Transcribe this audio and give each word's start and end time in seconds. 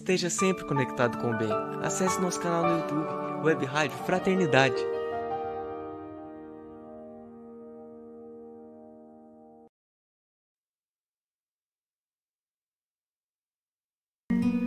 Esteja 0.00 0.30
sempre 0.30 0.64
conectado 0.64 1.18
com 1.18 1.32
o 1.32 1.36
bem. 1.36 1.48
Acesse 1.82 2.20
nosso 2.20 2.38
canal 2.38 2.62
no 2.62 2.78
YouTube, 2.78 3.44
Web 3.44 3.66
Rádio 3.66 3.96
Fraternidade. 4.06 4.76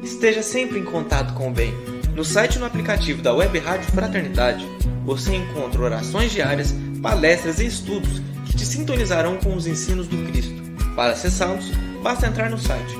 Esteja 0.04 0.44
sempre 0.44 0.80
em 0.80 0.84
contato 0.84 1.34
com 1.34 1.50
o 1.50 1.54
bem. 1.54 1.74
No 2.14 2.26
site 2.26 2.58
e 2.58 2.60
no 2.60 2.66
aplicativo 2.66 3.22
da 3.22 3.34
Web 3.34 3.58
Rádio 3.60 3.90
Fraternidade, 3.90 4.66
você 5.06 5.34
encontra 5.34 5.82
orações 5.82 6.34
diárias, 6.34 6.76
palestras 7.02 7.62
e 7.62 7.68
estudos 7.68 8.20
que 8.46 8.58
te 8.58 8.66
sintonizarão 8.66 9.38
com 9.38 9.56
os 9.56 9.66
ensinos 9.66 10.10
do 10.10 10.18
Cristo. 10.30 10.62
Para 10.94 11.14
acessá-los, 11.14 11.72
basta 12.04 12.28
entrar 12.28 12.50
no 12.50 12.58
site 12.58 13.00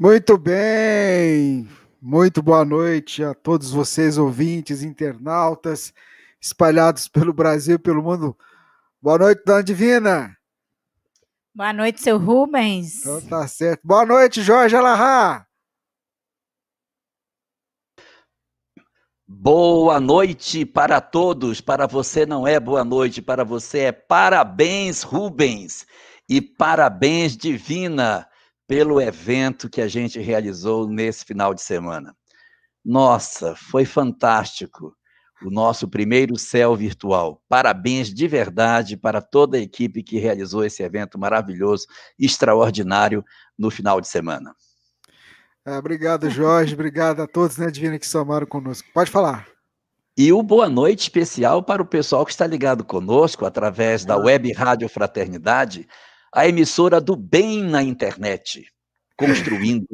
Muito 0.00 0.38
bem, 0.38 1.68
muito 2.00 2.40
boa 2.40 2.64
noite 2.64 3.24
a 3.24 3.34
todos 3.34 3.72
vocês, 3.72 4.16
ouvintes, 4.16 4.84
internautas, 4.84 5.92
espalhados 6.40 7.08
pelo 7.08 7.32
Brasil 7.32 7.74
e 7.74 7.80
pelo 7.80 8.00
mundo. 8.00 8.38
Boa 9.02 9.18
noite, 9.18 9.42
Dona 9.44 9.60
Divina. 9.60 10.38
Boa 11.52 11.72
noite, 11.72 12.00
seu 12.00 12.16
Rubens. 12.16 13.00
Então 13.00 13.20
tá 13.22 13.48
certo. 13.48 13.80
Boa 13.82 14.06
noite, 14.06 14.40
Jorge 14.40 14.76
Alahá. 14.76 15.44
Boa 19.26 19.98
noite 19.98 20.64
para 20.64 21.00
todos. 21.00 21.60
Para 21.60 21.88
você 21.88 22.24
não 22.24 22.46
é 22.46 22.60
boa 22.60 22.84
noite, 22.84 23.20
para 23.20 23.42
você 23.42 23.78
é 23.80 23.92
parabéns, 23.92 25.02
Rubens. 25.02 25.84
E 26.28 26.40
parabéns, 26.40 27.36
Divina 27.36 28.28
pelo 28.68 29.00
evento 29.00 29.70
que 29.70 29.80
a 29.80 29.88
gente 29.88 30.20
realizou 30.20 30.86
nesse 30.86 31.24
final 31.24 31.54
de 31.54 31.62
semana. 31.62 32.14
Nossa, 32.84 33.56
foi 33.56 33.86
fantástico 33.86 34.94
o 35.42 35.50
nosso 35.50 35.88
primeiro 35.88 36.36
céu 36.36 36.76
virtual. 36.76 37.42
Parabéns 37.48 38.12
de 38.12 38.28
verdade 38.28 38.96
para 38.96 39.22
toda 39.22 39.56
a 39.56 39.60
equipe 39.60 40.02
que 40.02 40.18
realizou 40.18 40.64
esse 40.64 40.82
evento 40.82 41.18
maravilhoso, 41.18 41.86
extraordinário 42.18 43.24
no 43.58 43.70
final 43.70 44.00
de 44.00 44.08
semana. 44.08 44.54
É, 45.64 45.76
obrigado, 45.78 46.28
Jorge. 46.28 46.74
obrigado 46.74 47.22
a 47.22 47.26
todos, 47.26 47.56
né, 47.56 47.70
Divina, 47.70 47.98
que 47.98 48.06
somaram 48.06 48.46
conosco. 48.46 48.88
Pode 48.92 49.10
falar. 49.10 49.46
E 50.16 50.32
o 50.32 50.42
boa 50.42 50.68
noite 50.68 51.02
especial 51.02 51.62
para 51.62 51.80
o 51.80 51.86
pessoal 51.86 52.24
que 52.26 52.32
está 52.32 52.46
ligado 52.46 52.84
conosco 52.84 53.46
através 53.46 54.04
da 54.04 54.16
Web 54.16 54.52
Rádio 54.52 54.88
Fraternidade, 54.88 55.88
a 56.32 56.46
emissora 56.46 57.00
do 57.00 57.16
bem 57.16 57.62
na 57.62 57.82
internet, 57.82 58.66
construindo 59.16 59.86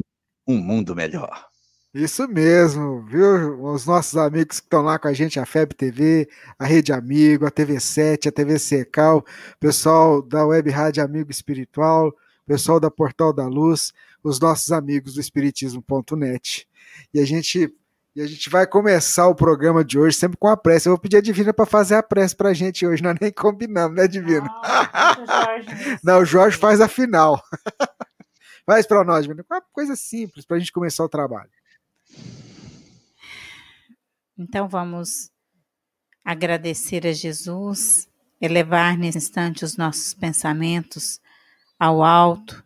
um 0.47 0.59
mundo 0.59 0.95
melhor. 0.95 1.49
Isso 1.95 2.27
mesmo, 2.27 3.03
viu? 3.07 3.63
Os 3.63 3.87
nossos 3.87 4.17
amigos 4.17 4.59
que 4.59 4.67
estão 4.67 4.83
lá 4.83 4.99
com 4.99 5.07
a 5.07 5.13
gente, 5.13 5.39
a 5.39 5.47
FEB 5.47 5.75
TV, 5.75 6.29
a 6.59 6.65
Rede 6.67 6.93
Amigo, 6.93 7.47
a 7.47 7.53
TV7, 7.53 8.27
a 8.27 8.33
TV 8.33 8.59
Secal, 8.59 9.25
pessoal 9.61 10.21
da 10.21 10.45
Web 10.45 10.71
Rádio 10.71 11.05
Amigo 11.05 11.31
Espiritual, 11.31 12.13
pessoal 12.45 12.81
da 12.81 12.91
Portal 12.91 13.33
da 13.33 13.47
Luz, 13.47 13.93
os 14.25 14.41
nossos 14.41 14.73
amigos 14.73 15.15
do 15.15 15.21
Espiritismo.net. 15.21 16.67
E 17.13 17.21
a 17.21 17.25
gente 17.25 17.73
e 18.15 18.23
a 18.23 18.27
gente 18.29 18.49
vai 18.49 18.65
começar 18.65 19.27
o 19.27 19.35
programa 19.35 19.85
de 19.85 19.99
hoje 19.99 20.17
sempre 20.17 20.39
com 20.39 20.47
a 20.47 20.57
prece. 20.57 20.89
Eu 20.89 20.93
vou 20.93 21.01
pedir 21.01 21.17
a 21.17 21.21
Divina 21.21 21.53
para 21.53 21.67
fazer 21.67 21.97
a 21.97 22.03
prece 22.03 22.37
para 22.37 22.51
a 22.51 22.55
gente 22.55 22.87
hoje. 22.87 23.03
Nós 23.03 23.17
nem 23.21 23.33
combinamos, 23.33 23.97
né, 23.97 24.07
Divina? 24.07 24.49
Não, 24.49 25.27
Jorge. 25.27 25.99
Não, 26.05 26.21
o 26.21 26.25
Jorge 26.25 26.57
faz 26.57 26.81
a 26.81 26.89
final. 26.89 27.43
Faz 28.65 28.87
para 28.87 29.05
nós, 29.05 29.25
Divina. 29.25 29.45
Uma 29.51 29.61
coisa 29.73 29.97
simples 29.97 30.47
para 30.47 30.57
a 30.57 30.61
gente 30.61 30.73
começar 30.73 31.05
o 31.05 31.09
trabalho. 31.09 31.51
Então 34.39 34.69
vamos 34.69 35.31
agradecer 36.25 37.07
a 37.07 37.13
Jesus, 37.13 38.09
elevar 38.41 38.97
nesse 38.97 39.19
instante 39.19 39.65
os 39.65 39.77
nossos 39.77 40.15
pensamentos 40.15 41.21
ao 41.79 42.03
alto, 42.03 42.65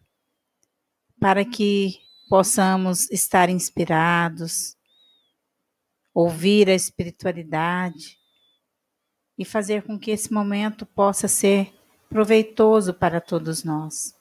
para 1.18 1.44
que 1.44 1.98
possamos 2.28 3.10
estar 3.10 3.48
inspirados 3.48 4.77
ouvir 6.18 6.68
a 6.68 6.74
espiritualidade 6.74 8.18
e 9.38 9.44
fazer 9.44 9.84
com 9.84 9.96
que 9.96 10.10
esse 10.10 10.32
momento 10.32 10.84
possa 10.84 11.28
ser 11.28 11.72
proveitoso 12.08 12.92
para 12.92 13.20
todos 13.20 13.62
nós, 13.62 14.16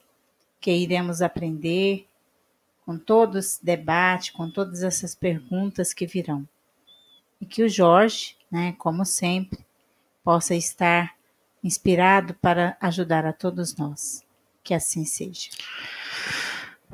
que 0.62 0.72
iremos 0.72 1.24
aprender 1.24 2.08
com 2.86 3.00
todo 3.00 3.40
esse 3.40 3.66
debate, 3.66 4.32
com 4.32 4.48
todas 4.48 4.84
essas 4.84 5.16
perguntas 5.16 5.92
que 5.92 6.06
virão. 6.06 6.48
E 7.42 7.48
que 7.48 7.64
o 7.64 7.70
Jorge, 7.70 8.38
né, 8.52 8.76
como 8.78 9.04
sempre, 9.04 9.66
possa 10.24 10.54
estar 10.54 11.16
inspirado 11.64 12.36
para 12.36 12.78
ajudar 12.80 13.26
a 13.26 13.34
todos 13.34 13.76
nós. 13.76 14.24
Que 14.64 14.76
assim 14.76 15.04
seja. 15.04 15.50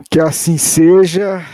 Que 0.10 0.22
assim 0.22 0.58
seja. 0.58 1.46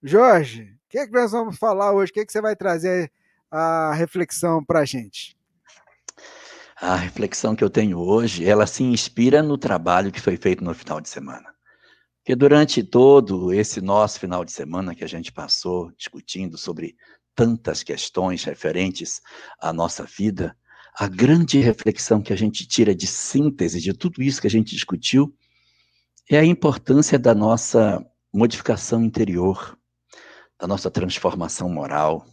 Jorge, 0.00 0.72
que 0.92 0.98
é 0.98 1.06
que 1.06 1.12
nós 1.12 1.32
vamos 1.32 1.56
falar 1.56 1.90
hoje? 1.92 2.10
O 2.10 2.14
que, 2.14 2.20
é 2.20 2.26
que 2.26 2.30
você 2.30 2.42
vai 2.42 2.54
trazer 2.54 3.10
a 3.50 3.94
reflexão 3.94 4.62
para 4.62 4.80
a 4.80 4.84
gente? 4.84 5.34
A 6.76 6.94
reflexão 6.96 7.56
que 7.56 7.64
eu 7.64 7.70
tenho 7.70 7.98
hoje, 7.98 8.44
ela 8.44 8.66
se 8.66 8.82
inspira 8.82 9.42
no 9.42 9.56
trabalho 9.56 10.12
que 10.12 10.20
foi 10.20 10.36
feito 10.36 10.62
no 10.62 10.74
final 10.74 11.00
de 11.00 11.08
semana. 11.08 11.48
Porque 12.18 12.36
durante 12.36 12.84
todo 12.84 13.54
esse 13.54 13.80
nosso 13.80 14.20
final 14.20 14.44
de 14.44 14.52
semana 14.52 14.94
que 14.94 15.02
a 15.02 15.06
gente 15.06 15.32
passou 15.32 15.90
discutindo 15.92 16.58
sobre 16.58 16.94
tantas 17.34 17.82
questões 17.82 18.44
referentes 18.44 19.22
à 19.58 19.72
nossa 19.72 20.04
vida, 20.04 20.54
a 20.94 21.08
grande 21.08 21.58
reflexão 21.58 22.20
que 22.20 22.34
a 22.34 22.36
gente 22.36 22.66
tira 22.66 22.94
de 22.94 23.06
síntese 23.06 23.80
de 23.80 23.94
tudo 23.94 24.22
isso 24.22 24.42
que 24.42 24.46
a 24.46 24.50
gente 24.50 24.74
discutiu 24.74 25.34
é 26.28 26.38
a 26.38 26.44
importância 26.44 27.18
da 27.18 27.34
nossa 27.34 28.04
modificação 28.30 29.02
interior, 29.02 29.78
da 30.58 30.66
nossa 30.66 30.90
transformação 30.90 31.68
moral. 31.68 32.26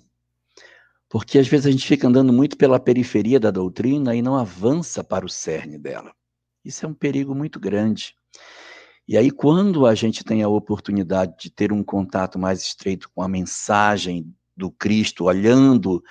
Porque 1.10 1.40
às 1.40 1.48
vezes 1.48 1.66
a 1.66 1.72
gente 1.72 1.88
fica 1.88 2.08
andando 2.08 2.32
muito 2.32 2.56
pela 2.58 2.80
periferia 2.80 3.40
da 3.40 3.50
doutrina 3.50 4.16
e 4.16 4.22
não 4.22 4.36
avança 4.36 5.04
para 5.04 5.26
o 5.26 5.30
cerne 5.30 5.78
dela. 5.78 6.14
Isso 6.64 6.86
é 6.86 6.90
um 6.90 6.94
perigo 6.94 7.34
muito 7.34 7.60
grande. 7.60 8.14
E 9.08 9.18
aí, 9.18 9.32
quando 9.32 9.88
a 9.88 9.96
gente 9.96 10.24
tem 10.24 10.44
a 10.44 10.48
oportunidade 10.48 11.34
de 11.40 11.50
ter 11.50 11.72
um 11.74 11.84
contato 11.84 12.38
mais 12.38 12.62
estreito 12.62 13.10
com 13.10 13.24
a 13.24 13.28
mensagem 13.28 14.32
do 14.56 14.70
Cristo, 14.70 15.24
olhando 15.24 16.04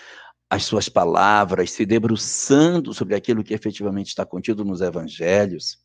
as 0.51 0.65
suas 0.65 0.89
palavras, 0.89 1.71
se 1.71 1.87
debruçando 1.87 2.93
sobre 2.93 3.15
aquilo 3.15 3.45
que 3.45 3.55
efetivamente 3.55 4.09
está 4.09 4.27
contido 4.27 4.65
nos 4.65 4.81
evangelhos, 4.81 5.79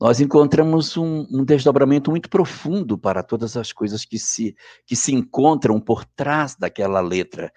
nós 0.00 0.20
encontramos 0.20 0.96
um, 0.96 1.26
um, 1.30 1.44
desdobramento 1.44 2.10
muito 2.10 2.28
profundo 2.28 2.98
para 2.98 3.22
todas 3.22 3.56
as 3.56 3.72
coisas 3.72 4.04
que 4.04 4.18
se, 4.18 4.54
que 4.84 4.94
se 4.94 5.14
encontram 5.14 5.80
por 5.80 6.04
trás 6.04 6.54
daquela 6.54 7.00
letra 7.00 7.50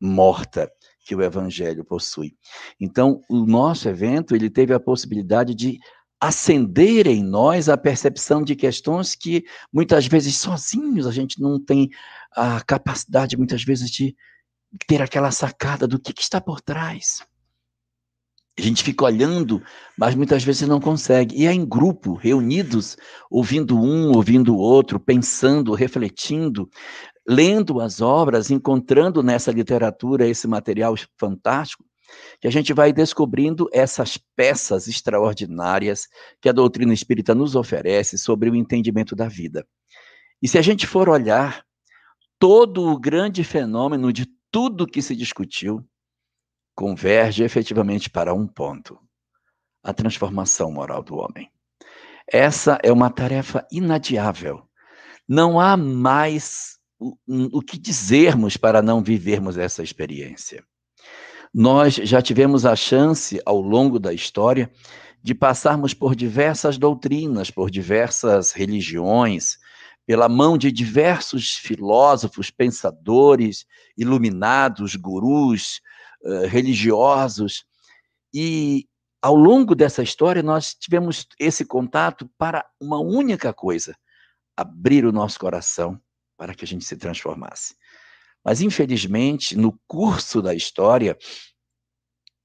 morta 0.00 0.70
que 1.04 1.14
o 1.14 1.22
evangelho 1.22 1.84
possui. 1.84 2.34
Então, 2.80 3.20
o 3.28 3.46
nosso 3.46 3.88
evento, 3.88 4.34
ele 4.34 4.50
teve 4.50 4.74
a 4.74 4.80
possibilidade 4.80 5.54
de 5.54 5.78
acender 6.20 7.06
em 7.06 7.22
nós 7.22 7.68
a 7.68 7.76
percepção 7.76 8.42
de 8.42 8.56
questões 8.56 9.14
que 9.14 9.44
muitas 9.72 10.06
vezes 10.06 10.36
sozinhos 10.36 11.06
a 11.06 11.12
gente 11.12 11.40
não 11.40 11.62
tem 11.62 11.90
a 12.32 12.62
capacidade 12.62 13.36
muitas 13.36 13.62
vezes 13.62 13.90
de 13.90 14.16
ter 14.86 15.02
aquela 15.02 15.30
sacada 15.30 15.86
do 15.86 16.00
que, 16.00 16.12
que 16.12 16.22
está 16.22 16.40
por 16.40 16.60
trás. 16.60 17.22
A 18.56 18.62
gente 18.62 18.84
fica 18.84 19.04
olhando, 19.04 19.60
mas 19.98 20.14
muitas 20.14 20.44
vezes 20.44 20.68
não 20.68 20.80
consegue. 20.80 21.36
E 21.36 21.46
é 21.46 21.52
em 21.52 21.66
grupo, 21.66 22.14
reunidos, 22.14 22.96
ouvindo 23.28 23.76
um, 23.76 24.12
ouvindo 24.12 24.54
o 24.54 24.58
outro, 24.58 25.00
pensando, 25.00 25.74
refletindo, 25.74 26.70
lendo 27.26 27.80
as 27.80 28.00
obras, 28.00 28.50
encontrando 28.50 29.22
nessa 29.22 29.50
literatura 29.50 30.28
esse 30.28 30.46
material 30.46 30.94
fantástico, 31.18 31.84
que 32.40 32.46
a 32.46 32.50
gente 32.50 32.72
vai 32.72 32.92
descobrindo 32.92 33.68
essas 33.72 34.16
peças 34.36 34.86
extraordinárias 34.86 36.06
que 36.40 36.48
a 36.48 36.52
doutrina 36.52 36.94
espírita 36.94 37.34
nos 37.34 37.56
oferece 37.56 38.16
sobre 38.16 38.50
o 38.50 38.54
entendimento 38.54 39.16
da 39.16 39.26
vida. 39.26 39.66
E 40.40 40.46
se 40.46 40.58
a 40.58 40.62
gente 40.62 40.86
for 40.86 41.08
olhar 41.08 41.64
todo 42.38 42.84
o 42.84 43.00
grande 43.00 43.42
fenômeno 43.42 44.12
de 44.12 44.26
tudo 44.50 44.86
que 44.86 45.02
se 45.02 45.16
discutiu, 45.16 45.84
converge 46.74 47.42
efetivamente 47.42 48.10
para 48.10 48.34
um 48.34 48.46
ponto: 48.46 48.98
a 49.82 49.92
transformação 49.92 50.72
moral 50.72 51.02
do 51.02 51.16
homem. 51.16 51.50
Essa 52.26 52.78
é 52.82 52.92
uma 52.92 53.10
tarefa 53.10 53.66
inadiável. 53.70 54.62
Não 55.28 55.60
há 55.60 55.76
mais 55.76 56.78
o, 56.98 57.16
o 57.52 57.62
que 57.62 57.78
dizermos 57.78 58.56
para 58.56 58.82
não 58.82 59.02
vivermos 59.02 59.58
essa 59.58 59.82
experiência. 59.82 60.64
Nós 61.52 61.94
já 61.94 62.20
tivemos 62.20 62.66
a 62.66 62.74
chance, 62.74 63.40
ao 63.46 63.60
longo 63.60 63.98
da 63.98 64.12
história, 64.12 64.70
de 65.22 65.34
passarmos 65.34 65.94
por 65.94 66.14
diversas 66.14 66.76
doutrinas, 66.76 67.50
por 67.50 67.70
diversas 67.70 68.52
religiões, 68.52 69.58
pela 70.06 70.28
mão 70.28 70.58
de 70.58 70.70
diversos 70.70 71.52
filósofos, 71.52 72.50
pensadores, 72.50 73.64
iluminados, 73.96 74.96
gurus, 74.96 75.80
uh, 76.24 76.46
religiosos. 76.46 77.64
E 78.32 78.88
ao 79.22 79.34
longo 79.34 79.74
dessa 79.74 80.02
história, 80.02 80.42
nós 80.42 80.74
tivemos 80.74 81.26
esse 81.38 81.64
contato 81.64 82.28
para 82.36 82.64
uma 82.80 82.98
única 82.98 83.52
coisa: 83.52 83.96
abrir 84.56 85.04
o 85.04 85.12
nosso 85.12 85.38
coração 85.38 86.00
para 86.36 86.54
que 86.54 86.64
a 86.64 86.68
gente 86.68 86.84
se 86.84 86.96
transformasse. 86.96 87.74
Mas, 88.44 88.60
infelizmente, 88.60 89.56
no 89.56 89.78
curso 89.86 90.42
da 90.42 90.54
história, 90.54 91.16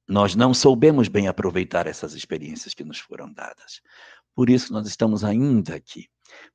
nós 0.08 0.36
não 0.36 0.54
soubemos 0.54 1.08
bem 1.08 1.28
aproveitar 1.28 1.86
essas 1.86 2.14
experiências 2.14 2.74
que 2.74 2.84
nos 2.84 3.00
foram 3.00 3.32
dadas. 3.32 3.82
Por 4.34 4.50
isso, 4.50 4.72
nós 4.72 4.88
estamos 4.88 5.24
ainda 5.24 5.76
aqui. 5.76 6.08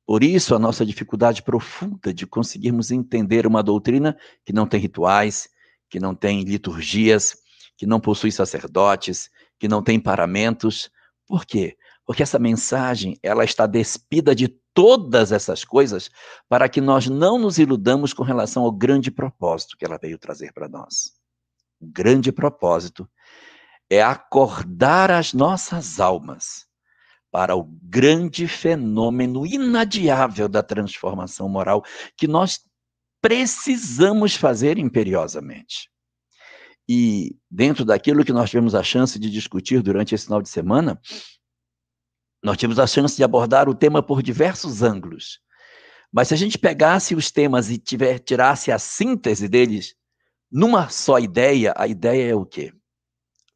Por 0.05 0.23
isso, 0.23 0.55
a 0.55 0.59
nossa 0.59 0.85
dificuldade 0.85 1.43
profunda 1.43 2.13
de 2.13 2.25
conseguirmos 2.25 2.89
entender 2.89 3.45
uma 3.45 3.61
doutrina 3.61 4.17
que 4.43 4.51
não 4.51 4.65
tem 4.65 4.79
rituais, 4.79 5.47
que 5.95 5.99
não 6.01 6.13
tem 6.13 6.41
liturgias, 6.41 7.37
que 7.77 7.85
não 7.85 8.01
possui 8.01 8.29
sacerdotes, 8.29 9.29
que 9.57 9.65
não 9.65 9.81
tem 9.81 9.97
paramentos. 9.97 10.91
Por 11.25 11.45
quê? 11.45 11.77
Porque 12.05 12.21
essa 12.21 12.37
mensagem, 12.37 13.17
ela 13.23 13.45
está 13.45 13.65
despida 13.65 14.35
de 14.35 14.49
todas 14.73 15.31
essas 15.31 15.63
coisas 15.63 16.11
para 16.49 16.67
que 16.67 16.81
nós 16.81 17.07
não 17.07 17.39
nos 17.39 17.59
iludamos 17.59 18.11
com 18.11 18.23
relação 18.23 18.63
ao 18.63 18.73
grande 18.73 19.09
propósito 19.09 19.77
que 19.77 19.85
ela 19.85 19.97
veio 19.97 20.19
trazer 20.19 20.51
para 20.51 20.67
nós. 20.67 21.13
O 21.79 21.87
grande 21.87 22.29
propósito 22.29 23.09
é 23.89 24.03
acordar 24.03 25.09
as 25.09 25.31
nossas 25.31 26.01
almas 26.01 26.65
para 27.31 27.55
o 27.55 27.63
grande 27.81 28.49
fenômeno 28.49 29.45
inadiável 29.45 30.49
da 30.49 30.61
transformação 30.61 31.47
moral 31.47 31.85
que 32.17 32.27
nós 32.27 32.59
precisamos 33.25 34.35
fazer 34.35 34.77
imperiosamente. 34.77 35.89
E 36.87 37.35
dentro 37.49 37.83
daquilo 37.83 38.23
que 38.23 38.31
nós 38.31 38.51
tivemos 38.51 38.75
a 38.75 38.83
chance 38.83 39.17
de 39.17 39.31
discutir 39.31 39.81
durante 39.81 40.13
esse 40.13 40.25
final 40.25 40.43
de 40.43 40.47
semana, 40.47 41.01
nós 42.43 42.55
tivemos 42.55 42.77
a 42.77 42.85
chance 42.85 43.15
de 43.15 43.23
abordar 43.23 43.67
o 43.67 43.73
tema 43.73 44.03
por 44.03 44.21
diversos 44.21 44.83
ângulos. 44.83 45.39
Mas 46.13 46.27
se 46.27 46.35
a 46.35 46.37
gente 46.37 46.59
pegasse 46.59 47.15
os 47.15 47.31
temas 47.31 47.71
e 47.71 47.79
tiver, 47.79 48.19
tirasse 48.19 48.71
a 48.71 48.77
síntese 48.77 49.47
deles 49.47 49.95
numa 50.51 50.89
só 50.89 51.17
ideia, 51.17 51.73
a 51.75 51.87
ideia 51.87 52.29
é 52.29 52.35
o 52.35 52.45
quê? 52.45 52.71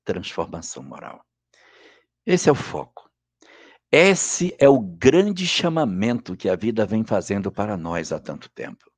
Transformação 0.04 0.82
moral. 0.82 1.24
Esse 2.26 2.50
é 2.50 2.52
o 2.52 2.56
foco. 2.56 3.08
Esse 3.92 4.56
é 4.58 4.68
o 4.68 4.80
grande 4.80 5.46
chamamento 5.46 6.36
que 6.36 6.50
a 6.50 6.56
vida 6.56 6.88
vem 6.88 7.04
fazendo 7.04 7.52
para 7.52 7.78
nós 7.78 8.12
há 8.12 8.20
tanto 8.20 8.50
tempo. 8.50 8.89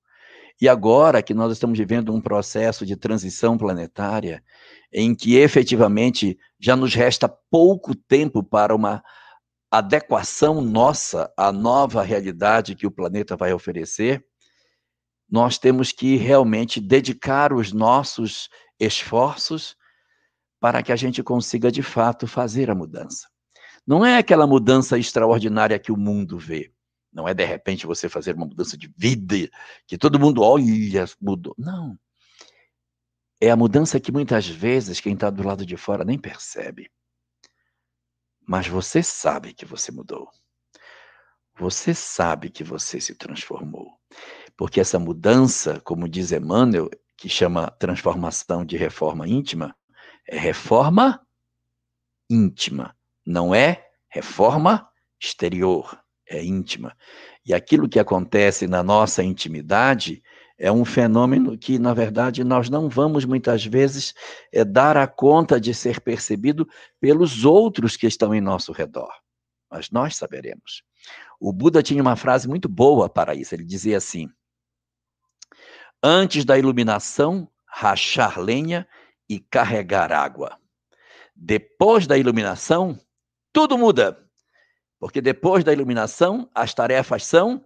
E 0.61 0.69
agora 0.69 1.23
que 1.23 1.33
nós 1.33 1.51
estamos 1.51 1.79
vivendo 1.79 2.13
um 2.13 2.21
processo 2.21 2.85
de 2.85 2.95
transição 2.95 3.57
planetária, 3.57 4.43
em 4.93 5.15
que 5.15 5.35
efetivamente 5.35 6.37
já 6.59 6.75
nos 6.75 6.93
resta 6.93 7.27
pouco 7.27 7.95
tempo 7.95 8.43
para 8.43 8.75
uma 8.75 9.03
adequação 9.71 10.61
nossa 10.61 11.33
à 11.35 11.51
nova 11.51 12.03
realidade 12.03 12.75
que 12.75 12.85
o 12.85 12.91
planeta 12.91 13.35
vai 13.35 13.51
oferecer, 13.51 14.23
nós 15.27 15.57
temos 15.57 15.91
que 15.91 16.15
realmente 16.15 16.79
dedicar 16.79 17.53
os 17.53 17.73
nossos 17.73 18.47
esforços 18.79 19.75
para 20.59 20.83
que 20.83 20.91
a 20.91 20.95
gente 20.95 21.23
consiga 21.23 21.71
de 21.71 21.81
fato 21.81 22.27
fazer 22.27 22.69
a 22.69 22.75
mudança. 22.75 23.27
Não 23.87 24.05
é 24.05 24.17
aquela 24.17 24.45
mudança 24.45 24.99
extraordinária 24.99 25.79
que 25.79 25.91
o 25.91 25.97
mundo 25.97 26.37
vê. 26.37 26.71
Não 27.11 27.27
é 27.27 27.33
de 27.33 27.43
repente 27.43 27.85
você 27.85 28.07
fazer 28.07 28.35
uma 28.35 28.45
mudança 28.45 28.77
de 28.77 28.91
vida 28.95 29.49
que 29.85 29.97
todo 29.97 30.19
mundo 30.19 30.41
olha, 30.41 31.05
mudou. 31.19 31.53
Não. 31.57 31.97
É 33.39 33.49
a 33.49 33.55
mudança 33.55 33.99
que 33.99 34.11
muitas 34.11 34.47
vezes 34.47 34.99
quem 34.99 35.13
está 35.13 35.29
do 35.29 35.43
lado 35.43 35.65
de 35.65 35.75
fora 35.75 36.05
nem 36.05 36.17
percebe. 36.17 36.91
Mas 38.47 38.67
você 38.67 39.01
sabe 39.03 39.53
que 39.53 39.65
você 39.65 39.91
mudou. 39.91 40.29
Você 41.57 41.93
sabe 41.93 42.49
que 42.49 42.63
você 42.63 42.99
se 42.99 43.15
transformou. 43.15 43.99
Porque 44.55 44.79
essa 44.79 44.99
mudança, 44.99 45.79
como 45.81 46.07
diz 46.07 46.31
Emmanuel, 46.31 46.89
que 47.17 47.29
chama 47.29 47.69
transformação 47.71 48.65
de 48.65 48.77
reforma 48.77 49.27
íntima, 49.27 49.75
é 50.27 50.37
reforma 50.37 51.25
íntima, 52.29 52.95
não 53.25 53.53
é 53.53 53.89
reforma 54.09 54.89
exterior, 55.19 56.00
é 56.31 56.43
íntima. 56.43 56.95
E 57.45 57.53
aquilo 57.53 57.89
que 57.89 57.99
acontece 57.99 58.67
na 58.67 58.81
nossa 58.81 59.23
intimidade 59.23 60.23
é 60.57 60.71
um 60.71 60.85
fenômeno 60.85 61.57
que, 61.57 61.79
na 61.79 61.93
verdade, 61.93 62.43
nós 62.43 62.69
não 62.69 62.87
vamos 62.87 63.25
muitas 63.25 63.65
vezes 63.65 64.13
é, 64.53 64.63
dar 64.63 64.95
a 64.95 65.07
conta 65.07 65.59
de 65.59 65.73
ser 65.73 65.99
percebido 65.99 66.67
pelos 66.99 67.43
outros 67.45 67.97
que 67.97 68.05
estão 68.05 68.33
em 68.33 68.39
nosso 68.39 68.71
redor. 68.71 69.11
Mas 69.69 69.89
nós 69.89 70.15
saberemos. 70.15 70.83
O 71.39 71.51
Buda 71.51 71.81
tinha 71.81 72.01
uma 72.01 72.15
frase 72.15 72.47
muito 72.47 72.69
boa 72.69 73.09
para 73.09 73.33
isso. 73.33 73.55
Ele 73.55 73.65
dizia 73.65 73.97
assim: 73.97 74.29
Antes 76.03 76.45
da 76.45 76.57
iluminação, 76.59 77.49
rachar 77.65 78.39
lenha 78.39 78.87
e 79.27 79.39
carregar 79.39 80.11
água. 80.11 80.57
Depois 81.35 82.05
da 82.05 82.17
iluminação, 82.17 82.99
tudo 83.51 83.77
muda. 83.77 84.29
Porque 85.01 85.19
depois 85.19 85.63
da 85.63 85.73
iluminação, 85.73 86.47
as 86.53 86.75
tarefas 86.75 87.25
são 87.25 87.65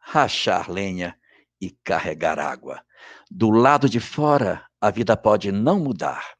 rachar 0.00 0.68
lenha 0.68 1.16
e 1.60 1.70
carregar 1.70 2.40
água. 2.40 2.82
Do 3.30 3.50
lado 3.50 3.88
de 3.88 4.00
fora, 4.00 4.66
a 4.80 4.90
vida 4.90 5.16
pode 5.16 5.52
não 5.52 5.78
mudar. 5.78 6.34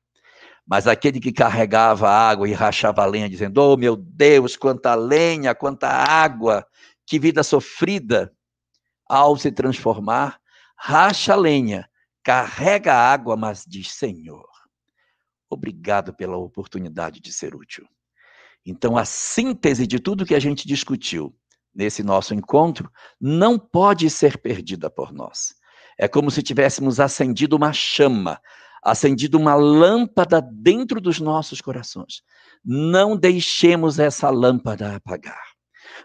Mas 0.66 0.88
aquele 0.88 1.20
que 1.20 1.32
carregava 1.32 2.10
água 2.10 2.48
e 2.48 2.52
rachava 2.52 3.06
lenha, 3.06 3.30
dizendo: 3.30 3.62
Oh 3.62 3.76
meu 3.76 3.94
Deus, 3.94 4.56
quanta 4.56 4.96
lenha, 4.96 5.54
quanta 5.54 5.86
água, 5.86 6.66
que 7.06 7.20
vida 7.20 7.44
sofrida, 7.44 8.34
ao 9.08 9.36
se 9.36 9.52
transformar, 9.52 10.40
racha 10.76 11.36
lenha, 11.36 11.88
carrega 12.20 12.92
água, 12.92 13.36
mas 13.36 13.64
diz: 13.64 13.92
Senhor, 13.92 14.48
obrigado 15.48 16.12
pela 16.12 16.36
oportunidade 16.36 17.20
de 17.20 17.32
ser 17.32 17.54
útil. 17.54 17.86
Então, 18.64 18.96
a 18.96 19.04
síntese 19.04 19.86
de 19.86 19.98
tudo 19.98 20.24
que 20.24 20.34
a 20.34 20.40
gente 20.40 20.66
discutiu 20.66 21.34
nesse 21.74 22.02
nosso 22.02 22.34
encontro 22.34 22.90
não 23.20 23.58
pode 23.58 24.08
ser 24.10 24.38
perdida 24.38 24.90
por 24.90 25.12
nós. 25.12 25.54
É 25.98 26.06
como 26.06 26.30
se 26.30 26.42
tivéssemos 26.42 27.00
acendido 27.00 27.56
uma 27.56 27.72
chama, 27.72 28.40
acendido 28.82 29.38
uma 29.38 29.54
lâmpada 29.54 30.40
dentro 30.40 31.00
dos 31.00 31.20
nossos 31.20 31.60
corações. 31.60 32.22
Não 32.64 33.16
deixemos 33.16 33.98
essa 33.98 34.30
lâmpada 34.30 34.96
apagar. 34.96 35.42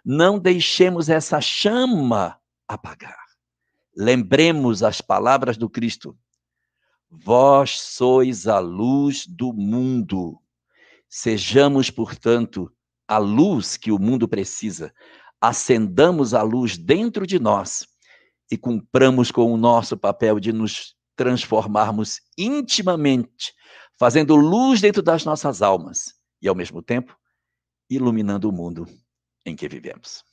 Não 0.03 0.39
deixemos 0.39 1.09
essa 1.09 1.39
chama 1.41 2.39
apagar. 2.67 3.17
Lembremos 3.95 4.83
as 4.83 5.01
palavras 5.01 5.57
do 5.57 5.69
Cristo. 5.69 6.17
Vós 7.09 7.79
sois 7.79 8.47
a 8.47 8.59
luz 8.59 9.25
do 9.25 9.53
mundo. 9.53 10.39
Sejamos, 11.09 11.89
portanto, 11.89 12.71
a 13.07 13.17
luz 13.17 13.77
que 13.77 13.91
o 13.91 13.99
mundo 13.99 14.27
precisa. 14.27 14.93
Acendamos 15.39 16.33
a 16.33 16.41
luz 16.41 16.77
dentro 16.77 17.25
de 17.25 17.39
nós 17.39 17.87
e 18.51 18.57
cumpramos 18.57 19.31
com 19.31 19.51
o 19.51 19.57
nosso 19.57 19.97
papel 19.97 20.39
de 20.39 20.51
nos 20.51 20.95
transformarmos 21.15 22.21
intimamente, 22.37 23.53
fazendo 23.97 24.35
luz 24.35 24.81
dentro 24.81 25.01
das 25.01 25.25
nossas 25.25 25.61
almas 25.61 26.13
e, 26.41 26.47
ao 26.47 26.55
mesmo 26.55 26.81
tempo, 26.81 27.17
iluminando 27.89 28.49
o 28.49 28.51
mundo 28.51 28.85
em 29.45 29.55
que 29.55 29.67
vivemos. 29.67 30.23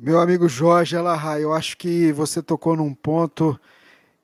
Meu 0.00 0.20
amigo 0.20 0.48
Jorge 0.48 0.96
Alahá, 0.96 1.40
eu 1.40 1.52
acho 1.52 1.76
que 1.76 2.12
você 2.12 2.42
tocou 2.42 2.76
num 2.76 2.94
ponto 2.94 3.58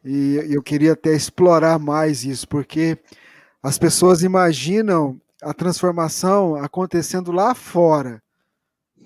e 0.04 0.36
eu 0.48 0.62
queria 0.62 0.92
até 0.92 1.12
explorar 1.12 1.78
mais 1.78 2.24
isso, 2.24 2.46
porque 2.48 2.98
as 3.66 3.78
pessoas 3.78 4.22
imaginam 4.22 5.20
a 5.42 5.52
transformação 5.52 6.54
acontecendo 6.54 7.32
lá 7.32 7.52
fora, 7.52 8.22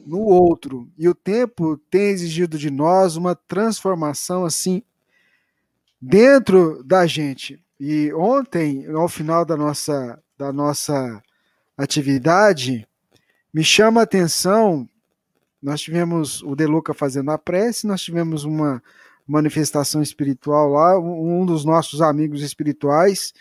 no 0.05 0.19
outro, 0.19 0.87
e 0.99 1.09
o 1.09 1.15
tempo 1.15 1.79
tem 1.91 2.11
exigido 2.11 2.59
de 2.59 2.71
nós 2.71 3.17
uma 3.17 3.35
transformação 3.35 4.45
assim 4.45 4.83
dentro 5.99 6.85
da 6.85 7.07
gente. 7.07 7.59
E 7.81 8.13
ontem, 8.13 8.87
ao 8.89 9.09
final 9.09 9.47
da 9.47 9.57
nossa, 9.57 10.23
da 10.37 10.53
nossa 10.53 11.23
atividade, 11.75 12.87
me 13.55 13.65
chama 13.65 14.01
a 14.01 14.05
atenção. 14.05 14.87
Nós 15.63 15.81
tivemos 15.81 16.43
o 16.43 16.55
Deluca 16.55 16.93
fazendo 16.93 17.31
a 17.31 17.39
prece, 17.39 17.87
nós 17.87 18.03
tivemos 18.03 18.45
uma 18.45 18.83
manifestação 19.27 20.03
espiritual 20.03 20.73
lá, 20.73 20.99
um 20.99 21.47
dos 21.47 21.65
nossos 21.65 22.03
amigos 22.03 22.43
espirituais, 22.43 23.33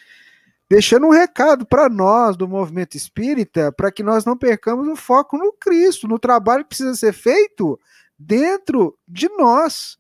deixando 0.70 1.08
um 1.08 1.12
recado 1.12 1.66
para 1.66 1.90
nós 1.90 2.38
do 2.38 2.48
movimento 2.48 2.96
espírita, 2.96 3.72
para 3.72 3.92
que 3.92 4.04
nós 4.04 4.24
não 4.24 4.38
percamos 4.38 4.88
o 4.88 4.96
foco 4.96 5.38
no 5.38 5.52
Cristo, 5.52 6.08
no 6.08 6.20
trabalho 6.20 6.64
que 6.64 6.70
precisa 6.70 6.94
ser 6.94 7.12
feito 7.12 7.80
dentro 8.18 8.96
de 9.08 9.28
nós. 9.30 9.98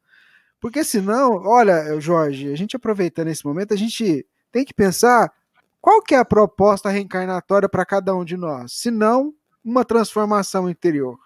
Porque 0.59 0.83
senão, 0.83 1.41
olha, 1.45 1.99
Jorge, 1.99 2.51
a 2.51 2.55
gente 2.55 2.75
aproveitando 2.75 3.29
esse 3.29 3.45
momento, 3.45 3.73
a 3.73 3.77
gente 3.77 4.27
tem 4.51 4.63
que 4.63 4.73
pensar 4.73 5.33
qual 5.81 6.01
que 6.03 6.13
é 6.13 6.17
a 6.17 6.25
proposta 6.25 6.89
reencarnatória 6.89 7.67
para 7.67 7.85
cada 7.85 8.15
um 8.15 8.23
de 8.23 8.37
nós, 8.37 8.73
se 8.73 8.91
não 8.91 9.33
uma 9.63 9.83
transformação 9.83 10.69
interior. 10.69 11.17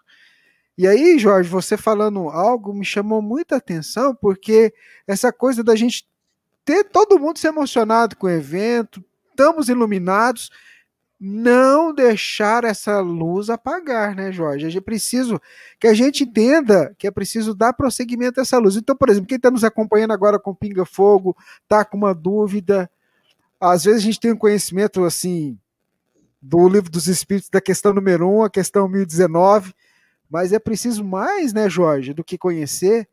E 0.77 0.87
aí, 0.87 1.19
Jorge, 1.19 1.49
você 1.49 1.75
falando 1.75 2.29
algo 2.29 2.73
me 2.73 2.85
chamou 2.85 3.21
muita 3.21 3.57
atenção, 3.57 4.15
porque 4.15 4.73
essa 5.05 5.33
coisa 5.33 5.63
da 5.63 5.75
gente 5.75 6.07
ter 6.63 6.85
todo 6.85 7.19
mundo 7.19 7.37
se 7.37 7.47
emocionado 7.47 8.15
com 8.15 8.27
o 8.27 8.29
evento, 8.29 9.03
estamos 9.33 9.67
iluminados, 9.67 10.49
não 11.19 11.93
deixar 11.93 12.63
essa 12.63 12.99
luz 12.99 13.49
apagar, 13.49 14.15
né, 14.15 14.31
Jorge? 14.31 14.77
É 14.77 14.81
preciso 14.81 15.41
que 15.79 15.87
a 15.87 15.93
gente 15.93 16.23
entenda 16.23 16.93
que 16.97 17.07
é 17.07 17.11
preciso 17.11 17.55
dar 17.55 17.73
prosseguimento 17.73 18.39
a 18.39 18.43
essa 18.43 18.57
luz. 18.57 18.75
Então, 18.75 18.95
por 18.95 19.09
exemplo, 19.09 19.27
quem 19.27 19.37
está 19.37 19.49
nos 19.49 19.63
acompanhando 19.63 20.11
agora 20.11 20.37
com 20.37 20.53
Pinga 20.53 20.85
Fogo, 20.85 21.35
está 21.63 21.83
com 21.85 21.97
uma 21.97 22.13
dúvida, 22.13 22.89
às 23.59 23.85
vezes 23.85 24.01
a 24.01 24.05
gente 24.05 24.19
tem 24.19 24.33
um 24.33 24.37
conhecimento 24.37 25.05
assim 25.05 25.57
do 26.41 26.67
livro 26.67 26.91
dos 26.91 27.07
Espíritos 27.07 27.49
da 27.49 27.61
questão 27.61 27.93
número 27.93 28.29
1, 28.29 28.43
a 28.43 28.49
questão 28.49 28.89
1019, 28.89 29.73
mas 30.29 30.51
é 30.51 30.59
preciso 30.59 31.05
mais, 31.05 31.53
né, 31.53 31.69
Jorge, 31.69 32.13
do 32.13 32.23
que 32.23 32.37
conhecer, 32.37 33.07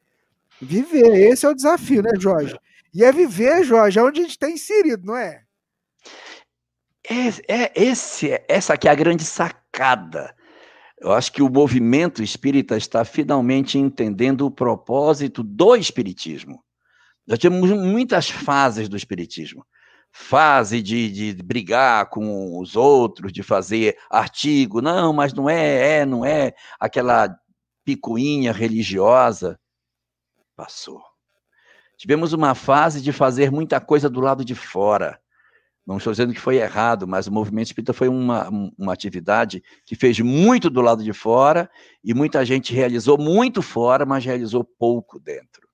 viver. 0.61 1.31
Esse 1.31 1.47
é 1.47 1.49
o 1.49 1.55
desafio, 1.55 2.03
né, 2.03 2.11
Jorge? 2.19 2.59
E 2.93 3.05
é 3.05 3.13
viver, 3.13 3.63
Jorge, 3.63 4.01
onde 4.01 4.19
a 4.19 4.23
gente 4.25 4.33
está 4.33 4.51
inserido, 4.51 5.07
não 5.07 5.17
é? 5.17 5.45
É, 7.11 7.63
é 7.63 7.73
esse, 7.75 8.41
essa 8.49 8.75
aqui 8.75 8.89
é 8.89 8.91
a 8.93 8.95
grande 8.95 9.25
sacada. 9.25 10.35
Eu 10.99 11.13
acho 11.13 11.33
que 11.33 11.43
o 11.43 11.51
movimento 11.51 12.23
espírita 12.23 12.77
está 12.77 13.05
finalmente 13.05 13.79
entendendo 13.79 14.47
o 14.47 14.51
propósito 14.51 15.43
do 15.43 15.75
espiritismo. 15.75 16.63
Nós 17.27 17.39
temos 17.39 17.71
muitas 17.71 18.31
fases 18.31 18.89
do 18.89 18.97
espiritismo 18.97 19.67
fase 20.13 20.83
de, 20.83 21.33
de 21.35 21.43
brigar 21.43 22.07
com 22.11 22.59
os 22.59 22.77
outros, 22.77 23.33
de 23.33 23.43
fazer 23.43 23.97
artigo, 24.11 24.81
não, 24.81 25.13
mas 25.13 25.33
não 25.33 25.49
é, 25.49 26.01
é, 26.01 26.07
não 26.07 26.25
é, 26.25 26.53
aquela 26.79 27.35
picuinha 27.85 28.53
religiosa, 28.53 29.59
passou. 30.57 31.01
Tivemos 31.97 32.33
uma 32.33 32.55
fase 32.55 33.01
de 33.01 33.13
fazer 33.13 33.51
muita 33.51 33.81
coisa 33.81 34.09
do 34.09 34.21
lado 34.21 34.45
de 34.45 34.55
fora. 34.55 35.21
Não 35.87 35.97
estou 35.97 36.13
dizendo 36.13 36.33
que 36.33 36.41
foi 36.41 36.57
errado, 36.57 37.07
mas 37.09 37.27
o 37.27 37.33
movimento 37.33 37.67
espírita 37.67 37.93
foi 37.93 38.09
uma, 38.09 38.49
uma 38.79 38.93
atividade 38.93 39.63
que 39.85 39.97
fez 39.97 40.21
muito 40.21 40.71
do 40.71 40.81
lado 40.81 41.03
de 41.03 41.13
fora 41.13 41.71
e 42.05 42.15
muita 42.15 42.45
gente 42.45 42.73
realizou 42.73 43.19
muito 43.19 43.63
fora, 43.63 44.07
mas 44.07 44.25
realizou 44.25 44.65
pouco 44.65 45.19
dentro. 45.19 45.69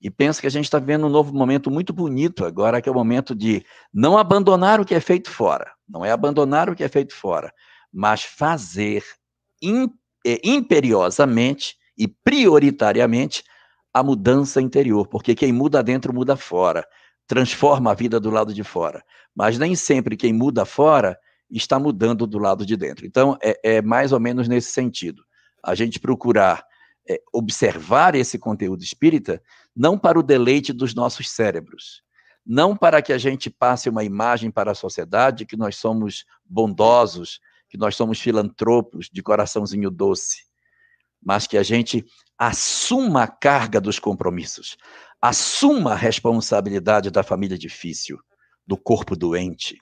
E 0.00 0.10
penso 0.10 0.40
que 0.40 0.46
a 0.46 0.50
gente 0.50 0.64
está 0.64 0.78
vivendo 0.78 1.06
um 1.06 1.10
novo 1.10 1.34
momento 1.34 1.70
muito 1.70 1.92
bonito 1.92 2.44
agora, 2.44 2.80
que 2.80 2.88
é 2.88 2.92
o 2.92 2.94
momento 2.94 3.34
de 3.34 3.64
não 3.92 4.18
abandonar 4.18 4.80
o 4.80 4.84
que 4.84 4.94
é 4.94 5.00
feito 5.00 5.30
fora. 5.30 5.72
Não 5.88 6.04
é 6.04 6.10
abandonar 6.10 6.68
o 6.68 6.76
que 6.76 6.84
é 6.84 6.88
feito 6.88 7.14
fora, 7.14 7.52
mas 7.92 8.22
fazer 8.22 9.02
é, 10.26 10.40
imperiosamente 10.44 11.76
e 11.96 12.06
prioritariamente 12.06 13.42
a 13.92 14.02
mudança 14.02 14.60
interior, 14.60 15.08
porque 15.08 15.34
quem 15.34 15.52
muda 15.52 15.82
dentro 15.82 16.12
muda 16.12 16.36
fora, 16.36 16.86
transforma 17.26 17.90
a 17.90 17.94
vida 17.94 18.20
do 18.20 18.30
lado 18.30 18.54
de 18.54 18.62
fora. 18.62 19.04
Mas 19.34 19.58
nem 19.58 19.74
sempre 19.74 20.16
quem 20.16 20.32
muda 20.32 20.64
fora 20.64 21.18
está 21.50 21.78
mudando 21.78 22.26
do 22.26 22.38
lado 22.38 22.64
de 22.64 22.76
dentro. 22.76 23.06
Então, 23.06 23.36
é, 23.42 23.76
é 23.76 23.82
mais 23.82 24.12
ou 24.12 24.20
menos 24.20 24.48
nesse 24.48 24.72
sentido. 24.72 25.22
A 25.62 25.74
gente 25.74 26.00
procurar 26.00 26.64
é, 27.08 27.20
observar 27.32 28.14
esse 28.14 28.38
conteúdo 28.38 28.82
espírita 28.82 29.42
não 29.74 29.98
para 29.98 30.18
o 30.18 30.22
deleite 30.22 30.72
dos 30.72 30.94
nossos 30.94 31.30
cérebros, 31.30 32.02
não 32.44 32.76
para 32.76 33.02
que 33.02 33.12
a 33.12 33.18
gente 33.18 33.50
passe 33.50 33.88
uma 33.88 34.04
imagem 34.04 34.50
para 34.50 34.72
a 34.72 34.74
sociedade 34.74 35.46
que 35.46 35.56
nós 35.56 35.76
somos 35.76 36.24
bondosos, 36.44 37.40
que 37.68 37.76
nós 37.76 37.96
somos 37.96 38.20
filantropos 38.20 39.08
de 39.12 39.22
coraçãozinho 39.22 39.90
doce, 39.90 40.44
mas 41.22 41.46
que 41.46 41.58
a 41.58 41.62
gente 41.62 42.04
assuma 42.38 43.24
a 43.24 43.28
carga 43.28 43.80
dos 43.80 43.98
compromissos, 43.98 44.76
assuma 45.20 45.92
a 45.92 45.96
responsabilidade 45.96 47.10
da 47.10 47.22
família 47.22 47.58
difícil, 47.58 48.18
do 48.66 48.76
corpo 48.76 49.16
doente, 49.16 49.76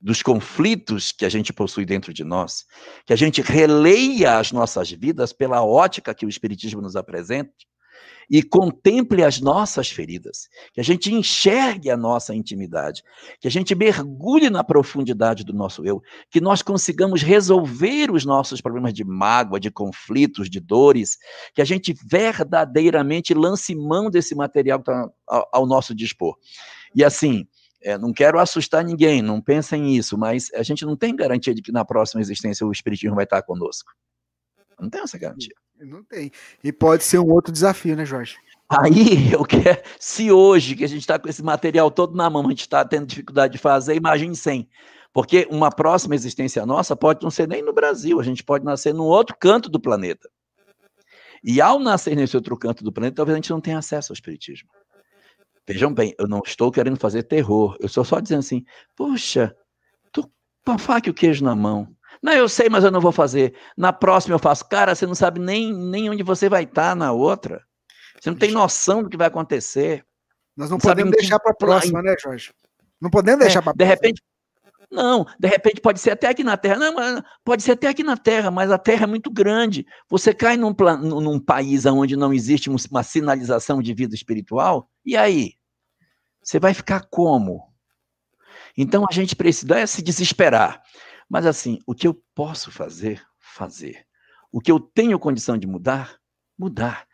dos 0.00 0.22
conflitos 0.22 1.12
que 1.12 1.24
a 1.24 1.28
gente 1.28 1.52
possui 1.52 1.84
dentro 1.84 2.12
de 2.12 2.24
nós, 2.24 2.64
que 3.04 3.12
a 3.12 3.16
gente 3.16 3.42
releia 3.42 4.38
as 4.38 4.52
nossas 4.52 4.90
vidas 4.90 5.32
pela 5.32 5.64
ótica 5.64 6.14
que 6.14 6.24
o 6.24 6.28
Espiritismo 6.28 6.80
nos 6.80 6.96
apresenta 6.96 7.52
e 8.30 8.42
contemple 8.42 9.24
as 9.24 9.40
nossas 9.40 9.88
feridas, 9.88 10.48
que 10.72 10.80
a 10.80 10.84
gente 10.84 11.12
enxergue 11.12 11.90
a 11.90 11.96
nossa 11.96 12.34
intimidade, 12.34 13.02
que 13.40 13.48
a 13.48 13.50
gente 13.50 13.74
mergulhe 13.74 14.50
na 14.50 14.62
profundidade 14.62 15.44
do 15.44 15.54
nosso 15.54 15.84
eu, 15.84 16.02
que 16.30 16.40
nós 16.40 16.60
consigamos 16.60 17.22
resolver 17.22 18.10
os 18.10 18.24
nossos 18.24 18.60
problemas 18.60 18.92
de 18.92 19.02
mágoa, 19.02 19.58
de 19.58 19.70
conflitos, 19.70 20.50
de 20.50 20.60
dores, 20.60 21.16
que 21.54 21.62
a 21.62 21.64
gente 21.64 21.94
verdadeiramente 22.04 23.32
lance 23.32 23.74
mão 23.74 24.10
desse 24.10 24.34
material 24.34 24.82
que 24.82 24.90
está 24.90 25.08
ao, 25.26 25.66
nosso 25.66 25.94
dispor. 25.94 26.36
E 26.94 27.02
assim, 27.02 27.46
é, 27.82 27.96
não 27.96 28.12
quero 28.12 28.38
assustar 28.38 28.84
ninguém, 28.84 29.22
não 29.22 29.40
pensem 29.40 29.82
nisso, 29.82 30.18
mas 30.18 30.52
a 30.52 30.62
gente 30.62 30.84
não 30.84 30.96
tem 30.96 31.16
garantia 31.16 31.54
de 31.54 31.62
que 31.62 31.72
na 31.72 31.84
próxima 31.84 32.20
existência 32.20 32.66
o 32.66 32.72
Espiritismo 32.72 33.14
vai 33.14 33.24
estar 33.24 33.40
conosco. 33.42 33.90
Não 34.78 34.90
tem 34.90 35.00
essa 35.00 35.18
garantia. 35.18 35.54
Não 35.80 36.02
tem. 36.02 36.30
E 36.62 36.72
pode 36.72 37.04
ser 37.04 37.18
um 37.18 37.30
outro 37.30 37.52
desafio, 37.52 37.96
né, 37.96 38.04
Jorge? 38.04 38.36
Aí 38.68 39.32
eu 39.32 39.44
quero. 39.44 39.80
Se 39.98 40.30
hoje, 40.30 40.74
que 40.74 40.84
a 40.84 40.88
gente 40.88 41.00
está 41.00 41.18
com 41.18 41.28
esse 41.28 41.42
material 41.42 41.90
todo 41.90 42.16
na 42.16 42.28
mão, 42.28 42.46
a 42.46 42.50
gente 42.50 42.62
está 42.62 42.84
tendo 42.84 43.06
dificuldade 43.06 43.52
de 43.52 43.58
fazer, 43.58 43.94
imagine 43.94 44.34
sem. 44.34 44.68
Porque 45.12 45.48
uma 45.50 45.70
próxima 45.70 46.14
existência 46.14 46.64
nossa 46.66 46.94
pode 46.94 47.22
não 47.22 47.30
ser 47.30 47.48
nem 47.48 47.62
no 47.62 47.72
Brasil, 47.72 48.20
a 48.20 48.22
gente 48.22 48.44
pode 48.44 48.64
nascer 48.64 48.92
num 48.92 49.04
outro 49.04 49.36
canto 49.38 49.68
do 49.68 49.80
planeta. 49.80 50.28
E 51.42 51.60
ao 51.60 51.78
nascer 51.78 52.16
nesse 52.16 52.36
outro 52.36 52.56
canto 52.56 52.84
do 52.84 52.92
planeta, 52.92 53.16
talvez 53.16 53.34
a 53.34 53.36
gente 53.38 53.50
não 53.50 53.60
tenha 53.60 53.78
acesso 53.78 54.12
ao 54.12 54.14
Espiritismo. 54.14 54.68
Vejam 55.66 55.92
bem, 55.92 56.14
eu 56.18 56.26
não 56.26 56.40
estou 56.44 56.70
querendo 56.70 56.98
fazer 56.98 57.22
terror, 57.22 57.76
eu 57.78 57.86
estou 57.86 58.04
só 58.04 58.20
dizendo 58.20 58.40
assim, 58.40 58.64
puxa, 58.96 59.54
tô 60.12 60.22
com 60.64 60.72
a 60.72 60.78
faca 60.78 61.08
e 61.08 61.10
o 61.10 61.14
queijo 61.14 61.44
na 61.44 61.54
mão. 61.54 61.94
Não, 62.22 62.32
eu 62.32 62.48
sei, 62.48 62.68
mas 62.68 62.84
eu 62.84 62.90
não 62.90 63.00
vou 63.00 63.12
fazer. 63.12 63.54
Na 63.76 63.92
próxima 63.92 64.34
eu 64.34 64.38
faço. 64.38 64.68
Cara, 64.68 64.94
você 64.94 65.06
não 65.06 65.14
sabe 65.14 65.40
nem, 65.40 65.72
nem 65.72 66.10
onde 66.10 66.22
você 66.22 66.48
vai 66.48 66.64
estar 66.64 66.94
na 66.96 67.12
outra. 67.12 67.62
Você 68.20 68.30
não 68.30 68.36
tem 68.36 68.50
noção 68.50 69.02
do 69.02 69.08
que 69.08 69.16
vai 69.16 69.28
acontecer. 69.28 70.04
Nós 70.56 70.68
não, 70.68 70.76
não 70.76 70.80
podemos 70.80 71.12
deixar 71.12 71.38
para 71.38 71.52
a 71.52 71.54
próxima, 71.54 72.02
né, 72.02 72.14
Jorge? 72.20 72.52
Não 73.00 73.10
podemos 73.10 73.40
deixar 73.40 73.60
é, 73.60 73.62
para 73.62 73.72
De 73.72 73.84
repente, 73.84 74.20
não, 74.90 75.26
de 75.38 75.46
repente 75.46 75.80
pode 75.80 76.00
ser 76.00 76.12
até 76.12 76.28
aqui 76.28 76.42
na 76.42 76.56
Terra. 76.56 76.76
Não, 76.76 77.22
pode 77.44 77.62
ser 77.62 77.72
até 77.72 77.88
aqui 77.88 78.02
na 78.02 78.16
Terra, 78.16 78.50
mas 78.50 78.70
a 78.70 78.78
Terra 78.78 79.04
é 79.04 79.06
muito 79.06 79.30
grande. 79.30 79.86
Você 80.08 80.32
cai 80.32 80.56
num, 80.56 80.74
num 81.02 81.38
país 81.38 81.84
onde 81.86 82.16
não 82.16 82.32
existe 82.32 82.68
uma 82.68 83.02
sinalização 83.02 83.82
de 83.82 83.94
vida 83.94 84.14
espiritual, 84.14 84.90
e 85.04 85.16
aí? 85.16 85.52
Você 86.42 86.58
vai 86.58 86.72
ficar 86.72 87.06
como? 87.10 87.68
Então 88.76 89.04
a 89.08 89.12
gente 89.12 89.36
precisa 89.36 89.78
é 89.78 89.86
se 89.86 90.00
desesperar. 90.00 90.82
Mas 91.28 91.46
assim, 91.46 91.78
o 91.86 91.94
que 91.94 92.06
eu 92.06 92.14
posso 92.34 92.70
fazer, 92.70 93.22
fazer. 93.38 94.06
O 94.50 94.60
que 94.60 94.72
eu 94.72 94.80
tenho 94.80 95.18
condição 95.18 95.58
de 95.58 95.66
mudar, 95.66 96.18
mudar. 96.58 97.06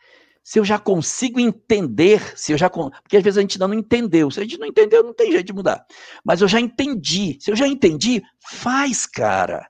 Se 0.43 0.59
eu 0.59 0.65
já 0.65 0.79
consigo 0.79 1.41
entender, 1.41 2.39
se 2.39 2.53
eu 2.53 2.59
já 2.59 2.69
porque 2.69 3.17
às 3.17 3.23
vezes 3.23 3.39
a 3.39 3.41
gente 3.41 3.57
ainda 3.57 3.69
não 3.69 3.75
entendeu. 3.75 4.31
Se 4.31 4.41
a 4.41 4.43
gente 4.43 4.59
não 4.59 4.67
entendeu, 4.67 5.03
não 5.03 5.15
tem 5.15 5.33
jeito 5.33 5.47
de 5.47 5.53
mudar. 5.55 5.85
Mas 6.23 6.43
eu 6.43 6.49
já 6.49 6.61
entendi. 6.61 7.39
Se 7.41 7.51
eu 7.51 7.57
já 7.57 7.67
entendi, 7.67 8.23
faz, 8.41 9.07
cara. 9.07 9.69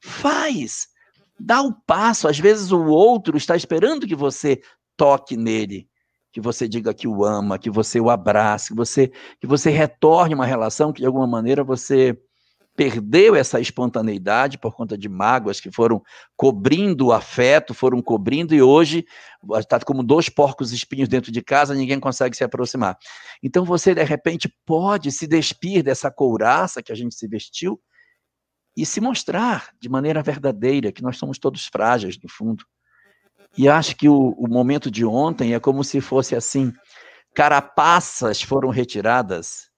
Faz. 0.00 0.88
Dá 1.38 1.62
o 1.62 1.72
passo. 1.72 2.26
Às 2.26 2.38
vezes 2.38 2.72
o 2.72 2.86
outro 2.86 3.36
está 3.36 3.56
esperando 3.56 4.06
que 4.06 4.16
você 4.16 4.60
toque 4.96 5.36
nele, 5.36 5.88
que 6.32 6.40
você 6.40 6.66
diga 6.66 6.92
que 6.92 7.06
o 7.06 7.24
ama, 7.24 7.58
que 7.58 7.70
você 7.70 8.00
o 8.00 8.10
abrace, 8.10 8.70
que 8.70 8.74
você 8.74 9.12
que 9.40 9.46
você 9.46 9.70
retorne 9.70 10.34
uma 10.34 10.46
relação 10.46 10.92
que 10.92 11.00
de 11.00 11.06
alguma 11.06 11.26
maneira 11.26 11.62
você 11.62 12.18
perdeu 12.76 13.34
essa 13.34 13.58
espontaneidade 13.58 14.58
por 14.58 14.74
conta 14.74 14.96
de 14.98 15.08
mágoas 15.08 15.58
que 15.58 15.70
foram 15.70 16.02
cobrindo 16.36 17.06
o 17.06 17.12
afeto, 17.12 17.72
foram 17.72 18.02
cobrindo 18.02 18.54
e 18.54 18.60
hoje 18.60 19.06
está 19.58 19.80
como 19.80 20.02
dois 20.02 20.28
porcos 20.28 20.72
espinhos 20.72 21.08
dentro 21.08 21.32
de 21.32 21.42
casa, 21.42 21.74
ninguém 21.74 21.98
consegue 21.98 22.36
se 22.36 22.44
aproximar. 22.44 22.98
Então 23.42 23.64
você 23.64 23.94
de 23.94 24.04
repente 24.04 24.54
pode 24.66 25.10
se 25.10 25.26
despir 25.26 25.82
dessa 25.82 26.10
couraça 26.10 26.82
que 26.82 26.92
a 26.92 26.94
gente 26.94 27.14
se 27.14 27.26
vestiu 27.26 27.80
e 28.76 28.84
se 28.84 29.00
mostrar 29.00 29.70
de 29.80 29.88
maneira 29.88 30.22
verdadeira 30.22 30.92
que 30.92 31.02
nós 31.02 31.16
somos 31.16 31.38
todos 31.38 31.66
frágeis 31.66 32.18
no 32.22 32.28
fundo. 32.28 32.62
E 33.56 33.70
acho 33.70 33.96
que 33.96 34.06
o, 34.06 34.32
o 34.32 34.46
momento 34.46 34.90
de 34.90 35.04
ontem 35.04 35.54
é 35.54 35.60
como 35.60 35.82
se 35.82 35.98
fosse 36.02 36.36
assim: 36.36 36.70
carapaças 37.34 38.42
foram 38.42 38.68
retiradas 38.68 39.70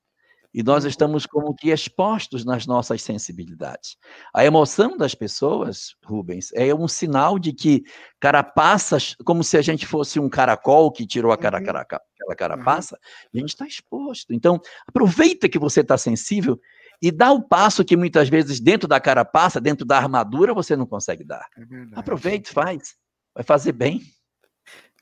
e 0.52 0.62
nós 0.62 0.84
uhum. 0.84 0.90
estamos 0.90 1.26
como 1.26 1.54
que 1.54 1.70
expostos 1.70 2.44
nas 2.44 2.66
nossas 2.66 3.02
sensibilidades. 3.02 3.96
A 4.34 4.44
emoção 4.44 4.96
das 4.96 5.14
pessoas, 5.14 5.94
Rubens, 6.04 6.50
é 6.54 6.74
um 6.74 6.88
sinal 6.88 7.38
de 7.38 7.52
que 7.52 7.84
carapaças, 8.18 9.14
como 9.24 9.44
se 9.44 9.56
a 9.56 9.62
gente 9.62 9.86
fosse 9.86 10.18
um 10.18 10.28
caracol 10.28 10.90
que 10.90 11.06
tirou 11.06 11.32
a 11.32 11.36
cara, 11.36 11.58
uhum. 11.58 11.64
cara, 11.64 11.80
aquela 11.82 12.36
carapaça, 12.36 12.96
uhum. 12.96 13.30
a 13.34 13.38
gente 13.38 13.50
está 13.50 13.66
exposto. 13.66 14.32
Então, 14.32 14.60
aproveita 14.86 15.48
que 15.48 15.58
você 15.58 15.80
está 15.80 15.98
sensível 15.98 16.58
e 17.00 17.12
dá 17.12 17.30
o 17.30 17.42
passo 17.42 17.84
que 17.84 17.96
muitas 17.96 18.28
vezes 18.28 18.58
dentro 18.58 18.88
da 18.88 18.98
carapaça, 18.98 19.61
dentro 19.61 19.87
da 19.87 19.96
armadura, 19.96 20.52
você 20.52 20.74
não 20.74 20.87
consegue 20.87 21.24
dar. 21.24 21.46
É 21.56 21.98
Aproveite, 21.98 22.50
faz. 22.50 22.96
Vai 23.34 23.44
fazer 23.44 23.72
bem. 23.72 24.02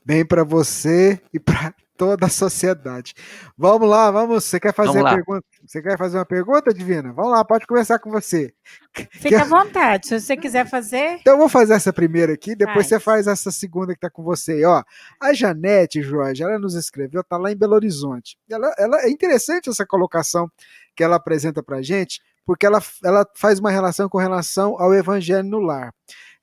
Bem 0.04 0.24
para 0.24 0.44
você 0.44 1.20
e 1.32 1.40
para 1.40 1.74
toda 1.96 2.26
a 2.26 2.28
sociedade. 2.28 3.14
Vamos 3.56 3.88
lá, 3.88 4.10
vamos. 4.10 4.44
Você 4.44 4.60
quer 4.60 4.74
fazer 4.74 5.04
a 5.04 5.14
pergunta? 5.14 5.46
Você 5.66 5.82
quer 5.82 5.98
fazer 5.98 6.18
uma 6.18 6.26
pergunta, 6.26 6.72
Divina? 6.72 7.12
Vamos 7.12 7.32
lá, 7.32 7.44
pode 7.44 7.66
começar 7.66 7.98
com 7.98 8.10
você. 8.10 8.52
Fique 8.92 9.28
quer... 9.30 9.40
à 9.40 9.44
vontade, 9.44 10.06
se 10.06 10.20
você 10.20 10.36
quiser 10.36 10.68
fazer. 10.68 11.18
Então 11.20 11.34
eu 11.34 11.38
vou 11.38 11.48
fazer 11.48 11.74
essa 11.74 11.92
primeira 11.92 12.34
aqui, 12.34 12.54
depois 12.54 12.76
faz. 12.76 12.88
você 12.88 13.00
faz 13.00 13.26
essa 13.26 13.50
segunda 13.50 13.92
que 13.92 13.98
está 13.98 14.10
com 14.10 14.22
você. 14.22 14.64
Ó, 14.64 14.82
a 15.20 15.32
Janete 15.32 16.02
Jorge, 16.02 16.42
ela 16.42 16.58
nos 16.58 16.74
escreveu, 16.74 17.22
está 17.22 17.36
lá 17.36 17.50
em 17.50 17.56
Belo 17.56 17.74
Horizonte. 17.74 18.36
Ela, 18.50 18.74
ela 18.78 19.02
é 19.02 19.10
interessante 19.10 19.68
essa 19.68 19.86
colocação 19.86 20.50
que 20.94 21.02
ela 21.02 21.16
apresenta 21.16 21.62
para 21.62 21.82
gente, 21.82 22.20
porque 22.44 22.64
ela, 22.64 22.80
ela 23.04 23.26
faz 23.34 23.58
uma 23.58 23.70
relação 23.70 24.08
com 24.08 24.18
relação 24.18 24.80
ao 24.80 24.94
evangelho 24.94 25.48
no 25.48 25.58
lar. 25.58 25.92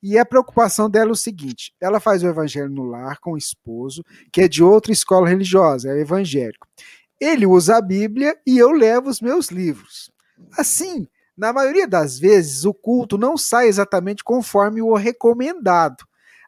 E 0.03 0.17
a 0.17 0.25
preocupação 0.25 0.89
dela 0.89 1.11
é 1.11 1.13
o 1.13 1.15
seguinte: 1.15 1.73
ela 1.79 2.01
faz 2.01 2.21
o 2.21 2.27
evangelho 2.27 2.69
no 2.69 2.83
lar 2.83 3.19
com 3.19 3.31
o 3.31 3.37
esposo, 3.37 4.03
que 4.33 4.41
é 4.41 4.47
de 4.49 4.61
outra 4.61 4.91
escola 4.91 5.29
religiosa, 5.29 5.89
é 5.89 6.01
evangélico. 6.01 6.67
Ele 7.21 7.45
usa 7.45 7.77
a 7.77 7.81
Bíblia 7.81 8.37
e 8.45 8.57
eu 8.57 8.73
levo 8.73 9.09
os 9.09 9.21
meus 9.21 9.47
livros. 9.47 10.11
Assim, 10.57 11.07
na 11.37 11.53
maioria 11.53 11.87
das 11.87 12.19
vezes, 12.19 12.65
o 12.65 12.73
culto 12.73 13.17
não 13.17 13.37
sai 13.37 13.67
exatamente 13.67 14.25
conforme 14.25 14.81
o 14.81 14.93
recomendado. 14.93 16.03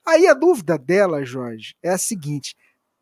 Aí 0.06 0.28
a 0.28 0.34
dúvida 0.34 0.78
dela, 0.78 1.24
Jorge, 1.24 1.76
é 1.82 1.92
a 1.92 1.98
seguinte: 1.98 2.58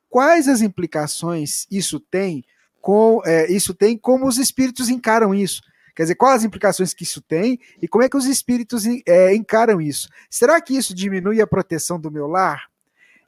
quais 0.08 0.48
as 0.48 0.62
implicações 0.62 1.66
isso 1.72 2.00
tem 2.00 2.46
com 2.80 3.22
é, 3.26 3.52
isso 3.52 3.74
tem 3.74 3.98
como 3.98 4.28
os 4.28 4.38
espíritos 4.38 4.88
encaram 4.88 5.34
isso? 5.34 5.64
Quer 5.96 6.04
dizer, 6.04 6.16
quais 6.16 6.38
as 6.38 6.44
implicações 6.44 6.94
que 6.94 7.04
isso 7.04 7.22
tem 7.22 7.60
e 7.82 7.88
como 7.88 8.04
é 8.04 8.10
que 8.10 8.18
os 8.18 8.26
espíritos 8.26 8.84
é, 9.06 9.36
encaram 9.36 9.80
isso? 9.80 10.08
Será 10.30 10.60
que 10.60 10.76
isso 10.76 10.94
diminui 10.94 11.42
a 11.42 11.48
proteção 11.48 12.00
do 12.00 12.12
meu 12.12 12.28
lar? 12.28 12.68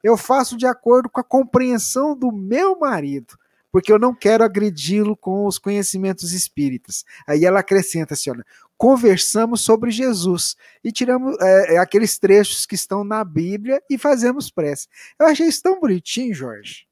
Eu 0.02 0.16
faço 0.16 0.56
de 0.56 0.66
acordo 0.66 1.08
com 1.08 1.20
a 1.20 1.24
compreensão 1.24 2.16
do 2.16 2.30
meu 2.30 2.78
marido, 2.78 3.38
porque 3.72 3.92
eu 3.92 3.98
não 3.98 4.14
quero 4.14 4.44
agredi-lo 4.44 5.16
com 5.16 5.46
os 5.46 5.58
conhecimentos 5.58 6.32
espíritas. 6.32 7.04
Aí 7.26 7.44
ela 7.44 7.60
acrescenta 7.60 8.14
assim: 8.14 8.30
olha, 8.30 8.44
conversamos 8.76 9.60
sobre 9.60 9.90
Jesus 9.90 10.56
e 10.82 10.92
tiramos 10.92 11.36
é, 11.40 11.74
é 11.74 11.78
aqueles 11.78 12.18
trechos 12.18 12.66
que 12.66 12.74
estão 12.74 13.04
na 13.04 13.24
Bíblia 13.24 13.82
e 13.90 13.98
fazemos 13.98 14.50
prece. 14.50 14.88
Eu 15.18 15.26
achei 15.26 15.46
isso 15.46 15.62
tão 15.62 15.80
bonitinho, 15.80 16.34
Jorge. 16.34 16.86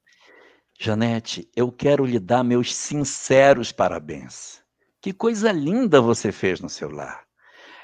Janete, 0.78 1.48
eu 1.54 1.70
quero 1.70 2.04
lhe 2.04 2.18
dar 2.18 2.42
meus 2.42 2.74
sinceros 2.74 3.70
parabéns. 3.70 4.63
Que 5.04 5.12
coisa 5.12 5.52
linda 5.52 6.00
você 6.00 6.32
fez 6.32 6.62
no 6.62 6.68
seu 6.70 6.90
lar. 6.90 7.24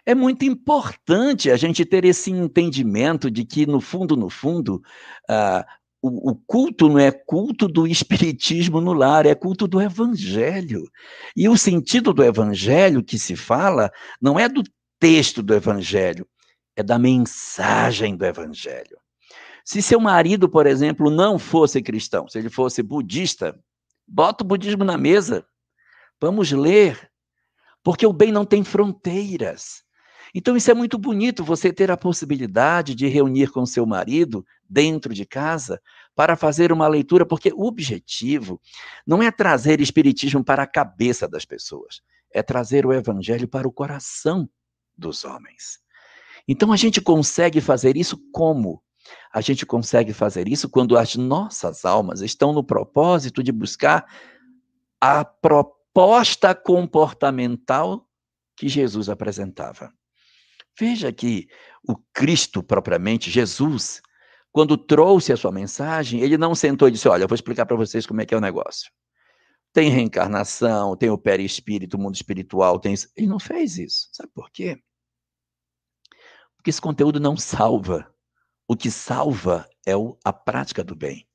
É 0.06 0.14
muito 0.14 0.42
importante 0.46 1.50
a 1.50 1.56
gente 1.59 1.85
ter 1.85 2.06
esse 2.06 2.30
entendimento 2.30 3.30
de 3.30 3.44
que, 3.44 3.66
no 3.66 3.78
fundo, 3.78 4.16
no 4.16 4.30
fundo, 4.30 4.76
uh, 5.28 5.62
o, 6.00 6.30
o, 6.30 6.35
culto 6.35 6.88
não 6.88 6.98
é 6.98 7.11
culto 7.11 7.68
do 7.68 7.87
espiritismo 7.87 8.80
no 8.80 8.94
lar, 8.94 9.26
é 9.26 9.35
culto 9.35 9.68
do 9.68 9.83
evangelho. 9.83 10.90
E 11.37 11.46
o 11.46 11.59
sentido 11.59 12.14
do 12.14 12.24
evangelho 12.24 13.04
que 13.04 13.18
se 13.18 13.37
fala 13.37 13.92
não 14.18 14.40
é 14.40 14.48
do 14.48 14.62
texto 14.98 15.42
do 15.42 15.52
evangelho, 15.52 16.26
é 16.74 16.83
da 16.83 16.98
mensagem 16.98 18.16
do 18.16 18.24
evangelho. 18.24 18.96
Se 19.62 19.83
seu 19.83 20.00
marido, 20.00 20.48
por 20.48 20.66
exemplo, 20.66 21.11
não 21.11 21.38
fosse 21.38 21.83
cristão, 21.83 22.26
se 22.26 22.38
ele 22.38 22.48
fosse 22.48 22.83
budista, 22.83 23.54
bota 24.09 24.42
o 24.42 24.46
budismo 24.46 24.85
na 24.85 24.96
mesa. 24.96 25.44
Vamos 26.18 26.50
ler 26.52 27.10
porque 27.82 28.06
o 28.06 28.12
bem 28.12 28.32
não 28.32 28.44
tem 28.44 28.62
fronteiras. 28.64 29.82
Então, 30.34 30.56
isso 30.56 30.70
é 30.70 30.74
muito 30.74 30.96
bonito, 30.96 31.42
você 31.42 31.72
ter 31.72 31.90
a 31.90 31.96
possibilidade 31.96 32.94
de 32.94 33.08
reunir 33.08 33.50
com 33.50 33.66
seu 33.66 33.84
marido 33.84 34.46
dentro 34.68 35.12
de 35.12 35.24
casa 35.24 35.80
para 36.14 36.36
fazer 36.36 36.72
uma 36.72 36.86
leitura, 36.86 37.26
porque 37.26 37.52
o 37.52 37.66
objetivo 37.66 38.60
não 39.04 39.22
é 39.22 39.30
trazer 39.30 39.80
espiritismo 39.80 40.44
para 40.44 40.62
a 40.62 40.68
cabeça 40.68 41.28
das 41.28 41.44
pessoas, 41.44 42.00
é 42.32 42.42
trazer 42.42 42.86
o 42.86 42.92
evangelho 42.92 43.48
para 43.48 43.66
o 43.66 43.72
coração 43.72 44.48
dos 44.96 45.24
homens. 45.24 45.80
Então, 46.46 46.72
a 46.72 46.76
gente 46.76 47.00
consegue 47.00 47.60
fazer 47.60 47.96
isso 47.96 48.16
como? 48.32 48.80
A 49.32 49.40
gente 49.40 49.66
consegue 49.66 50.12
fazer 50.12 50.46
isso 50.46 50.68
quando 50.68 50.96
as 50.96 51.16
nossas 51.16 51.84
almas 51.84 52.20
estão 52.20 52.52
no 52.52 52.62
propósito 52.62 53.42
de 53.42 53.50
buscar 53.50 54.06
a 55.00 55.24
proposta 55.24 55.79
proposta 55.92 56.55
comportamental 56.55 58.09
que 58.57 58.68
Jesus 58.68 59.09
apresentava. 59.09 59.92
Veja 60.79 61.12
que 61.12 61.48
o 61.87 61.96
Cristo 62.12 62.62
propriamente, 62.62 63.31
Jesus, 63.31 64.00
quando 64.53 64.76
trouxe 64.76 65.33
a 65.33 65.37
sua 65.37 65.53
mensagem, 65.53 66.20
ele 66.20 66.38
não 66.38 66.55
sentou 66.55 66.88
e 66.88 66.90
disse: 66.90 67.09
Olha, 67.09 67.24
eu 67.24 67.29
vou 67.29 67.35
explicar 67.35 67.66
para 67.66 67.76
vocês 67.76 68.07
como 68.07 68.20
é 68.20 68.26
que 68.26 68.35
é 68.35 68.37
o 68.37 68.40
negócio. 68.40 68.90
Tem 69.72 69.90
reencarnação, 69.90 70.96
tem 70.96 71.11
o 71.11 71.18
perispírito, 71.18 71.96
o 71.96 72.00
mundo 72.00 72.14
espiritual, 72.14 72.79
tem 72.79 72.92
isso. 72.92 73.09
Ele 73.16 73.26
não 73.26 73.38
fez 73.38 73.79
isso. 73.79 74.09
Sabe 74.12 74.31
por 74.33 74.50
quê? 74.50 74.81
Porque 76.57 76.70
esse 76.70 76.81
conteúdo 76.81 77.20
não 77.20 77.37
salva. 77.37 78.12
O 78.66 78.76
que 78.76 78.90
salva 78.90 79.68
é 79.87 79.92
a 80.24 80.33
prática 80.33 80.85
do 80.85 80.94
bem. 80.94 81.26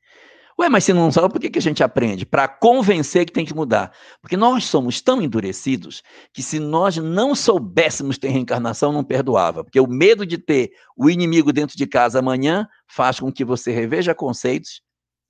Ué, 0.58 0.70
mas 0.70 0.86
se 0.86 0.94
não 0.94 1.12
sabe, 1.12 1.28
por 1.30 1.41
que, 1.41 1.50
que 1.50 1.60
a 1.60 1.62
gente 1.62 1.84
aprende? 1.84 2.26
Para 2.26 2.48
convencer 2.48 3.26
que 3.26 3.34
tem 3.34 3.46
que 3.46 3.54
mudar. 3.54 3.94
Porque 4.22 4.38
nós 4.38 4.63
somos 4.65 5.02
tão 5.02 5.22
endurecidos 5.22 6.02
que 6.32 6.41
se 6.41 6.60
nós 6.60 6.96
não 6.96 7.36
soubéssemos 7.36 8.18
ter 8.18 8.30
reencarnação, 8.30 8.94
não 8.94 9.04
perdoava. 9.04 9.65
Porque 9.65 9.80
o 9.80 9.88
medo 9.88 10.26
de 10.26 10.38
ter 10.38 10.72
o 10.96 11.10
inimigo 11.10 11.52
dentro 11.52 11.76
de 11.76 11.86
casa 11.86 12.20
amanhã 12.20 12.68
faz 12.88 13.20
com 13.20 13.30
que 13.32 13.44
você 13.44 13.72
reveja 13.72 14.15
conceitos 14.15 14.82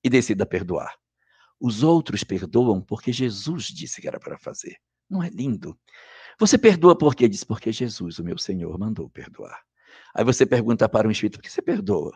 e 0.04 0.10
decida 0.10 0.46
perdoar. 0.46 0.94
Os 1.60 1.82
outros 1.82 2.24
perdoam 2.24 2.80
porque 2.80 3.12
Jesus 3.12 3.66
disse 3.66 4.00
que 4.02 4.08
era 4.08 4.20
para 4.20 4.38
fazer. 4.38 4.76
Não 5.10 5.24
é 5.24 5.30
lindo? 5.30 5.76
Você 6.40 6.56
perdoa 6.56 6.96
por 6.96 7.16
quê? 7.16 7.28
Diz 7.28 7.44
porque 7.44 7.72
Jesus, 7.72 8.20
o 8.20 8.24
meu 8.24 8.38
Senhor, 8.38 8.78
mandou 8.78 9.10
perdoar. 9.10 9.60
Aí 10.14 10.24
você 10.24 10.46
pergunta 10.46 10.88
para 10.88 11.08
um 11.08 11.12
espírito, 11.12 11.40
por 11.40 11.44
que 11.44 11.52
você 11.52 11.64
perdoa? 11.64 12.16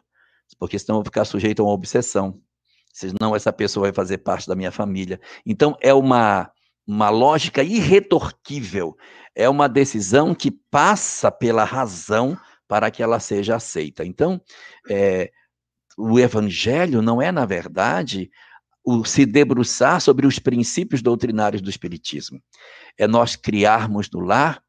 Porque 0.60 0.78
senão 0.78 0.98
eu 0.98 1.00
vou 1.00 1.06
ficar 1.06 1.26
sujeito 1.26 1.62
a 1.62 1.66
uma 1.66 1.74
obsessão 1.74 2.40
senão 2.92 3.36
essa 3.36 3.54
pessoa 3.54 3.86
vai 3.86 3.94
fazer 3.94 4.20
parte 4.20 4.48
da 4.48 4.56
minha 4.56 4.72
família. 4.72 5.20
Então, 5.46 5.78
é 5.82 5.94
uma, 5.94 6.52
uma 6.86 7.10
lógica 7.10 7.64
irretorquível, 7.64 8.96
é 9.36 9.48
uma 9.48 9.70
decisão 9.70 10.34
que 10.34 10.52
passa 10.52 11.32
pela 11.32 11.64
razão 11.64 12.38
para 12.68 12.92
que 12.92 13.02
ela 13.02 13.20
seja 13.20 13.56
aceita. 13.56 14.06
Então, 14.06 14.42
é, 14.90 15.32
o 15.98 16.20
evangelho 16.20 17.02
não 17.02 17.22
é, 17.22 17.32
na 17.32 17.46
verdade, 17.46 18.30
o 18.84 19.04
se 19.04 19.26
debruçar 19.26 20.00
sobre 20.02 20.26
os 20.26 20.40
princípios 20.40 21.02
doutrinários 21.02 21.62
do 21.62 21.70
Espiritismo. 21.70 22.42
É 22.98 23.08
nós 23.08 23.36
criarmos 23.36 24.10
no 24.12 24.20
lar 24.20 24.62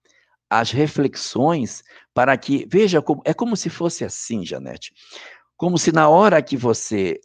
as 0.49 0.73
reflexões 0.73 1.83
para 2.13 2.37
que, 2.37 2.67
veja, 2.69 3.03
é 3.25 3.33
como 3.33 3.57
se 3.57 3.71
fosse 3.71 4.05
assim, 4.05 4.45
Janete, 4.45 4.93
como 5.57 5.79
se 5.79 5.93
na 5.93 6.09
hora 6.09 6.43
que 6.43 6.57
você 6.57 7.21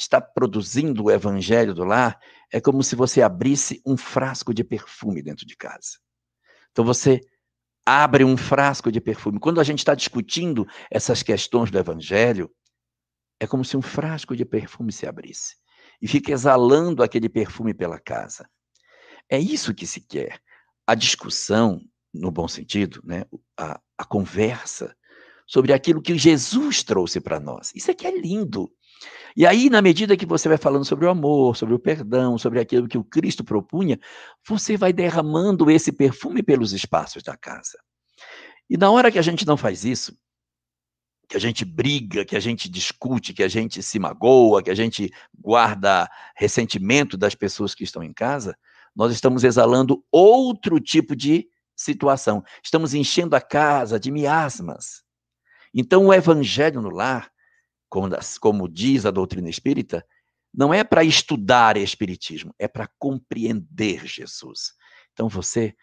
está 0.00 0.20
produzindo 0.20 1.04
o 1.04 1.10
evangelho 1.10 1.74
do 1.74 1.84
lar, 1.84 2.18
é 2.52 2.60
como 2.60 2.82
se 2.82 2.96
você 2.96 3.22
abrisse 3.22 3.82
um 3.86 3.96
frasco 3.96 4.52
de 4.52 4.64
perfume 4.64 5.22
dentro 5.22 5.46
de 5.46 5.56
casa. 5.56 5.98
Então 6.70 6.84
você 6.84 7.20
abre 7.86 8.24
um 8.24 8.36
frasco 8.36 8.90
de 8.90 9.00
perfume. 9.00 9.38
Quando 9.38 9.60
a 9.60 9.64
gente 9.64 9.78
está 9.78 9.94
discutindo 9.94 10.66
essas 10.90 11.22
questões 11.22 11.70
do 11.70 11.78
evangelho, 11.78 12.50
é 13.38 13.46
como 13.46 13.64
se 13.64 13.76
um 13.76 13.82
frasco 13.82 14.34
de 14.36 14.44
perfume 14.44 14.92
se 14.92 15.06
abrisse 15.06 15.56
e 16.00 16.08
fica 16.08 16.32
exalando 16.32 17.02
aquele 17.02 17.28
perfume 17.28 17.74
pela 17.74 17.98
casa. 17.98 18.48
É 19.28 19.38
isso 19.38 19.74
que 19.74 19.86
se 19.86 20.00
quer. 20.00 20.40
A 20.86 20.94
discussão, 20.94 21.80
no 22.12 22.30
bom 22.30 22.48
sentido, 22.48 23.00
né? 23.04 23.24
a, 23.58 23.80
a 23.98 24.04
conversa 24.04 24.94
sobre 25.46 25.72
aquilo 25.72 26.02
que 26.02 26.16
Jesus 26.16 26.82
trouxe 26.82 27.20
para 27.20 27.40
nós. 27.40 27.72
Isso 27.74 27.90
aqui 27.90 28.06
é 28.06 28.18
lindo. 28.18 28.70
E 29.36 29.46
aí, 29.46 29.68
na 29.68 29.82
medida 29.82 30.16
que 30.16 30.26
você 30.26 30.48
vai 30.48 30.58
falando 30.58 30.84
sobre 30.84 31.06
o 31.06 31.10
amor, 31.10 31.56
sobre 31.56 31.74
o 31.74 31.78
perdão, 31.78 32.38
sobre 32.38 32.60
aquilo 32.60 32.86
que 32.86 32.98
o 32.98 33.04
Cristo 33.04 33.42
propunha, 33.42 33.98
você 34.46 34.76
vai 34.76 34.92
derramando 34.92 35.70
esse 35.70 35.90
perfume 35.90 36.42
pelos 36.42 36.72
espaços 36.72 37.22
da 37.22 37.36
casa. 37.36 37.78
E 38.70 38.76
na 38.76 38.90
hora 38.90 39.10
que 39.10 39.18
a 39.18 39.22
gente 39.22 39.46
não 39.46 39.56
faz 39.56 39.84
isso, 39.84 40.16
que 41.28 41.36
a 41.36 41.40
gente 41.40 41.64
briga, 41.64 42.24
que 42.24 42.36
a 42.36 42.40
gente 42.40 42.68
discute, 42.68 43.32
que 43.32 43.42
a 43.42 43.48
gente 43.48 43.82
se 43.82 43.98
magoa, 43.98 44.62
que 44.62 44.70
a 44.70 44.74
gente 44.74 45.10
guarda 45.36 46.08
ressentimento 46.36 47.16
das 47.16 47.34
pessoas 47.34 47.74
que 47.74 47.82
estão 47.82 48.02
em 48.02 48.12
casa, 48.12 48.56
nós 48.94 49.12
estamos 49.12 49.42
exalando 49.42 50.04
outro 50.12 50.78
tipo 50.78 51.16
de 51.16 51.48
situação. 51.76 52.44
Estamos 52.62 52.94
enchendo 52.94 53.34
a 53.34 53.40
casa 53.40 53.98
de 53.98 54.10
miasmas. 54.10 55.02
Então, 55.74 56.06
o 56.06 56.14
evangelho 56.14 56.80
no 56.80 56.90
lar 56.90 57.33
como, 57.94 58.08
como 58.40 58.68
diz 58.68 59.06
a 59.06 59.12
doutrina 59.12 59.48
espírita, 59.48 60.04
não 60.52 60.74
é 60.74 60.82
para 60.82 61.04
estudar 61.04 61.76
espiritismo, 61.76 62.52
é 62.58 62.66
para 62.66 62.88
compreender 62.98 64.04
Jesus. 64.04 64.72
Então 65.12 65.28
você 65.28 65.76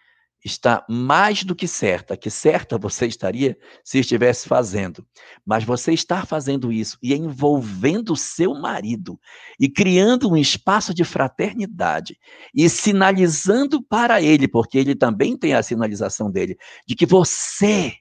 está 0.43 0.86
mais 0.89 1.45
do 1.45 1.56
que 1.56 1.69
certa, 1.69 2.17
que 2.17 2.30
certa 2.30 2.78
você 2.78 3.06
estaria 3.06 3.58
se 3.82 4.00
estivesse 4.00 4.50
fazendo, 4.50 5.08
mas 5.45 5.63
você 5.63 5.93
está 5.93 6.26
fazendo 6.26 6.69
isso 6.69 6.97
e 7.02 7.13
envolvendo 7.13 8.12
o 8.12 8.17
seu 8.17 8.54
marido 8.56 9.17
e 9.58 9.69
criando 9.69 10.30
um 10.30 10.36
espaço 10.36 10.93
de 10.93 11.06
fraternidade 11.06 12.17
e 12.54 12.67
sinalizando 12.67 13.82
para 13.82 14.21
ele, 14.21 14.50
porque 14.50 14.78
ele 14.78 14.95
também 14.95 15.38
tem 15.38 15.54
a 15.54 15.63
sinalização 15.63 16.30
dele, 16.30 16.58
de 16.86 16.93
que 16.93 17.06
você 17.06 18.00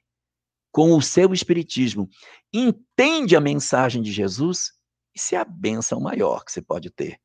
com 0.73 0.97
o 0.97 1.03
seu 1.03 1.33
espiritismo, 1.33 2.09
entende 2.53 3.37
a 3.37 3.41
mensagem 3.41 4.03
de 4.03 4.13
Jesus, 4.13 4.73
isso 5.15 5.35
é 5.35 5.39
a 5.39 5.45
benção 5.45 6.01
maior 6.01 6.45
que 6.45 6.53
você 6.53 6.63
pode 6.63 6.91
ter. 6.91 7.19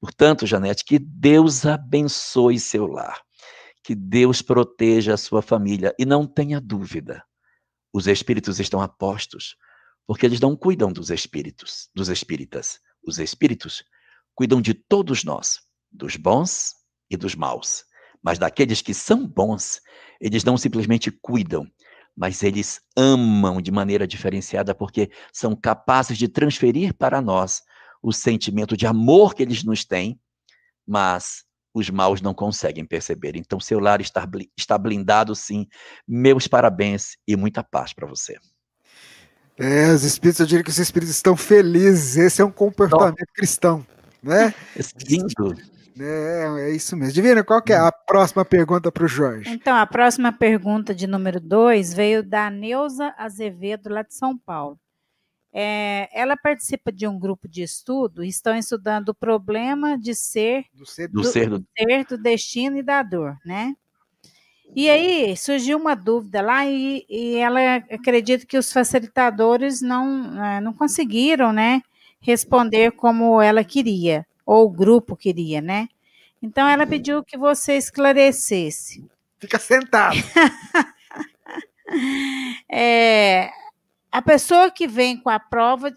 Portanto, 0.00 0.46
Janete, 0.46 0.84
que 0.84 0.98
Deus 0.98 1.64
abençoe 1.64 2.58
seu 2.58 2.86
lar, 2.86 3.22
que 3.82 3.94
Deus 3.94 4.42
proteja 4.42 5.14
a 5.14 5.18
sua 5.18 5.40
família 5.40 5.94
e 5.98 6.04
não 6.04 6.26
tenha 6.26 6.60
dúvida, 6.60 7.24
os 7.92 8.06
espíritos 8.06 8.58
estão 8.58 8.80
apostos, 8.80 9.54
porque 10.06 10.24
eles 10.24 10.40
não 10.40 10.56
cuidam 10.56 10.90
dos 10.90 11.10
espíritos, 11.10 11.90
dos 11.94 12.08
espíritas. 12.08 12.80
Os 13.06 13.18
espíritos 13.18 13.84
cuidam 14.34 14.62
de 14.62 14.72
todos 14.72 15.24
nós, 15.24 15.60
dos 15.90 16.16
bons 16.16 16.74
e 17.10 17.16
dos 17.18 17.34
maus. 17.34 17.84
Mas 18.22 18.38
daqueles 18.38 18.80
que 18.80 18.94
são 18.94 19.26
bons, 19.26 19.80
eles 20.20 20.42
não 20.42 20.56
simplesmente 20.56 21.10
cuidam, 21.10 21.70
mas 22.16 22.42
eles 22.42 22.80
amam 22.96 23.60
de 23.60 23.70
maneira 23.70 24.06
diferenciada 24.06 24.74
porque 24.74 25.10
são 25.32 25.56
capazes 25.56 26.18
de 26.18 26.28
transferir 26.28 26.94
para 26.94 27.20
nós 27.20 27.62
o 28.02 28.12
sentimento 28.12 28.76
de 28.76 28.86
amor 28.86 29.34
que 29.34 29.42
eles 29.42 29.64
nos 29.64 29.84
têm, 29.84 30.20
mas 30.86 31.44
os 31.74 31.88
maus 31.88 32.20
não 32.20 32.34
conseguem 32.34 32.84
perceber. 32.84 33.36
Então, 33.36 33.58
seu 33.58 33.78
lar 33.78 34.00
está 34.00 34.78
blindado, 34.78 35.34
sim. 35.34 35.66
Meus 36.06 36.46
parabéns 36.46 37.16
e 37.26 37.34
muita 37.36 37.62
paz 37.62 37.92
para 37.92 38.06
você. 38.06 38.36
É, 39.58 39.92
os 39.92 40.02
espíritos, 40.02 40.40
eu 40.40 40.46
diria 40.46 40.64
que 40.64 40.70
os 40.70 40.78
espíritos 40.78 41.14
estão 41.14 41.36
felizes. 41.36 42.16
Esse 42.16 42.42
é 42.42 42.44
um 42.44 42.50
comportamento 42.50 43.18
Não. 43.18 43.34
cristão, 43.34 43.86
né? 44.22 44.54
Lindo. 45.08 45.56
É, 45.98 46.46
é 46.60 46.70
isso 46.70 46.96
mesmo. 46.96 47.12
Divina, 47.12 47.44
qual 47.44 47.62
que 47.62 47.72
é 47.72 47.76
a 47.76 47.92
próxima 47.92 48.44
pergunta 48.44 48.90
para 48.90 49.04
o 49.04 49.08
Jorge? 49.08 49.50
Então, 49.50 49.76
a 49.76 49.86
próxima 49.86 50.32
pergunta 50.32 50.94
de 50.94 51.06
número 51.06 51.40
2 51.40 51.92
veio 51.92 52.22
da 52.22 52.50
Neuza 52.50 53.14
Azevedo, 53.18 53.90
lá 53.90 54.02
de 54.02 54.14
São 54.14 54.36
Paulo. 54.36 54.78
É, 55.54 56.08
ela 56.18 56.34
participa 56.34 56.90
de 56.90 57.06
um 57.06 57.18
grupo 57.18 57.46
de 57.46 57.62
estudo, 57.62 58.24
estão 58.24 58.56
estudando 58.56 59.10
o 59.10 59.14
problema 59.14 59.98
de 59.98 60.14
ser 60.14 60.64
do 60.72 60.86
ser 60.86 61.08
do, 61.08 61.20
do, 61.20 61.24
ser, 61.24 61.50
do... 61.50 61.66
ser 61.76 62.06
do 62.06 62.16
destino 62.16 62.78
e 62.78 62.82
da 62.82 63.02
dor, 63.02 63.36
né? 63.44 63.74
E 64.74 64.88
aí 64.88 65.36
surgiu 65.36 65.76
uma 65.76 65.94
dúvida 65.94 66.40
lá 66.40 66.64
e, 66.64 67.04
e 67.06 67.36
ela 67.36 67.76
acredita 67.90 68.46
que 68.46 68.56
os 68.56 68.72
facilitadores 68.72 69.82
não, 69.82 70.42
é, 70.42 70.60
não 70.62 70.72
conseguiram, 70.72 71.52
né, 71.52 71.82
responder 72.18 72.92
como 72.92 73.38
ela 73.42 73.62
queria 73.62 74.26
ou 74.44 74.66
o 74.66 74.70
grupo 74.70 75.16
queria, 75.16 75.60
né? 75.60 75.88
Então 76.42 76.66
ela 76.66 76.86
pediu 76.86 77.22
que 77.22 77.38
você 77.38 77.76
esclarecesse. 77.76 79.08
Fica 79.38 79.58
sentado. 79.58 80.16
é, 82.70 83.50
a 84.10 84.20
pessoa 84.20 84.70
que 84.70 84.86
vem 84.86 85.16
com 85.16 85.30
a 85.30 85.38
prova, 85.38 85.94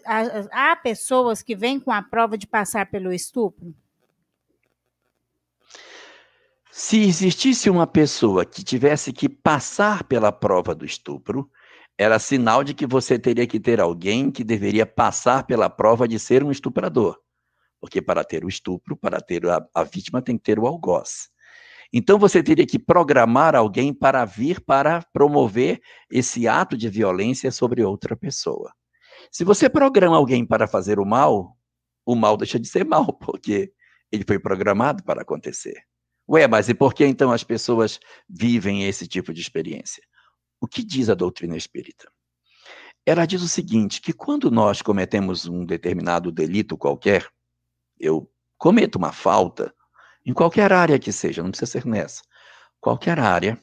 há 0.52 0.76
pessoas 0.76 1.42
que 1.42 1.56
vêm 1.56 1.80
com 1.80 1.92
a 1.92 2.02
prova 2.02 2.38
de 2.38 2.48
passar 2.48 2.86
pelo 2.86 3.12
estupro? 3.12 3.74
Se 6.72 7.02
existisse 7.02 7.70
uma 7.70 7.88
pessoa 7.88 8.46
que 8.46 8.64
tivesse 8.64 9.14
que 9.14 9.30
passar 9.30 10.04
pela 10.04 10.32
prova 10.32 10.76
do 10.76 10.86
estupro, 10.86 11.50
era 11.98 12.20
sinal 12.20 12.64
de 12.64 12.74
que 12.74 12.86
você 12.86 13.18
teria 13.18 13.48
que 13.48 13.60
ter 13.60 13.80
alguém 13.80 14.30
que 14.30 14.44
deveria 14.44 14.86
passar 14.86 15.46
pela 15.46 15.70
prova 15.70 16.08
de 16.08 16.20
ser 16.20 16.44
um 16.44 16.52
estuprador. 16.52 17.18
Porque 17.86 18.02
para 18.02 18.24
ter 18.24 18.44
o 18.44 18.50
estupro, 18.50 18.98
para 18.98 19.22
ter 19.22 19.46
a, 19.46 19.64
a 19.72 19.84
vítima, 19.84 20.20
tem 20.20 20.40
que 20.40 20.44
ter 20.44 20.58
o 20.58 20.66
algoz. 20.66 21.30
Então 21.94 22.18
você 22.18 22.42
teria 22.42 22.66
que 22.66 22.80
programar 22.80 23.56
alguém 23.56 23.94
para 23.94 24.26
vir 24.26 24.60
para 24.60 25.04
promover 25.14 25.80
esse 26.10 26.48
ato 26.48 26.76
de 26.76 26.90
violência 26.90 27.52
sobre 27.52 27.84
outra 27.84 28.18
pessoa. 28.18 28.74
Se 29.32 29.44
você 29.44 29.70
programa 29.70 30.18
alguém 30.18 30.44
para 30.44 30.68
fazer 30.68 31.00
o 31.00 31.06
mal, 31.06 31.56
o 32.04 32.16
mal 32.16 32.36
deixa 32.36 32.58
de 32.58 32.68
ser 32.68 32.84
mal, 32.84 33.14
porque 33.14 33.72
ele 34.12 34.24
foi 34.28 34.40
programado 34.40 35.04
para 35.04 35.22
acontecer. 35.22 35.84
Ué, 36.28 36.48
mas 36.48 36.68
e 36.68 36.74
por 36.74 36.92
que 36.92 37.06
então 37.06 37.32
as 37.32 37.44
pessoas 37.44 38.00
vivem 38.28 38.86
esse 38.86 39.08
tipo 39.08 39.32
de 39.32 39.42
experiência? 39.42 40.02
O 40.60 40.68
que 40.68 40.84
diz 40.84 41.08
a 41.08 41.14
doutrina 41.14 41.56
espírita? 41.56 42.12
Ela 43.06 43.28
diz 43.28 43.44
o 43.44 43.48
seguinte: 43.48 44.02
que 44.02 44.12
quando 44.12 44.50
nós 44.50 44.82
cometemos 44.82 45.46
um 45.46 45.64
determinado 45.64 46.32
delito 46.32 46.76
qualquer, 46.76 47.30
eu 48.00 48.30
cometo 48.58 48.96
uma 48.96 49.12
falta, 49.12 49.74
em 50.26 50.34
qualquer 50.34 50.74
área 50.74 51.00
que 51.00 51.12
seja, 51.12 51.44
não 51.44 51.52
precisa 51.52 51.72
ser 51.72 51.86
nessa, 51.86 52.22
qualquer 52.80 53.20
área, 53.20 53.60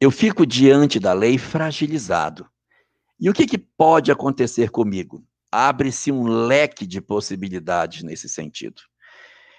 eu 0.00 0.10
fico 0.10 0.44
diante 0.46 0.98
da 0.98 1.12
lei 1.12 1.38
fragilizado. 1.38 2.48
E 3.18 3.30
o 3.30 3.32
que, 3.32 3.46
que 3.46 3.58
pode 3.58 4.10
acontecer 4.10 4.70
comigo? 4.70 5.24
Abre-se 5.50 6.10
um 6.10 6.24
leque 6.24 6.86
de 6.86 7.00
possibilidades 7.00 8.02
nesse 8.02 8.28
sentido. 8.28 8.82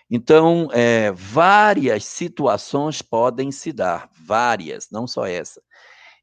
Então, 0.09 0.69
é, 0.71 1.11
várias 1.11 2.05
situações 2.05 3.01
podem 3.01 3.51
se 3.51 3.71
dar, 3.73 4.09
várias, 4.13 4.87
não 4.91 5.07
só 5.07 5.25
essa. 5.25 5.61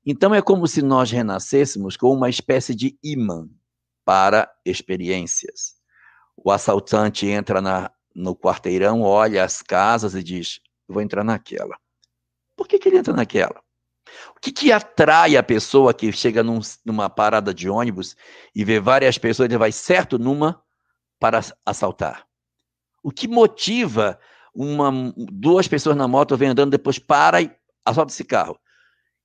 Então, 0.06 0.34
é 0.34 0.40
como 0.40 0.66
se 0.68 0.82
nós 0.82 1.10
renascêssemos 1.10 1.96
com 1.96 2.12
uma 2.12 2.28
espécie 2.30 2.74
de 2.74 2.96
imã 3.02 3.48
para 4.04 4.48
experiências. 4.64 5.81
O 6.44 6.50
assaltante 6.50 7.26
entra 7.26 7.60
na, 7.60 7.90
no 8.14 8.34
quarteirão, 8.34 9.02
olha 9.02 9.44
as 9.44 9.62
casas 9.62 10.14
e 10.14 10.22
diz: 10.22 10.60
vou 10.88 11.02
entrar 11.02 11.24
naquela. 11.24 11.76
Por 12.56 12.66
que, 12.66 12.78
que 12.78 12.88
ele 12.88 12.98
entra 12.98 13.14
naquela? 13.14 13.62
O 14.36 14.40
que, 14.40 14.52
que 14.52 14.72
atrai 14.72 15.36
a 15.36 15.42
pessoa 15.42 15.94
que 15.94 16.12
chega 16.12 16.42
num, 16.42 16.60
numa 16.84 17.08
parada 17.08 17.54
de 17.54 17.68
ônibus 17.68 18.16
e 18.54 18.64
vê 18.64 18.80
várias 18.80 19.16
pessoas, 19.16 19.48
ele 19.48 19.58
vai 19.58 19.72
certo 19.72 20.18
numa 20.18 20.62
para 21.18 21.40
assaltar? 21.64 22.26
O 23.02 23.10
que 23.10 23.26
motiva 23.26 24.18
uma, 24.54 24.92
duas 25.16 25.66
pessoas 25.66 25.96
na 25.96 26.06
moto 26.06 26.36
vem 26.36 26.50
andando, 26.50 26.70
depois 26.70 26.98
para 26.98 27.40
e 27.40 27.50
assalta 27.84 28.12
esse 28.12 28.24
carro? 28.24 28.58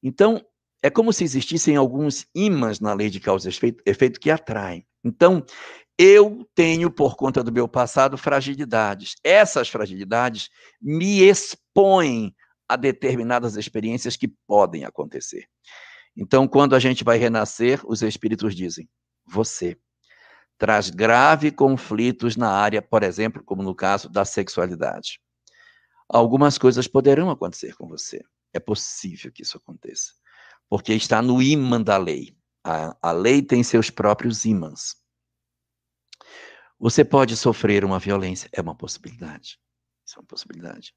Então, 0.02 0.44
é 0.82 0.90
como 0.90 1.12
se 1.12 1.24
existissem 1.24 1.76
alguns 1.76 2.28
ímãs 2.34 2.80
na 2.80 2.94
lei 2.94 3.10
de 3.10 3.20
causa 3.20 3.50
e 3.50 3.52
efeito, 3.52 3.84
efeito 3.86 4.20
que 4.20 4.32
atraem. 4.32 4.86
Então, 5.04 5.44
eu 5.98 6.48
tenho, 6.54 6.92
por 6.92 7.16
conta 7.16 7.44
do 7.44 7.52
meu 7.52 7.68
passado, 7.68 8.18
fragilidades. 8.18 9.16
Essas 9.24 9.68
fragilidades 9.68 10.50
me 10.82 11.22
expõem 11.24 12.36
a 12.70 12.76
determinadas 12.76 13.56
experiências 13.56 14.16
que 14.16 14.28
podem 14.28 14.84
acontecer. 14.84 15.48
Então, 16.16 16.48
quando 16.48 16.76
a 16.76 16.80
gente 16.80 17.04
vai 17.04 17.18
renascer, 17.18 17.82
os 17.86 18.02
espíritos 18.02 18.56
dizem: 18.56 18.88
você 19.26 19.78
traz 20.58 20.90
grave 20.90 21.52
conflitos 21.52 22.36
na 22.36 22.50
área, 22.50 22.82
por 22.82 23.04
exemplo, 23.04 23.44
como 23.44 23.64
no 23.64 23.76
caso 23.76 24.10
da 24.10 24.26
sexualidade. 24.26 25.20
Algumas 26.10 26.58
coisas 26.58 26.88
poderão 26.88 27.30
acontecer 27.30 27.76
com 27.76 27.88
você. 27.88 28.24
É 28.54 28.60
possível 28.60 29.32
que 29.32 29.44
isso 29.44 29.58
aconteça. 29.58 30.14
Porque 30.70 30.94
está 30.94 31.22
no 31.22 31.42
imã 31.42 31.82
da 31.82 31.98
lei. 31.98 32.36
A, 32.64 32.96
a 33.02 33.12
lei 33.12 33.42
tem 33.42 33.64
seus 33.64 33.90
próprios 33.90 34.46
ímãs. 34.46 34.96
Você 36.80 37.04
pode 37.04 37.36
sofrer 37.36 37.84
uma 37.84 38.00
violência, 38.00 38.50
é 38.54 38.62
uma 38.62 38.76
possibilidade. 38.76 39.60
Isso 40.06 40.18
é 40.18 40.20
uma 40.20 40.28
possibilidade. 40.28 40.94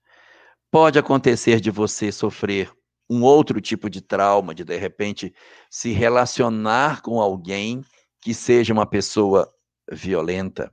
Pode 0.71 0.99
acontecer 0.99 1.61
de 1.61 1.71
você 1.71 2.13
sofrer 2.13 2.71
um 3.09 3.23
outro 3.23 3.61
tipo 3.61 3.91
de 3.91 4.01
trauma, 4.01 4.55
de 4.55 4.63
de 4.63 4.77
repente 4.77 5.35
se 5.69 5.91
relacionar 5.91 7.03
com 7.03 7.21
alguém 7.21 7.83
que 8.21 8.33
seja 8.33 8.73
uma 8.73 8.87
pessoa 8.87 9.53
violenta. 9.91 10.73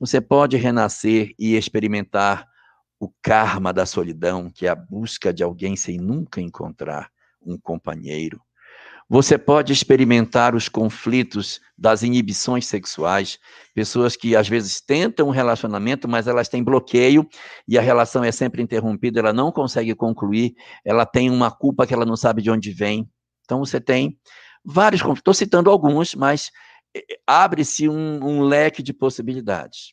Você 0.00 0.20
pode 0.20 0.56
renascer 0.56 1.34
e 1.38 1.56
experimentar 1.56 2.48
o 2.98 3.12
karma 3.20 3.72
da 3.72 3.84
solidão, 3.84 4.50
que 4.50 4.66
é 4.66 4.70
a 4.70 4.74
busca 4.74 5.32
de 5.32 5.42
alguém 5.42 5.76
sem 5.76 5.98
nunca 5.98 6.40
encontrar 6.40 7.10
um 7.44 7.58
companheiro. 7.58 8.40
Você 9.08 9.36
pode 9.36 9.72
experimentar 9.72 10.54
os 10.54 10.68
conflitos 10.68 11.60
das 11.76 12.02
inibições 12.02 12.66
sexuais, 12.66 13.38
pessoas 13.74 14.16
que 14.16 14.34
às 14.34 14.48
vezes 14.48 14.80
tentam 14.80 15.28
um 15.28 15.30
relacionamento, 15.30 16.08
mas 16.08 16.26
elas 16.26 16.48
têm 16.48 16.64
bloqueio 16.64 17.28
e 17.68 17.78
a 17.78 17.82
relação 17.82 18.24
é 18.24 18.32
sempre 18.32 18.62
interrompida, 18.62 19.20
ela 19.20 19.32
não 19.32 19.52
consegue 19.52 19.94
concluir, 19.94 20.54
ela 20.84 21.04
tem 21.04 21.30
uma 21.30 21.50
culpa 21.50 21.86
que 21.86 21.92
ela 21.92 22.06
não 22.06 22.16
sabe 22.16 22.40
de 22.40 22.50
onde 22.50 22.72
vem. 22.72 23.08
Então 23.44 23.58
você 23.58 23.78
tem 23.78 24.18
vários 24.64 25.02
conflitos, 25.02 25.20
estou 25.20 25.34
citando 25.34 25.70
alguns, 25.70 26.14
mas 26.14 26.50
eh, 26.96 27.04
abre-se 27.26 27.88
um, 27.88 28.24
um 28.24 28.42
leque 28.42 28.82
de 28.82 28.94
possibilidades. 28.94 29.92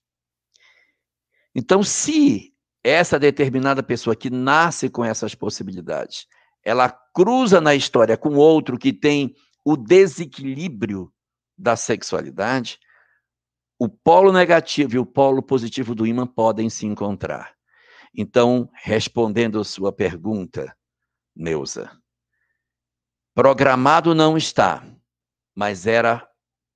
Então, 1.54 1.84
se 1.84 2.54
essa 2.84 3.19
determinada 3.19 3.84
pessoa 3.84 4.15
que 4.15 4.30
nasce 4.30 4.89
com 4.89 5.04
essas 5.04 5.36
possibilidades 5.36 6.26
ela 6.63 6.89
cruza 6.89 7.60
na 7.60 7.76
história 7.76 8.15
com 8.17 8.36
outro 8.36 8.78
que 8.78 8.93
tem 8.93 9.36
o 9.65 9.76
desequilíbrio 9.76 11.12
da 11.58 11.76
sexualidade, 11.76 12.80
o 13.78 13.89
polo 13.89 14.32
negativo 14.32 14.95
e 14.95 15.00
o 15.00 15.06
polo 15.06 15.41
positivo 15.41 15.95
do 15.95 16.06
ímã 16.06 16.26
podem 16.26 16.69
se 16.69 16.86
encontrar. 16.86 17.56
Então, 18.15 18.69
respondendo 18.74 19.60
a 19.60 19.63
sua 19.63 19.91
pergunta, 19.91 20.76
Neuza, 21.36 21.91
programado 23.34 24.13
não 24.13 24.38
está, 24.38 24.86
mas 25.56 25.88
era 25.88 26.28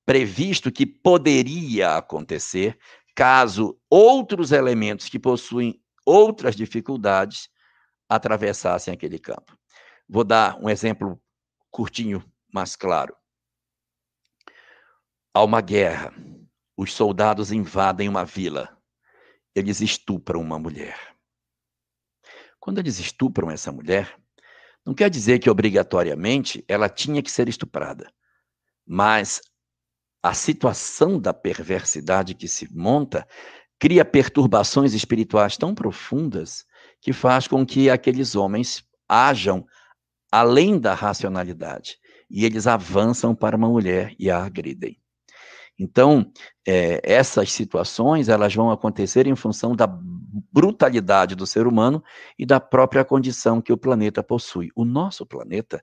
previsto 0.06 0.72
que 0.72 0.86
poderia 0.86 1.98
acontecer 1.98 2.78
caso 3.16 3.80
outros 3.90 4.52
elementos 4.52 5.10
que 5.10 5.20
possuem 5.20 5.82
outras 6.06 6.56
dificuldades 6.56 7.50
atravessassem 8.08 8.94
aquele 8.94 9.18
campo. 9.18 9.58
Vou 10.08 10.24
dar 10.24 10.58
um 10.60 10.70
exemplo 10.70 11.20
curtinho, 11.72 12.24
mas 12.54 12.76
claro. 12.76 13.16
Há 15.34 15.44
uma 15.44 15.62
guerra. 15.62 16.14
Os 16.78 16.94
soldados 16.94 17.52
invadem 17.52 18.08
uma 18.08 18.24
vila. 18.24 18.78
Eles 19.54 19.82
estupram 19.82 20.42
uma 20.42 20.60
mulher. 20.60 21.16
Quando 22.60 22.80
eles 22.80 23.00
estupram 23.00 23.50
essa 23.50 23.72
mulher, 23.72 24.18
não 24.86 24.94
quer 24.94 25.10
dizer 25.10 25.40
que 25.40 25.50
obrigatoriamente 25.50 26.64
ela 26.68 26.88
tinha 26.88 27.22
que 27.22 27.32
ser 27.32 27.50
estuprada. 27.50 28.12
Mas 28.86 29.42
a 30.22 30.34
situação 30.34 31.20
da 31.20 31.34
perversidade 31.34 32.34
que 32.34 32.48
se 32.48 32.72
monta 32.72 33.28
cria 33.80 34.06
perturbações 34.06 34.94
espirituais 34.94 35.58
tão 35.58 35.74
profundas 35.76 36.66
que 37.02 37.12
faz 37.12 37.48
com 37.48 37.66
que 37.66 37.90
aqueles 37.90 38.36
homens 38.36 38.84
hajam 39.08 39.66
além 40.36 40.78
da 40.78 40.94
racionalidade. 40.94 41.98
E 42.30 42.44
eles 42.44 42.68
avançam 42.68 43.34
para 43.34 43.56
uma 43.56 43.70
mulher 43.70 44.14
e 44.20 44.30
a 44.30 44.44
agridem. 44.44 45.00
Então, 45.80 46.30
é, 46.68 47.00
essas 47.04 47.52
situações 47.54 48.28
elas 48.28 48.54
vão 48.54 48.70
acontecer 48.70 49.28
em 49.28 49.36
função 49.36 49.74
da 49.76 49.88
brutalidade 49.88 51.36
do 51.36 51.48
ser 51.48 51.68
humano 51.68 52.04
e 52.38 52.46
da 52.46 52.60
própria 52.60 53.06
condição 53.06 53.62
que 53.62 53.72
o 53.72 53.78
planeta 53.78 54.22
possui. 54.22 54.70
O 54.76 54.84
nosso 54.84 55.26
planeta 55.26 55.82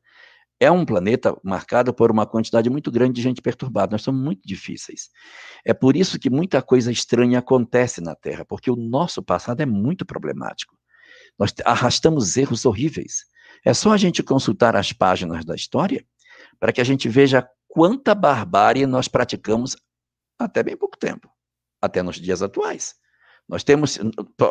é 0.61 0.71
um 0.71 0.85
planeta 0.85 1.35
marcado 1.43 1.95
por 1.95 2.11
uma 2.11 2.27
quantidade 2.27 2.69
muito 2.69 2.91
grande 2.91 3.15
de 3.15 3.23
gente 3.23 3.41
perturbada. 3.41 3.93
Nós 3.93 4.03
somos 4.03 4.23
muito 4.23 4.43
difíceis. 4.45 5.11
É 5.65 5.73
por 5.73 5.97
isso 5.97 6.19
que 6.19 6.29
muita 6.29 6.61
coisa 6.61 6.93
estranha 6.93 7.39
acontece 7.39 8.03
na 8.03 8.15
Terra, 8.15 8.45
porque 8.45 8.71
o 8.71 8.77
nosso 8.77 9.23
passado 9.23 9.63
é 9.63 9.67
muito 9.67 10.05
problemático. 10.05 10.77
Nós 11.39 11.55
arrastamos 11.65 12.37
erros 12.37 12.67
horríveis. 12.67 13.32
É 13.65 13.73
só 13.73 13.93
a 13.93 13.97
gente 13.97 14.23
consultar 14.23 14.75
as 14.77 14.93
páginas 14.93 15.45
da 15.45 15.55
história 15.55 16.05
para 16.59 16.73
que 16.73 16.81
a 16.81 16.85
gente 16.85 17.09
veja 17.09 17.49
quanta 17.69 18.15
barbárie 18.15 18.87
nós 18.87 19.09
praticamos 19.09 19.77
até 20.39 20.63
bem 20.63 20.77
pouco 20.77 20.97
tempo, 20.99 21.31
até 21.81 22.03
nos 22.03 22.17
dias 22.17 22.43
atuais. 22.43 22.95
Nós 23.49 23.65
temos, 23.65 23.99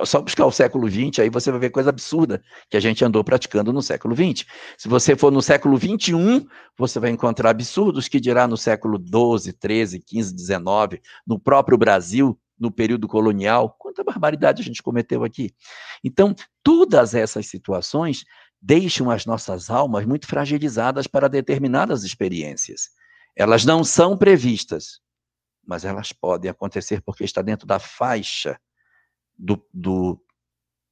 só 0.06 0.22
buscar 0.22 0.46
o 0.46 0.52
século 0.52 0.90
XX, 0.90 1.20
aí 1.20 1.30
você 1.30 1.50
vai 1.50 1.60
ver 1.60 1.70
coisa 1.70 1.90
absurda 1.90 2.44
que 2.70 2.78
a 2.78 2.80
gente 2.80 3.04
andou 3.04 3.24
praticando 3.24 3.72
no 3.72 3.82
século 3.82 4.16
XX. 4.16 4.46
Se 4.78 4.88
você 4.88 5.16
for 5.16 5.32
no 5.32 5.42
século 5.42 5.78
XXI, 5.78 6.46
você 6.78 7.00
vai 7.00 7.10
encontrar 7.10 7.50
absurdos 7.52 8.08
que 8.08 8.20
dirá 8.20 8.48
no 8.48 8.58
século 8.58 9.00
XII, 9.00 9.56
XIII, 9.60 10.04
XV, 10.08 10.38
XIX, 10.38 11.02
no 11.26 11.40
próprio 11.40 11.78
Brasil, 11.78 12.38
no 12.60 12.70
período 12.70 13.08
colonial. 13.08 13.76
Quanta 13.80 14.04
barbaridade 14.04 14.62
a 14.62 14.66
gente 14.66 14.84
cometeu 14.84 15.24
aqui. 15.24 15.52
Então, 16.04 16.36
todas 16.62 17.16
essas 17.16 17.48
situações 17.48 18.24
deixam 18.62 19.10
as 19.10 19.26
nossas 19.26 19.70
almas 19.70 20.06
muito 20.06 20.28
fragilizadas 20.28 21.08
para 21.08 21.28
determinadas 21.28 22.04
experiências. 22.04 22.90
Elas 23.36 23.66
não 23.66 23.84
são 23.84 24.18
previstas, 24.18 25.00
mas 25.66 25.84
elas 25.84 26.12
podem 26.12 26.52
acontecer 26.52 27.02
porque 27.02 27.24
está 27.24 27.42
dentro 27.42 27.66
da 27.66 27.80
faixa 27.80 28.60
do, 29.38 29.66
do 29.74 30.22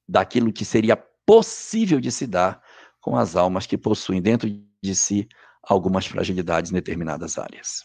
daquilo 0.08 0.52
que 0.52 0.64
seria 0.64 0.96
possível 0.96 2.00
de 2.00 2.10
se 2.10 2.26
dar 2.26 2.60
com 3.00 3.16
as 3.16 3.36
almas 3.36 3.66
que 3.66 3.78
possuem 3.78 4.20
dentro 4.20 4.50
de 4.82 4.94
si 4.94 5.28
algumas 5.62 6.06
fragilidades 6.06 6.70
em 6.70 6.74
determinadas 6.74 7.38
áreas. 7.38 7.84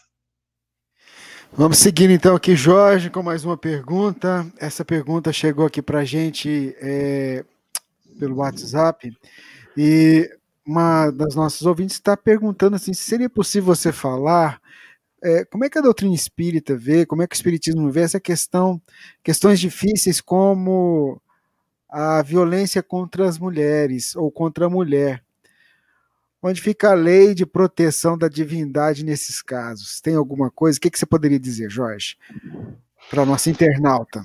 Vamos 1.52 1.78
seguir 1.78 2.10
então 2.10 2.34
aqui, 2.34 2.56
Jorge, 2.56 3.08
com 3.08 3.22
mais 3.22 3.44
uma 3.44 3.56
pergunta. 3.56 4.44
Essa 4.58 4.84
pergunta 4.84 5.32
chegou 5.32 5.64
aqui 5.64 5.80
para 5.80 6.00
a 6.00 6.04
gente 6.04 6.74
é, 6.80 7.44
pelo 8.18 8.36
WhatsApp. 8.36 9.16
E 9.76 10.30
uma 10.66 11.10
das 11.10 11.34
nossas 11.34 11.62
ouvintes 11.62 11.96
está 11.96 12.16
perguntando 12.16 12.76
assim, 12.76 12.92
se 12.92 13.02
seria 13.02 13.30
possível 13.30 13.74
você 13.74 13.92
falar 13.92 14.60
é, 15.22 15.44
como 15.44 15.64
é 15.64 15.70
que 15.70 15.78
a 15.78 15.82
doutrina 15.82 16.14
espírita 16.14 16.76
vê, 16.76 17.06
como 17.06 17.22
é 17.22 17.26
que 17.26 17.34
o 17.34 17.38
espiritismo 17.38 17.90
vê 17.90 18.02
essa 18.02 18.20
questão, 18.20 18.80
questões 19.24 19.58
difíceis 19.58 20.20
como 20.20 21.20
a 21.88 22.22
violência 22.22 22.82
contra 22.82 23.28
as 23.28 23.38
mulheres 23.38 24.14
ou 24.14 24.30
contra 24.30 24.66
a 24.66 24.70
mulher. 24.70 25.22
Onde 26.42 26.60
fica 26.60 26.90
a 26.90 26.94
lei 26.94 27.34
de 27.34 27.46
proteção 27.46 28.16
da 28.16 28.28
divindade 28.28 29.04
nesses 29.04 29.42
casos? 29.42 30.00
Tem 30.00 30.14
alguma 30.14 30.50
coisa? 30.50 30.78
O 30.78 30.80
que, 30.80 30.90
que 30.90 30.98
você 30.98 31.06
poderia 31.06 31.40
dizer, 31.40 31.70
Jorge, 31.70 32.16
para 33.10 33.22
a 33.22 33.26
nossa 33.26 33.50
internauta? 33.50 34.24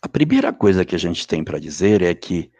A 0.00 0.08
primeira 0.08 0.52
coisa 0.52 0.84
que 0.84 0.94
a 0.94 0.98
gente 0.98 1.26
tem 1.26 1.44
para 1.44 1.58
dizer 1.58 2.02
é 2.02 2.14
que 2.14 2.50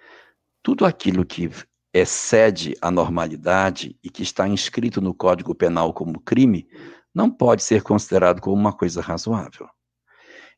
tudo 0.68 0.84
aquilo 0.84 1.24
que 1.24 1.48
excede 1.94 2.76
a 2.82 2.90
normalidade 2.90 3.98
e 4.04 4.10
que 4.10 4.22
está 4.22 4.46
inscrito 4.46 5.00
no 5.00 5.14
Código 5.14 5.54
Penal 5.54 5.94
como 5.94 6.20
crime 6.20 6.68
não 7.14 7.30
pode 7.30 7.62
ser 7.62 7.82
considerado 7.82 8.42
como 8.42 8.54
uma 8.54 8.76
coisa 8.76 9.00
razoável. 9.00 9.66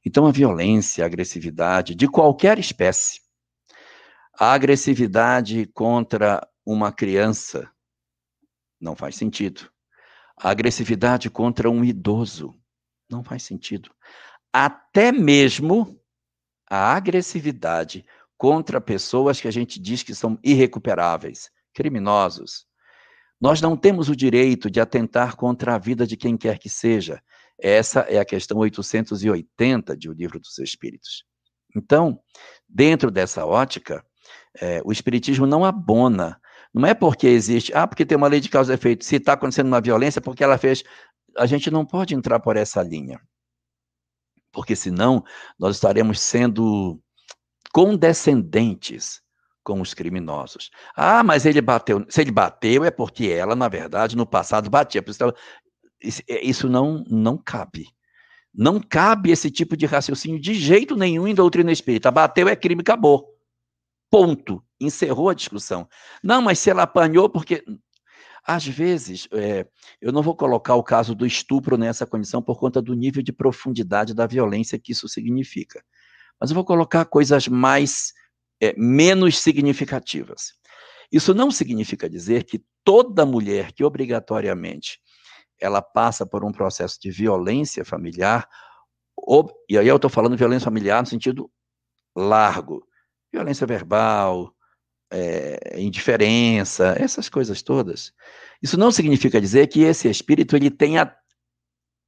Então, 0.05 0.27
a 0.27 0.33
violência, 0.33 1.05
a 1.05 1.07
agressividade 1.07 1.94
de 1.94 2.09
qualquer 2.09 2.59
espécie, 2.59 3.20
a 4.37 4.53
agressividade 4.53 5.64
contra 5.66 6.44
uma 6.66 6.90
criança 6.90 7.70
não 8.81 8.96
faz 8.96 9.14
sentido. 9.14 9.70
A 10.37 10.51
agressividade 10.51 11.31
contra 11.31 11.70
um 11.70 11.85
idoso 11.85 12.53
não 13.09 13.23
faz 13.23 13.44
sentido. 13.44 13.92
Até 14.53 15.12
mesmo 15.12 16.03
a 16.68 16.96
agressividade 16.96 18.05
contra 18.40 18.81
pessoas 18.81 19.38
que 19.38 19.46
a 19.46 19.50
gente 19.50 19.79
diz 19.79 20.03
que 20.03 20.14
são 20.14 20.38
irrecuperáveis, 20.42 21.50
criminosos. 21.74 22.64
Nós 23.38 23.61
não 23.61 23.76
temos 23.76 24.09
o 24.09 24.16
direito 24.16 24.70
de 24.70 24.81
atentar 24.81 25.37
contra 25.37 25.74
a 25.74 25.79
vida 25.79 26.07
de 26.07 26.16
quem 26.16 26.38
quer 26.38 26.59
que 26.59 26.70
seja. 26.70 27.22
Essa 27.61 28.00
é 28.00 28.18
a 28.18 28.24
questão 28.24 28.57
880 28.57 29.94
de 29.94 30.09
O 30.09 30.14
Livro 30.14 30.40
dos 30.40 30.59
Espíritos. 30.59 31.22
Então, 31.76 32.18
dentro 32.66 33.11
dessa 33.11 33.44
ótica, 33.44 34.03
é, 34.59 34.81
o 34.87 34.90
Espiritismo 34.90 35.46
não 35.46 35.62
abona. 35.62 36.40
Não 36.72 36.88
é 36.88 36.94
porque 36.94 37.26
existe, 37.26 37.74
ah, 37.74 37.87
porque 37.87 38.07
tem 38.07 38.16
uma 38.16 38.26
lei 38.29 38.40
de 38.40 38.48
causa 38.48 38.72
e 38.72 38.74
efeito. 38.74 39.05
Se 39.05 39.16
está 39.16 39.35
acontecendo 39.35 39.66
uma 39.66 39.83
violência, 39.83 40.18
porque 40.18 40.42
ela 40.42 40.57
fez. 40.57 40.83
A 41.37 41.44
gente 41.44 41.70
não 41.70 41.85
pode 41.85 42.14
entrar 42.14 42.40
por 42.40 42.57
essa 42.57 42.83
linha. 42.83 43.20
Porque 44.50 44.74
senão 44.74 45.22
nós 45.59 45.76
estaremos 45.76 46.18
sendo 46.20 46.98
condescendentes 47.73 49.23
com 49.63 49.81
os 49.81 49.95
criminosos. 49.95 50.71
Ah, 50.97 51.23
mas 51.23 51.47
ele 51.47 51.61
bateu. 51.61 52.05
Se 52.09 52.21
ele 52.21 52.31
bateu, 52.31 52.85
é 52.85 52.91
porque 52.91 53.27
ela, 53.27 53.55
na 53.55 53.69
verdade, 53.69 54.17
no 54.17 54.27
passado 54.27 54.71
batia. 54.71 55.05
É, 56.29 56.45
isso 56.45 56.69
não, 56.69 57.05
não 57.09 57.37
cabe. 57.37 57.89
Não 58.53 58.81
cabe 58.81 59.31
esse 59.31 59.51
tipo 59.51 59.77
de 59.77 59.87
raciocínio 59.87 60.41
de 60.41 60.55
jeito 60.55 60.97
nenhum 60.97 61.29
em 61.29 61.35
doutrina 61.35 61.71
espírita. 61.71 62.11
Bateu 62.11 62.49
é 62.49 62.57
crime, 62.57 62.81
acabou. 62.81 63.29
Ponto. 64.11 64.63
Encerrou 64.81 65.29
a 65.29 65.35
discussão. 65.35 65.89
Não, 66.23 66.43
mas 66.43 66.59
se 66.59 66.71
ela 66.71 66.83
apanhou, 66.83 67.29
porque. 67.29 67.63
Às 68.43 68.67
vezes, 68.67 69.29
é, 69.33 69.67
eu 70.01 70.11
não 70.11 70.23
vou 70.23 70.35
colocar 70.35 70.75
o 70.75 70.83
caso 70.83 71.15
do 71.15 71.27
estupro 71.27 71.77
nessa 71.77 72.07
condição 72.07 72.41
por 72.41 72.59
conta 72.59 72.81
do 72.81 72.95
nível 72.95 73.23
de 73.23 73.35
profundidade 73.35 74.15
da 74.15 74.27
violência 74.27 74.79
que 74.79 74.93
isso 74.93 75.07
significa. 75.07 75.85
Mas 76.40 76.50
eu 76.50 76.55
vou 76.55 76.64
colocar 76.64 77.05
coisas 77.05 77.46
mais 77.46 78.12
é, 78.61 78.74
menos 78.76 79.38
significativas. 79.38 80.53
Isso 81.12 81.35
não 81.35 81.50
significa 81.50 82.09
dizer 82.09 82.44
que 82.44 82.64
toda 82.85 83.26
mulher 83.26 83.72
que 83.72 83.85
obrigatoriamente 83.85 85.00
ela 85.61 85.83
passa 85.83 86.24
por 86.24 86.44
um 86.44 86.53
processo 86.53 86.98
de 87.00 87.11
violência 87.11 87.85
familiar, 87.85 88.48
ou, 89.16 89.53
e 89.68 89.76
aí 89.76 89.87
eu 89.87 89.96
estou 89.96 90.11
falando 90.11 90.37
violência 90.37 90.64
familiar 90.64 91.03
no 91.03 91.09
sentido 91.09 91.50
largo, 92.16 92.87
violência 93.33 93.66
verbal, 93.66 94.55
é, 95.12 95.79
indiferença, 95.81 96.94
essas 96.98 97.29
coisas 97.29 97.62
todas. 97.62 98.12
Isso 98.62 98.79
não 98.79 98.90
significa 98.90 99.40
dizer 99.40 99.66
que 99.66 99.83
esse 99.83 100.09
espírito 100.09 100.57
ele 100.57 100.70
tenha 100.70 101.14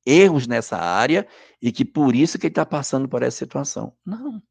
erros 0.04 0.46
nessa 0.46 0.76
área 0.76 1.26
e 1.60 1.70
que 1.70 1.84
por 1.84 2.14
isso 2.14 2.38
que 2.38 2.46
ele 2.46 2.52
está 2.52 2.66
passando 2.66 3.08
por 3.08 3.22
essa 3.22 3.38
situação. 3.38 3.94
Não. 4.04 4.42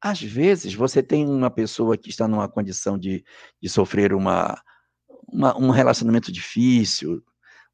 Às 0.00 0.20
vezes, 0.20 0.74
você 0.74 1.02
tem 1.02 1.26
uma 1.26 1.50
pessoa 1.50 1.96
que 1.96 2.10
está 2.10 2.26
numa 2.26 2.48
condição 2.48 2.98
de, 2.98 3.24
de 3.60 3.68
sofrer 3.68 4.12
uma, 4.12 4.60
uma 5.28 5.56
um 5.56 5.70
relacionamento 5.70 6.32
difícil. 6.32 7.22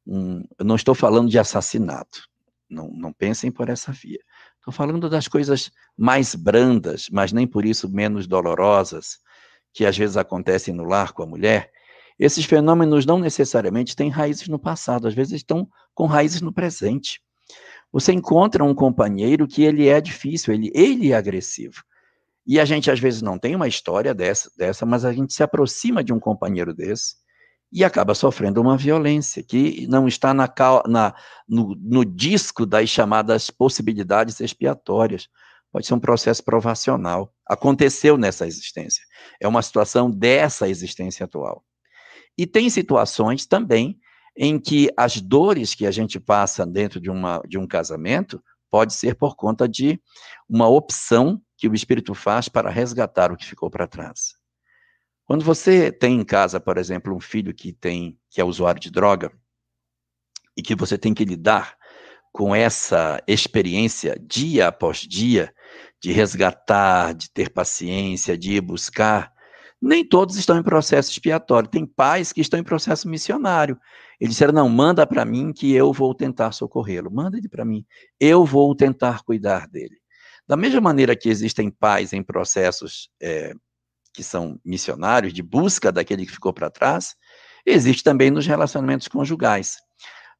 Um, 0.05 0.43
eu 0.57 0.65
não 0.65 0.75
estou 0.75 0.93
falando 0.93 1.29
de 1.29 1.39
assassinato. 1.39 2.27
Não, 2.69 2.89
não 2.91 3.11
pensem 3.11 3.51
por 3.51 3.67
essa 3.67 3.91
via. 3.91 4.19
Estou 4.57 4.71
falando 4.71 5.09
das 5.09 5.27
coisas 5.27 5.71
mais 5.97 6.35
brandas, 6.35 7.07
mas 7.11 7.31
nem 7.31 7.47
por 7.47 7.65
isso 7.65 7.89
menos 7.89 8.27
dolorosas, 8.27 9.17
que 9.73 9.85
às 9.85 9.97
vezes 9.97 10.17
acontecem 10.17 10.73
no 10.73 10.83
lar 10.83 11.13
com 11.13 11.23
a 11.23 11.27
mulher. 11.27 11.71
Esses 12.19 12.45
fenômenos 12.45 13.05
não 13.05 13.17
necessariamente 13.17 13.95
têm 13.95 14.09
raízes 14.09 14.47
no 14.47 14.59
passado, 14.59 15.07
às 15.07 15.13
vezes 15.13 15.33
estão 15.33 15.67
com 15.99 16.05
raízes 16.05 16.39
no 16.39 16.53
presente. 16.53 17.19
Você 17.91 18.13
encontra 18.13 18.63
um 18.63 18.73
companheiro 18.73 19.45
que 19.45 19.63
ele 19.63 19.89
é 19.89 19.99
difícil, 19.99 20.53
ele, 20.53 20.71
ele 20.73 21.11
é 21.11 21.15
agressivo. 21.17 21.83
E 22.47 22.57
a 22.57 22.63
gente 22.63 22.89
às 22.89 23.01
vezes 23.01 23.21
não 23.21 23.37
tem 23.37 23.53
uma 23.53 23.67
história 23.67 24.13
dessa, 24.13 24.49
dessa, 24.57 24.85
mas 24.85 25.03
a 25.03 25.11
gente 25.11 25.33
se 25.33 25.43
aproxima 25.43 26.01
de 26.01 26.13
um 26.13 26.19
companheiro 26.19 26.73
desse 26.73 27.15
e 27.69 27.83
acaba 27.83 28.15
sofrendo 28.15 28.61
uma 28.61 28.77
violência 28.77 29.43
que 29.43 29.85
não 29.87 30.07
está 30.07 30.33
na, 30.33 30.49
na 30.87 31.13
no, 31.45 31.75
no, 31.75 32.05
disco 32.05 32.65
das 32.65 32.89
chamadas 32.89 33.49
possibilidades 33.49 34.39
expiatórias. 34.39 35.27
Pode 35.69 35.85
ser 35.85 35.95
um 35.95 35.99
processo 35.99 36.41
provacional. 36.45 37.33
Aconteceu 37.45 38.17
nessa 38.17 38.47
existência. 38.47 39.03
É 39.37 39.49
uma 39.49 39.61
situação 39.61 40.09
dessa 40.09 40.69
existência 40.69 41.25
atual. 41.25 41.61
E 42.37 42.47
tem 42.47 42.69
situações 42.69 43.45
também 43.45 43.99
em 44.35 44.59
que 44.59 44.89
as 44.95 45.19
dores 45.21 45.73
que 45.75 45.85
a 45.85 45.91
gente 45.91 46.19
passa 46.19 46.65
dentro 46.65 46.99
de, 46.99 47.09
uma, 47.09 47.41
de 47.47 47.57
um 47.57 47.67
casamento 47.67 48.41
pode 48.69 48.93
ser 48.93 49.15
por 49.15 49.35
conta 49.35 49.67
de 49.67 49.99
uma 50.47 50.67
opção 50.67 51.41
que 51.57 51.67
o 51.67 51.73
Espírito 51.73 52.13
faz 52.13 52.47
para 52.47 52.69
resgatar 52.69 53.31
o 53.31 53.37
que 53.37 53.45
ficou 53.45 53.69
para 53.69 53.87
trás. 53.87 54.35
Quando 55.25 55.43
você 55.43 55.91
tem 55.91 56.19
em 56.19 56.23
casa, 56.23 56.59
por 56.59 56.77
exemplo, 56.77 57.15
um 57.15 57.19
filho 57.19 57.53
que 57.53 57.73
tem 57.73 58.17
que 58.29 58.41
é 58.41 58.43
usuário 58.43 58.79
de 58.79 58.89
droga 58.89 59.31
e 60.57 60.61
que 60.61 60.75
você 60.75 60.97
tem 60.97 61.13
que 61.13 61.25
lidar 61.25 61.77
com 62.31 62.55
essa 62.55 63.21
experiência 63.27 64.17
dia 64.19 64.67
após 64.67 64.99
dia 64.99 65.53
de 66.01 66.11
resgatar, 66.11 67.13
de 67.13 67.29
ter 67.31 67.49
paciência, 67.49 68.37
de 68.37 68.53
ir 68.53 68.61
buscar, 68.61 69.33
nem 69.81 70.03
todos 70.03 70.35
estão 70.35 70.57
em 70.57 70.63
processo 70.63 71.11
expiatório. 71.11 71.69
Tem 71.69 71.85
pais 71.85 72.33
que 72.33 72.41
estão 72.41 72.59
em 72.59 72.63
processo 72.63 73.07
missionário. 73.07 73.79
Eles 74.19 74.33
disseram: 74.33 74.53
não, 74.53 74.69
manda 74.69 75.07
para 75.07 75.23
mim 75.23 75.53
que 75.53 75.73
eu 75.73 75.93
vou 75.93 76.13
tentar 76.13 76.51
socorrê-lo. 76.51 77.11
Manda 77.11 77.37
ele 77.37 77.47
para 77.47 77.63
mim. 77.63 77.85
Eu 78.19 78.45
vou 78.45 78.75
tentar 78.75 79.23
cuidar 79.23 79.67
dele. 79.67 79.97
Da 80.47 80.57
mesma 80.57 80.81
maneira 80.81 81.15
que 81.15 81.29
existem 81.29 81.69
pais 81.69 82.11
em 82.11 82.23
processos 82.23 83.09
é, 83.21 83.53
que 84.13 84.23
são 84.23 84.59
missionários, 84.65 85.31
de 85.31 85.43
busca 85.43 85.91
daquele 85.91 86.25
que 86.25 86.31
ficou 86.31 86.51
para 86.51 86.69
trás, 86.69 87.15
existe 87.65 88.03
também 88.03 88.31
nos 88.31 88.47
relacionamentos 88.47 89.07
conjugais. 89.07 89.77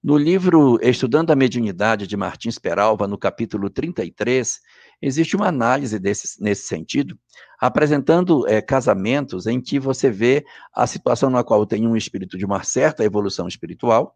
No 0.01 0.17
livro 0.17 0.79
Estudando 0.81 1.31
a 1.31 1.35
Mediunidade, 1.35 2.07
de 2.07 2.17
Martins 2.17 2.57
Peralva, 2.57 3.07
no 3.07 3.17
capítulo 3.17 3.69
33, 3.69 4.59
existe 5.01 5.35
uma 5.35 5.47
análise 5.47 5.97
desse, 5.99 6.41
nesse 6.41 6.63
sentido, 6.63 7.17
apresentando 7.59 8.47
é, 8.47 8.61
casamentos 8.61 9.47
em 9.47 9.61
que 9.61 9.79
você 9.79 10.09
vê 10.09 10.45
a 10.73 10.85
situação 10.85 11.29
na 11.29 11.43
qual 11.43 11.65
tem 11.65 11.87
um 11.87 11.95
espírito 11.95 12.37
de 12.37 12.45
uma 12.45 12.63
certa 12.63 13.03
evolução 13.03 13.47
espiritual 13.47 14.15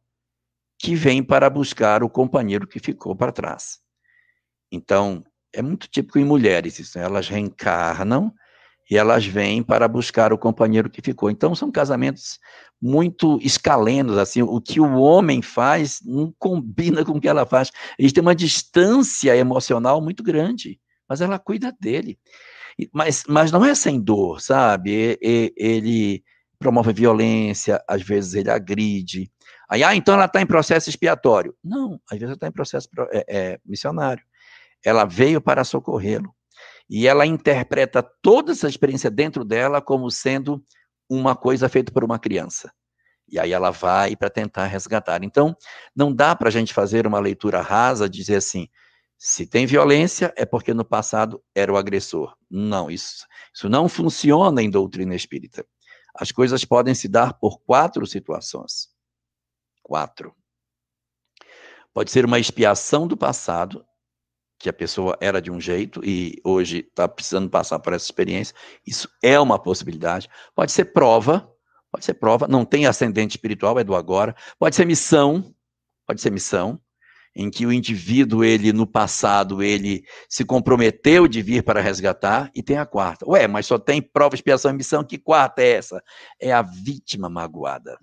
que 0.78 0.96
vem 0.96 1.24
para 1.24 1.50
buscar 1.50 2.04
o 2.04 2.10
companheiro 2.10 2.67
que 2.67 2.80
ficou 2.80 3.15
para 3.15 3.32
trás. 3.32 3.80
Então, 4.72 5.24
é 5.54 5.62
muito 5.62 5.88
típico 5.88 6.19
em 6.19 6.26
mulheres 6.26 6.80
isso, 6.80 6.98
né? 6.98 7.06
elas 7.06 7.28
reencarnam 7.28 8.34
e 8.89 8.98
elas 8.98 9.26
vêm 9.26 9.63
para 9.63 9.88
buscar 9.88 10.34
o 10.34 10.38
companheiro 10.38 10.89
que 10.89 11.02
ficou. 11.02 11.30
Então 11.30 11.56
são 11.56 11.72
casamentos 11.72 12.39
muito 12.82 13.39
escalenos, 13.41 14.17
assim, 14.17 14.41
o 14.41 14.60
que 14.60 14.80
o 14.80 14.96
homem 14.96 15.41
faz 15.41 16.00
não 16.04 16.34
combina 16.38 17.06
com 17.06 17.13
o 17.13 17.21
que 17.21 17.27
ela 17.27 17.46
faz. 17.46 17.71
Eles 17.98 18.12
têm 18.12 18.21
uma 18.21 18.36
distância 18.36 19.36
emocional 19.36 20.02
muito 20.02 20.21
grande, 20.21 20.79
mas 21.08 21.21
ela 21.21 21.40
cuida 21.40 21.75
dele. 21.79 22.19
Mas, 22.92 23.23
mas 23.27 23.52
não 23.52 23.63
é 23.63 23.73
sem 23.75 24.02
dor, 24.02 24.42
sabe? 24.42 25.17
Ele 25.21 26.23
promove 26.60 26.92
violência, 26.92 27.81
às 27.88 28.02
vezes 28.02 28.34
ele 28.34 28.50
agride. 28.50 29.31
Aí, 29.69 29.84
ah, 29.84 29.96
então 29.96 30.15
ela 30.15 30.25
está 30.25 30.42
em 30.42 30.46
processo 30.46 30.90
expiatório. 30.90 31.56
Não, 31.63 32.00
às 32.10 32.17
vezes 32.17 32.23
ela 32.23 32.34
está 32.34 32.48
em 32.48 32.52
processo 32.52 32.90
é, 33.12 33.25
é, 33.27 33.60
missionário 33.65 34.23
ela 34.84 35.06
veio 35.06 35.42
para 35.42 35.63
socorrê-lo. 35.63 36.34
E 36.90 37.08
ela 37.08 37.25
interpreta 37.25 38.04
toda 38.21 38.52
essa 38.52 38.67
experiência 38.67 39.10
dentro 39.10 39.44
dela 39.44 39.81
como 39.81 40.10
sendo 40.12 40.63
uma 41.10 41.36
coisa 41.36 41.69
feita 41.69 41.92
por 41.92 42.04
uma 42.04 42.19
criança. 42.19 42.71
E 43.27 43.40
aí 43.40 43.52
ela 43.52 43.71
vai 43.71 44.15
para 44.15 44.29
tentar 44.29 44.65
resgatar. 44.65 45.23
Então, 45.23 45.56
não 45.96 46.13
dá 46.13 46.36
para 46.36 46.50
a 46.50 46.52
gente 46.52 46.73
fazer 46.73 47.08
uma 47.08 47.19
leitura 47.19 47.62
rasa, 47.62 48.10
dizer 48.10 48.36
assim, 48.36 48.67
se 49.17 49.48
tem 49.48 49.65
violência, 49.65 50.34
é 50.36 50.46
porque 50.46 50.73
no 50.73 50.84
passado 50.84 51.42
era 51.56 51.71
o 51.71 51.77
agressor. 51.77 52.36
Não, 52.50 52.92
isso, 52.92 53.25
isso 53.54 53.69
não 53.69 53.88
funciona 53.88 54.62
em 54.62 54.69
doutrina 54.69 55.15
espírita. 55.15 55.65
As 56.13 56.31
coisas 56.31 56.63
podem 56.65 56.94
se 56.94 57.08
dar 57.08 57.34
por 57.34 57.60
quatro 57.62 58.06
situações. 58.06 58.90
Quatro. 59.81 60.36
Pode 61.94 62.12
ser 62.12 62.25
uma 62.25 62.40
expiação 62.40 63.08
do 63.08 63.15
passado, 63.15 63.86
que 64.63 64.69
a 64.69 64.73
pessoa 64.73 65.17
era 65.19 65.41
de 65.41 65.51
um 65.51 65.59
jeito 65.59 66.01
e 66.05 66.39
hoje 66.41 66.87
está 66.89 67.05
precisando 67.05 67.49
passar 67.49 67.79
por 67.79 67.91
essa 67.91 68.05
experiência. 68.05 68.55
Isso 68.87 69.09
é 69.21 69.37
uma 69.37 69.59
possibilidade. 69.59 70.29
Pode 70.55 70.71
ser 70.71 70.85
prova, 70.85 71.51
pode 71.91 72.05
ser 72.05 72.13
prova, 72.13 72.47
não 72.47 72.63
tem 72.63 72.85
ascendente 72.85 73.35
espiritual, 73.35 73.77
é 73.77 73.83
do 73.83 73.93
agora. 73.93 74.33
Pode 74.57 74.73
ser 74.73 74.85
missão, 74.85 75.53
pode 76.07 76.21
ser 76.21 76.31
missão, 76.31 76.79
em 77.35 77.51
que 77.51 77.65
o 77.65 77.73
indivíduo, 77.73 78.41
ele 78.41 78.71
no 78.71 78.87
passado, 78.87 79.61
ele 79.61 80.05
se 80.29 80.45
comprometeu 80.45 81.27
de 81.27 81.41
vir 81.41 81.61
para 81.61 81.81
resgatar, 81.81 82.49
e 82.55 82.63
tem 82.63 82.77
a 82.77 82.85
quarta. 82.85 83.29
Ué, 83.29 83.49
mas 83.49 83.65
só 83.65 83.77
tem 83.77 84.01
prova, 84.01 84.33
expiação 84.33 84.71
e 84.71 84.75
missão, 84.75 85.03
que 85.03 85.17
quarta 85.17 85.61
é 85.61 85.71
essa? 85.71 86.01
É 86.39 86.53
a 86.53 86.61
vítima 86.61 87.27
magoada. 87.27 87.99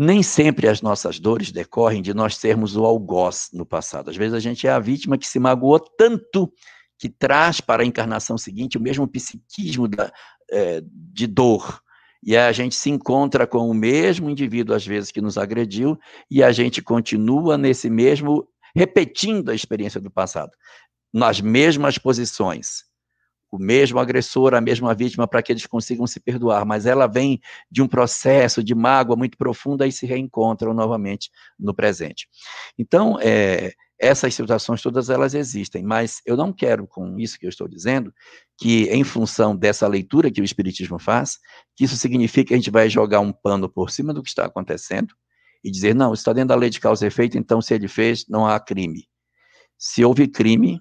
Nem 0.00 0.22
sempre 0.22 0.68
as 0.68 0.80
nossas 0.80 1.18
dores 1.18 1.50
decorrem 1.50 2.00
de 2.00 2.14
nós 2.14 2.36
sermos 2.36 2.76
o 2.76 2.84
algoz 2.84 3.48
no 3.52 3.66
passado. 3.66 4.10
Às 4.10 4.16
vezes 4.16 4.32
a 4.32 4.38
gente 4.38 4.64
é 4.64 4.70
a 4.70 4.78
vítima 4.78 5.18
que 5.18 5.26
se 5.26 5.40
magoou 5.40 5.80
tanto 5.80 6.52
que 6.96 7.08
traz 7.08 7.60
para 7.60 7.82
a 7.82 7.86
encarnação 7.86 8.38
seguinte 8.38 8.78
o 8.78 8.80
mesmo 8.80 9.08
psiquismo 9.08 9.88
da, 9.88 10.12
é, 10.52 10.80
de 10.84 11.26
dor. 11.26 11.82
E 12.22 12.36
a 12.36 12.52
gente 12.52 12.76
se 12.76 12.88
encontra 12.88 13.44
com 13.44 13.68
o 13.68 13.74
mesmo 13.74 14.30
indivíduo, 14.30 14.76
às 14.76 14.86
vezes, 14.86 15.10
que 15.10 15.20
nos 15.20 15.36
agrediu, 15.36 15.98
e 16.30 16.44
a 16.44 16.52
gente 16.52 16.80
continua 16.80 17.58
nesse 17.58 17.90
mesmo, 17.90 18.46
repetindo 18.76 19.50
a 19.50 19.54
experiência 19.54 20.00
do 20.00 20.12
passado, 20.12 20.52
nas 21.12 21.40
mesmas 21.40 21.98
posições. 21.98 22.84
O 23.50 23.58
mesmo 23.58 23.98
agressor, 23.98 24.54
a 24.54 24.60
mesma 24.60 24.94
vítima, 24.94 25.26
para 25.26 25.42
que 25.42 25.52
eles 25.52 25.66
consigam 25.66 26.06
se 26.06 26.20
perdoar. 26.20 26.66
Mas 26.66 26.84
ela 26.84 27.06
vem 27.06 27.40
de 27.70 27.80
um 27.80 27.88
processo 27.88 28.62
de 28.62 28.74
mágoa 28.74 29.16
muito 29.16 29.38
profunda 29.38 29.86
e 29.86 29.92
se 29.92 30.06
reencontram 30.06 30.74
novamente 30.74 31.30
no 31.58 31.74
presente. 31.74 32.28
Então, 32.78 33.18
é, 33.20 33.72
essas 33.98 34.34
situações 34.34 34.80
todas 34.80 35.10
elas 35.10 35.34
existem, 35.34 35.82
mas 35.82 36.22
eu 36.24 36.36
não 36.36 36.52
quero 36.52 36.86
com 36.86 37.18
isso 37.18 37.38
que 37.38 37.46
eu 37.46 37.50
estou 37.50 37.66
dizendo 37.66 38.14
que 38.56 38.84
em 38.84 39.02
função 39.02 39.56
dessa 39.56 39.88
leitura 39.88 40.30
que 40.30 40.40
o 40.40 40.44
espiritismo 40.44 40.98
faz, 40.98 41.38
que 41.74 41.84
isso 41.84 41.96
significa 41.96 42.48
que 42.48 42.54
a 42.54 42.56
gente 42.56 42.70
vai 42.70 42.88
jogar 42.88 43.20
um 43.20 43.32
pano 43.32 43.68
por 43.68 43.90
cima 43.90 44.14
do 44.14 44.22
que 44.22 44.28
está 44.28 44.44
acontecendo 44.44 45.14
e 45.64 45.70
dizer 45.70 45.94
não, 45.94 46.14
está 46.14 46.32
dentro 46.32 46.50
da 46.50 46.54
lei 46.54 46.70
de 46.70 46.78
causa 46.78 47.04
e 47.04 47.08
efeito, 47.08 47.36
então 47.36 47.60
se 47.60 47.74
ele 47.74 47.88
fez, 47.88 48.24
não 48.28 48.46
há 48.46 48.60
crime. 48.60 49.08
Se 49.76 50.04
houve 50.04 50.28
crime, 50.28 50.80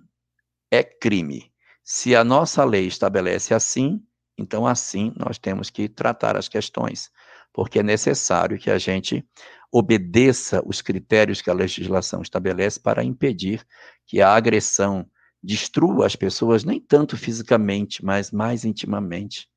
é 0.72 0.84
crime. 0.84 1.52
Se 1.90 2.14
a 2.14 2.22
nossa 2.22 2.66
lei 2.66 2.86
estabelece 2.86 3.54
assim, 3.54 4.04
então 4.38 4.68
assim 4.68 5.14
nós 5.16 5.38
temos 5.38 5.70
que 5.70 5.88
tratar 5.88 6.36
as 6.36 6.50
questões, 6.50 7.10
porque 7.54 7.80
é 7.80 7.84
necessário 7.84 8.58
que 8.58 8.70
a 8.70 8.78
gente 8.78 9.26
obedeça 9.72 10.62
os 10.66 10.82
critérios 10.82 11.42
que 11.42 11.50
a 11.50 11.54
legislação 11.54 12.22
estabelece 12.22 12.78
para 12.78 13.06
impedir 13.06 13.66
que 14.06 14.22
a 14.22 14.36
agressão 14.36 15.10
destrua 15.42 16.06
as 16.06 16.14
pessoas, 16.14 16.66
nem 16.66 16.78
tanto 16.78 17.16
fisicamente, 17.16 18.04
mas 18.04 18.32
mais 18.32 18.66
intimamente. 18.66 19.48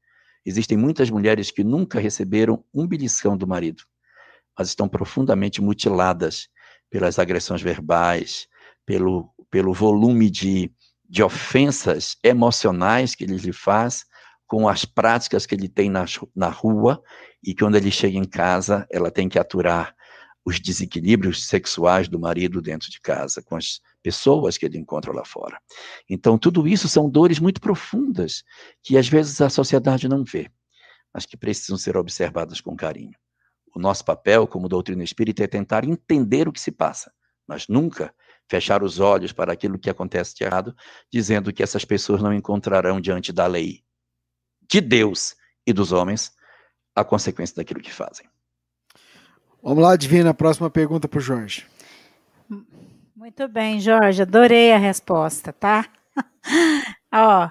Existem 0.47 0.79
muitas 0.79 1.11
mulheres 1.11 1.51
que 1.51 1.65
nunca 1.65 1.99
receberam 1.99 2.65
um 2.73 2.87
beliscão 2.87 3.37
do 3.37 3.45
marido, 3.45 3.83
mas 4.57 4.69
estão 4.69 4.89
profundamente 4.89 5.61
mutiladas 5.61 6.47
pelas 6.89 7.19
agressões 7.19 7.61
verbais, 7.61 8.47
pelo, 8.87 9.35
pelo 9.51 9.73
volume 9.73 10.31
de, 10.31 10.73
de 11.11 11.25
ofensas 11.25 12.17
emocionais 12.23 13.17
que 13.17 13.25
ele 13.25 13.37
lhe 13.37 13.53
faz, 13.53 14.05
com 14.47 14.69
as 14.69 14.85
práticas 14.85 15.45
que 15.45 15.57
ele 15.57 15.69
tem 15.69 15.91
na, 15.91 16.05
na 16.35 16.49
rua, 16.49 17.03
e 17.43 17.53
quando 17.53 17.75
ele 17.75 17.91
chega 17.91 18.17
em 18.17 18.25
casa, 18.25 18.87
ela 18.89 19.11
tem 19.11 19.29
que 19.29 19.39
aturar 19.39 19.93
os 20.45 20.61
desequilíbrios 20.61 21.47
sexuais 21.47 22.09
do 22.09 22.19
marido 22.19 22.63
dentro 22.63 22.89
de 22.89 23.01
casa, 23.01 23.43
com 23.43 23.57
as 23.57 23.81
pessoas 24.03 24.57
que 24.57 24.65
ele 24.65 24.79
encontra 24.79 25.13
lá 25.13 25.25
fora. 25.25 25.61
Então, 26.09 26.39
tudo 26.39 26.67
isso 26.67 26.89
são 26.89 27.11
dores 27.11 27.41
muito 27.41 27.61
profundas 27.61 28.45
que 28.81 28.97
às 28.97 29.09
vezes 29.09 29.41
a 29.41 29.51
sociedade 29.51 30.09
não 30.09 30.25
vê, 30.25 30.49
mas 31.13 31.27
que 31.27 31.37
precisam 31.37 31.77
ser 31.77 31.97
observadas 31.97 32.61
com 32.61 32.77
carinho. 32.77 33.19
O 33.75 33.81
nosso 33.81 34.05
papel 34.05 34.47
como 34.47 34.69
doutrina 34.69 35.03
espírita 35.03 35.43
é 35.43 35.49
tentar 35.49 35.85
entender 35.85 36.49
o 36.49 36.53
que 36.53 36.61
se 36.61 36.71
passa, 36.71 37.13
mas 37.47 37.67
nunca 37.69 38.15
fechar 38.51 38.83
os 38.83 38.99
olhos 38.99 39.33
para 39.33 39.53
aquilo 39.53 39.79
que 39.79 39.89
acontece 39.89 40.35
de 40.35 40.43
errado, 40.43 40.75
dizendo 41.11 41.53
que 41.53 41.63
essas 41.63 41.85
pessoas 41.85 42.21
não 42.21 42.35
encontrarão 42.35 43.01
diante 43.01 43.33
da 43.33 43.47
lei 43.47 43.85
de 44.69 44.81
Deus 44.81 45.37
e 45.65 45.73
dos 45.73 45.93
homens 45.93 46.33
a 46.95 47.05
consequência 47.05 47.55
daquilo 47.55 47.81
que 47.81 47.93
fazem. 47.93 48.29
Vamos 49.63 49.85
lá, 49.85 49.95
Divina, 49.95 50.35
próxima 50.35 50.69
pergunta 50.69 51.07
para 51.07 51.19
o 51.19 51.23
Jorge. 51.23 51.65
Muito 53.15 53.47
bem, 53.47 53.79
Jorge, 53.79 54.23
adorei 54.23 54.73
a 54.73 54.79
resposta, 54.79 55.53
tá? 55.53 55.87
Ó, 57.15 57.49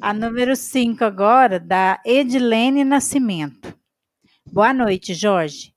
a 0.00 0.12
número 0.14 0.54
5 0.54 1.04
agora, 1.04 1.58
da 1.58 2.00
Edilene 2.06 2.84
Nascimento. 2.84 3.76
Boa 4.46 4.72
noite, 4.72 5.12
Jorge. 5.12 5.74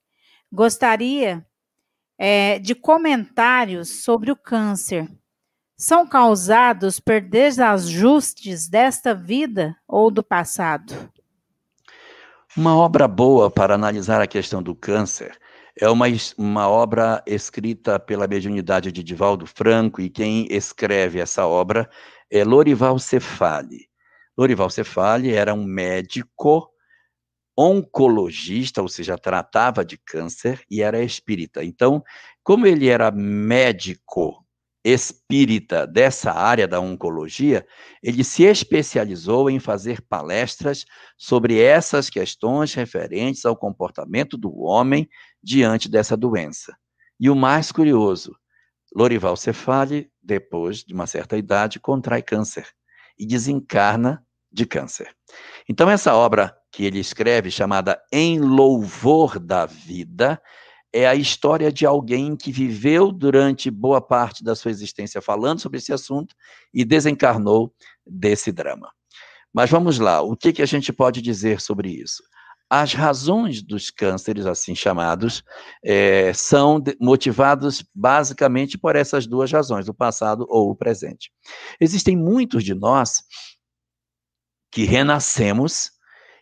Gostaria 0.52 1.44
é, 2.18 2.60
de 2.60 2.76
comentários 2.76 4.04
sobre 4.04 4.32
o 4.32 4.36
câncer. 4.36 5.10
São 5.78 6.08
causados 6.08 7.00
por 7.00 7.20
desajustes 7.20 8.70
desta 8.70 9.14
vida 9.14 9.76
ou 9.88 10.10
do 10.12 10.24
passado? 10.24 11.12
Uma 12.56 12.76
obra 12.76 13.08
boa 13.08 13.50
para 13.50 13.76
analisar 13.76 14.22
a 14.22 14.28
questão 14.28 14.62
do 14.62 14.76
câncer 14.76 15.38
é 15.80 15.90
uma, 15.90 16.06
uma 16.38 16.70
obra 16.70 17.24
escrita 17.26 18.00
pela 18.00 18.28
mediunidade 18.28 18.92
de 18.92 19.04
Divaldo 19.04 19.46
Franco, 19.46 20.02
e 20.02 20.10
quem 20.10 20.48
escreve 20.50 21.20
essa 21.20 21.48
obra 21.48 21.90
é 22.30 22.44
Lorival 22.44 23.00
Cefali. 23.00 23.88
Lorival 24.38 24.70
Cefali 24.70 25.34
era 25.34 25.54
um 25.54 25.64
médico 25.64 26.70
oncologista, 27.58 28.82
ou 28.82 28.88
seja, 28.88 29.18
tratava 29.18 29.86
de 29.86 29.98
câncer 29.98 30.62
e 30.70 30.82
era 30.82 31.04
espírita. 31.04 31.64
Então, 31.64 32.04
como 32.44 32.66
ele 32.66 32.88
era 32.88 33.12
médico 33.12 34.44
espírita 34.84 35.88
dessa 35.88 36.32
área 36.32 36.68
da 36.68 36.80
oncologia, 36.80 37.66
ele 38.02 38.24
se 38.24 38.44
especializou 38.44 39.50
em 39.50 39.60
fazer 39.60 40.02
palestras 40.02 40.86
sobre 41.18 41.62
essas 41.62 42.10
questões 42.10 42.74
referentes 42.74 43.46
ao 43.46 43.56
comportamento 43.56 44.38
do 44.38 44.54
homem 44.60 45.08
diante 45.42 45.90
dessa 45.90 46.18
doença. 46.18 46.76
E 47.18 47.30
o 47.30 47.36
mais 47.36 47.72
curioso, 47.72 48.36
Lorival 48.94 49.38
Cefali, 49.38 50.12
depois 50.22 50.80
de 50.80 50.94
uma 50.94 51.08
certa 51.08 51.38
idade, 51.38 51.80
contrai 51.80 52.22
câncer 52.22 52.68
e 53.18 53.26
desencarna 53.26 54.26
de 54.54 54.66
câncer. 54.66 55.10
Então, 55.68 55.90
essa 55.90 56.14
obra 56.14 56.56
que 56.72 56.86
ele 56.86 57.00
escreve, 57.00 57.50
chamada 57.50 58.02
Em 58.12 58.40
Louvor 58.40 59.40
da 59.40 59.66
Vida, 59.66 60.42
é 60.94 61.08
a 61.08 61.16
história 61.16 61.72
de 61.72 61.86
alguém 61.86 62.36
que 62.36 62.52
viveu 62.52 63.12
durante 63.12 63.72
boa 63.72 64.00
parte 64.00 64.44
da 64.44 64.56
sua 64.56 64.70
existência 64.70 65.22
falando 65.22 65.60
sobre 65.60 65.80
esse 65.80 65.92
assunto 65.92 66.36
e 66.72 66.86
desencarnou 66.86 67.74
desse 68.06 68.52
drama. 68.52 68.92
Mas 69.52 69.70
vamos 69.72 69.98
lá, 69.98 70.22
o 70.22 70.36
que, 70.36 70.54
que 70.54 70.62
a 70.62 70.68
gente 70.68 70.94
pode 70.94 71.22
dizer 71.22 71.60
sobre 71.60 71.90
isso? 71.90 72.24
As 72.70 72.94
razões 72.94 73.62
dos 73.62 73.92
cânceres, 73.92 74.48
assim 74.48 74.74
chamados, 74.74 75.44
é, 75.84 76.32
são 76.34 76.82
motivados 77.00 77.84
basicamente 77.94 78.78
por 78.80 78.96
essas 78.96 79.28
duas 79.28 79.52
razões, 79.52 79.88
o 79.88 79.94
passado 79.94 80.46
ou 80.50 80.72
o 80.72 80.76
presente. 80.76 81.32
Existem 81.80 82.16
muitos 82.16 82.64
de 82.64 82.74
nós 82.74 83.22
que 84.74 84.86
renascemos 84.86 85.92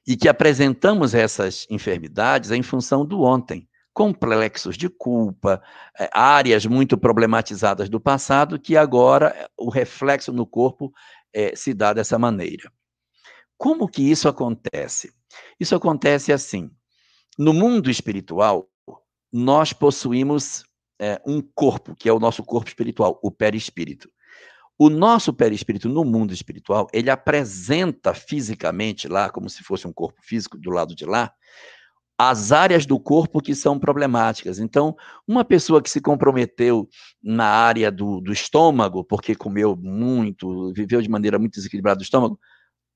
e 0.08 0.16
que 0.16 0.30
apresentamos 0.30 1.14
essas 1.14 1.68
enfermidades 1.70 2.50
em 2.50 2.64
função 2.64 3.06
do 3.06 3.22
ontem 3.24 3.68
complexos 3.94 4.78
de 4.78 4.88
culpa, 4.88 5.62
eh, 6.00 6.10
áreas 6.14 6.66
muito 6.66 6.98
problematizadas 6.98 7.90
do 7.90 8.00
passado, 8.00 8.58
que 8.58 8.78
agora 8.78 9.36
eh, 9.36 9.50
o 9.58 9.70
reflexo 9.70 10.32
no 10.32 10.46
corpo 10.46 10.94
é, 11.34 11.54
se 11.58 11.74
dá 11.74 11.92
dessa 11.92 12.18
maneira. 12.18 12.72
Como 13.58 13.86
que 13.86 14.02
isso 14.02 14.30
acontece? 14.30 15.12
Isso 15.60 15.76
acontece 15.76 16.32
assim: 16.32 16.72
no 17.38 17.54
mundo 17.54 17.92
espiritual, 17.92 18.70
nós 19.32 19.74
possuímos 19.74 20.64
é, 20.98 21.22
um 21.26 21.42
corpo, 21.42 21.94
que 21.96 22.08
é 22.08 22.14
o 22.14 22.20
nosso 22.20 22.44
corpo 22.44 22.70
espiritual, 22.70 23.20
o 23.22 23.30
perispírito. 23.30 24.10
O 24.84 24.90
nosso 24.90 25.32
perispírito 25.32 25.88
no 25.88 26.04
mundo 26.04 26.34
espiritual, 26.34 26.88
ele 26.92 27.12
apresenta 27.12 28.16
fisicamente 28.16 29.08
lá, 29.08 29.30
como 29.30 29.48
se 29.48 29.64
fosse 29.64 29.88
um 29.88 29.94
corpo 29.94 30.20
físico 30.24 30.58
do 30.58 30.72
lado 30.72 30.96
de 30.96 31.06
lá, 31.06 31.32
as 32.18 32.52
áreas 32.52 32.84
do 32.84 33.00
corpo 33.00 33.40
que 33.44 33.54
são 33.54 33.78
problemáticas. 33.78 34.58
Então, 34.58 34.96
uma 35.28 35.46
pessoa 35.46 35.84
que 35.84 35.90
se 35.92 36.02
comprometeu 36.02 36.90
na 37.22 37.46
área 37.46 37.92
do, 37.92 38.22
do 38.22 38.34
estômago, 38.34 39.04
porque 39.04 39.36
comeu 39.36 39.76
muito, 39.76 40.74
viveu 40.74 41.00
de 41.00 41.10
maneira 41.10 41.38
muito 41.38 41.54
desequilibrada 41.54 42.00
do 42.00 42.04
estômago, 42.04 42.40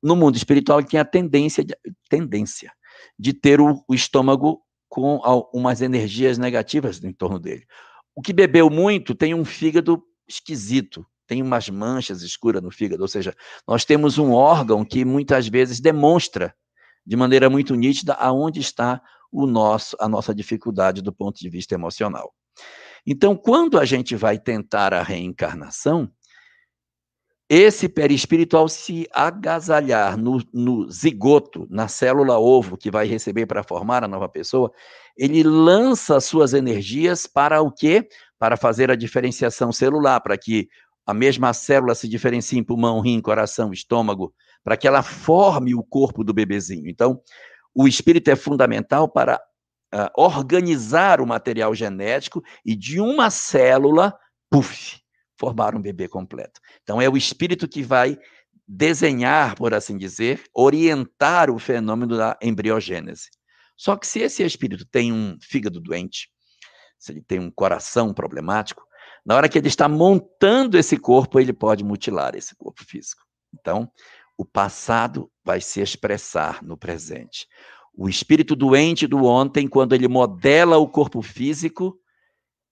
no 0.02 0.16
mundo 0.16 0.38
espiritual 0.38 0.80
ele 0.80 0.88
tem 0.88 1.00
a 1.00 1.06
tendência 1.06 1.64
de, 1.64 1.78
tendência 2.10 2.72
de 3.20 3.32
ter 3.32 3.62
o, 3.62 3.86
o 3.88 3.94
estômago 3.94 4.60
com 4.90 5.22
umas 5.54 5.84
energias 5.84 6.40
negativas 6.40 7.04
em 7.04 7.14
torno 7.14 7.40
dele. 7.40 7.64
O 8.16 8.24
que 8.24 8.34
bebeu 8.34 8.72
muito 8.72 9.14
tem 9.14 9.36
um 9.36 9.46
fígado 9.46 10.02
esquisito, 10.28 11.06
tem 11.28 11.41
umas 11.41 11.69
manchas 11.69 12.21
escuras 12.21 12.61
no 12.61 12.71
fígado, 12.71 13.01
ou 13.01 13.07
seja, 13.07 13.36
nós 13.67 13.86
temos 13.86 14.17
um 14.17 14.32
órgão 14.32 14.86
que 14.86 15.03
muitas 15.03 15.47
vezes 15.47 15.80
demonstra 15.80 16.53
de 17.05 17.15
maneira 17.15 17.49
muito 17.49 17.76
nítida 17.76 18.13
aonde 18.13 18.59
está 18.59 19.01
o 19.32 19.45
nosso, 19.45 19.95
a 19.99 20.07
nossa 20.07 20.34
dificuldade 20.34 21.01
do 21.01 21.13
ponto 21.13 21.39
de 21.39 21.49
vista 21.49 21.76
emocional. 21.76 22.34
Então, 23.05 23.36
quando 23.36 23.78
a 23.78 23.86
gente 23.86 24.15
vai 24.15 24.39
tentar 24.39 24.93
a 24.93 25.03
reencarnação, 25.03 26.11
esse 27.47 27.88
perispírito, 27.88 28.57
ao 28.57 28.67
se 28.67 29.07
agasalhar 29.13 30.17
no, 30.17 30.41
no 30.51 30.89
zigoto, 30.89 31.67
na 31.69 31.88
célula 31.88 32.39
ovo 32.39 32.76
que 32.76 32.89
vai 32.89 33.05
receber 33.05 33.45
para 33.45 33.63
formar 33.63 34.03
a 34.03 34.07
nova 34.07 34.28
pessoa, 34.28 34.71
ele 35.15 35.43
lança 35.43 36.19
suas 36.19 36.53
energias 36.53 37.28
para 37.28 37.61
o 37.61 37.71
quê? 37.71 38.07
Para 38.39 38.57
fazer 38.57 38.89
a 38.89 38.95
diferenciação 38.95 39.71
celular, 39.71 40.19
para 40.21 40.36
que 40.36 40.67
a 41.06 41.14
mesma 41.14 41.53
célula 41.53 41.93
se 41.93 42.08
diferencie 42.08 42.58
em 42.58 42.64
pulmão, 42.64 42.99
rim, 42.99 43.22
coração, 43.22 43.72
estômago, 43.72 44.34
para 44.64 44.76
que 44.76 44.88
ela 44.88 45.03
forme 45.03 45.76
o 45.76 45.84
corpo 45.84 46.24
do 46.24 46.34
bebezinho. 46.34 46.89
Então, 46.89 47.22
o 47.74 47.88
espírito 47.88 48.30
é 48.32 48.36
fundamental 48.36 49.08
para 49.08 49.39
uh, 49.93 50.10
organizar 50.18 51.22
o 51.22 51.28
material 51.28 51.76
genético 51.76 52.41
e 52.66 52.76
de 52.76 52.99
uma 52.99 53.30
célula, 53.30 54.18
puf, 54.49 54.99
formar 55.38 55.76
um 55.76 55.82
bebê 55.82 56.08
completo. 56.08 56.60
Então, 56.82 56.99
é 56.99 57.08
o 57.08 57.18
espírito 57.18 57.68
que 57.68 57.84
vai 57.84 58.18
desenhar, 58.68 59.56
por 59.56 59.74
assim 59.74 59.97
dizer, 59.97 60.43
orientar 60.53 61.51
o 61.51 61.60
fenômeno 61.60 62.18
da 62.18 62.38
embriogênese. 62.41 63.30
Só 63.78 63.95
que 63.95 64.08
se 64.08 64.20
esse 64.20 64.43
espírito 64.43 64.86
tem 64.86 65.12
um 65.12 65.38
fígado 65.41 65.80
doente, 65.80 66.30
se 66.97 67.12
ele 67.12 67.22
tem 67.22 67.39
um 67.39 67.51
coração 67.51 68.14
problemático, 68.14 68.84
na 69.26 69.36
hora 69.36 69.49
que 69.49 69.57
ele 69.57 69.67
está 69.67 69.89
montando 69.89 70.78
esse 70.78 70.97
corpo, 70.97 71.39
ele 71.39 71.51
pode 71.51 71.84
mutilar 71.84 72.36
esse 72.36 72.55
corpo 72.55 72.86
físico. 72.86 73.23
Então, 73.53 73.89
o 74.38 74.45
passado 74.45 75.32
vai 75.43 75.59
se 75.61 75.82
expressar 75.82 76.63
no 76.63 76.78
presente. 76.78 77.47
O 77.93 78.09
espírito 78.09 78.55
doente 78.55 79.07
do 79.07 79.23
ontem, 79.26 79.67
quando 79.67 79.93
ele 79.93 80.07
modela 80.07 80.78
o 80.78 80.88
corpo 80.88 81.21
físico, 81.21 81.97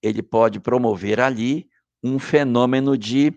ele 0.02 0.22
pode 0.22 0.60
promover 0.60 1.18
ali 1.18 1.66
um 2.02 2.18
fenômeno 2.18 2.96
de 2.96 3.32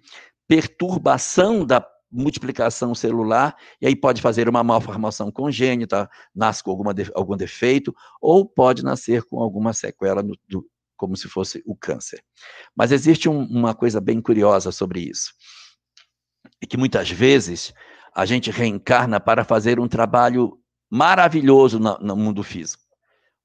perturbação 0.47 1.65
da 1.65 1.85
multiplicação 2.11 2.95
celular, 2.95 3.55
e 3.81 3.87
aí 3.87 3.95
pode 3.95 4.21
fazer 4.21 4.47
uma 4.47 4.63
malformação 4.63 5.31
congênita, 5.31 6.09
nasce 6.33 6.63
com 6.63 6.71
alguma 6.71 6.93
de, 6.93 7.09
algum 7.13 7.35
defeito, 7.35 7.95
ou 8.21 8.45
pode 8.45 8.83
nascer 8.83 9.23
com 9.23 9.41
alguma 9.41 9.73
sequela, 9.73 10.23
no, 10.23 10.37
do, 10.47 10.65
como 10.97 11.15
se 11.15 11.29
fosse 11.29 11.63
o 11.65 11.75
câncer. 11.75 12.23
Mas 12.75 12.91
existe 12.91 13.29
um, 13.29 13.43
uma 13.43 13.73
coisa 13.73 14.01
bem 14.01 14.19
curiosa 14.19 14.71
sobre 14.71 14.99
isso, 15.01 15.31
é 16.61 16.65
que 16.65 16.75
muitas 16.77 17.09
vezes 17.09 17.73
a 18.13 18.25
gente 18.25 18.51
reencarna 18.51 19.19
para 19.19 19.43
fazer 19.43 19.79
um 19.79 19.87
trabalho 19.87 20.59
maravilhoso 20.89 21.79
no, 21.79 21.97
no 21.99 22.15
mundo 22.15 22.43
físico, 22.43 22.83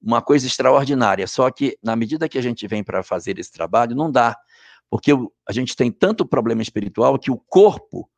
uma 0.00 0.22
coisa 0.22 0.46
extraordinária, 0.46 1.26
só 1.26 1.50
que 1.50 1.78
na 1.82 1.94
medida 1.94 2.28
que 2.28 2.38
a 2.38 2.42
gente 2.42 2.66
vem 2.66 2.82
para 2.82 3.02
fazer 3.02 3.38
esse 3.38 3.52
trabalho, 3.52 3.94
não 3.94 4.10
dá, 4.10 4.36
porque 4.90 5.12
a 5.48 5.52
gente 5.52 5.76
tem 5.76 5.90
tanto 5.90 6.26
problema 6.26 6.62
espiritual 6.62 7.18
que 7.18 7.30
o 7.30 7.38
corpo 7.38 8.10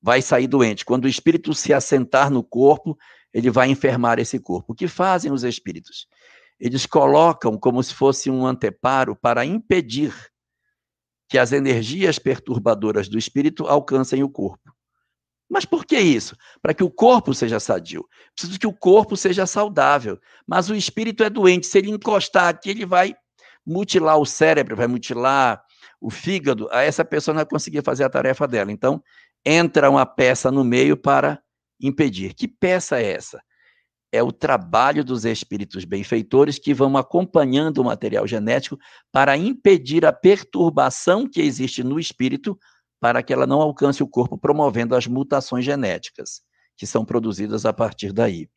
vai 0.00 0.20
sair 0.20 0.46
doente. 0.46 0.84
Quando 0.84 1.04
o 1.04 1.08
espírito 1.08 1.54
se 1.54 1.72
assentar 1.72 2.30
no 2.30 2.42
corpo, 2.42 2.98
ele 3.32 3.50
vai 3.50 3.68
enfermar 3.70 4.18
esse 4.18 4.38
corpo. 4.38 4.72
O 4.72 4.74
que 4.74 4.88
fazem 4.88 5.30
os 5.30 5.44
espíritos? 5.44 6.08
Eles 6.58 6.86
colocam 6.86 7.58
como 7.58 7.82
se 7.82 7.94
fosse 7.94 8.30
um 8.30 8.46
anteparo 8.46 9.16
para 9.16 9.44
impedir 9.44 10.14
que 11.28 11.38
as 11.38 11.52
energias 11.52 12.18
perturbadoras 12.18 13.08
do 13.08 13.18
espírito 13.18 13.66
alcancem 13.66 14.22
o 14.22 14.28
corpo. 14.28 14.72
Mas 15.48 15.66
por 15.66 15.84
que 15.84 15.98
isso? 15.98 16.34
Para 16.62 16.72
que 16.72 16.82
o 16.82 16.90
corpo 16.90 17.34
seja 17.34 17.60
sadio. 17.60 18.08
Preciso 18.34 18.58
que 18.58 18.66
o 18.66 18.72
corpo 18.72 19.16
seja 19.16 19.44
saudável. 19.46 20.18
Mas 20.46 20.70
o 20.70 20.74
espírito 20.74 21.22
é 21.22 21.28
doente. 21.28 21.66
Se 21.66 21.76
ele 21.76 21.90
encostar 21.90 22.48
aqui, 22.48 22.70
ele 22.70 22.86
vai 22.86 23.14
mutilar 23.66 24.18
o 24.18 24.24
cérebro, 24.24 24.74
vai 24.74 24.86
mutilar 24.86 25.62
o 26.00 26.10
fígado. 26.10 26.68
A 26.70 26.82
essa 26.82 27.04
pessoa 27.04 27.34
não 27.34 27.40
vai 27.40 27.46
conseguir 27.46 27.82
fazer 27.82 28.04
a 28.04 28.08
tarefa 28.08 28.48
dela. 28.48 28.72
Então, 28.72 29.02
entra 29.44 29.90
uma 29.90 30.06
peça 30.06 30.50
no 30.50 30.64
meio 30.64 30.96
para 30.96 31.38
impedir. 31.78 32.32
Que 32.34 32.48
peça 32.48 32.98
é 32.98 33.12
essa? 33.12 33.42
É 34.12 34.22
o 34.22 34.30
trabalho 34.30 35.02
dos 35.02 35.24
espíritos 35.24 35.84
benfeitores 35.84 36.58
que 36.58 36.74
vão 36.74 36.96
acompanhando 36.96 37.78
o 37.78 37.84
material 37.84 38.26
genético 38.26 38.78
para 39.10 39.36
impedir 39.36 40.04
a 40.04 40.12
perturbação 40.12 41.26
que 41.26 41.40
existe 41.40 41.82
no 41.82 41.98
espírito 41.98 42.58
para 43.00 43.22
que 43.22 43.32
ela 43.32 43.46
não 43.46 43.60
alcance 43.60 44.02
o 44.02 44.08
corpo, 44.08 44.38
promovendo 44.38 44.94
as 44.94 45.06
mutações 45.06 45.64
genéticas 45.64 46.42
que 46.76 46.86
são 46.86 47.04
produzidas 47.04 47.64
a 47.64 47.72
partir 47.72 48.12
daí. 48.12 48.48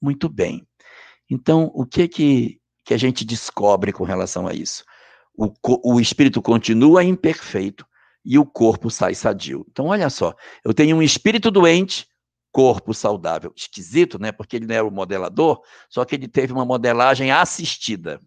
Muito 0.00 0.28
bem. 0.28 0.66
Então, 1.30 1.70
o 1.74 1.86
que 1.86 2.08
que, 2.08 2.60
que 2.84 2.92
a 2.92 2.98
gente 2.98 3.24
descobre 3.24 3.92
com 3.92 4.04
relação 4.04 4.46
a 4.46 4.52
isso? 4.52 4.84
O, 5.34 5.50
o 5.84 6.00
espírito 6.00 6.42
continua 6.42 7.04
imperfeito, 7.04 7.86
e 8.24 8.38
o 8.38 8.46
corpo 8.46 8.90
sai 8.90 9.14
sadio. 9.14 9.66
Então, 9.70 9.86
olha 9.86 10.08
só, 10.08 10.34
eu 10.64 10.72
tenho 10.72 10.96
um 10.96 11.02
espírito 11.02 11.50
doente, 11.50 12.06
corpo 12.52 12.92
saudável. 12.92 13.52
Esquisito, 13.56 14.18
né? 14.18 14.30
Porque 14.30 14.56
ele 14.56 14.66
não 14.66 14.74
era 14.74 14.86
o 14.86 14.90
modelador, 14.90 15.62
só 15.88 16.04
que 16.04 16.14
ele 16.14 16.28
teve 16.28 16.52
uma 16.52 16.64
modelagem 16.64 17.32
assistida. 17.32 18.20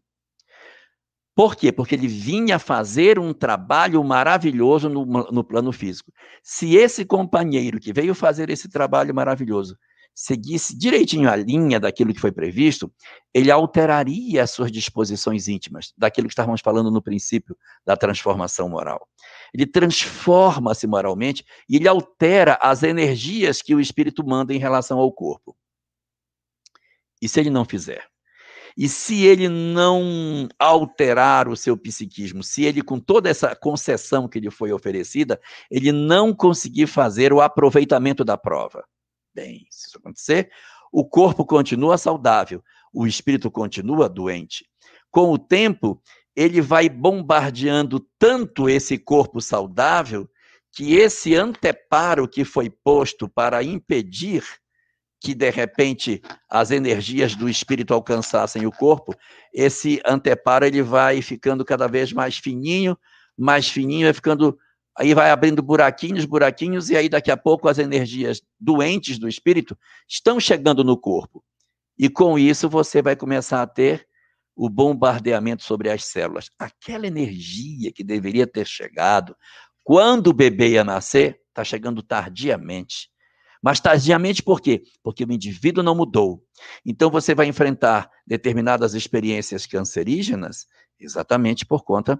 Por 1.35 1.55
quê? 1.55 1.71
Porque 1.71 1.93
ele 1.95 2.07
vinha 2.07 2.57
fazer 2.57 3.19
um 3.19 3.33
trabalho 3.33 4.01
maravilhoso 4.03 4.89
no, 4.89 5.05
no 5.05 5.43
plano 5.43 5.71
físico. 5.71 6.11
Se 6.41 6.75
esse 6.75 7.05
companheiro 7.05 7.79
que 7.79 7.93
veio 7.93 8.15
fazer 8.15 8.49
esse 8.49 8.69
trabalho 8.69 9.13
maravilhoso 9.13 9.77
seguisse 10.15 10.77
direitinho 10.77 11.29
a 11.29 11.35
linha 11.35 11.77
daquilo 11.77 12.13
que 12.13 12.21
foi 12.21 12.31
previsto, 12.31 12.89
ele 13.33 13.51
alteraria 13.51 14.41
as 14.41 14.51
suas 14.51 14.71
disposições 14.71 15.49
íntimas, 15.49 15.93
daquilo 15.97 16.27
que 16.27 16.31
estávamos 16.31 16.61
falando 16.61 16.89
no 16.89 17.01
princípio 17.01 17.57
da 17.85 17.97
transformação 17.97 18.69
moral. 18.69 19.05
Ele 19.53 19.65
transforma-se 19.65 20.87
moralmente 20.87 21.43
e 21.67 21.75
ele 21.75 21.87
altera 21.87 22.57
as 22.61 22.81
energias 22.81 23.61
que 23.61 23.75
o 23.75 23.81
espírito 23.81 24.25
manda 24.25 24.53
em 24.53 24.57
relação 24.57 24.97
ao 24.97 25.11
corpo. 25.11 25.55
E 27.21 27.27
se 27.27 27.41
ele 27.41 27.49
não 27.49 27.65
fizer? 27.65 28.07
E 28.77 28.89
se 28.89 29.23
ele 29.23 29.47
não 29.47 30.47
alterar 30.59 31.47
o 31.47 31.55
seu 31.55 31.77
psiquismo, 31.77 32.43
se 32.43 32.63
ele, 32.63 32.81
com 32.81 32.99
toda 32.99 33.29
essa 33.29 33.55
concessão 33.55 34.27
que 34.27 34.39
lhe 34.39 34.51
foi 34.51 34.73
oferecida, 34.73 35.39
ele 35.71 35.93
não 35.93 36.33
conseguir 36.33 36.87
fazer 36.87 37.31
o 37.31 37.39
aproveitamento 37.39 38.23
da 38.25 38.37
prova? 38.37 38.85
Bem. 39.35 39.67
Se 39.69 39.87
isso 39.87 39.97
acontecer, 39.97 40.49
o 40.91 41.03
corpo 41.03 41.45
continua 41.45 41.97
saudável, 41.97 42.63
o 42.93 43.05
espírito 43.05 43.51
continua 43.51 44.07
doente. 44.07 44.65
Com 45.11 45.31
o 45.31 45.37
tempo, 45.37 46.01
ele 46.35 46.61
vai 46.61 46.87
bombardeando 46.89 47.99
tanto 48.17 48.69
esse 48.69 48.97
corpo 48.97 49.41
saudável 49.41 50.29
que 50.71 50.95
esse 50.95 51.35
anteparo 51.35 52.27
que 52.27 52.43
foi 52.43 52.69
posto 52.69 53.29
para 53.29 53.63
impedir 53.63 54.43
que 55.21 55.33
de 55.33 55.49
repente 55.49 56.21
as 56.49 56.71
energias 56.71 57.35
do 57.35 57.49
espírito 57.49 57.93
alcançassem 57.93 58.65
o 58.65 58.71
corpo, 58.71 59.15
esse 59.53 60.01
anteparo 60.05 60.65
ele 60.65 60.83
vai 60.83 61.21
ficando 61.21 61.63
cada 61.65 61.87
vez 61.87 62.13
mais 62.13 62.37
fininho, 62.37 62.97
mais 63.37 63.69
fininho, 63.69 64.05
vai 64.05 64.13
ficando 64.13 64.57
aí 64.97 65.13
vai 65.13 65.29
abrindo 65.29 65.61
buraquinhos, 65.61 66.25
buraquinhos, 66.25 66.89
e 66.89 66.95
aí 66.95 67.09
daqui 67.09 67.29
a 67.29 67.37
pouco 67.37 67.67
as 67.67 67.77
energias 67.77 68.41
doentes 68.59 69.19
do 69.19 69.27
espírito 69.27 69.77
estão 70.07 70.39
chegando 70.39 70.83
no 70.83 70.97
corpo. 70.97 71.43
E 71.97 72.09
com 72.09 72.37
isso 72.39 72.69
você 72.69 73.01
vai 73.01 73.15
começar 73.15 73.61
a 73.61 73.67
ter 73.67 74.07
o 74.55 74.69
bombardeamento 74.69 75.63
sobre 75.63 75.89
as 75.89 76.05
células. 76.05 76.49
Aquela 76.57 77.07
energia 77.07 77.91
que 77.91 78.03
deveria 78.03 78.47
ter 78.47 78.65
chegado 78.65 79.35
quando 79.83 80.27
o 80.27 80.33
bebê 80.33 80.69
ia 80.69 80.83
nascer, 80.83 81.41
está 81.49 81.63
chegando 81.63 82.01
tardiamente. 82.01 83.09
Mas 83.61 83.79
tardiamente 83.79 84.41
por 84.41 84.61
quê? 84.61 84.83
Porque 85.03 85.23
o 85.23 85.31
indivíduo 85.31 85.83
não 85.83 85.95
mudou. 85.95 86.43
Então 86.85 87.09
você 87.09 87.35
vai 87.35 87.47
enfrentar 87.47 88.09
determinadas 88.25 88.93
experiências 88.93 89.65
cancerígenas 89.65 90.67
exatamente 90.99 91.65
por 91.65 91.83
conta 91.83 92.19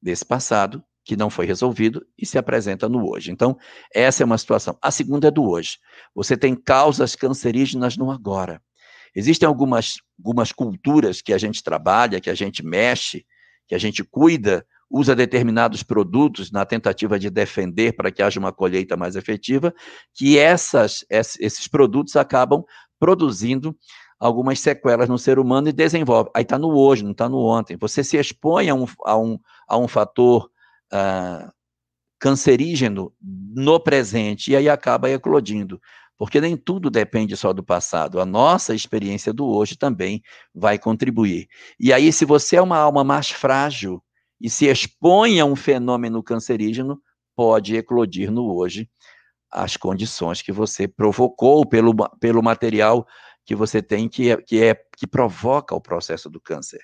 desse 0.00 0.24
passado 0.24 0.82
que 1.04 1.16
não 1.16 1.28
foi 1.28 1.46
resolvido 1.46 2.04
e 2.18 2.24
se 2.24 2.38
apresenta 2.38 2.88
no 2.88 3.10
hoje. 3.10 3.30
Então, 3.30 3.56
essa 3.94 4.22
é 4.22 4.26
uma 4.26 4.38
situação. 4.38 4.76
A 4.80 4.90
segunda 4.90 5.28
é 5.28 5.30
do 5.30 5.44
hoje. 5.44 5.78
Você 6.14 6.36
tem 6.36 6.54
causas 6.54 7.14
cancerígenas 7.14 7.96
no 7.96 8.10
agora. 8.10 8.62
Existem 9.14 9.46
algumas, 9.46 9.96
algumas 10.18 10.50
culturas 10.50 11.20
que 11.20 11.32
a 11.32 11.38
gente 11.38 11.62
trabalha, 11.62 12.20
que 12.20 12.30
a 12.30 12.34
gente 12.34 12.64
mexe, 12.64 13.24
que 13.68 13.74
a 13.74 13.78
gente 13.78 14.02
cuida, 14.02 14.66
usa 14.90 15.14
determinados 15.14 15.82
produtos 15.82 16.50
na 16.50 16.64
tentativa 16.64 17.18
de 17.18 17.30
defender 17.30 17.94
para 17.94 18.10
que 18.10 18.22
haja 18.22 18.40
uma 18.40 18.52
colheita 18.52 18.96
mais 18.96 19.14
efetiva, 19.14 19.74
que 20.14 20.38
essas, 20.38 21.04
esses 21.10 21.68
produtos 21.68 22.16
acabam 22.16 22.64
produzindo 22.98 23.76
algumas 24.18 24.60
sequelas 24.60 25.08
no 25.08 25.18
ser 25.18 25.38
humano 25.38 25.68
e 25.68 25.72
desenvolve. 25.72 26.30
Aí 26.34 26.42
está 26.42 26.58
no 26.58 26.76
hoje, 26.76 27.04
não 27.04 27.12
está 27.12 27.28
no 27.28 27.38
ontem. 27.38 27.76
Você 27.76 28.02
se 28.02 28.16
expõe 28.16 28.68
a 28.68 28.74
um, 28.74 28.86
a 29.04 29.16
um, 29.18 29.38
a 29.68 29.76
um 29.76 29.88
fator 29.88 30.50
uh, 30.94 31.52
cancerígeno 32.18 33.12
no 33.20 33.80
presente 33.80 34.52
e 34.52 34.56
aí 34.56 34.68
acaba 34.68 35.10
eclodindo. 35.10 35.80
Porque 36.16 36.40
nem 36.40 36.56
tudo 36.56 36.90
depende 36.90 37.36
só 37.36 37.52
do 37.52 37.62
passado. 37.62 38.20
A 38.20 38.24
nossa 38.24 38.74
experiência 38.74 39.32
do 39.32 39.46
hoje 39.46 39.76
também 39.76 40.22
vai 40.54 40.78
contribuir. 40.78 41.48
E 41.78 41.92
aí, 41.92 42.12
se 42.12 42.24
você 42.24 42.56
é 42.56 42.62
uma 42.62 42.78
alma 42.78 43.02
mais 43.02 43.30
frágil 43.30 44.02
e 44.40 44.48
se 44.48 44.66
expõe 44.66 45.40
a 45.40 45.44
um 45.44 45.56
fenômeno 45.56 46.22
cancerígeno, 46.22 47.00
pode 47.34 47.76
eclodir 47.76 48.30
no 48.30 48.54
hoje 48.54 48.88
as 49.50 49.76
condições 49.76 50.40
que 50.40 50.52
você 50.52 50.86
provocou 50.86 51.66
pelo, 51.66 51.94
pelo 52.20 52.42
material 52.42 53.06
que 53.44 53.54
você 53.54 53.82
tem 53.82 54.08
que, 54.08 54.30
é, 54.30 54.36
que, 54.36 54.62
é, 54.62 54.74
que 54.96 55.06
provoca 55.06 55.74
o 55.74 55.80
processo 55.80 56.30
do 56.30 56.40
câncer. 56.40 56.80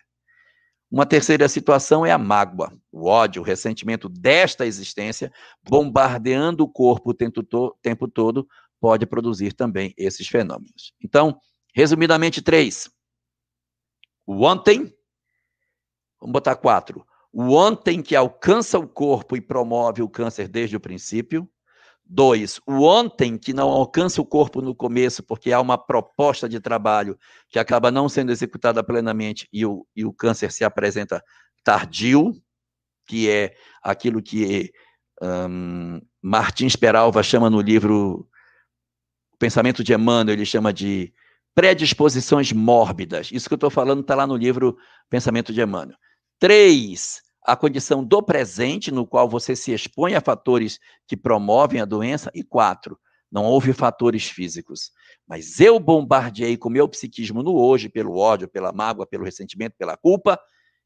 Uma 0.90 1.06
terceira 1.06 1.48
situação 1.48 2.04
é 2.04 2.10
a 2.10 2.18
mágoa, 2.18 2.72
o 2.90 3.06
ódio, 3.06 3.42
o 3.42 3.44
ressentimento 3.44 4.08
desta 4.08 4.66
existência, 4.66 5.32
bombardeando 5.62 6.64
o 6.64 6.68
corpo 6.68 7.10
o 7.10 7.14
tempo, 7.14 7.42
to 7.42 7.76
tempo 7.80 8.08
todo, 8.08 8.48
pode 8.80 9.06
produzir 9.06 9.52
também 9.52 9.94
esses 9.96 10.26
fenômenos. 10.26 10.92
Então, 11.00 11.38
Resumidamente, 11.74 12.42
três. 12.42 12.90
O 14.26 14.44
ontem, 14.44 14.92
vamos 16.20 16.32
botar 16.32 16.56
quatro. 16.56 17.06
O 17.32 17.54
ontem 17.54 18.02
que 18.02 18.16
alcança 18.16 18.78
o 18.78 18.88
corpo 18.88 19.36
e 19.36 19.40
promove 19.40 20.02
o 20.02 20.08
câncer 20.08 20.48
desde 20.48 20.76
o 20.76 20.80
princípio. 20.80 21.48
Dois, 22.12 22.60
o 22.66 22.82
ontem 22.82 23.38
que 23.38 23.52
não 23.52 23.68
alcança 23.68 24.20
o 24.20 24.26
corpo 24.26 24.60
no 24.60 24.74
começo, 24.74 25.22
porque 25.22 25.52
há 25.52 25.60
uma 25.60 25.78
proposta 25.78 26.48
de 26.48 26.58
trabalho 26.58 27.16
que 27.48 27.56
acaba 27.56 27.88
não 27.88 28.08
sendo 28.08 28.32
executada 28.32 28.82
plenamente 28.82 29.48
e 29.52 29.64
o, 29.64 29.86
e 29.94 30.04
o 30.04 30.12
câncer 30.12 30.50
se 30.50 30.64
apresenta 30.64 31.22
tardio, 31.62 32.32
que 33.06 33.30
é 33.30 33.54
aquilo 33.80 34.20
que 34.20 34.72
um, 35.22 36.00
Martins 36.20 36.74
Peralva 36.74 37.22
chama 37.22 37.48
no 37.48 37.60
livro 37.60 38.28
Pensamento 39.38 39.84
de 39.84 39.94
Emmanuel, 39.94 40.34
ele 40.34 40.44
chama 40.44 40.72
de 40.72 41.14
predisposições 41.54 42.52
mórbidas. 42.52 43.30
Isso 43.30 43.48
que 43.48 43.54
eu 43.54 43.56
estou 43.56 43.70
falando 43.70 44.00
está 44.00 44.16
lá 44.16 44.26
no 44.26 44.36
livro 44.36 44.76
Pensamento 45.08 45.52
de 45.52 45.62
Emmanuel. 45.62 45.96
Três, 46.40 47.22
a 47.42 47.56
condição 47.56 48.04
do 48.04 48.22
presente, 48.22 48.90
no 48.90 49.06
qual 49.06 49.28
você 49.28 49.56
se 49.56 49.72
expõe 49.72 50.14
a 50.14 50.20
fatores 50.20 50.78
que 51.06 51.16
promovem 51.16 51.80
a 51.80 51.84
doença. 51.84 52.30
E 52.34 52.42
quatro, 52.42 52.98
não 53.30 53.44
houve 53.44 53.72
fatores 53.72 54.28
físicos. 54.28 54.90
Mas 55.26 55.60
eu 55.60 55.78
bombardeei 55.78 56.56
com 56.56 56.68
meu 56.68 56.88
psiquismo 56.88 57.42
no 57.42 57.54
hoje, 57.54 57.88
pelo 57.88 58.16
ódio, 58.16 58.48
pela 58.48 58.72
mágoa, 58.72 59.06
pelo 59.06 59.24
ressentimento, 59.24 59.76
pela 59.78 59.96
culpa, 59.96 60.38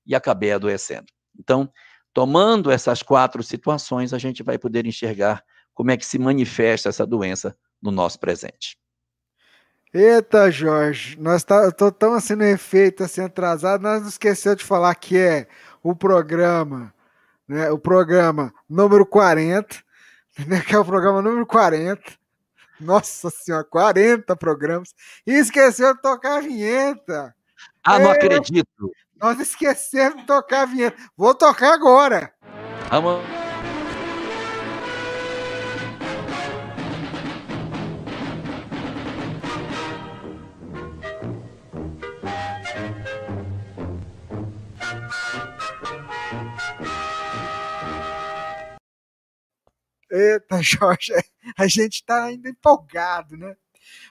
e 0.06 0.14
acabei 0.14 0.52
adoecendo. 0.52 1.06
Então, 1.38 1.70
tomando 2.12 2.70
essas 2.70 3.02
quatro 3.02 3.42
situações, 3.42 4.12
a 4.12 4.18
gente 4.18 4.42
vai 4.42 4.58
poder 4.58 4.86
enxergar 4.86 5.42
como 5.72 5.90
é 5.90 5.96
que 5.96 6.06
se 6.06 6.18
manifesta 6.18 6.88
essa 6.88 7.06
doença 7.06 7.56
no 7.82 7.90
nosso 7.90 8.20
presente. 8.20 8.78
Eita, 9.92 10.50
Jorge, 10.50 11.16
nós 11.20 11.44
tá, 11.44 11.70
tô 11.70 11.90
tão 11.90 12.14
assim 12.14 12.34
no 12.34 12.44
efeito, 12.44 13.04
assim 13.04 13.20
atrasado, 13.20 13.82
nós 13.82 14.02
não 14.02 14.08
esqueceu 14.08 14.56
de 14.56 14.64
falar 14.64 14.92
que 14.96 15.16
é 15.16 15.46
o 15.84 15.94
programa, 15.94 16.92
né, 17.46 17.70
o 17.70 17.78
programa 17.78 18.52
número 18.68 19.04
40, 19.04 19.76
né, 20.48 20.60
que 20.62 20.74
é 20.74 20.78
o 20.78 20.84
programa 20.84 21.20
número 21.20 21.46
40. 21.46 22.02
Nossa 22.80 23.30
senhora, 23.30 23.62
40 23.62 24.34
programas. 24.34 24.94
E 25.26 25.34
esqueceu 25.34 25.94
de 25.94 26.02
tocar 26.02 26.38
a 26.38 26.40
vinheta. 26.40 27.34
Ah, 27.84 27.98
não 27.98 28.10
é, 28.10 28.14
acredito. 28.14 28.90
Nós 29.20 29.38
esquecemos 29.38 30.22
de 30.22 30.26
tocar 30.26 30.62
a 30.62 30.66
vinheta. 30.66 30.96
Vou 31.16 31.34
tocar 31.34 31.72
agora. 31.72 32.32
Vamos. 32.90 33.43
Eita, 50.14 50.62
Jorge, 50.62 51.12
a 51.58 51.66
gente 51.66 51.94
está 51.94 52.24
ainda 52.24 52.48
empolgado, 52.48 53.36
né? 53.36 53.56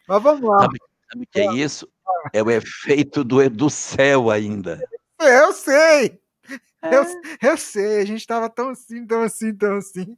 Mas 0.08 0.22
vamos 0.22 0.50
lá. 0.50 0.60
Sabe, 0.60 0.78
sabe 1.10 1.24
o 1.24 1.28
que 1.28 1.40
é 1.40 1.54
isso? 1.54 1.88
É 2.34 2.44
o 2.44 2.52
efeito 2.52 3.24
do, 3.24 3.50
do 3.50 3.70
céu 3.70 4.30
ainda. 4.30 4.84
Eu 5.20 5.54
sei! 5.54 6.20
É. 6.82 6.96
Eu, 6.96 7.06
eu 7.42 7.58
sei, 7.58 8.02
a 8.02 8.06
gente 8.06 8.20
estava 8.20 8.50
tão 8.50 8.70
assim, 8.70 9.06
tão 9.08 9.22
assim, 9.22 9.56
tão 9.56 9.78
assim. 9.78 10.18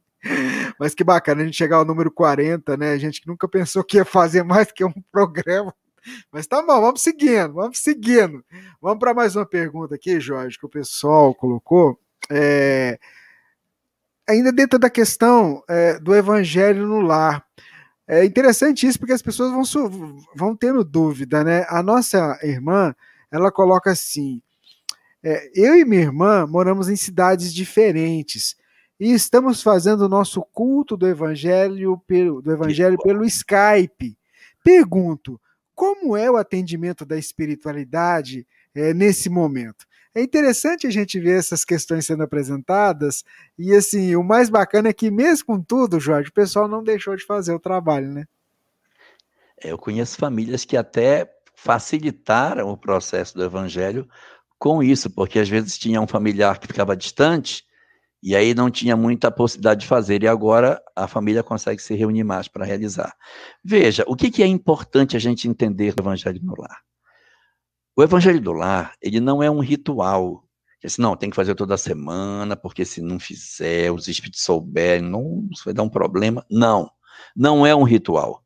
Mas 0.80 0.94
que 0.94 1.04
bacana 1.04 1.42
a 1.42 1.44
gente 1.44 1.56
chegar 1.56 1.76
ao 1.76 1.84
número 1.84 2.10
40, 2.10 2.76
né? 2.76 2.90
A 2.90 2.98
gente 2.98 3.22
nunca 3.24 3.46
pensou 3.46 3.84
que 3.84 3.98
ia 3.98 4.04
fazer 4.04 4.42
mais 4.42 4.72
que 4.72 4.84
um 4.84 4.92
programa. 5.12 5.72
Mas 6.32 6.46
tá 6.46 6.60
bom, 6.62 6.80
vamos 6.80 7.02
seguindo, 7.02 7.52
vamos 7.52 7.78
seguindo. 7.78 8.44
Vamos 8.80 8.98
para 8.98 9.14
mais 9.14 9.36
uma 9.36 9.46
pergunta 9.46 9.94
aqui, 9.94 10.18
Jorge, 10.18 10.58
que 10.58 10.66
o 10.66 10.68
pessoal 10.68 11.32
colocou. 11.34 11.98
É, 12.30 12.98
ainda 14.28 14.52
dentro 14.52 14.78
da 14.78 14.90
questão 14.90 15.62
é, 15.68 15.98
do 15.98 16.14
evangelho 16.14 16.86
no 16.86 17.00
lar. 17.00 17.44
É 18.08 18.24
interessante 18.24 18.86
isso 18.86 18.98
porque 18.98 19.12
as 19.12 19.22
pessoas 19.22 19.50
vão, 19.50 20.18
vão 20.34 20.56
tendo 20.56 20.84
dúvida, 20.84 21.42
né? 21.42 21.66
A 21.68 21.82
nossa 21.82 22.38
irmã, 22.42 22.94
ela 23.30 23.50
coloca 23.50 23.90
assim: 23.90 24.40
é, 25.22 25.50
eu 25.54 25.76
e 25.76 25.84
minha 25.84 26.02
irmã 26.02 26.46
moramos 26.46 26.88
em 26.88 26.96
cidades 26.96 27.52
diferentes 27.52 28.56
e 28.98 29.12
estamos 29.12 29.62
fazendo 29.62 30.02
o 30.02 30.08
nosso 30.08 30.42
culto 30.52 30.96
do 30.96 31.06
evangelho 31.06 31.98
pelo, 32.06 32.40
do 32.40 32.52
evangelho 32.52 32.96
pelo 32.98 33.24
Skype. 33.24 34.16
Pergunto, 34.62 35.40
como 35.74 36.16
é 36.16 36.30
o 36.30 36.36
atendimento 36.36 37.04
da 37.04 37.18
espiritualidade 37.18 38.46
é, 38.74 38.94
nesse 38.94 39.28
momento? 39.28 39.86
É 40.16 40.22
interessante 40.22 40.86
a 40.86 40.90
gente 40.90 41.20
ver 41.20 41.38
essas 41.38 41.62
questões 41.62 42.06
sendo 42.06 42.22
apresentadas, 42.22 43.22
e 43.58 43.74
assim, 43.74 44.16
o 44.16 44.24
mais 44.24 44.48
bacana 44.48 44.88
é 44.88 44.92
que, 44.94 45.10
mesmo 45.10 45.44
com 45.44 45.60
tudo, 45.60 46.00
Jorge, 46.00 46.30
o 46.30 46.32
pessoal 46.32 46.66
não 46.66 46.82
deixou 46.82 47.14
de 47.14 47.22
fazer 47.22 47.52
o 47.52 47.60
trabalho, 47.60 48.10
né? 48.10 48.24
É, 49.62 49.72
eu 49.72 49.76
conheço 49.76 50.16
famílias 50.16 50.64
que 50.64 50.74
até 50.74 51.30
facilitaram 51.54 52.70
o 52.70 52.78
processo 52.78 53.34
do 53.34 53.44
evangelho 53.44 54.08
com 54.58 54.82
isso, 54.82 55.10
porque 55.10 55.38
às 55.38 55.50
vezes 55.50 55.76
tinha 55.76 56.00
um 56.00 56.06
familiar 56.06 56.58
que 56.58 56.66
ficava 56.66 56.96
distante 56.96 57.62
e 58.22 58.34
aí 58.34 58.54
não 58.54 58.70
tinha 58.70 58.96
muita 58.96 59.30
possibilidade 59.30 59.80
de 59.80 59.86
fazer, 59.86 60.22
e 60.22 60.26
agora 60.26 60.82
a 60.96 61.06
família 61.06 61.42
consegue 61.42 61.82
se 61.82 61.94
reunir 61.94 62.24
mais 62.24 62.48
para 62.48 62.64
realizar. 62.64 63.14
Veja, 63.62 64.02
o 64.08 64.16
que, 64.16 64.30
que 64.30 64.42
é 64.42 64.46
importante 64.46 65.14
a 65.14 65.20
gente 65.20 65.46
entender 65.46 65.94
do 65.94 66.02
evangelho 66.02 66.40
no 66.42 66.54
lar? 66.58 66.80
O 67.96 68.02
evangelho 68.02 68.42
do 68.42 68.52
lar, 68.52 68.94
ele 69.00 69.20
não 69.20 69.42
é 69.42 69.50
um 69.50 69.60
ritual. 69.60 70.44
Assim, 70.84 71.00
não, 71.00 71.16
tem 71.16 71.30
que 71.30 71.36
fazer 71.36 71.54
toda 71.54 71.78
semana, 71.78 72.54
porque 72.54 72.84
se 72.84 73.00
não 73.00 73.18
fizer, 73.18 73.90
os 73.90 74.06
espíritos 74.06 74.42
souberem, 74.42 75.08
não, 75.08 75.48
isso 75.50 75.64
vai 75.64 75.72
dar 75.72 75.82
um 75.82 75.88
problema. 75.88 76.44
Não, 76.50 76.90
não 77.34 77.66
é 77.66 77.74
um 77.74 77.84
ritual. 77.84 78.44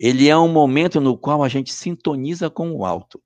Ele 0.00 0.26
é 0.28 0.36
um 0.36 0.48
momento 0.48 1.02
no 1.02 1.18
qual 1.18 1.44
a 1.44 1.48
gente 1.48 1.70
sintoniza 1.70 2.48
com 2.48 2.72
o 2.72 2.86
alto. 2.86 3.22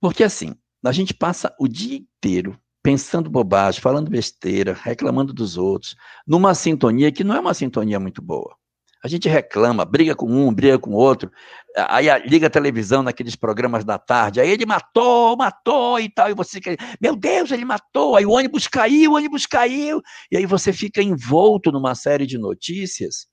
Porque 0.00 0.24
assim, 0.24 0.54
a 0.82 0.92
gente 0.92 1.12
passa 1.12 1.54
o 1.60 1.68
dia 1.68 1.98
inteiro 1.98 2.58
pensando 2.82 3.28
bobagem, 3.28 3.82
falando 3.82 4.10
besteira, 4.10 4.72
reclamando 4.72 5.34
dos 5.34 5.58
outros, 5.58 5.94
numa 6.26 6.54
sintonia 6.54 7.12
que 7.12 7.24
não 7.24 7.34
é 7.34 7.40
uma 7.40 7.52
sintonia 7.52 8.00
muito 8.00 8.22
boa. 8.22 8.56
A 9.02 9.08
gente 9.08 9.28
reclama, 9.28 9.84
briga 9.84 10.14
com 10.14 10.26
um, 10.26 10.52
briga 10.52 10.78
com 10.78 10.92
outro, 10.92 11.30
aí 11.76 12.06
liga 12.26 12.46
a 12.46 12.50
televisão 12.50 13.02
naqueles 13.02 13.36
programas 13.36 13.84
da 13.84 13.98
tarde, 13.98 14.40
aí 14.40 14.48
ele 14.48 14.64
matou, 14.64 15.36
matou 15.36 16.00
e 16.00 16.08
tal, 16.08 16.30
e 16.30 16.34
você 16.34 16.60
quer, 16.60 16.76
meu 17.00 17.14
Deus, 17.14 17.50
ele 17.50 17.64
matou, 17.64 18.16
aí 18.16 18.24
o 18.24 18.30
ônibus 18.30 18.66
caiu, 18.66 19.12
o 19.12 19.14
ônibus 19.16 19.46
caiu, 19.46 20.00
e 20.30 20.36
aí 20.36 20.46
você 20.46 20.72
fica 20.72 21.02
envolto 21.02 21.70
numa 21.70 21.94
série 21.94 22.26
de 22.26 22.38
notícias 22.38 23.26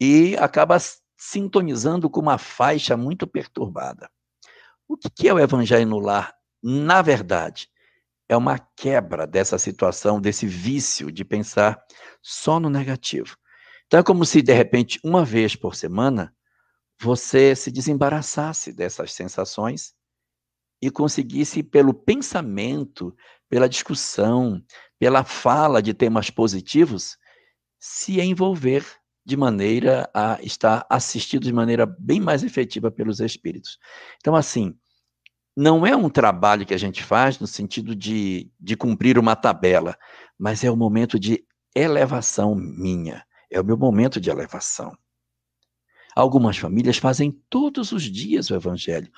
e 0.00 0.36
acaba 0.38 0.78
sintonizando 1.16 2.10
com 2.10 2.20
uma 2.20 2.38
faixa 2.38 2.96
muito 2.96 3.26
perturbada. 3.26 4.08
O 4.88 4.96
que 4.96 5.28
é 5.28 5.34
o 5.34 5.38
evangelho 5.38 5.86
no 5.86 5.98
lar? 5.98 6.32
Na 6.62 7.02
verdade, 7.02 7.68
é 8.28 8.36
uma 8.36 8.58
quebra 8.58 9.26
dessa 9.26 9.58
situação, 9.58 10.20
desse 10.20 10.46
vício 10.46 11.10
de 11.10 11.24
pensar 11.24 11.80
só 12.22 12.60
no 12.60 12.68
negativo. 12.68 13.36
Então 13.86 14.00
é 14.00 14.02
como 14.02 14.24
se, 14.24 14.42
de 14.42 14.52
repente, 14.52 15.00
uma 15.02 15.24
vez 15.24 15.56
por 15.56 15.74
semana, 15.74 16.32
você 17.00 17.54
se 17.54 17.70
desembaraçasse 17.70 18.72
dessas 18.72 19.12
sensações 19.12 19.94
e 20.82 20.90
conseguisse, 20.90 21.62
pelo 21.62 21.94
pensamento, 21.94 23.14
pela 23.48 23.68
discussão, 23.68 24.62
pela 24.98 25.24
fala 25.24 25.82
de 25.82 25.94
temas 25.94 26.30
positivos, 26.30 27.16
se 27.78 28.20
envolver 28.20 28.84
de 29.24 29.36
maneira 29.36 30.08
a 30.14 30.38
estar 30.42 30.86
assistido 30.88 31.42
de 31.44 31.52
maneira 31.52 31.86
bem 31.86 32.20
mais 32.20 32.42
efetiva 32.42 32.90
pelos 32.90 33.20
espíritos. 33.20 33.78
Então, 34.16 34.34
assim, 34.34 34.74
não 35.56 35.86
é 35.86 35.94
um 35.94 36.08
trabalho 36.08 36.64
que 36.64 36.74
a 36.74 36.78
gente 36.78 37.02
faz 37.02 37.38
no 37.38 37.46
sentido 37.46 37.94
de, 37.94 38.50
de 38.58 38.76
cumprir 38.76 39.18
uma 39.18 39.36
tabela, 39.36 39.96
mas 40.38 40.64
é 40.64 40.70
o 40.70 40.74
um 40.74 40.76
momento 40.76 41.18
de 41.18 41.44
elevação 41.74 42.54
minha. 42.54 43.24
É 43.50 43.60
o 43.60 43.64
meu 43.64 43.76
momento 43.76 44.20
de 44.20 44.30
elevação. 44.30 44.96
Algumas 46.18 46.58
famílias 46.58 46.98
fazem 46.98 47.30
todos 47.48 47.92
os 47.92 48.02
dias 48.02 48.50
o 48.50 48.54
evangelho. 48.56 49.08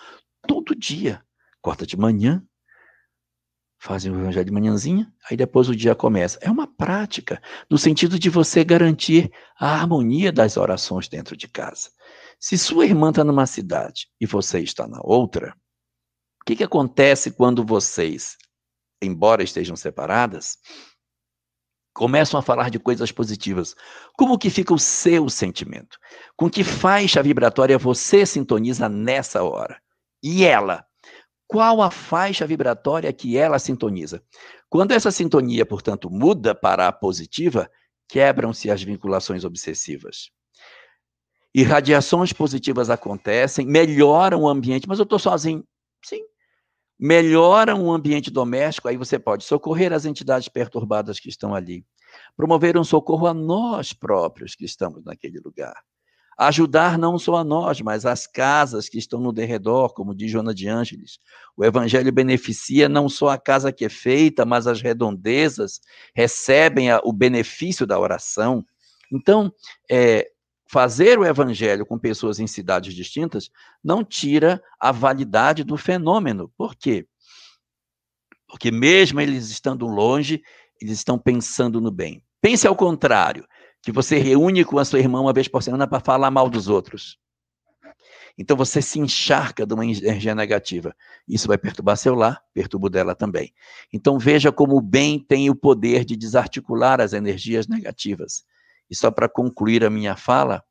Todo 0.46 0.74
dia. 0.74 1.24
Corta 1.62 1.86
de 1.86 1.96
manhã, 1.96 2.46
fazem 3.78 4.12
o 4.12 4.20
evangelho 4.20 4.44
de 4.44 4.53
manhãzinha, 4.53 5.11
aí 5.30 5.34
depois 5.34 5.70
o 5.70 5.74
dia 5.74 5.94
começa. 5.94 6.38
É 6.42 6.51
uma 6.51 6.66
prática, 6.66 7.40
no 7.70 7.78
sentido 7.78 8.18
de 8.18 8.28
você 8.28 8.62
garantir 8.62 9.32
a 9.59 9.72
harmonia 9.72 10.30
das 10.30 10.59
orações 10.59 11.09
dentro 11.09 11.34
de 11.34 11.48
casa. 11.48 11.88
Se 12.38 12.59
sua 12.59 12.84
irmã 12.84 13.09
está 13.09 13.24
numa 13.24 13.46
cidade 13.46 14.09
e 14.20 14.26
você 14.26 14.61
está 14.61 14.86
na 14.86 15.01
outra, 15.03 15.57
o 16.42 16.44
que, 16.44 16.57
que 16.57 16.64
acontece 16.64 17.30
quando 17.30 17.64
vocês, 17.64 18.36
embora 19.01 19.42
estejam 19.42 19.74
separadas, 19.74 20.59
começam 22.01 22.40
a 22.40 22.42
falar 22.42 22.70
de 22.70 22.78
coisas 22.78 23.12
positivas. 23.12 23.76
Como 24.16 24.38
que 24.38 24.48
fica 24.48 24.72
o 24.72 24.78
seu 24.78 25.28
sentimento? 25.28 25.98
Com 26.34 26.48
que 26.48 26.64
faixa 26.64 27.22
vibratória 27.22 27.76
você 27.76 28.24
sintoniza 28.24 28.88
nessa 28.88 29.42
hora? 29.42 29.78
E 30.22 30.42
ela? 30.42 30.86
Qual 31.46 31.82
a 31.82 31.90
faixa 31.90 32.46
vibratória 32.46 33.12
que 33.12 33.36
ela 33.36 33.59
sintoniza? 33.59 34.22
Quando 34.70 34.92
essa 34.92 35.11
sintonia, 35.11 35.66
portanto, 35.66 36.09
muda 36.09 36.55
para 36.55 36.88
a 36.88 36.92
positiva, 36.92 37.70
quebram-se 38.09 38.70
as 38.70 38.82
vinculações 38.82 39.44
obsessivas. 39.44 40.30
Irradiações 41.55 42.32
positivas 42.32 42.88
acontecem, 42.88 43.66
melhoram 43.66 44.40
o 44.40 44.48
ambiente, 44.48 44.88
mas 44.88 44.98
eu 44.98 45.03
estou 45.03 45.18
sozinho. 45.18 45.62
Sim. 46.03 46.22
Melhoram 47.01 47.84
o 47.84 47.92
ambiente 47.92 48.30
doméstico, 48.30 48.88
aí 48.88 48.96
você 48.96 49.18
pode 49.18 49.44
socorrer 49.44 49.92
as 49.92 50.05
entidades 50.05 50.48
perturbadas 50.48 51.18
que 51.18 51.28
estão 51.28 51.55
ali. 51.55 51.84
Promover 52.36 52.76
um 52.76 52.84
socorro 52.84 53.26
a 53.26 53.32
nós 53.32 53.92
próprios 53.92 54.55
que 54.55 54.64
estamos 54.64 55.03
naquele 55.05 55.40
lugar 55.40 55.74
ajudar 56.40 56.96
não 56.96 57.18
só 57.18 57.36
a 57.36 57.44
nós, 57.44 57.82
mas 57.82 58.07
as 58.07 58.26
casas 58.26 58.88
que 58.88 58.96
estão 58.96 59.20
no 59.20 59.30
derredor, 59.30 59.92
como 59.92 60.14
diz 60.14 60.30
Joana 60.30 60.55
de 60.55 60.68
Ângeles. 60.68 61.18
O 61.55 61.62
evangelho 61.62 62.11
beneficia 62.11 62.88
não 62.88 63.11
só 63.11 63.28
a 63.28 63.38
casa 63.38 63.70
que 63.70 63.84
é 63.84 63.90
feita, 63.90 64.46
mas 64.46 64.66
as 64.66 64.80
redondezas 64.80 65.82
recebem 66.14 66.88
o 67.05 67.12
benefício 67.12 67.86
da 67.86 68.01
oração. 68.01 68.64
Então, 69.12 69.53
é, 69.90 70.30
fazer 70.70 71.18
o 71.18 71.24
evangelho 71.24 71.84
com 71.84 71.98
pessoas 71.98 72.38
em 72.38 72.46
cidades 72.46 72.94
distintas 72.94 73.50
não 73.82 74.04
tira 74.04 74.62
a 74.78 74.92
validade 74.92 75.64
do 75.64 75.76
fenômeno. 75.76 76.48
Por 76.56 76.76
quê? 76.76 77.08
Porque 78.46 78.70
mesmo 78.70 79.20
eles 79.20 79.50
estando 79.50 79.84
longe, 79.88 80.40
eles 80.80 80.98
estão 80.98 81.18
pensando 81.18 81.80
no 81.80 81.90
bem. 81.90 82.22
Pense 82.40 82.68
ao 82.68 82.76
contrário 82.76 83.44
que 83.82 83.90
você 83.90 84.18
reúne 84.18 84.64
com 84.64 84.78
a 84.78 84.84
sua 84.84 85.00
irmã 85.00 85.20
uma 85.20 85.32
vez 85.32 85.48
por 85.48 85.60
semana 85.60 85.88
para 85.88 85.98
falar 85.98 86.30
mal 86.30 86.48
dos 86.48 86.68
outros. 86.68 87.18
Então 88.38 88.56
você 88.56 88.80
se 88.80 89.00
encharca 89.00 89.66
de 89.66 89.74
uma 89.74 89.84
energia 89.84 90.36
negativa. 90.36 90.94
Isso 91.26 91.48
vai 91.48 91.58
perturbar 91.58 91.96
seu 91.96 92.14
lar, 92.14 92.40
perturba 92.54 92.88
dela 92.88 93.16
também. 93.16 93.52
Então 93.92 94.20
veja 94.20 94.52
como 94.52 94.76
o 94.76 94.80
bem 94.80 95.18
tem 95.18 95.50
o 95.50 95.54
poder 95.56 96.04
de 96.04 96.16
desarticular 96.16 97.00
as 97.00 97.12
energias 97.12 97.66
negativas. 97.66 98.44
E 98.91 98.97
só 98.97 99.11
para 99.11 99.28
concluir 99.28 99.84
a 99.84 99.91
minha 99.91 100.16
fala, 100.16 100.64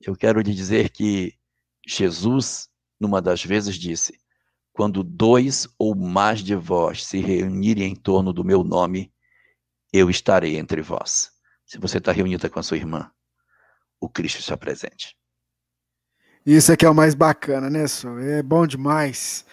eu 0.00 0.14
quero 0.14 0.40
lhe 0.40 0.54
dizer 0.54 0.90
que 0.90 1.34
Jesus, 1.86 2.68
numa 2.98 3.20
das 3.20 3.44
vezes, 3.44 3.76
disse: 3.76 4.18
Quando 4.72 5.02
dois 5.02 5.68
ou 5.78 5.94
mais 5.94 6.40
de 6.40 6.54
vós 6.54 7.04
se 7.04 7.18
reunirem 7.18 7.92
em 7.92 7.96
torno 7.96 8.32
do 8.32 8.44
meu 8.44 8.62
nome, 8.62 9.12
eu 9.92 10.08
estarei 10.08 10.56
entre 10.56 10.80
vós 10.80 11.30
se 11.70 11.78
você 11.78 11.98
está 11.98 12.10
reunida 12.10 12.50
com 12.50 12.58
a 12.58 12.64
sua 12.64 12.76
irmã, 12.76 13.08
o 14.00 14.08
Cristo 14.08 14.40
está 14.40 14.56
presente. 14.56 15.16
Isso 16.44 16.72
aqui 16.72 16.84
é 16.84 16.90
o 16.90 16.94
mais 16.94 17.14
bacana, 17.14 17.70
né, 17.70 17.86
Sô? 17.86 18.18
É 18.18 18.42
bom 18.42 18.66
demais. 18.66 19.46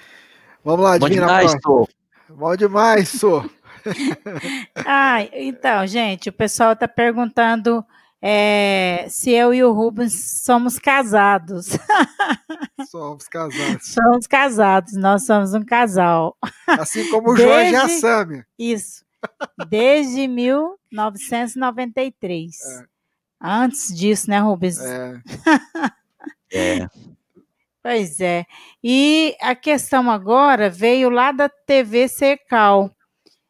Vamos 0.66 0.84
lá, 0.84 0.98
Bom 0.98 1.08
demais, 1.08 1.52
Sô. 1.62 1.88
Bom 2.28 2.56
demais, 2.56 3.10
Sô. 3.10 3.48
ah, 4.86 5.24
então, 5.34 5.88
gente, 5.88 6.30
o 6.30 6.34
pessoal 6.34 6.74
está 6.74 6.88
perguntando 6.88 7.84
é, 8.22 9.08
se 9.10 9.32
eu 9.32 9.52
e 9.54 9.64
o 9.64 9.72
Rubens 9.72 10.42
somos 10.44 10.78
casados. 10.80 11.68
Somos 12.90 13.28
casados. 13.28 13.88
Somos 13.88 14.28
casados, 14.28 14.94
nós 14.94 15.26
somos 15.26 15.54
um 15.54 15.66
casal. 15.66 16.38
Assim 16.68 17.10
como 17.10 17.32
o 17.32 17.34
Desde... 17.34 17.52
Jorge 17.74 17.74
e 17.74 17.76
a 17.76 17.90
Sâmia. 17.90 18.48
Isso. 18.58 19.04
Desde 19.68 20.26
1993. 20.28 22.56
É. 22.56 22.86
Antes 23.42 23.94
disso, 23.94 24.30
né, 24.30 24.40
Rubens? 24.40 24.80
É. 24.80 25.22
é. 26.54 26.88
Pois 27.84 28.20
é. 28.20 28.46
E 28.84 29.36
a 29.42 29.56
questão 29.56 30.10
agora 30.10 30.70
veio 30.70 31.10
lá 31.10 31.32
da 31.32 31.50
TV 31.50 32.08
Secal. 32.08 32.92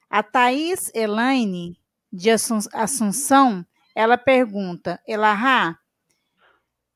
A 0.09 0.23
Thaís 0.23 0.91
Elaine, 0.93 1.77
de 2.11 2.29
Assunção, 2.29 3.65
ela 3.95 4.17
pergunta, 4.17 4.99
Elahá, 5.07 5.77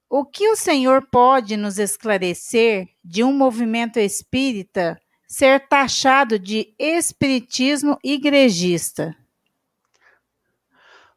o 0.09 0.26
que 0.26 0.49
o 0.49 0.55
senhor 0.55 1.07
pode 1.09 1.55
nos 1.55 1.78
esclarecer 1.80 2.89
de 3.03 3.24
um 3.24 3.34
movimento 3.34 3.97
espírita 3.97 4.99
ser 5.28 5.68
taxado 5.68 6.38
de 6.38 6.74
espiritismo 6.78 7.97
igrejista? 8.03 9.16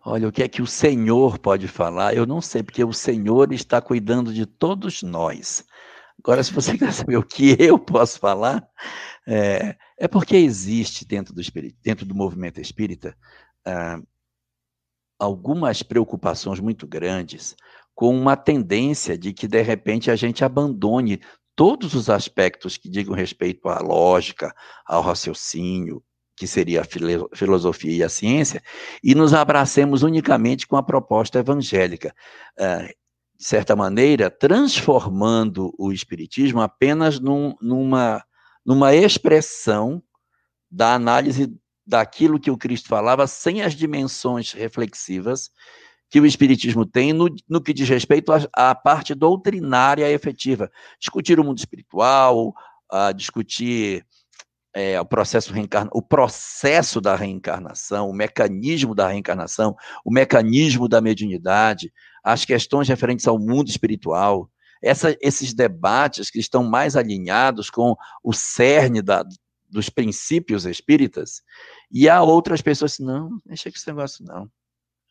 Olha, 0.07 0.29
o 0.29 0.33
que 0.33 0.43
é 0.43 0.49
que 0.49 0.63
o 0.63 0.67
Senhor 0.67 1.39
pode 1.39 1.67
falar? 1.67 2.15
Eu 2.15 2.25
não 2.27 2.41
sei, 2.41 2.63
porque 2.63 2.85
o 2.85 2.93
Senhor 2.93 3.53
está 3.53 3.81
cuidando 3.81 4.33
de 4.33 4.47
todos 4.47 5.03
nós. 5.03 5.65
Agora, 6.19 6.45
se 6.45 6.53
você 6.53 6.77
quer 6.79 6.93
saber 6.93 7.17
o 7.17 7.23
que 7.25 7.57
eu 7.59 7.79
posso 7.79 8.21
falar, 8.21 8.63
é, 9.27 9.77
é 9.99 10.09
porque 10.09 10.37
existe 10.37 11.05
dentro 11.07 11.35
do, 11.35 11.43
dentro 11.83 12.05
do 12.05 12.15
movimento 12.15 12.61
espírita 12.61 13.17
ah, 13.65 14.01
algumas 15.19 15.83
preocupações 15.83 16.61
muito 16.61 16.87
grandes 16.87 17.57
com 17.95 18.15
uma 18.17 18.37
tendência 18.37 19.17
de 19.17 19.33
que, 19.33 19.47
de 19.47 19.63
repente, 19.63 20.11
a 20.11 20.17
gente 20.17 20.45
abandone 20.45 21.21
todos 21.55 21.95
os 21.95 22.11
aspectos 22.11 22.77
que 22.77 22.89
digam 22.89 23.15
respeito 23.15 23.69
à 23.69 23.79
lógica, 23.79 24.53
ao 24.85 25.01
raciocínio, 25.01 26.03
que 26.37 26.47
seria 26.49 26.83
a 26.83 27.37
filosofia 27.37 27.93
e 27.93 28.03
a 28.03 28.09
ciência, 28.09 28.61
e 29.03 29.15
nos 29.15 29.33
abracemos 29.33 30.03
unicamente 30.03 30.67
com 30.67 30.77
a 30.77 30.83
proposta 30.83 31.39
evangélica. 31.39 32.13
Uh, 32.59 32.93
de 33.37 33.45
certa 33.45 33.77
maneira, 33.77 34.31
transformando 34.31 35.73
o 35.79 35.93
Espiritismo 35.93 36.61
apenas 36.61 37.21
num, 37.21 37.55
numa, 37.61 38.25
numa 38.65 38.95
expressão 38.95 40.03
da 40.71 40.95
análise 40.95 41.55
daquilo 41.87 42.41
que 42.41 42.51
o 42.51 42.57
Cristo 42.57 42.89
falava, 42.89 43.27
sem 43.27 43.63
as 43.63 43.75
dimensões 43.75 44.53
reflexivas 44.53 45.51
que 46.11 46.21
o 46.21 46.27
Espiritismo 46.27 46.87
tem 46.87 47.13
no, 47.13 47.29
no 47.49 47.61
que 47.61 47.73
diz 47.73 47.89
respeito 47.89 48.33
à, 48.33 48.47
à, 48.53 48.75
parte 48.75 49.15
doutrinária 49.15 50.09
efetiva. 50.09 50.71
Discutir 50.99 51.41
o 51.41 51.45
mundo 51.45 51.59
espiritual, 51.59 52.55
a 52.91 53.11
discutir 53.13 54.07
é, 54.75 55.01
o, 55.01 55.05
processo 55.05 55.53
reencarna, 55.53 55.91
o 55.93 56.01
processo 56.01 57.01
da 57.01 57.17
reencarnação, 57.17 58.09
o 58.09 58.15
mecanismo 58.15 58.95
da 58.95 59.09
reencarnação, 59.09 59.75
o 60.05 60.13
mecanismo 60.13 60.89
da 60.89 61.01
mediunidade, 61.01 61.93
as 62.23 62.45
questões 62.45 62.89
referentes 62.89 63.27
ao 63.27 63.39
mundo 63.39 63.69
espiritual. 63.69 64.49
Essa, 64.85 65.17
esses 65.21 65.55
debates 65.55 66.31
que 66.31 66.39
estão 66.39 66.63
mais 66.63 66.97
alinhados 66.97 67.71
com 67.71 67.97
o 68.23 68.33
cerne 68.33 69.01
da, 69.01 69.25
dos 69.69 69.89
princípios 69.89 70.67
espíritas, 70.67 71.43
e 71.91 72.09
há 72.09 72.23
outras 72.23 72.61
pessoas 72.61 72.97
que 72.97 73.03
não, 73.03 73.41
mexa 73.47 73.71
com 73.71 73.77
esse 73.77 73.87
negócio 73.87 74.25
não 74.25 74.51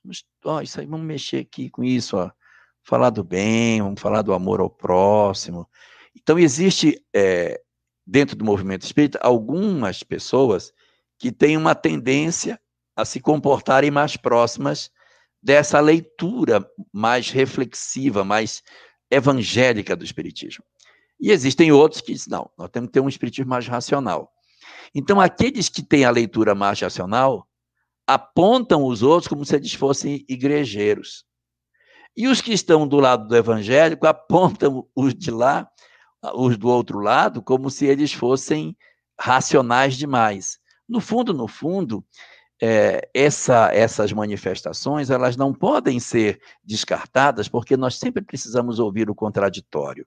Vamos, 0.03 0.25
ó, 0.43 0.61
isso 0.61 0.79
aí, 0.79 0.85
vamos 0.85 1.05
mexer 1.05 1.37
aqui 1.37 1.69
com 1.69 1.83
isso, 1.83 2.17
ó. 2.17 2.29
Falar 2.83 3.09
do 3.09 3.23
bem, 3.23 3.81
vamos 3.81 4.01
falar 4.01 4.21
do 4.21 4.33
amor 4.33 4.59
ao 4.59 4.69
próximo. 4.69 5.67
Então, 6.13 6.37
existe 6.37 7.01
é, 7.15 7.61
dentro 8.05 8.35
do 8.35 8.43
movimento 8.43 8.83
espírita 8.83 9.17
algumas 9.21 10.03
pessoas 10.03 10.73
que 11.17 11.31
têm 11.31 11.55
uma 11.55 11.73
tendência 11.73 12.59
a 12.95 13.05
se 13.05 13.21
comportarem 13.21 13.89
mais 13.89 14.17
próximas 14.17 14.91
dessa 15.41 15.79
leitura 15.79 16.69
mais 16.91 17.29
reflexiva, 17.29 18.23
mais 18.23 18.61
evangélica 19.13 19.95
do 19.95 20.03
espiritismo. 20.03 20.63
E 21.19 21.31
existem 21.31 21.71
outros 21.71 22.01
que 22.01 22.13
dizem, 22.13 22.31
não, 22.31 22.49
nós 22.57 22.69
temos 22.69 22.87
que 22.87 22.93
ter 22.93 22.99
um 22.99 23.09
espiritismo 23.09 23.49
mais 23.49 23.67
racional. 23.67 24.31
Então, 24.93 25.19
aqueles 25.19 25.69
que 25.69 25.81
têm 25.81 26.05
a 26.05 26.11
leitura 26.11 26.53
mais 26.53 26.79
racional 26.79 27.47
apontam 28.05 28.83
os 28.83 29.01
outros 29.01 29.27
como 29.27 29.45
se 29.45 29.55
eles 29.55 29.73
fossem 29.73 30.25
igrejeiros. 30.27 31.25
E 32.15 32.27
os 32.27 32.41
que 32.41 32.53
estão 32.53 32.87
do 32.87 32.97
lado 32.97 33.27
do 33.27 33.35
evangélico 33.35 34.05
apontam 34.05 34.87
os 34.95 35.15
de 35.15 35.31
lá, 35.31 35.67
os 36.35 36.57
do 36.57 36.69
outro 36.69 36.99
lado, 36.99 37.41
como 37.41 37.69
se 37.69 37.85
eles 37.85 38.13
fossem 38.13 38.77
racionais 39.19 39.95
demais. 39.95 40.59
No 40.87 40.99
fundo, 40.99 41.33
no 41.33 41.47
fundo, 41.47 42.05
é, 42.61 43.09
essa, 43.13 43.69
essas 43.73 44.11
manifestações 44.13 45.09
elas 45.09 45.35
não 45.35 45.53
podem 45.53 45.99
ser 45.99 46.39
descartadas, 46.63 47.47
porque 47.47 47.75
nós 47.75 47.95
sempre 47.95 48.23
precisamos 48.23 48.79
ouvir 48.79 49.09
o 49.09 49.15
contraditório. 49.15 50.05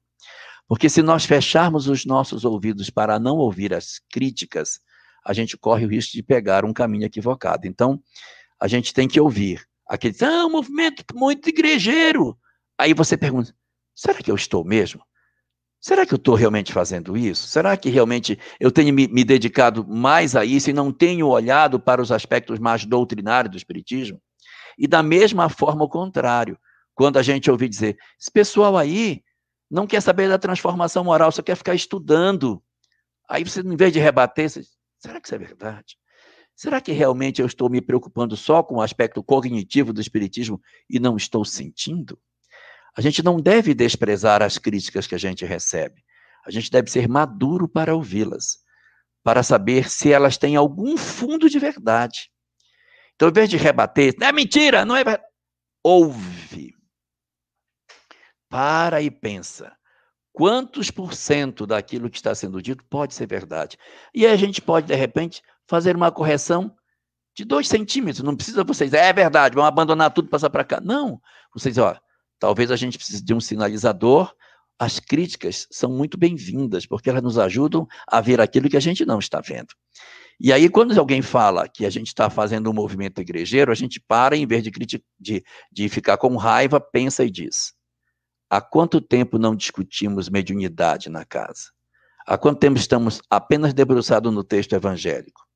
Porque 0.68 0.88
se 0.88 1.02
nós 1.02 1.24
fecharmos 1.24 1.86
os 1.86 2.04
nossos 2.04 2.44
ouvidos 2.44 2.90
para 2.90 3.18
não 3.18 3.36
ouvir 3.36 3.72
as 3.72 4.00
críticas, 4.10 4.80
a 5.24 5.32
gente 5.32 5.56
corre 5.56 5.84
o 5.84 5.88
risco 5.88 6.12
de 6.12 6.22
pegar 6.22 6.64
um 6.64 6.72
caminho 6.72 7.04
equivocado. 7.04 7.66
Então, 7.66 8.00
a 8.60 8.66
gente 8.66 8.92
tem 8.92 9.06
que 9.06 9.20
ouvir 9.20 9.66
aquele, 9.86 10.16
ah, 10.22 10.46
um 10.46 10.50
movimento 10.50 11.04
muito 11.14 11.48
igrejeiro. 11.48 12.36
Aí 12.78 12.94
você 12.94 13.16
pergunta, 13.16 13.54
será 13.94 14.18
que 14.20 14.30
eu 14.30 14.34
estou 14.34 14.64
mesmo? 14.64 15.02
Será 15.86 16.04
que 16.04 16.12
eu 16.12 16.16
estou 16.16 16.34
realmente 16.34 16.72
fazendo 16.72 17.16
isso? 17.16 17.46
Será 17.46 17.76
que 17.76 17.88
realmente 17.88 18.36
eu 18.58 18.72
tenho 18.72 18.92
me, 18.92 19.06
me, 19.06 19.22
dedicado 19.22 19.86
mais 19.86 20.34
a 20.34 20.44
isso 20.44 20.68
e 20.68 20.72
não 20.72 20.90
tenho 20.90 21.28
olhado 21.28 21.78
para 21.78 22.02
os 22.02 22.10
aspectos 22.10 22.58
mais 22.58 22.84
doutrinários 22.84 23.52
do 23.52 23.56
Espiritismo? 23.56 24.20
E 24.76 24.88
da 24.88 25.00
mesma 25.00 25.48
forma, 25.48 25.84
o 25.84 25.88
contrário. 25.88 26.58
Quando 26.92 27.18
a 27.18 27.22
gente 27.22 27.48
ouvir 27.48 27.68
dizer, 27.68 27.96
esse 28.20 28.32
pessoal 28.32 28.76
aí 28.76 29.22
não 29.70 29.86
quer 29.86 30.00
saber 30.02 30.28
da 30.28 30.40
transformação 30.40 31.04
moral, 31.04 31.30
só 31.30 31.40
quer 31.40 31.54
ficar 31.54 31.76
estudando. 31.76 32.60
Aí 33.28 33.44
você, 33.44 33.60
em 33.60 33.76
vez 33.76 33.92
de 33.92 34.00
rebater, 34.00 34.50
você, 34.50 34.62
será 34.98 35.20
que 35.20 35.28
isso 35.28 35.36
é 35.36 35.38
verdade? 35.38 35.96
Será 36.56 36.80
que 36.80 36.90
realmente 36.90 37.40
eu 37.40 37.46
estou 37.46 37.70
me 37.70 37.80
preocupando 37.80 38.36
só 38.36 38.60
com 38.60 38.78
o 38.78 38.82
aspecto 38.82 39.22
cognitivo 39.22 39.92
do 39.92 40.00
Espiritismo 40.00 40.60
e 40.90 40.98
não 40.98 41.16
estou 41.16 41.44
sentindo? 41.44 42.18
A 42.96 43.00
gente 43.00 43.22
não 43.22 43.36
deve 43.36 43.74
desprezar 43.74 44.42
as 44.42 44.56
críticas 44.56 45.06
que 45.06 45.14
a 45.14 45.18
gente 45.18 45.44
recebe. 45.44 46.02
A 46.46 46.50
gente 46.50 46.70
deve 46.70 46.90
ser 46.90 47.08
maduro 47.08 47.68
para 47.68 47.94
ouvi-las, 47.94 48.58
para 49.22 49.42
saber 49.42 49.90
se 49.90 50.12
elas 50.12 50.38
têm 50.38 50.56
algum 50.56 50.96
fundo 50.96 51.50
de 51.50 51.58
verdade. 51.58 52.30
Então, 53.14 53.26
ao 53.26 53.30
invés 53.30 53.50
de 53.50 53.56
rebater, 53.56 54.14
é 54.20 54.32
mentira, 54.32 54.84
não 54.84 54.96
é 54.96 55.04
verdade. 55.04 55.28
Ouve. 55.82 56.74
Para 58.48 59.02
e 59.02 59.10
pensa. 59.10 59.76
Quantos 60.32 60.90
por 60.90 61.14
cento 61.14 61.66
daquilo 61.66 62.10
que 62.10 62.16
está 62.16 62.34
sendo 62.34 62.62
dito 62.62 62.84
pode 62.84 63.14
ser 63.14 63.26
verdade? 63.26 63.78
E 64.14 64.26
aí 64.26 64.32
a 64.32 64.36
gente 64.36 64.60
pode, 64.60 64.86
de 64.86 64.94
repente, 64.94 65.42
fazer 65.66 65.96
uma 65.96 66.12
correção 66.12 66.74
de 67.34 67.44
dois 67.44 67.68
centímetros. 67.68 68.22
Não 68.22 68.36
precisa 68.36 68.62
vocês, 68.62 68.92
é 68.92 69.12
verdade, 69.12 69.54
vamos 69.54 69.68
abandonar 69.68 70.12
tudo 70.12 70.26
e 70.26 70.30
passar 70.30 70.50
para 70.50 70.64
cá. 70.64 70.80
Não. 70.80 71.20
Vocês, 71.54 71.78
ó, 71.78 71.98
talvez 72.38 72.70
a 72.70 72.76
gente 72.76 72.98
precise 72.98 73.22
de 73.24 73.34
um 73.34 73.40
sinalizador. 73.40 74.34
As 74.78 75.00
críticas 75.00 75.66
são 75.70 75.90
muito 75.90 76.18
bem-vindas, 76.18 76.84
porque 76.86 77.08
elas 77.08 77.22
nos 77.22 77.38
ajudam 77.38 77.86
a 78.06 78.20
ver 78.20 78.40
aquilo 78.40 78.68
que 78.68 78.76
a 78.76 78.80
gente 78.80 79.06
não 79.06 79.18
está 79.18 79.40
vendo. 79.40 79.74
E 80.38 80.52
aí, 80.52 80.68
quando 80.68 80.98
alguém 80.98 81.22
fala 81.22 81.66
que 81.66 81.86
a 81.86 81.90
gente 81.90 82.08
está 82.08 82.28
fazendo 82.28 82.70
um 82.70 82.74
movimento 82.74 83.20
igrejeiro, 83.22 83.72
a 83.72 83.74
gente 83.74 83.98
para, 83.98 84.36
em 84.36 84.46
vez 84.46 84.62
de, 84.62 84.70
de, 85.18 85.44
de 85.72 85.88
ficar 85.88 86.18
com 86.18 86.36
raiva, 86.36 86.78
pensa 86.78 87.24
e 87.24 87.30
diz: 87.30 87.72
há 88.50 88.60
quanto 88.60 89.00
tempo 89.00 89.38
não 89.38 89.56
discutimos 89.56 90.28
mediunidade 90.28 91.08
na 91.08 91.24
casa? 91.24 91.70
Há 92.26 92.36
quanto 92.36 92.58
tempo 92.58 92.76
estamos 92.76 93.22
apenas 93.30 93.72
debruçados 93.72 94.32
no 94.32 94.44
texto 94.44 94.74
evangélico? 94.74 95.46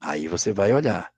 Aí 0.00 0.26
você 0.26 0.52
vai 0.52 0.72
olhar, 0.72 1.10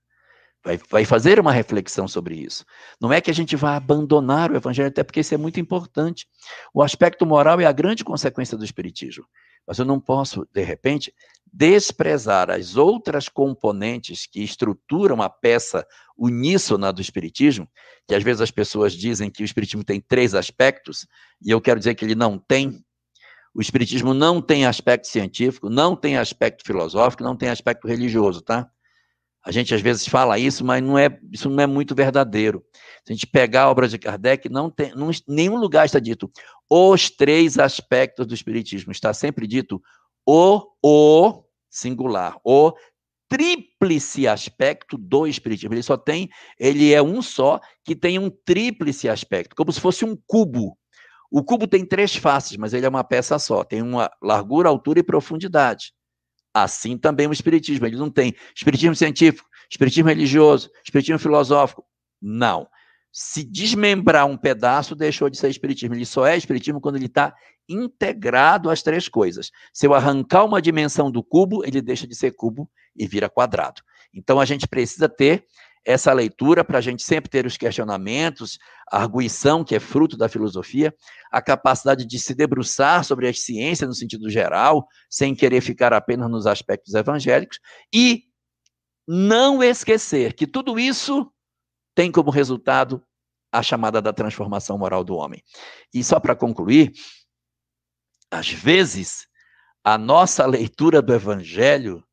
vai, 0.64 0.78
vai 0.90 1.04
fazer 1.04 1.38
uma 1.40 1.52
reflexão 1.52 2.06
sobre 2.06 2.36
isso. 2.36 2.64
Não 3.00 3.12
é 3.12 3.20
que 3.20 3.30
a 3.30 3.34
gente 3.34 3.56
vá 3.56 3.76
abandonar 3.76 4.50
o 4.50 4.56
evangelho, 4.56 4.88
até 4.88 5.02
porque 5.02 5.20
isso 5.20 5.34
é 5.34 5.38
muito 5.38 5.60
importante. 5.60 6.26
O 6.72 6.82
aspecto 6.82 7.24
moral 7.24 7.60
é 7.60 7.66
a 7.66 7.72
grande 7.72 8.04
consequência 8.04 8.56
do 8.56 8.64
espiritismo. 8.64 9.24
Mas 9.66 9.78
eu 9.78 9.84
não 9.84 10.00
posso, 10.00 10.48
de 10.50 10.62
repente, 10.62 11.12
desprezar 11.52 12.50
as 12.50 12.76
outras 12.76 13.28
componentes 13.28 14.26
que 14.26 14.42
estruturam 14.42 15.20
a 15.20 15.28
peça 15.28 15.86
uníssona 16.16 16.92
do 16.92 17.02
Espiritismo, 17.02 17.68
que 18.06 18.14
às 18.14 18.22
vezes 18.22 18.40
as 18.40 18.50
pessoas 18.50 18.94
dizem 18.94 19.30
que 19.30 19.42
o 19.42 19.44
Espiritismo 19.44 19.84
tem 19.84 20.00
três 20.00 20.34
aspectos, 20.34 21.06
e 21.44 21.50
eu 21.50 21.60
quero 21.60 21.78
dizer 21.78 21.94
que 21.94 22.04
ele 22.04 22.14
não 22.14 22.38
tem. 22.38 22.82
O 23.54 23.60
Espiritismo 23.60 24.14
não 24.14 24.40
tem 24.40 24.66
aspecto 24.66 25.06
científico, 25.06 25.68
não 25.68 25.94
tem 25.94 26.16
aspecto 26.16 26.64
filosófico, 26.64 27.22
não 27.22 27.36
tem 27.36 27.48
aspecto 27.48 27.86
religioso, 27.86 28.40
tá? 28.40 28.70
A 29.48 29.50
gente 29.50 29.74
às 29.74 29.80
vezes 29.80 30.06
fala 30.06 30.38
isso, 30.38 30.62
mas 30.62 30.82
não 30.82 30.98
é, 30.98 31.08
isso 31.32 31.48
não 31.48 31.62
é 31.62 31.66
muito 31.66 31.94
verdadeiro. 31.94 32.62
Se 33.02 33.10
a 33.10 33.14
gente 33.14 33.26
pegar 33.26 33.62
a 33.62 33.70
obra 33.70 33.88
de 33.88 33.98
Kardec, 33.98 34.46
não 34.50 34.68
tem, 34.68 34.94
não, 34.94 35.08
nenhum 35.26 35.56
lugar 35.56 35.86
está 35.86 35.98
dito 35.98 36.30
os 36.68 37.08
três 37.08 37.58
aspectos 37.58 38.26
do 38.26 38.34
Espiritismo. 38.34 38.92
Está 38.92 39.14
sempre 39.14 39.46
dito 39.46 39.80
o, 40.26 40.66
o 40.84 41.44
singular, 41.70 42.36
o 42.44 42.74
tríplice 43.26 44.28
aspecto 44.28 44.98
do 44.98 45.26
Espiritismo. 45.26 45.72
Ele 45.72 45.82
só 45.82 45.96
tem, 45.96 46.28
ele 46.60 46.92
é 46.92 47.00
um 47.00 47.22
só 47.22 47.58
que 47.82 47.96
tem 47.96 48.18
um 48.18 48.28
tríplice 48.28 49.08
aspecto, 49.08 49.56
como 49.56 49.72
se 49.72 49.80
fosse 49.80 50.04
um 50.04 50.14
cubo. 50.26 50.76
O 51.30 51.42
cubo 51.42 51.66
tem 51.66 51.86
três 51.86 52.14
faces, 52.14 52.58
mas 52.58 52.74
ele 52.74 52.84
é 52.84 52.88
uma 52.90 53.02
peça 53.02 53.38
só. 53.38 53.64
Tem 53.64 53.80
uma 53.80 54.10
largura, 54.22 54.68
altura 54.68 55.00
e 55.00 55.02
profundidade. 55.02 55.94
Assim 56.52 56.96
também 56.96 57.26
o 57.26 57.32
Espiritismo. 57.32 57.86
Ele 57.86 57.96
não 57.96 58.10
tem 58.10 58.34
Espiritismo 58.54 58.94
científico, 58.94 59.48
Espiritismo 59.70 60.08
religioso, 60.08 60.70
Espiritismo 60.84 61.18
filosófico. 61.18 61.84
Não. 62.20 62.66
Se 63.12 63.42
desmembrar 63.42 64.26
um 64.26 64.36
pedaço, 64.36 64.94
deixou 64.94 65.28
de 65.30 65.38
ser 65.38 65.50
Espiritismo. 65.50 65.94
Ele 65.94 66.06
só 66.06 66.26
é 66.26 66.36
Espiritismo 66.36 66.80
quando 66.80 66.96
ele 66.96 67.06
está 67.06 67.34
integrado 67.68 68.70
às 68.70 68.82
três 68.82 69.08
coisas. 69.08 69.50
Se 69.72 69.86
eu 69.86 69.94
arrancar 69.94 70.44
uma 70.44 70.62
dimensão 70.62 71.10
do 71.10 71.22
cubo, 71.22 71.64
ele 71.64 71.82
deixa 71.82 72.06
de 72.06 72.14
ser 72.14 72.32
cubo 72.32 72.70
e 72.96 73.06
vira 73.06 73.28
quadrado. 73.28 73.82
Então 74.12 74.40
a 74.40 74.44
gente 74.44 74.66
precisa 74.66 75.08
ter 75.08 75.44
essa 75.88 76.12
leitura 76.12 76.62
para 76.62 76.76
a 76.76 76.80
gente 76.82 77.02
sempre 77.02 77.30
ter 77.30 77.46
os 77.46 77.56
questionamentos, 77.56 78.58
a 78.92 79.00
arguição, 79.00 79.64
que 79.64 79.74
é 79.74 79.80
fruto 79.80 80.18
da 80.18 80.28
filosofia, 80.28 80.94
a 81.32 81.40
capacidade 81.40 82.04
de 82.04 82.18
se 82.18 82.34
debruçar 82.34 83.02
sobre 83.04 83.26
as 83.26 83.40
ciências 83.40 83.88
no 83.88 83.94
sentido 83.94 84.28
geral, 84.28 84.86
sem 85.08 85.34
querer 85.34 85.62
ficar 85.62 85.94
apenas 85.94 86.30
nos 86.30 86.46
aspectos 86.46 86.92
evangélicos, 86.92 87.58
e 87.90 88.24
não 89.08 89.62
esquecer 89.62 90.34
que 90.34 90.46
tudo 90.46 90.78
isso 90.78 91.32
tem 91.94 92.12
como 92.12 92.30
resultado 92.30 93.02
a 93.50 93.62
chamada 93.62 94.02
da 94.02 94.12
transformação 94.12 94.76
moral 94.76 95.02
do 95.02 95.16
homem. 95.16 95.42
E 95.94 96.04
só 96.04 96.20
para 96.20 96.36
concluir, 96.36 96.92
às 98.30 98.50
vezes, 98.50 99.26
a 99.82 99.96
nossa 99.96 100.44
leitura 100.44 101.00
do 101.00 101.14
evangelho 101.14 102.04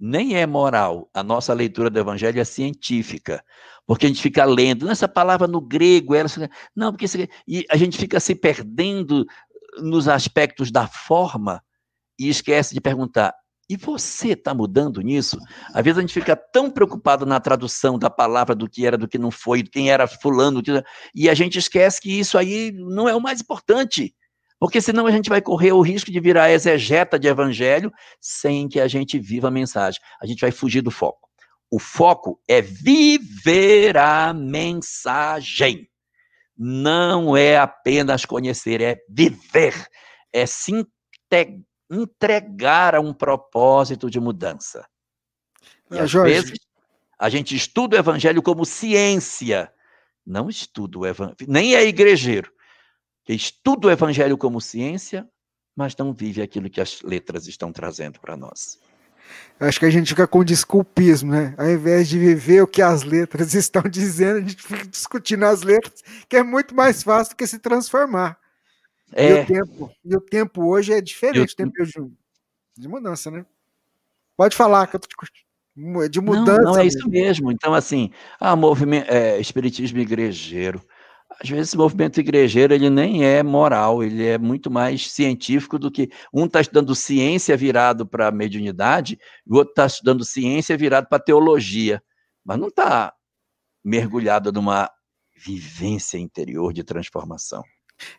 nem 0.00 0.36
é 0.36 0.46
moral. 0.46 1.10
A 1.12 1.22
nossa 1.22 1.52
leitura 1.52 1.90
do 1.90 1.98
evangelho 1.98 2.40
é 2.40 2.44
científica. 2.44 3.44
Porque 3.86 4.06
a 4.06 4.08
gente 4.08 4.22
fica 4.22 4.44
lendo, 4.44 4.88
essa 4.88 5.08
palavra 5.08 5.46
no 5.46 5.60
grego, 5.60 6.14
ela, 6.14 6.28
não, 6.74 6.92
porque 6.92 7.28
e 7.46 7.64
a 7.70 7.76
gente 7.76 7.98
fica 7.98 8.20
se 8.20 8.34
perdendo 8.34 9.26
nos 9.78 10.08
aspectos 10.08 10.70
da 10.70 10.86
forma 10.86 11.62
e 12.18 12.28
esquece 12.28 12.72
de 12.72 12.80
perguntar: 12.80 13.34
e 13.68 13.76
você 13.76 14.30
está 14.30 14.54
mudando 14.54 15.00
nisso? 15.00 15.38
Às 15.74 15.84
vezes 15.84 15.98
a 15.98 16.00
gente 16.00 16.14
fica 16.14 16.34
tão 16.34 16.70
preocupado 16.70 17.24
na 17.24 17.38
tradução 17.38 17.98
da 17.98 18.10
palavra 18.10 18.54
do 18.54 18.68
que 18.68 18.86
era, 18.86 18.98
do 18.98 19.06
que 19.06 19.18
não 19.18 19.30
foi, 19.30 19.62
quem 19.62 19.90
era 19.90 20.06
fulano, 20.06 20.62
e 21.14 21.28
a 21.28 21.34
gente 21.34 21.58
esquece 21.58 22.00
que 22.00 22.18
isso 22.18 22.36
aí 22.36 22.72
não 22.72 23.08
é 23.08 23.14
o 23.14 23.20
mais 23.20 23.40
importante. 23.40 24.14
Porque 24.60 24.78
senão 24.82 25.06
a 25.06 25.10
gente 25.10 25.30
vai 25.30 25.40
correr 25.40 25.72
o 25.72 25.80
risco 25.80 26.12
de 26.12 26.20
virar 26.20 26.50
exegeta 26.50 27.18
de 27.18 27.26
evangelho 27.26 27.90
sem 28.20 28.68
que 28.68 28.78
a 28.78 28.86
gente 28.86 29.18
viva 29.18 29.48
a 29.48 29.50
mensagem. 29.50 29.98
A 30.22 30.26
gente 30.26 30.42
vai 30.42 30.50
fugir 30.50 30.82
do 30.82 30.90
foco. 30.90 31.30
O 31.70 31.78
foco 31.78 32.38
é 32.46 32.60
viver 32.60 33.96
a 33.96 34.34
mensagem. 34.34 35.88
Não 36.54 37.34
é 37.34 37.56
apenas 37.56 38.26
conhecer, 38.26 38.82
é 38.82 38.98
viver, 39.08 39.74
é 40.30 40.44
se 40.44 40.86
entregar 41.90 42.94
a 42.94 43.00
um 43.00 43.14
propósito 43.14 44.10
de 44.10 44.20
mudança. 44.20 44.86
E 45.90 45.98
ah, 45.98 46.02
às 46.02 46.10
Jorge. 46.10 46.34
vezes 46.34 46.58
a 47.18 47.30
gente 47.30 47.56
estuda 47.56 47.96
o 47.96 47.98
evangelho 47.98 48.42
como 48.42 48.66
ciência, 48.66 49.72
não 50.26 50.50
estuda 50.50 50.98
o 50.98 51.06
evangelho, 51.06 51.36
nem 51.48 51.74
é 51.74 51.86
igrejeiro 51.86 52.52
estuda 53.34 53.88
o 53.88 53.90
evangelho 53.90 54.36
como 54.36 54.60
ciência, 54.60 55.28
mas 55.76 55.96
não 55.96 56.12
vive 56.12 56.42
aquilo 56.42 56.70
que 56.70 56.80
as 56.80 57.02
letras 57.02 57.46
estão 57.46 57.72
trazendo 57.72 58.20
para 58.20 58.36
nós. 58.36 58.78
Acho 59.58 59.78
que 59.78 59.86
a 59.86 59.90
gente 59.90 60.08
fica 60.08 60.26
com 60.26 60.44
desculpismo, 60.44 61.32
né? 61.32 61.54
Ao 61.56 61.70
invés 61.70 62.08
de 62.08 62.18
viver 62.18 62.62
o 62.62 62.66
que 62.66 62.82
as 62.82 63.02
letras 63.02 63.52
estão 63.54 63.82
dizendo, 63.82 64.38
a 64.38 64.40
gente 64.40 64.62
fica 64.62 64.86
discutindo 64.86 65.44
as 65.44 65.62
letras, 65.62 66.02
que 66.28 66.36
é 66.36 66.42
muito 66.42 66.74
mais 66.74 67.02
fácil 67.02 67.34
do 67.34 67.36
que 67.36 67.46
se 67.46 67.58
transformar. 67.58 68.38
É. 69.12 69.30
E, 69.30 69.42
o 69.42 69.46
tempo, 69.46 69.90
e 70.04 70.16
o 70.16 70.20
tempo 70.20 70.64
hoje 70.64 70.92
é 70.92 71.00
diferente, 71.00 71.52
o 71.52 71.56
tempo 71.56 71.72
de, 71.84 71.92
de 72.78 72.88
mudança, 72.88 73.30
né? 73.30 73.44
Pode 74.36 74.56
falar, 74.56 74.86
que 74.86 74.96
eu 74.96 75.00
tô 75.00 75.08
de 76.08 76.20
mudança. 76.20 76.62
Não, 76.62 76.72
não 76.72 76.78
é 76.78 76.86
isso 76.86 77.08
mesmo. 77.08 77.52
Então, 77.52 77.74
assim, 77.74 78.10
ah, 78.38 78.56
movimento, 78.56 79.10
é, 79.10 79.38
espiritismo 79.38 79.98
igrejeiro 79.98 80.82
às 81.42 81.48
vezes 81.48 81.68
esse 81.68 81.76
movimento 81.76 82.20
igrejeiro 82.20 82.74
ele 82.74 82.90
nem 82.90 83.24
é 83.24 83.42
moral, 83.42 84.02
ele 84.02 84.26
é 84.26 84.36
muito 84.36 84.70
mais 84.70 85.10
científico 85.10 85.78
do 85.78 85.90
que 85.90 86.10
um 86.32 86.44
está 86.44 86.60
estudando 86.60 86.94
ciência 86.94 87.56
virado 87.56 88.06
para 88.06 88.28
a 88.28 88.32
mediunidade, 88.32 89.18
e 89.46 89.52
o 89.52 89.56
outro 89.56 89.70
está 89.70 89.86
estudando 89.86 90.22
ciência 90.22 90.76
virado 90.76 91.08
para 91.08 91.18
teologia, 91.18 92.02
mas 92.44 92.58
não 92.58 92.68
está 92.68 93.14
mergulhado 93.82 94.52
numa 94.52 94.90
vivência 95.34 96.18
interior 96.18 96.74
de 96.74 96.84
transformação. 96.84 97.64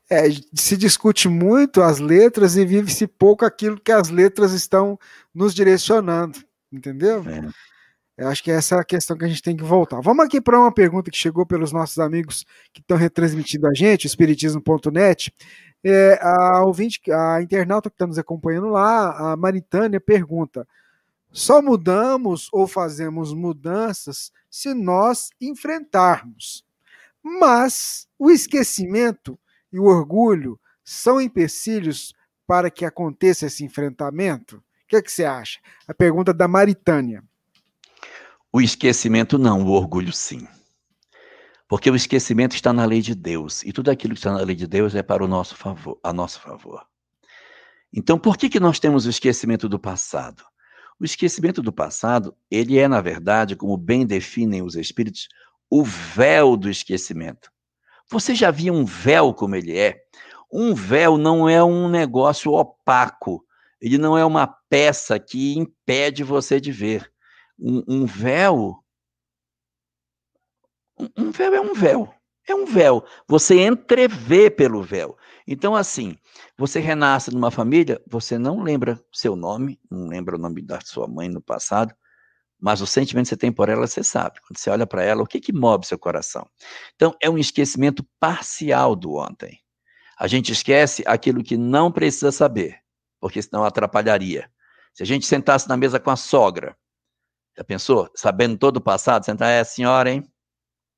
É, 0.10 0.24
se 0.56 0.76
discute 0.76 1.28
muito 1.28 1.82
as 1.82 2.00
letras 2.00 2.56
e 2.56 2.66
vive-se 2.66 3.06
pouco 3.06 3.46
aquilo 3.46 3.80
que 3.80 3.92
as 3.92 4.10
letras 4.10 4.52
estão 4.52 4.98
nos 5.34 5.54
direcionando, 5.54 6.40
entendeu? 6.72 7.24
É. 7.28 7.50
Eu 8.22 8.28
acho 8.28 8.44
que 8.44 8.52
essa 8.52 8.76
é 8.76 8.80
a 8.80 8.84
questão 8.84 9.18
que 9.18 9.26
a 9.26 9.28
gente 9.28 9.42
tem 9.42 9.58
que 9.58 9.64
voltar. 9.64 10.00
Vamos 10.00 10.24
aqui 10.24 10.40
para 10.40 10.60
uma 10.60 10.72
pergunta 10.72 11.10
que 11.10 11.18
chegou 11.18 11.44
pelos 11.44 11.72
nossos 11.72 11.98
amigos 11.98 12.46
que 12.72 12.80
estão 12.80 12.96
retransmitindo 12.96 13.66
a 13.68 13.74
gente, 13.74 14.06
espiritismo.net. 14.06 15.34
É, 15.84 16.20
a 16.22 16.64
ouvinte, 16.64 17.02
a 17.12 17.42
internauta 17.42 17.90
que 17.90 17.96
está 17.96 18.06
nos 18.06 18.20
acompanhando 18.20 18.68
lá, 18.68 19.32
a 19.32 19.36
Maritânia, 19.36 20.00
pergunta: 20.00 20.68
só 21.32 21.64
mudamos 21.64 22.48
ou 22.52 22.68
fazemos 22.68 23.34
mudanças 23.34 24.32
se 24.52 24.72
nós 24.72 25.32
enfrentarmos. 25.42 26.64
Mas 27.24 28.08
o 28.20 28.30
esquecimento 28.30 29.36
e 29.74 29.80
o 29.80 29.86
orgulho 29.86 30.60
são 30.84 31.20
empecilhos 31.20 32.14
para 32.46 32.70
que 32.70 32.86
aconteça 32.86 33.48
esse 33.48 33.66
enfrentamento? 33.66 34.58
O 34.58 34.64
que, 34.90 34.98
é 34.98 35.02
que 35.02 35.12
você 35.12 35.26
acha? 35.26 35.60
A 35.88 35.94
pergunta 35.96 36.32
da 36.32 36.48
Maritânia. 36.48 37.24
O 38.54 38.60
esquecimento 38.60 39.38
não, 39.38 39.64
o 39.64 39.72
orgulho 39.72 40.12
sim. 40.12 40.46
Porque 41.70 41.90
o 41.90 41.96
esquecimento 41.96 42.54
está 42.54 42.74
na 42.74 42.84
lei 42.84 43.02
de 43.02 43.16
Deus, 43.16 43.64
e 43.64 43.72
tudo 43.72 43.90
aquilo 43.90 44.14
que 44.14 44.20
está 44.20 44.34
na 44.34 44.42
lei 44.42 44.58
de 44.58 44.68
Deus 44.68 44.94
é 44.94 45.02
para 45.02 45.24
o 45.24 45.28
nosso 45.28 45.56
favor, 45.56 45.98
a 46.04 46.12
nosso 46.12 46.42
favor. 46.42 46.86
Então, 47.94 48.20
por 48.20 48.36
que, 48.36 48.50
que 48.50 48.60
nós 48.60 48.78
temos 48.78 49.06
o 49.06 49.10
esquecimento 49.10 49.70
do 49.70 49.80
passado? 49.80 50.44
O 51.00 51.06
esquecimento 51.06 51.62
do 51.62 51.72
passado, 51.72 52.36
ele 52.50 52.78
é, 52.78 52.90
na 52.90 53.00
verdade, 53.00 53.56
como 53.56 53.78
bem 53.78 54.06
definem 54.06 54.62
os 54.62 54.76
espíritos, 54.76 55.30
o 55.70 55.82
véu 55.82 56.58
do 56.58 56.70
esquecimento. 56.70 57.50
Você 58.10 58.36
já 58.36 58.52
viu 58.52 58.74
um 58.74 58.84
véu 58.84 59.34
como 59.34 59.56
ele 59.56 59.78
é? 59.78 60.04
Um 60.52 60.76
véu 60.76 61.18
não 61.18 61.48
é 61.48 61.64
um 61.64 61.88
negócio 61.88 62.52
opaco, 62.52 63.46
ele 63.80 63.98
não 63.98 64.18
é 64.18 64.26
uma 64.26 64.46
peça 64.70 65.18
que 65.18 65.58
impede 65.58 66.22
você 66.22 66.60
de 66.60 66.74
ver. 66.74 67.10
Um, 67.62 67.84
um 67.88 68.06
véu 68.06 68.84
um 71.18 71.32
véu 71.32 71.54
é 71.54 71.62
um 71.62 71.74
véu. 71.74 72.14
É 72.48 72.56
um 72.56 72.66
véu. 72.66 73.06
Você 73.28 73.66
entrevê 73.66 74.50
pelo 74.50 74.84
véu. 74.84 75.18
Então, 75.48 75.76
assim, 75.76 76.18
você 76.58 76.80
renasce 76.80 77.32
numa 77.32 77.52
família, 77.52 78.02
você 78.08 78.38
não 78.38 78.62
lembra 78.62 79.00
seu 79.12 79.36
nome, 79.36 79.80
não 79.90 80.08
lembra 80.08 80.36
o 80.36 80.40
nome 80.40 80.62
da 80.62 80.80
sua 80.82 81.08
mãe 81.08 81.30
no 81.30 81.42
passado, 81.42 81.94
mas 82.60 82.82
o 82.82 82.88
sentimento 82.88 83.26
que 83.26 83.30
você 83.30 83.38
tem 83.38 83.52
por 83.52 83.70
ela, 83.70 83.88
você 83.88 84.04
sabe. 84.04 84.40
Quando 84.42 84.58
você 84.58 84.70
olha 84.70 84.86
para 84.86 85.04
ela, 85.04 85.24
o 85.24 85.28
que, 85.28 85.40
que 85.40 85.54
move 85.54 85.86
seu 85.86 85.98
coração? 85.98 86.48
Então, 86.96 87.16
é 87.22 87.30
um 87.30 87.38
esquecimento 87.38 88.06
parcial 88.20 88.96
do 88.96 89.16
ontem. 89.16 89.60
A 90.18 90.28
gente 90.28 90.52
esquece 90.52 91.04
aquilo 91.08 91.44
que 91.44 91.58
não 91.58 91.92
precisa 91.92 92.32
saber, 92.32 92.78
porque 93.20 93.42
senão 93.42 93.64
atrapalharia. 93.64 94.52
Se 94.94 95.02
a 95.02 95.06
gente 95.06 95.26
sentasse 95.26 95.68
na 95.68 95.78
mesa 95.78 96.00
com 96.00 96.12
a 96.12 96.16
sogra, 96.16 96.78
já 97.58 97.64
pensou? 97.64 98.10
Sabendo 98.16 98.58
todo 98.58 98.78
o 98.78 98.82
passado, 98.82 99.26
sentar, 99.26 99.50
é, 99.50 99.64
senhora, 99.64 100.12
hein? 100.12 100.24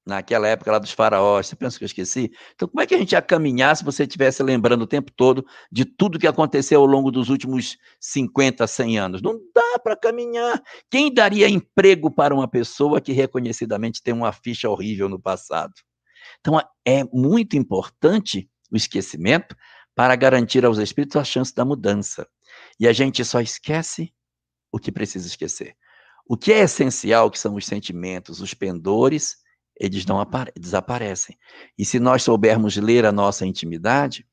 naquela 0.06 0.48
época 0.48 0.72
lá 0.72 0.80
dos 0.80 0.92
faraós. 0.92 1.48
Você 1.48 1.56
pensa 1.56 1.78
que 1.78 1.84
eu 1.84 1.88
esqueci? 1.88 2.32
Então, 2.54 2.68
como 2.68 2.82
é 2.82 2.86
que 2.86 2.94
a 2.94 2.98
gente 2.98 3.14
ia 3.14 3.22
caminhar 3.22 3.76
se 3.76 3.84
você 3.84 4.04
estivesse 4.04 4.44
lembrando 4.44 4.84
o 4.84 4.88
tempo 4.88 5.12
todo 5.16 5.46
de 5.72 5.86
tudo 5.86 6.20
que 6.20 6.28
aconteceu 6.28 6.82
ao 6.82 6.86
longo 6.86 7.12
dos 7.12 7.30
últimos 7.30 7.78
50, 8.00 8.68
100 8.68 9.00
anos? 9.00 9.22
Não 9.22 9.40
dá 9.54 9.80
para 9.80 9.96
caminhar. 9.96 10.62
Quem 10.90 11.14
daria 11.14 11.50
emprego 11.50 12.12
para 12.12 12.34
uma 12.34 12.48
pessoa 12.48 13.02
que 13.02 13.14
reconhecidamente 13.14 14.02
tem 14.02 14.14
uma 14.14 14.32
ficha 14.32 14.70
horrível 14.70 15.08
no 15.08 15.20
passado? 15.20 15.74
Então, 16.40 16.60
é 16.86 17.04
muito 17.14 17.56
importante 17.56 18.50
o 18.72 18.76
esquecimento 18.76 19.56
para 19.96 20.16
garantir 20.16 20.66
aos 20.66 20.80
espíritos 20.80 21.16
a 21.16 21.24
chance 21.24 21.54
da 21.54 21.64
mudança. 21.64 22.28
E 22.80 22.88
a 22.88 22.94
gente 22.94 23.24
só 23.24 23.40
esquece 23.40 24.12
o 24.72 24.80
que 24.80 24.92
precisa 24.92 25.28
esquecer. 25.28 25.76
O 26.26 26.38
que 26.38 26.54
é 26.54 26.60
essencial, 26.60 27.30
que 27.30 27.40
são 27.40 27.56
os 27.56 27.66
sentimentos, 27.66 28.40
os 28.40 28.54
pendores 28.54 29.38
eles 29.80 30.06
não 30.06 30.24
desaparecem. 30.58 31.38
E 31.78 31.84
se 31.84 32.00
nós 32.00 32.24
soubermos 32.24 32.78
ler 32.78 33.06
a 33.06 33.12
nossa 33.12 33.46
intimidade, 33.46 34.26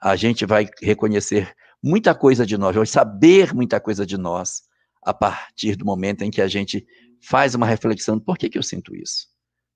a 0.00 0.16
gente 0.16 0.46
vai 0.46 0.68
reconhecer 0.82 1.54
muita 1.82 2.14
coisa 2.14 2.46
de 2.46 2.56
nós, 2.56 2.74
vai 2.74 2.86
saber 2.86 3.54
muita 3.54 3.80
coisa 3.80 4.06
de 4.06 4.16
nós 4.16 4.62
a 5.02 5.14
partir 5.14 5.76
do 5.76 5.84
momento 5.84 6.22
em 6.22 6.30
que 6.30 6.40
a 6.40 6.48
gente 6.48 6.84
faz 7.22 7.54
uma 7.54 7.66
reflexão: 7.66 8.18
por 8.18 8.36
que, 8.38 8.48
que 8.48 8.58
eu 8.58 8.62
sinto 8.62 8.94
isso? 8.94 9.28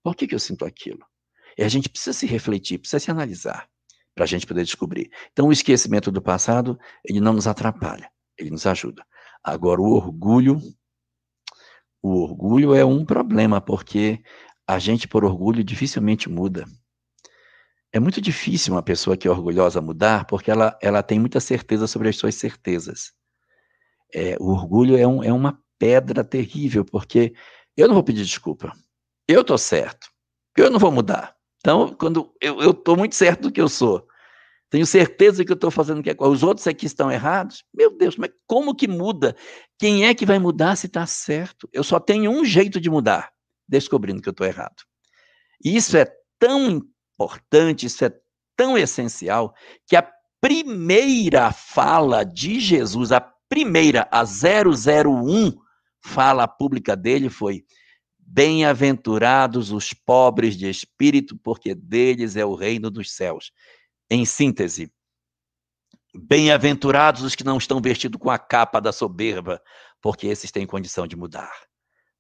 Por 0.03 0.17
que, 0.17 0.27
que 0.27 0.35
eu 0.35 0.39
sinto 0.39 0.65
aquilo? 0.65 1.05
E 1.57 1.63
a 1.63 1.69
gente 1.69 1.89
precisa 1.89 2.13
se 2.13 2.27
refletir, 2.27 2.79
precisa 2.79 3.01
se 3.01 3.11
analisar 3.11 3.69
para 4.15 4.25
a 4.25 4.27
gente 4.27 4.47
poder 4.47 4.65
descobrir. 4.65 5.11
Então, 5.33 5.49
o 5.49 5.53
esquecimento 5.53 6.11
do 6.11 6.23
passado, 6.23 6.79
ele 7.05 7.21
não 7.21 7.33
nos 7.33 7.47
atrapalha, 7.47 8.11
ele 8.39 8.51
nos 8.51 8.67
ajuda. 8.67 9.05
Agora, 9.45 9.81
o 9.81 9.93
orgulho, 9.93 10.61
o 12.03 12.23
orgulho 12.23 12.75
é 12.75 12.85
um 12.85 13.05
problema, 13.05 13.61
porque 13.61 14.23
a 14.67 14.79
gente, 14.79 15.09
por 15.09 15.25
orgulho, 15.25 15.65
dificilmente 15.65 16.29
muda. 16.29 16.65
É 17.93 17.99
muito 17.99 18.21
difícil 18.21 18.73
uma 18.73 18.83
pessoa 18.83 19.17
que 19.17 19.27
é 19.27 19.31
orgulhosa 19.31 19.81
mudar, 19.81 20.25
porque 20.27 20.51
ela, 20.51 20.79
ela 20.81 21.03
tem 21.03 21.19
muita 21.19 21.41
certeza 21.41 21.87
sobre 21.87 22.09
as 22.09 22.17
suas 22.17 22.37
certezas. 22.37 23.13
É, 24.15 24.37
o 24.41 24.51
orgulho 24.51 24.97
é, 24.97 25.07
um, 25.07 25.23
é 25.25 25.33
uma 25.33 25.61
pedra 25.79 26.23
terrível, 26.23 26.85
porque 26.85 27.35
eu 27.77 27.89
não 27.89 27.95
vou 27.95 28.05
pedir 28.05 28.25
desculpa. 28.25 28.73
Eu 29.27 29.41
estou 29.41 29.59
certo. 29.59 30.09
Eu 30.57 30.71
não 30.71 30.79
vou 30.79 30.93
mudar. 30.93 31.37
Então, 31.59 31.95
quando 31.95 32.33
eu 32.41 32.71
estou 32.71 32.97
muito 32.97 33.15
certo 33.15 33.43
do 33.43 33.53
que 33.53 33.61
eu 33.61 33.69
sou, 33.69 34.07
tenho 34.71 34.87
certeza 34.87 35.45
que 35.45 35.51
eu 35.51 35.55
estou 35.55 35.71
fazendo 35.71 35.99
o 35.99 36.03
que 36.03 36.11
é. 36.11 36.17
Os 36.19 36.45
outros 36.45 36.67
aqui 36.69 36.87
estão 36.87 37.11
errados. 37.11 37.65
Meu 37.75 37.97
Deus, 37.97 38.17
mas 38.17 38.31
como 38.47 38.75
que 38.75 38.87
muda? 38.87 39.37
Quem 39.77 40.07
é 40.07 40.15
que 40.15 40.25
vai 40.25 40.39
mudar 40.39 40.77
se 40.77 40.87
está 40.87 41.05
certo? 41.07 41.69
Eu 41.73 41.83
só 41.83 41.99
tenho 41.99 42.31
um 42.31 42.45
jeito 42.45 42.81
de 42.81 42.89
mudar 42.89 43.31
descobrindo 43.69 44.23
que 44.23 44.29
eu 44.29 44.33
estou 44.33 44.47
errado. 44.47 44.83
E 45.65 45.77
isso 45.77 45.97
é 45.97 46.07
tão 46.39 46.83
importante, 47.15 47.87
isso 47.87 48.05
é 48.05 48.13
tão 48.57 48.79
essencial, 48.79 49.55
que 49.87 49.97
a 49.97 50.09
primeira 50.41 51.53
fala 51.53 52.25
de 52.25 52.61
Jesus, 52.61 53.13
a 53.13 53.21
primeira, 53.49 54.09
a 54.11 54.23
001 54.23 55.53
fala 56.01 56.47
pública 56.47 56.97
dele 56.97 57.29
foi: 57.29 57.65
Bem-aventurados 58.19 59.73
os 59.73 59.93
pobres 59.93 60.57
de 60.57 60.69
espírito, 60.69 61.37
porque 61.43 61.75
deles 61.75 62.37
é 62.37 62.45
o 62.45 62.55
reino 62.55 62.91
dos 62.91 63.13
céus. 63.13 63.53
Em 64.11 64.25
síntese, 64.25 64.93
bem-aventurados 66.15 67.23
os 67.23 67.37
que 67.37 67.45
não 67.45 67.59
estão 67.59 67.81
vestidos 67.81 68.21
com 68.21 68.29
a 68.29 68.39
capa 68.39 68.81
da 68.81 68.93
soberba, 68.93 69.63
porque 70.01 70.27
esses 70.27 70.51
têm 70.51 70.67
condição 70.67 71.07
de 71.07 71.15
mudar. 71.15 71.53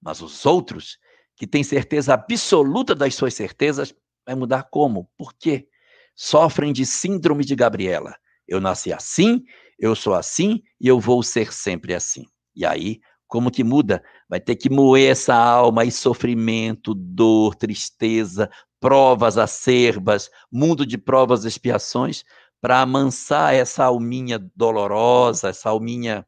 Mas 0.00 0.22
os 0.22 0.46
outros 0.46 0.98
que 1.36 1.46
tem 1.46 1.64
certeza 1.64 2.14
absoluta 2.14 2.94
das 2.94 3.14
suas 3.14 3.34
certezas, 3.34 3.94
vai 4.26 4.34
mudar 4.34 4.64
como? 4.70 5.10
Por 5.16 5.32
quê? 5.34 5.66
Sofrem 6.14 6.72
de 6.72 6.84
síndrome 6.84 7.44
de 7.44 7.56
Gabriela. 7.56 8.14
Eu 8.46 8.60
nasci 8.60 8.92
assim, 8.92 9.42
eu 9.78 9.96
sou 9.96 10.14
assim 10.14 10.62
e 10.80 10.86
eu 10.86 11.00
vou 11.00 11.22
ser 11.22 11.52
sempre 11.52 11.94
assim. 11.94 12.26
E 12.54 12.66
aí, 12.66 13.00
como 13.26 13.50
que 13.50 13.64
muda? 13.64 14.04
Vai 14.28 14.38
ter 14.38 14.54
que 14.54 14.68
moer 14.68 15.12
essa 15.12 15.34
alma 15.34 15.84
e 15.84 15.90
sofrimento, 15.90 16.94
dor, 16.94 17.54
tristeza, 17.54 18.50
provas 18.80 19.38
acerbas, 19.38 20.30
mundo 20.50 20.86
de 20.86 20.98
provas 20.98 21.44
e 21.44 21.48
expiações, 21.48 22.24
para 22.60 22.80
amansar 22.80 23.54
essa 23.54 23.84
alminha 23.84 24.38
dolorosa, 24.56 25.50
essa 25.50 25.70
alminha 25.70 26.26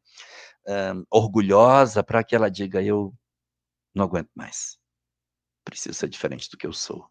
orgulhosa, 1.10 2.02
para 2.04 2.22
que 2.22 2.36
ela 2.36 2.50
diga: 2.50 2.82
Eu 2.82 3.12
não 3.94 4.04
aguento 4.04 4.30
mais 4.34 4.78
preciso 5.64 5.94
ser 5.94 6.08
diferente 6.08 6.50
do 6.50 6.56
que 6.56 6.66
eu 6.66 6.72
sou. 6.72 7.06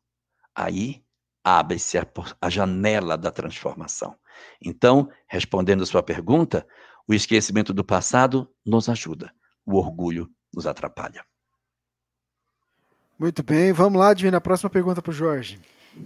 Aí 0.55 1.03
abre-se 1.43 1.97
a, 1.97 2.05
a, 2.39 2.49
janela 2.49 3.17
da 3.17 3.31
transformação. 3.31 4.17
Então, 4.61 5.09
respondendo 5.27 5.83
a 5.83 5.85
sua 5.85 6.03
pergunta, 6.03 6.67
o 7.07 7.13
esquecimento 7.13 7.73
do 7.73 7.83
passado 7.83 8.53
nos 8.65 8.89
ajuda, 8.89 9.33
o 9.65 9.77
orgulho 9.77 10.29
nos 10.53 10.67
atrapalha. 10.67 11.25
Muito 13.22 13.43
bem, 13.43 13.72
vamos 13.72 13.99
lá, 13.99 14.15
Divina, 14.15 14.38
a 14.38 14.41
próxima 14.41 14.67
pergunta 14.67 14.99
para 14.99 15.11
o 15.11 15.13
Jorge. 15.13 15.59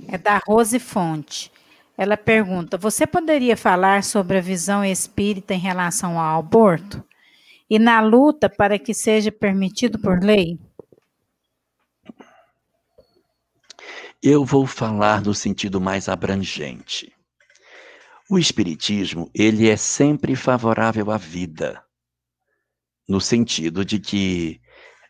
É 0.09 0.17
da 0.17 0.41
Rose 0.45 0.77
Fonte. 0.79 1.49
Ela 1.97 2.17
pergunta: 2.17 2.77
Você 2.77 3.07
poderia 3.07 3.55
falar 3.55 4.03
sobre 4.03 4.37
a 4.37 4.41
visão 4.41 4.83
espírita 4.83 5.53
em 5.53 5.57
relação 5.57 6.19
ao 6.19 6.37
aborto? 6.37 7.01
E 7.69 7.79
na 7.79 8.01
luta 8.01 8.49
para 8.49 8.77
que 8.77 8.93
seja 8.93 9.31
permitido 9.31 9.97
por 9.97 10.21
lei? 10.21 10.59
Eu 14.21 14.43
vou 14.43 14.67
falar 14.67 15.21
no 15.21 15.33
sentido 15.33 15.79
mais 15.79 16.09
abrangente. 16.09 17.13
O 18.29 18.37
espiritismo, 18.37 19.31
ele 19.33 19.69
é 19.69 19.77
sempre 19.77 20.35
favorável 20.35 21.09
à 21.11 21.17
vida, 21.17 21.81
no 23.07 23.21
sentido 23.21 23.85
de 23.85 24.01
que 24.01 24.59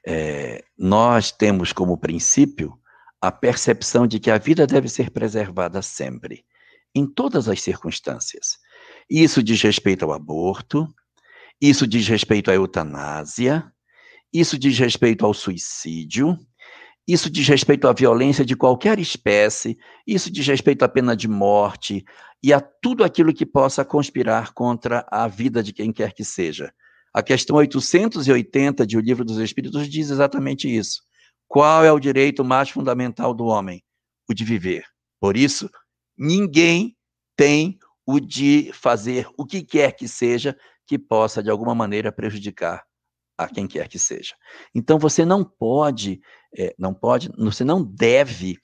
é, 0.06 0.64
nós 0.78 1.32
temos 1.32 1.74
como 1.74 1.98
princípio 1.98 2.78
a 3.20 3.32
percepção 3.32 4.06
de 4.06 4.20
que 4.20 4.30
a 4.30 4.38
vida 4.38 4.68
deve 4.68 4.88
ser 4.88 5.10
preservada 5.10 5.82
sempre, 5.82 6.46
em 6.94 7.08
todas 7.08 7.50
as 7.50 7.62
circunstâncias. 7.62 8.58
Isso 9.10 9.42
diz 9.42 9.62
respeito 9.62 10.06
ao 10.06 10.12
aborto, 10.12 10.88
isso 11.60 11.88
diz 11.88 12.08
respeito 12.08 12.52
à 12.52 12.54
eutanásia, 12.54 13.72
isso 14.32 14.58
diz 14.60 14.78
respeito 14.78 15.26
ao 15.26 15.34
suicídio, 15.34 16.38
isso 17.08 17.30
diz 17.30 17.48
respeito 17.48 17.88
à 17.88 17.94
violência 17.94 18.46
de 18.46 18.56
qualquer 18.56 19.00
espécie, 19.00 19.78
isso 20.06 20.32
diz 20.32 20.46
respeito 20.46 20.84
à 20.84 20.90
pena 20.90 21.16
de 21.16 21.28
morte 21.28 22.04
e 22.44 22.54
a 22.54 22.60
tudo 22.60 23.04
aquilo 23.04 23.34
que 23.34 23.46
possa 23.46 23.86
conspirar 23.86 24.54
contra 24.54 25.06
a 25.10 25.28
vida 25.28 25.64
de 25.64 25.74
quem 25.74 25.92
quer 25.92 26.14
que 26.14 26.24
seja. 26.24 26.74
A 27.16 27.24
questão 27.24 27.56
880 27.56 28.86
de 28.86 28.98
O 28.98 29.00
Livro 29.00 29.24
dos 29.24 29.38
Espíritos 29.38 29.88
diz 29.88 30.10
exatamente 30.10 30.68
isso. 30.68 31.02
Qual 31.48 31.82
é 31.82 31.90
o 31.90 31.98
direito 31.98 32.44
mais 32.44 32.70
fundamental 32.70 33.34
do 33.34 33.46
homem? 33.46 33.82
O 34.30 34.34
de 34.34 34.44
viver. 34.44 34.84
Por 35.18 35.38
isso, 35.38 35.70
ninguém 36.18 36.94
tem 37.34 37.80
o 38.06 38.20
de 38.20 38.70
fazer 38.74 39.30
o 39.38 39.46
que 39.46 39.64
quer 39.64 39.94
que 39.94 40.10
seja 40.10 40.58
que 40.86 41.00
possa, 41.00 41.42
de 41.42 41.50
alguma 41.50 41.74
maneira, 41.74 42.12
prejudicar 42.12 42.84
a 43.38 43.48
quem 43.48 43.66
quer 43.66 43.88
que 43.88 43.98
seja. 43.98 44.36
Então, 44.76 45.00
você 45.00 45.24
não 45.24 45.42
pode, 45.42 46.20
é, 46.58 46.76
não 46.78 46.94
pode, 46.94 47.30
você 47.38 47.64
não 47.64 47.82
deve 47.82 48.58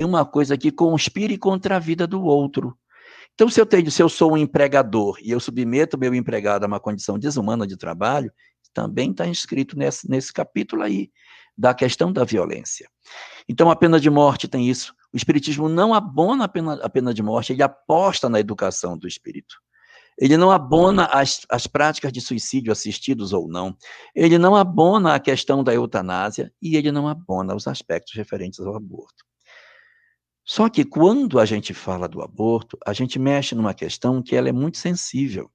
uma 0.00 0.24
coisa 0.24 0.56
que 0.56 0.70
conspire 0.70 1.36
contra 1.36 1.74
a 1.74 1.80
vida 1.80 2.06
do 2.06 2.22
outro. 2.22 2.78
Então, 3.38 3.48
se 3.48 3.60
eu 3.60 3.64
tenho, 3.64 3.88
se 3.88 4.02
eu 4.02 4.08
sou 4.08 4.32
um 4.32 4.36
empregador 4.36 5.16
e 5.22 5.30
eu 5.30 5.38
submeto 5.38 5.96
meu 5.96 6.12
empregado 6.12 6.64
a 6.64 6.66
uma 6.66 6.80
condição 6.80 7.16
desumana 7.16 7.68
de 7.68 7.76
trabalho, 7.76 8.32
também 8.74 9.12
está 9.12 9.28
inscrito 9.28 9.78
nesse, 9.78 10.10
nesse 10.10 10.32
capítulo 10.32 10.82
aí 10.82 11.08
da 11.56 11.72
questão 11.72 12.12
da 12.12 12.24
violência. 12.24 12.90
Então, 13.48 13.70
a 13.70 13.76
pena 13.76 14.00
de 14.00 14.10
morte 14.10 14.48
tem 14.48 14.68
isso. 14.68 14.92
O 15.12 15.16
Espiritismo 15.16 15.68
não 15.68 15.94
abona 15.94 16.46
a 16.46 16.48
pena, 16.48 16.80
a 16.82 16.90
pena 16.90 17.14
de 17.14 17.22
morte, 17.22 17.52
ele 17.52 17.62
aposta 17.62 18.28
na 18.28 18.40
educação 18.40 18.98
do 18.98 19.06
espírito. 19.06 19.54
Ele 20.18 20.36
não 20.36 20.50
abona 20.50 21.04
as, 21.04 21.42
as 21.48 21.68
práticas 21.68 22.10
de 22.10 22.20
suicídio 22.20 22.72
assistidos 22.72 23.32
ou 23.32 23.46
não. 23.46 23.76
Ele 24.16 24.36
não 24.36 24.56
abona 24.56 25.14
a 25.14 25.20
questão 25.20 25.62
da 25.62 25.72
eutanásia 25.72 26.52
e 26.60 26.76
ele 26.76 26.90
não 26.90 27.06
abona 27.06 27.54
os 27.54 27.68
aspectos 27.68 28.14
referentes 28.14 28.58
ao 28.58 28.74
aborto. 28.74 29.27
Só 30.48 30.66
que 30.70 30.82
quando 30.82 31.38
a 31.38 31.44
gente 31.44 31.74
fala 31.74 32.08
do 32.08 32.22
aborto, 32.22 32.78
a 32.86 32.94
gente 32.94 33.18
mexe 33.18 33.54
numa 33.54 33.74
questão 33.74 34.22
que 34.22 34.34
ela 34.34 34.48
é 34.48 34.52
muito 34.52 34.78
sensível. 34.78 35.50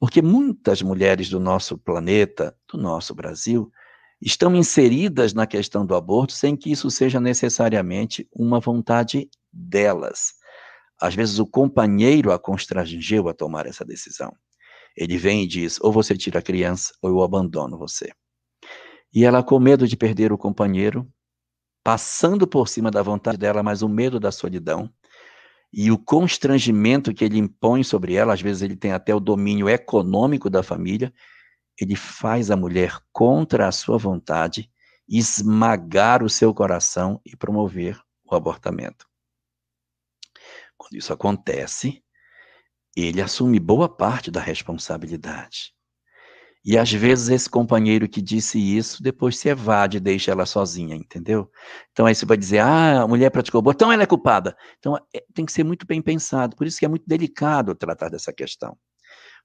Porque 0.00 0.22
muitas 0.22 0.80
mulheres 0.80 1.28
do 1.28 1.38
nosso 1.38 1.76
planeta, 1.76 2.56
do 2.72 2.78
nosso 2.78 3.14
Brasil, 3.14 3.70
estão 4.18 4.56
inseridas 4.56 5.34
na 5.34 5.46
questão 5.46 5.84
do 5.84 5.94
aborto 5.94 6.32
sem 6.32 6.56
que 6.56 6.72
isso 6.72 6.90
seja 6.90 7.20
necessariamente 7.20 8.26
uma 8.32 8.60
vontade 8.60 9.28
delas. 9.52 10.32
Às 10.98 11.14
vezes 11.14 11.38
o 11.38 11.46
companheiro 11.46 12.32
a 12.32 12.38
constrangeu 12.38 13.28
a 13.28 13.34
tomar 13.34 13.66
essa 13.66 13.84
decisão. 13.84 14.32
Ele 14.96 15.18
vem 15.18 15.42
e 15.42 15.46
diz: 15.46 15.78
ou 15.82 15.92
você 15.92 16.16
tira 16.16 16.38
a 16.38 16.42
criança, 16.42 16.94
ou 17.02 17.10
eu 17.10 17.22
abandono 17.22 17.76
você. 17.76 18.10
E 19.12 19.26
ela, 19.26 19.42
com 19.42 19.60
medo 19.60 19.86
de 19.86 19.98
perder 19.98 20.32
o 20.32 20.38
companheiro, 20.38 21.06
passando 21.88 22.46
por 22.46 22.68
cima 22.68 22.90
da 22.90 23.02
vontade 23.02 23.38
dela, 23.38 23.62
mas 23.62 23.80
o 23.80 23.88
medo 23.88 24.20
da 24.20 24.30
solidão 24.30 24.92
e 25.72 25.90
o 25.90 25.96
constrangimento 25.96 27.14
que 27.14 27.24
ele 27.24 27.38
impõe 27.38 27.82
sobre 27.82 28.12
ela, 28.12 28.34
às 28.34 28.42
vezes 28.42 28.60
ele 28.60 28.76
tem 28.76 28.92
até 28.92 29.14
o 29.14 29.18
domínio 29.18 29.70
econômico 29.70 30.50
da 30.50 30.62
família, 30.62 31.10
ele 31.80 31.96
faz 31.96 32.50
a 32.50 32.56
mulher 32.58 32.98
contra 33.10 33.66
a 33.66 33.72
sua 33.72 33.96
vontade 33.96 34.70
esmagar 35.08 36.22
o 36.22 36.28
seu 36.28 36.52
coração 36.52 37.22
e 37.24 37.34
promover 37.34 37.98
o 38.22 38.34
abortamento. 38.34 39.08
Quando 40.76 40.92
isso 40.92 41.10
acontece, 41.10 42.04
ele 42.94 43.22
assume 43.22 43.58
boa 43.58 43.88
parte 43.88 44.30
da 44.30 44.42
responsabilidade. 44.42 45.72
E 46.70 46.76
às 46.76 46.92
vezes 46.92 47.30
esse 47.30 47.48
companheiro 47.48 48.06
que 48.06 48.20
disse 48.20 48.58
isso, 48.58 49.02
depois 49.02 49.38
se 49.38 49.48
evade 49.48 49.96
e 49.96 50.00
deixa 50.00 50.32
ela 50.32 50.44
sozinha, 50.44 50.94
entendeu? 50.94 51.50
Então 51.92 52.04
aí 52.04 52.14
você 52.14 52.26
vai 52.26 52.36
dizer, 52.36 52.58
ah, 52.58 53.04
a 53.04 53.08
mulher 53.08 53.30
praticou 53.30 53.60
aborto, 53.60 53.78
então 53.78 53.90
ela 53.90 54.02
é 54.02 54.06
culpada. 54.06 54.54
Então 54.78 54.94
é, 55.14 55.24
tem 55.32 55.46
que 55.46 55.52
ser 55.52 55.64
muito 55.64 55.86
bem 55.86 56.02
pensado, 56.02 56.54
por 56.54 56.66
isso 56.66 56.78
que 56.78 56.84
é 56.84 56.88
muito 56.88 57.04
delicado 57.06 57.74
tratar 57.74 58.10
dessa 58.10 58.34
questão. 58.34 58.76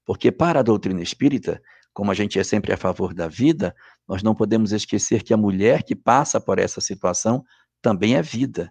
Porque 0.04 0.30
para 0.30 0.60
a 0.60 0.62
doutrina 0.62 1.00
espírita, 1.00 1.62
como 1.94 2.10
a 2.10 2.14
gente 2.14 2.38
é 2.38 2.44
sempre 2.44 2.74
a 2.74 2.76
favor 2.76 3.14
da 3.14 3.26
vida, 3.26 3.74
nós 4.06 4.22
não 4.22 4.34
podemos 4.34 4.70
esquecer 4.70 5.22
que 5.22 5.32
a 5.32 5.38
mulher 5.38 5.82
que 5.82 5.96
passa 5.96 6.38
por 6.38 6.58
essa 6.58 6.82
situação 6.82 7.42
também 7.80 8.16
é 8.16 8.20
vida. 8.20 8.70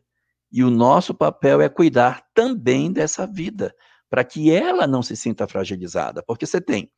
E 0.51 0.63
o 0.63 0.69
nosso 0.69 1.11
papel 1.15 1.59
é 1.59 1.69
cuidar 1.69 2.23
também 2.35 2.93
dessa 2.93 3.25
vida, 3.25 3.73
para 4.11 4.23
que 4.23 4.51
ela 4.51 4.85
não 4.85 5.01
se 5.01 5.15
sinta 5.15 5.47
fragilizada. 5.47 6.21
Porque 6.21 6.45
você 6.45 6.61
tem 6.61 6.91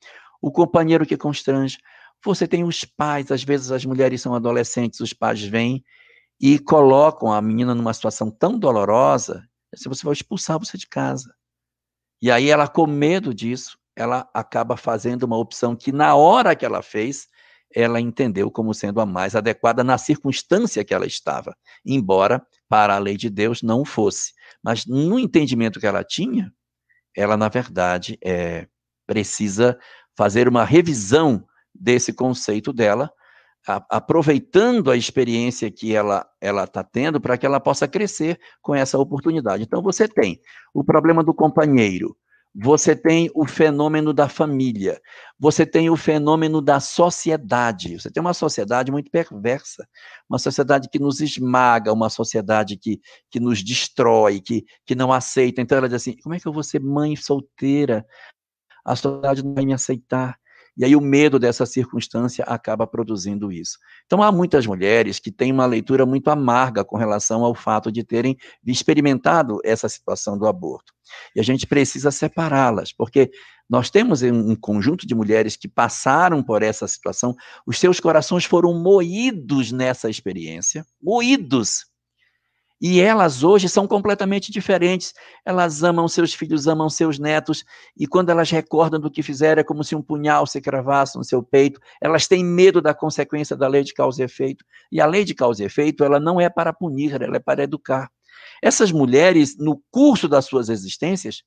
o 0.45 0.51
companheiro 0.51 1.07
que 1.07 1.17
constrange, 1.17 1.79
você 2.23 2.47
tem 2.47 2.63
os 2.63 2.85
pais, 2.85 3.31
às 3.31 3.43
vezes 3.43 3.71
as 3.71 3.83
mulheres 3.83 4.21
são 4.21 4.35
adolescentes, 4.35 4.99
os 4.99 5.11
pais 5.11 5.41
vêm 5.41 5.83
e 6.39 6.59
colocam 6.59 7.33
a 7.33 7.41
menina 7.41 7.73
numa 7.73 7.91
situação 7.91 8.29
tão 8.29 8.59
dolorosa, 8.59 9.43
se 9.73 9.89
você 9.89 10.05
vai 10.05 10.13
expulsar 10.13 10.59
você 10.59 10.77
de 10.77 10.85
casa. 10.85 11.33
E 12.21 12.29
aí 12.29 12.51
ela, 12.51 12.67
com 12.67 12.85
medo 12.85 13.33
disso, 13.33 13.75
ela 13.95 14.29
acaba 14.35 14.77
fazendo 14.77 15.23
uma 15.23 15.35
opção 15.35 15.75
que, 15.75 15.91
na 15.91 16.13
hora 16.13 16.55
que 16.55 16.63
ela 16.63 16.83
fez, 16.83 17.27
ela 17.73 17.99
entendeu 17.99 18.51
como 18.51 18.71
sendo 18.71 19.01
a 19.01 19.05
mais 19.05 19.35
adequada 19.35 19.83
na 19.83 19.97
circunstância 19.97 20.85
que 20.85 20.93
ela 20.93 21.07
estava, 21.07 21.57
embora 21.83 22.45
para 22.69 22.95
a 22.95 22.99
lei 22.99 23.17
de 23.17 23.31
Deus 23.31 23.63
não 23.63 23.83
fosse. 23.83 24.31
Mas 24.63 24.85
no 24.85 25.17
entendimento 25.17 25.79
que 25.79 25.87
ela 25.87 26.03
tinha, 26.03 26.53
ela, 27.15 27.35
na 27.35 27.49
verdade, 27.49 28.15
é, 28.23 28.67
precisa 29.05 29.77
fazer 30.15 30.47
uma 30.47 30.63
revisão 30.63 31.43
desse 31.73 32.13
conceito 32.13 32.71
dela, 32.71 33.11
a, 33.67 33.83
aproveitando 33.89 34.91
a 34.91 34.97
experiência 34.97 35.71
que 35.71 35.95
ela 35.95 36.25
está 36.41 36.83
tendo 36.83 37.19
para 37.19 37.37
que 37.37 37.45
ela 37.45 37.59
possa 37.59 37.87
crescer 37.87 38.39
com 38.61 38.73
essa 38.73 38.97
oportunidade. 38.97 39.63
Então, 39.63 39.81
você 39.81 40.07
tem 40.07 40.39
o 40.73 40.83
problema 40.83 41.23
do 41.23 41.33
companheiro, 41.33 42.15
você 42.57 42.95
tem 42.95 43.29
o 43.35 43.45
fenômeno 43.45 44.13
da 44.13 44.29
família, 44.29 45.01
você 45.37 45.65
tem 45.65 45.89
o 45.89 45.97
fenômeno 45.97 46.61
da 46.61 46.79
sociedade. 46.79 47.99
Você 47.99 48.09
tem 48.09 48.21
uma 48.21 48.33
sociedade 48.33 48.93
muito 48.93 49.11
perversa, 49.11 49.85
uma 50.29 50.39
sociedade 50.39 50.87
que 50.89 50.97
nos 50.97 51.19
esmaga, 51.19 51.91
uma 51.91 52.09
sociedade 52.09 52.77
que, 52.77 53.01
que 53.29 53.41
nos 53.41 53.61
destrói, 53.61 54.39
que, 54.39 54.63
que 54.85 54.95
não 54.95 55.11
aceita. 55.11 55.59
Então 55.59 55.77
ela 55.77 55.89
diz 55.89 55.95
assim: 55.95 56.15
como 56.23 56.33
é 56.33 56.39
que 56.39 56.47
eu 56.47 56.53
vou 56.53 56.63
ser 56.63 56.79
mãe 56.79 57.17
solteira? 57.17 58.05
A 58.85 58.95
sociedade 58.95 59.43
não 59.43 59.53
vai 59.53 59.65
me 59.65 59.73
aceitar. 59.73 60.37
E 60.77 60.83
aí 60.83 60.95
o 60.95 61.01
medo 61.01 61.39
dessa 61.39 61.65
circunstância 61.65 62.43
acaba 62.43 62.85
produzindo 62.85 63.51
isso. 63.51 63.77
Então 64.05 64.21
há 64.21 64.29
muitas 64.31 64.67
mulheres 64.67 65.19
que 65.19 65.31
têm 65.31 65.51
uma 65.51 65.65
leitura 65.65 66.05
muito 66.05 66.29
amarga 66.29 66.83
com 66.83 66.97
relação 66.97 67.45
ao 67.45 67.55
fato 67.55 67.89
de 67.91 68.03
terem 68.03 68.37
experimentado 68.65 69.59
essa 69.63 69.87
situação 69.87 70.37
do 70.37 70.45
aborto. 70.45 70.93
E 71.33 71.39
a 71.39 71.43
gente 71.43 71.65
precisa 71.65 72.11
separá-las, 72.11 72.91
porque 72.91 73.31
nós 73.69 73.89
temos 73.89 74.21
um 74.21 74.55
conjunto 74.55 75.07
de 75.07 75.15
mulheres 75.15 75.55
que 75.55 75.67
passaram 75.67 76.43
por 76.43 76.61
essa 76.61 76.87
situação, 76.87 77.35
os 77.65 77.79
seus 77.79 77.99
corações 77.99 78.45
foram 78.45 78.73
moídos 78.73 79.71
nessa 79.71 80.09
experiência, 80.09 80.85
moídos 81.01 81.85
e 82.87 83.01
elas 83.01 83.41
hoje 83.41 83.67
são 83.67 83.87
completamente 83.87 84.51
diferentes. 84.51 85.11
Elas 85.43 85.81
amam 85.81 86.07
seus 86.07 86.35
filhos, 86.35 86.67
amam 86.67 86.87
seus 86.87 87.17
netos, 87.17 87.65
e 87.97 88.05
quando 88.05 88.29
elas 88.29 88.51
recordam 88.51 89.01
do 89.01 89.09
que 89.09 89.23
fizeram, 89.23 89.59
é 89.59 89.63
como 89.63 89.83
se 89.83 89.95
um 89.95 90.03
punhal 90.03 90.45
se 90.45 90.61
cravasse 90.61 91.17
no 91.17 91.23
seu 91.23 91.41
peito. 91.41 91.79
Elas 91.99 92.27
têm 92.27 92.45
medo 92.45 92.79
da 92.83 92.93
consequência 92.93 93.55
da 93.55 93.67
lei 93.67 93.83
de 93.83 93.91
causa 93.91 94.21
e 94.21 94.25
efeito. 94.25 94.63
E 94.91 95.01
a 95.01 95.07
lei 95.07 95.23
de 95.25 95.33
causa 95.33 95.63
e 95.63 95.65
efeito, 95.65 96.03
ela 96.03 96.19
não 96.19 96.39
é 96.39 96.47
para 96.47 96.71
punir, 96.71 97.19
ela 97.19 97.37
é 97.37 97.39
para 97.39 97.63
educar. 97.63 98.07
Essas 98.61 98.91
mulheres, 98.91 99.57
no 99.57 99.81
curso 99.89 100.27
das 100.27 100.45
suas 100.45 100.69
existências, 100.69 101.41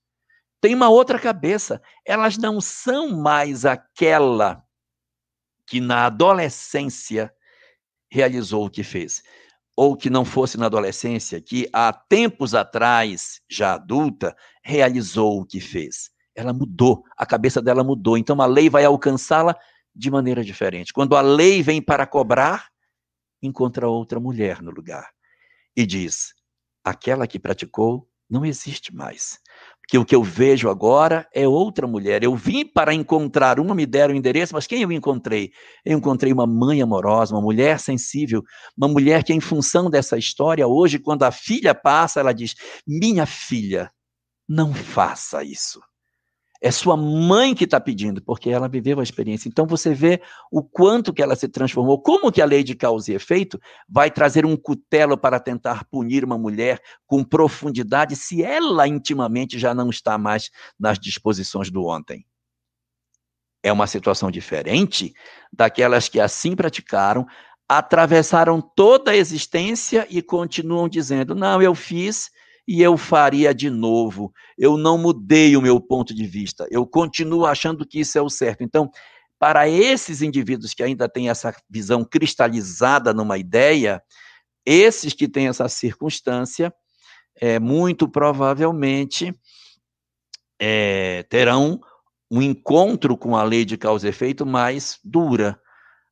têm 0.61 0.75
uma 0.75 0.89
outra 0.89 1.21
cabeça. 1.21 1.81
Elas 2.05 2.37
não 2.37 2.61
são 2.61 3.11
mais 3.17 3.65
aquela 3.65 4.61
que 5.65 5.81
na 5.81 6.07
adolescência 6.07 7.33
realizou 8.11 8.67
o 8.67 8.71
que 8.71 8.83
fez 8.83 9.23
ou 9.79 9.97
que 9.97 10.11
não 10.11 10.25
fosse 10.25 10.59
na 10.59 10.67
adolescência, 10.67 11.41
que 11.41 11.69
há 11.73 11.93
tempos 11.93 12.53
atrás, 12.53 13.41
já 13.49 13.75
adulta, 13.75 14.37
realizou 14.61 15.41
o 15.41 15.47
que 15.47 15.61
fez. 15.61 16.11
Ela 16.35 16.53
mudou, 16.53 17.05
a 17.17 17.25
cabeça 17.25 17.63
dela 17.63 17.85
mudou. 17.85 18.19
Então 18.19 18.43
a 18.43 18.47
lei 18.47 18.69
vai 18.69 18.85
alcançá-la 18.85 19.57
de 19.95 20.11
maneira 20.11 20.43
diferente. 20.43 20.93
Quando 20.93 21.15
a 21.15 21.21
lei 21.21 21.63
vem 21.63 21.81
para 21.81 22.09
cobrar, 22.09 22.71
encontra 23.41 23.89
outra 23.89 24.19
mulher 24.19 24.61
no 24.63 24.73
lugar 24.73 25.13
e 25.77 25.87
diz: 25.87 26.35
aquela 26.83 27.29
que 27.29 27.39
praticou 27.39 28.11
não 28.29 28.45
existe 28.45 28.93
mais 28.93 29.39
que 29.89 29.97
o 29.97 30.05
que 30.05 30.15
eu 30.15 30.23
vejo 30.23 30.69
agora 30.69 31.27
é 31.35 31.49
outra 31.49 31.87
mulher. 31.87 32.23
Eu 32.23 32.37
vim 32.37 32.63
para 32.67 32.93
encontrar 32.93 33.59
uma, 33.59 33.75
me 33.75 33.87
deram 33.87 34.13
o 34.13 34.17
endereço, 34.17 34.55
mas 34.55 34.67
quem 34.67 34.83
eu 34.83 34.93
encontrei? 34.93 35.51
Eu 35.83 35.97
encontrei 35.97 36.31
uma 36.31 36.47
mãe 36.47 36.83
amorosa, 36.83 37.35
uma 37.35 37.41
mulher 37.41 37.81
sensível, 37.81 38.43
uma 38.77 38.87
mulher 38.87 39.25
que, 39.25 39.33
em 39.33 39.41
função 39.41 39.89
dessa 39.89 40.19
história, 40.19 40.69
hoje, 40.69 40.99
quando 40.99 41.23
a 41.23 41.31
filha 41.31 41.75
passa, 41.75 42.21
ela 42.21 42.35
diz: 42.35 42.55
Minha 42.87 43.25
filha, 43.25 43.91
não 44.47 44.75
faça 44.75 45.43
isso. 45.43 45.81
É 46.61 46.73
sua 46.73 46.97
mãe 46.97 47.55
que 47.55 47.65
está 47.65 47.79
pedindo, 47.79 48.21
porque 48.21 48.51
ela 48.51 48.69
viveu 48.69 48.99
a 48.99 49.03
experiência. 49.03 49.49
Então 49.49 49.65
você 49.65 49.95
vê 49.95 50.21
o 50.51 50.61
quanto 50.61 51.13
que 51.13 51.23
ela 51.23 51.37
se 51.37 51.49
transformou, 51.49 52.03
como 52.03 52.33
que 52.33 52.43
a 52.43 52.47
lei 52.47 52.65
de 52.65 52.75
causa 52.75 53.13
e 53.13 53.15
efeito 53.15 53.61
vai 53.89 54.11
trazer 54.11 54.45
um 54.45 54.57
cutelo 54.57 55.17
para 55.17 55.39
tentar 55.39 55.85
punir 55.85 56.25
uma 56.25 56.37
mulher 56.37 56.81
com 57.07 57.23
profundidade, 57.23 58.17
se 58.17 58.43
ela 58.43 58.89
intimamente 58.89 59.57
já 59.57 59.73
não 59.73 59.89
está 59.89 60.19
mais 60.19 60.51
nas 60.79 60.99
disposições 60.99 61.71
do 61.71 61.85
ontem. 61.87 62.27
É 63.63 63.73
uma 63.73 63.87
situação 63.87 64.31
diferente 64.31 65.13
daquelas 65.53 66.09
que 66.09 66.19
assim 66.19 66.57
praticaram, 66.57 67.25
atravessaram 67.69 68.61
toda 68.61 69.13
a 69.13 69.17
existência 69.17 70.07
e 70.11 70.23
continuam 70.23 70.89
dizendo: 70.89 71.35
não, 71.35 71.63
eu 71.63 71.75
fiz 71.75 72.31
e 72.69 72.83
eu 72.83 72.99
faria 72.99 73.55
de 73.55 73.71
novo. 73.71 74.31
Eu 74.59 74.77
não 74.77 74.99
mudei 74.99 75.57
o 75.57 75.63
meu 75.63 75.81
ponto 75.81 76.15
de 76.15 76.27
vista. 76.27 76.67
Eu 76.71 76.87
continuo 76.87 77.47
achando 77.47 77.87
que 77.87 78.01
isso 78.01 78.19
é 78.19 78.21
o 78.21 78.29
certo. 78.29 78.63
Então, 78.63 78.91
para 79.39 79.67
esses 79.67 80.21
indivíduos 80.21 80.75
que 80.75 80.83
ainda 80.83 81.09
têm 81.09 81.31
essa 81.31 81.55
visão 81.71 82.05
cristalizada 82.05 83.15
numa 83.15 83.39
ideia, 83.39 84.03
esses 84.67 85.15
que 85.15 85.27
têm 85.27 85.49
essa 85.49 85.67
circunstância, 85.67 86.71
é, 87.41 87.59
muito 87.59 88.07
provavelmente 88.07 89.35
é, 90.61 91.23
terão 91.31 91.81
um 92.31 92.43
encontro 92.43 93.17
com 93.17 93.35
a 93.35 93.45
lei 93.45 93.65
de 93.65 93.79
causa 93.79 94.07
e 94.07 94.11
efeito 94.11 94.45
mais 94.45 94.99
dura. 95.03 95.59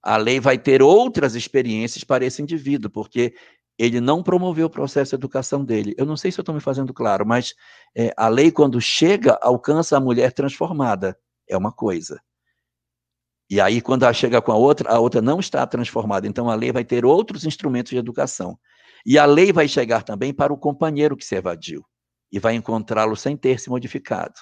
A 0.02 0.16
lei 0.16 0.40
vai 0.40 0.56
ter 0.56 0.80
outras 0.80 1.34
experiências 1.34 2.02
para 2.02 2.24
esse 2.24 2.40
indivíduo, 2.40 2.90
porque 2.90 3.34
ele 3.78 4.00
não 4.00 4.22
promoveu 4.22 4.66
o 4.66 4.70
processo 4.70 5.10
de 5.10 5.16
educação 5.16 5.64
dele. 5.64 5.94
Eu 5.98 6.06
não 6.06 6.16
sei 6.16 6.32
se 6.32 6.38
eu 6.38 6.42
estou 6.42 6.54
me 6.54 6.60
fazendo 6.60 6.94
claro, 6.94 7.26
mas 7.26 7.54
é, 7.94 8.12
a 8.16 8.28
lei, 8.28 8.50
quando 8.50 8.80
chega, 8.80 9.38
alcança 9.42 9.96
a 9.96 10.00
mulher 10.00 10.32
transformada. 10.32 11.18
É 11.48 11.56
uma 11.56 11.70
coisa. 11.72 12.20
E 13.48 13.60
aí, 13.60 13.80
quando 13.80 14.02
ela 14.02 14.12
chega 14.12 14.42
com 14.42 14.50
a 14.50 14.56
outra, 14.56 14.90
a 14.90 14.98
outra 14.98 15.22
não 15.22 15.38
está 15.38 15.64
transformada. 15.66 16.26
Então, 16.26 16.50
a 16.50 16.54
lei 16.54 16.72
vai 16.72 16.84
ter 16.84 17.04
outros 17.04 17.44
instrumentos 17.44 17.90
de 17.90 17.98
educação. 17.98 18.58
E 19.04 19.18
a 19.18 19.24
lei 19.24 19.52
vai 19.52 19.68
chegar 19.68 20.02
também 20.02 20.34
para 20.34 20.52
o 20.52 20.58
companheiro 20.58 21.16
que 21.16 21.24
se 21.24 21.36
evadiu 21.36 21.84
e 22.32 22.40
vai 22.40 22.54
encontrá-lo 22.54 23.14
sem 23.14 23.36
ter 23.36 23.60
se 23.60 23.70
modificado. 23.70 24.34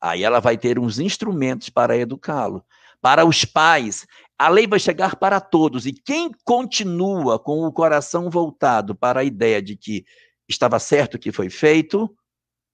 Aí 0.00 0.22
ela 0.22 0.40
vai 0.40 0.56
ter 0.56 0.78
uns 0.78 0.98
instrumentos 0.98 1.68
para 1.68 1.96
educá-lo. 1.96 2.64
Para 3.02 3.26
os 3.26 3.44
pais, 3.44 4.06
a 4.40 4.48
lei 4.48 4.66
vai 4.66 4.80
chegar 4.80 5.16
para 5.16 5.38
todos. 5.38 5.84
E 5.84 5.92
quem 5.92 6.30
continua 6.46 7.38
com 7.38 7.66
o 7.66 7.70
coração 7.70 8.30
voltado 8.30 8.94
para 8.94 9.20
a 9.20 9.24
ideia 9.24 9.60
de 9.60 9.76
que 9.76 10.02
estava 10.48 10.78
certo 10.78 11.16
o 11.16 11.18
que 11.18 11.30
foi 11.30 11.50
feito, 11.50 12.08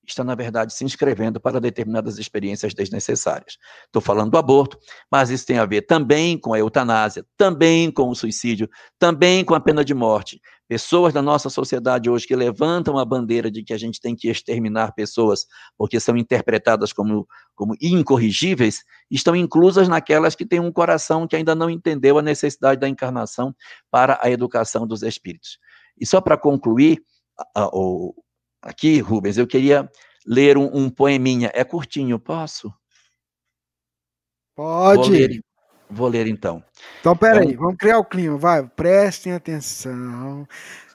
está, 0.06 0.22
na 0.22 0.36
verdade, 0.36 0.72
se 0.72 0.84
inscrevendo 0.84 1.40
para 1.40 1.60
determinadas 1.60 2.18
experiências 2.18 2.72
desnecessárias. 2.72 3.58
Estou 3.84 4.00
falando 4.00 4.30
do 4.30 4.38
aborto, 4.38 4.78
mas 5.10 5.28
isso 5.28 5.44
tem 5.44 5.58
a 5.58 5.66
ver 5.66 5.82
também 5.82 6.38
com 6.38 6.54
a 6.54 6.58
eutanásia, 6.60 7.26
também 7.36 7.90
com 7.90 8.10
o 8.10 8.14
suicídio, 8.14 8.70
também 8.96 9.44
com 9.44 9.56
a 9.56 9.60
pena 9.60 9.84
de 9.84 9.92
morte. 9.92 10.40
Pessoas 10.68 11.12
da 11.12 11.22
nossa 11.22 11.48
sociedade 11.48 12.10
hoje 12.10 12.26
que 12.26 12.34
levantam 12.34 12.98
a 12.98 13.04
bandeira 13.04 13.50
de 13.50 13.62
que 13.62 13.72
a 13.72 13.78
gente 13.78 14.00
tem 14.00 14.16
que 14.16 14.28
exterminar 14.28 14.94
pessoas 14.94 15.46
porque 15.76 16.00
são 16.00 16.16
interpretadas 16.16 16.92
como, 16.92 17.26
como 17.54 17.76
incorrigíveis, 17.80 18.82
estão 19.10 19.36
inclusas 19.36 19.88
naquelas 19.88 20.34
que 20.34 20.44
têm 20.44 20.58
um 20.58 20.72
coração 20.72 21.26
que 21.26 21.36
ainda 21.36 21.54
não 21.54 21.70
entendeu 21.70 22.18
a 22.18 22.22
necessidade 22.22 22.80
da 22.80 22.88
encarnação 22.88 23.54
para 23.90 24.18
a 24.20 24.30
educação 24.30 24.86
dos 24.86 25.02
espíritos. 25.02 25.58
E 25.98 26.04
só 26.04 26.20
para 26.20 26.36
concluir, 26.36 27.00
Aqui, 28.62 28.98
Rubens, 28.98 29.38
eu 29.38 29.46
queria 29.46 29.88
ler 30.26 30.58
um, 30.58 30.68
um 30.74 30.90
poeminha. 30.90 31.50
É 31.54 31.62
curtinho, 31.62 32.18
posso? 32.18 32.72
Pode. 34.56 35.40
Vou 35.88 36.08
ler, 36.08 36.26
então. 36.26 36.62
Então, 37.00 37.16
peraí, 37.16 37.48
então, 37.48 37.60
vamos 37.60 37.76
criar 37.76 37.98
o 37.98 38.04
clima, 38.04 38.36
vai. 38.36 38.66
Prestem 38.66 39.32
atenção. 39.32 40.46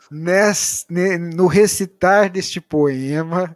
Nesse, 0.09 0.85
no 1.18 1.47
recitar 1.47 2.30
deste 2.30 2.59
poema, 2.59 3.55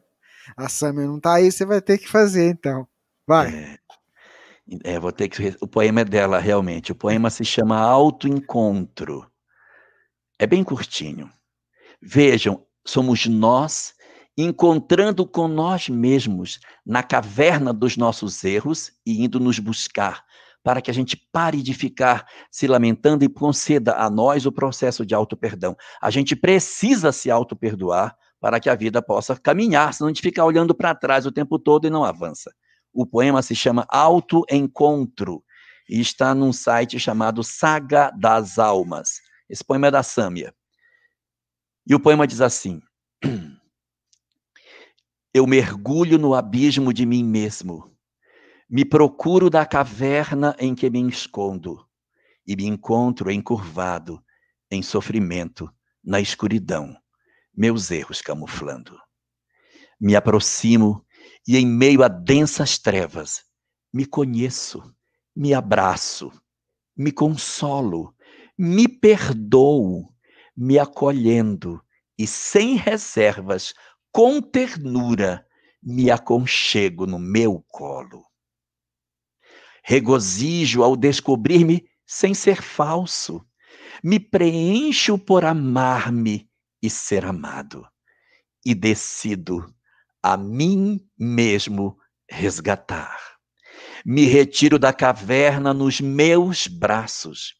a 0.55 0.69
Samia 0.69 1.05
não 1.05 1.17
está 1.17 1.35
aí, 1.35 1.51
você 1.51 1.65
vai 1.65 1.81
ter 1.81 1.97
que 1.97 2.07
fazer, 2.07 2.49
então. 2.49 2.87
Vai. 3.27 3.53
É, 3.53 4.93
é, 4.95 4.99
vou 4.99 5.11
ter 5.11 5.27
que. 5.27 5.55
O 5.59 5.67
poema 5.67 6.01
é 6.01 6.05
dela, 6.05 6.39
realmente. 6.39 6.91
O 6.91 6.95
poema 6.95 7.29
se 7.29 7.43
chama 7.43 7.77
Autoencontro. 7.77 9.29
É 10.39 10.47
bem 10.47 10.63
curtinho. 10.63 11.29
Vejam, 12.01 12.65
somos 12.85 13.25
nós 13.25 13.93
encontrando 14.37 15.25
com 15.25 15.47
nós 15.47 15.87
mesmos 15.87 16.59
na 16.85 17.01
caverna 17.01 17.73
dos 17.73 17.95
nossos 17.95 18.43
erros 18.43 18.91
e 19.05 19.23
indo 19.23 19.39
nos 19.39 19.59
buscar, 19.59 20.25
para 20.65 20.81
que 20.81 20.89
a 20.89 20.93
gente 20.93 21.15
pare 21.31 21.61
de 21.61 21.75
ficar 21.75 22.25
se 22.49 22.65
lamentando 22.65 23.23
e 23.23 23.29
conceda 23.29 23.97
a 23.97 24.09
nós 24.09 24.47
o 24.47 24.51
processo 24.51 25.05
de 25.05 25.13
auto-perdão. 25.13 25.77
A 26.01 26.09
gente 26.09 26.35
precisa 26.35 27.11
se 27.11 27.29
auto-perdoar 27.29 28.17
para 28.41 28.59
que 28.59 28.67
a 28.67 28.73
vida 28.73 28.99
possa 28.99 29.35
caminhar, 29.35 29.93
senão 29.93 30.07
a 30.07 30.09
gente 30.09 30.23
fica 30.23 30.43
olhando 30.43 30.73
para 30.73 30.95
trás 30.95 31.27
o 31.27 31.31
tempo 31.31 31.59
todo 31.59 31.85
e 31.85 31.91
não 31.91 32.03
avança. 32.03 32.51
O 32.91 33.05
poema 33.05 33.43
se 33.43 33.53
chama 33.55 33.85
Auto-Encontro 33.89 35.43
e 35.87 36.01
está 36.01 36.33
num 36.33 36.51
site 36.51 36.99
chamado 36.99 37.43
Saga 37.43 38.09
das 38.09 38.57
Almas. 38.57 39.21
Esse 39.47 39.63
poema 39.63 39.87
é 39.87 39.91
da 39.91 40.01
Sâmia. 40.01 40.51
E 41.87 41.93
o 41.93 41.99
poema 41.99 42.25
diz 42.25 42.41
assim: 42.41 42.81
Eu 45.31 45.45
mergulho 45.45 46.17
no 46.17 46.33
abismo 46.33 46.91
de 46.91 47.05
mim 47.05 47.23
mesmo, 47.23 47.94
me 48.69 48.83
procuro 48.83 49.49
da 49.49 49.65
caverna 49.65 50.55
em 50.59 50.73
que 50.73 50.89
me 50.89 51.07
escondo 51.07 51.85
e 52.45 52.55
me 52.55 52.65
encontro 52.65 53.31
encurvado, 53.31 54.23
em 54.69 54.81
sofrimento, 54.81 55.71
na 56.03 56.19
escuridão, 56.19 56.95
meus 57.55 57.91
erros 57.91 58.21
camuflando. 58.21 58.97
Me 59.99 60.15
aproximo 60.15 61.05
e, 61.47 61.57
em 61.57 61.65
meio 61.65 62.03
a 62.03 62.07
densas 62.07 62.77
trevas, 62.77 63.43
me 63.93 64.05
conheço, 64.05 64.83
me 65.35 65.53
abraço, 65.53 66.31
me 66.97 67.11
consolo, 67.11 68.13
me 68.57 68.87
perdoo, 68.87 70.11
me 70.55 70.79
acolhendo 70.79 71.81
e 72.17 72.25
sem 72.25 72.75
reservas 72.75 73.73
com 74.11 74.41
ternura 74.41 75.45
me 75.81 76.09
aconchego 76.09 77.05
no 77.05 77.19
meu 77.19 77.63
colo. 77.67 78.25
Regozijo 79.87 80.81
ao 80.81 80.95
descobrir-me 80.95 81.87
sem 82.07 82.33
ser 82.33 82.59
falso. 82.59 83.45
Me 84.03 84.19
preencho 84.19 85.15
por 85.15 85.45
amar-me 85.45 86.49
e 86.81 86.89
ser 86.89 87.23
amado. 87.23 87.87
E 88.65 88.73
decido 88.73 89.71
a 90.23 90.35
mim 90.35 90.99
mesmo 91.15 91.99
resgatar. 92.27 93.37
Me 94.03 94.25
retiro 94.25 94.79
da 94.79 94.91
caverna 94.91 95.71
nos 95.71 96.01
meus 96.01 96.65
braços. 96.65 97.53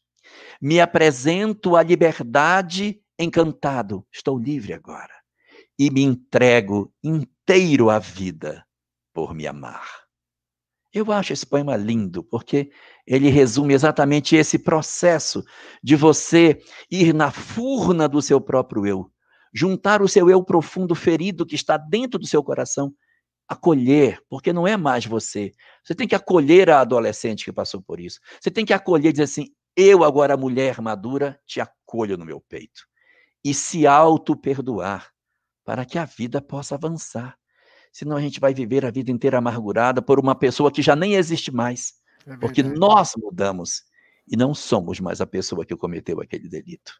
Me 0.60 0.80
apresento 0.80 1.76
à 1.76 1.82
liberdade 1.84 3.00
encantado. 3.16 4.04
Estou 4.12 4.36
livre 4.36 4.72
agora 4.72 5.14
e 5.78 5.90
me 5.90 6.02
entrego 6.02 6.92
inteiro 7.04 7.88
à 7.88 8.00
vida 8.00 8.66
por 9.14 9.32
me 9.32 9.46
amar. 9.46 10.05
Eu 10.96 11.12
acho 11.12 11.34
esse 11.34 11.44
poema 11.44 11.76
lindo, 11.76 12.24
porque 12.24 12.70
ele 13.06 13.28
resume 13.28 13.74
exatamente 13.74 14.34
esse 14.34 14.58
processo 14.58 15.44
de 15.82 15.94
você 15.94 16.58
ir 16.90 17.12
na 17.12 17.30
furna 17.30 18.08
do 18.08 18.22
seu 18.22 18.40
próprio 18.40 18.86
eu, 18.86 19.12
juntar 19.52 20.00
o 20.00 20.08
seu 20.08 20.30
eu 20.30 20.42
profundo 20.42 20.94
ferido 20.94 21.44
que 21.44 21.54
está 21.54 21.76
dentro 21.76 22.18
do 22.18 22.26
seu 22.26 22.42
coração, 22.42 22.94
acolher, 23.46 24.18
porque 24.26 24.54
não 24.54 24.66
é 24.66 24.74
mais 24.74 25.04
você. 25.04 25.52
Você 25.84 25.94
tem 25.94 26.08
que 26.08 26.14
acolher 26.14 26.70
a 26.70 26.80
adolescente 26.80 27.44
que 27.44 27.52
passou 27.52 27.82
por 27.82 28.00
isso. 28.00 28.18
Você 28.40 28.50
tem 28.50 28.64
que 28.64 28.72
acolher 28.72 29.10
e 29.10 29.12
dizer 29.12 29.24
assim: 29.24 29.48
eu, 29.76 30.02
agora 30.02 30.34
mulher 30.34 30.80
madura, 30.80 31.38
te 31.44 31.60
acolho 31.60 32.16
no 32.16 32.24
meu 32.24 32.40
peito. 32.40 32.86
E 33.44 33.52
se 33.52 33.86
auto-perdoar 33.86 35.10
para 35.62 35.84
que 35.84 35.98
a 35.98 36.06
vida 36.06 36.40
possa 36.40 36.74
avançar. 36.74 37.36
Senão 37.96 38.18
a 38.18 38.20
gente 38.20 38.38
vai 38.38 38.52
viver 38.52 38.84
a 38.84 38.90
vida 38.90 39.10
inteira 39.10 39.38
amargurada 39.38 40.02
por 40.02 40.20
uma 40.20 40.34
pessoa 40.34 40.70
que 40.70 40.82
já 40.82 40.94
nem 40.94 41.14
existe 41.14 41.50
mais. 41.50 41.94
É 42.26 42.36
porque 42.36 42.62
nós 42.62 43.12
mudamos 43.16 43.84
e 44.30 44.36
não 44.36 44.54
somos 44.54 45.00
mais 45.00 45.22
a 45.22 45.26
pessoa 45.26 45.64
que 45.64 45.74
cometeu 45.74 46.20
aquele 46.20 46.46
delito. 46.46 46.92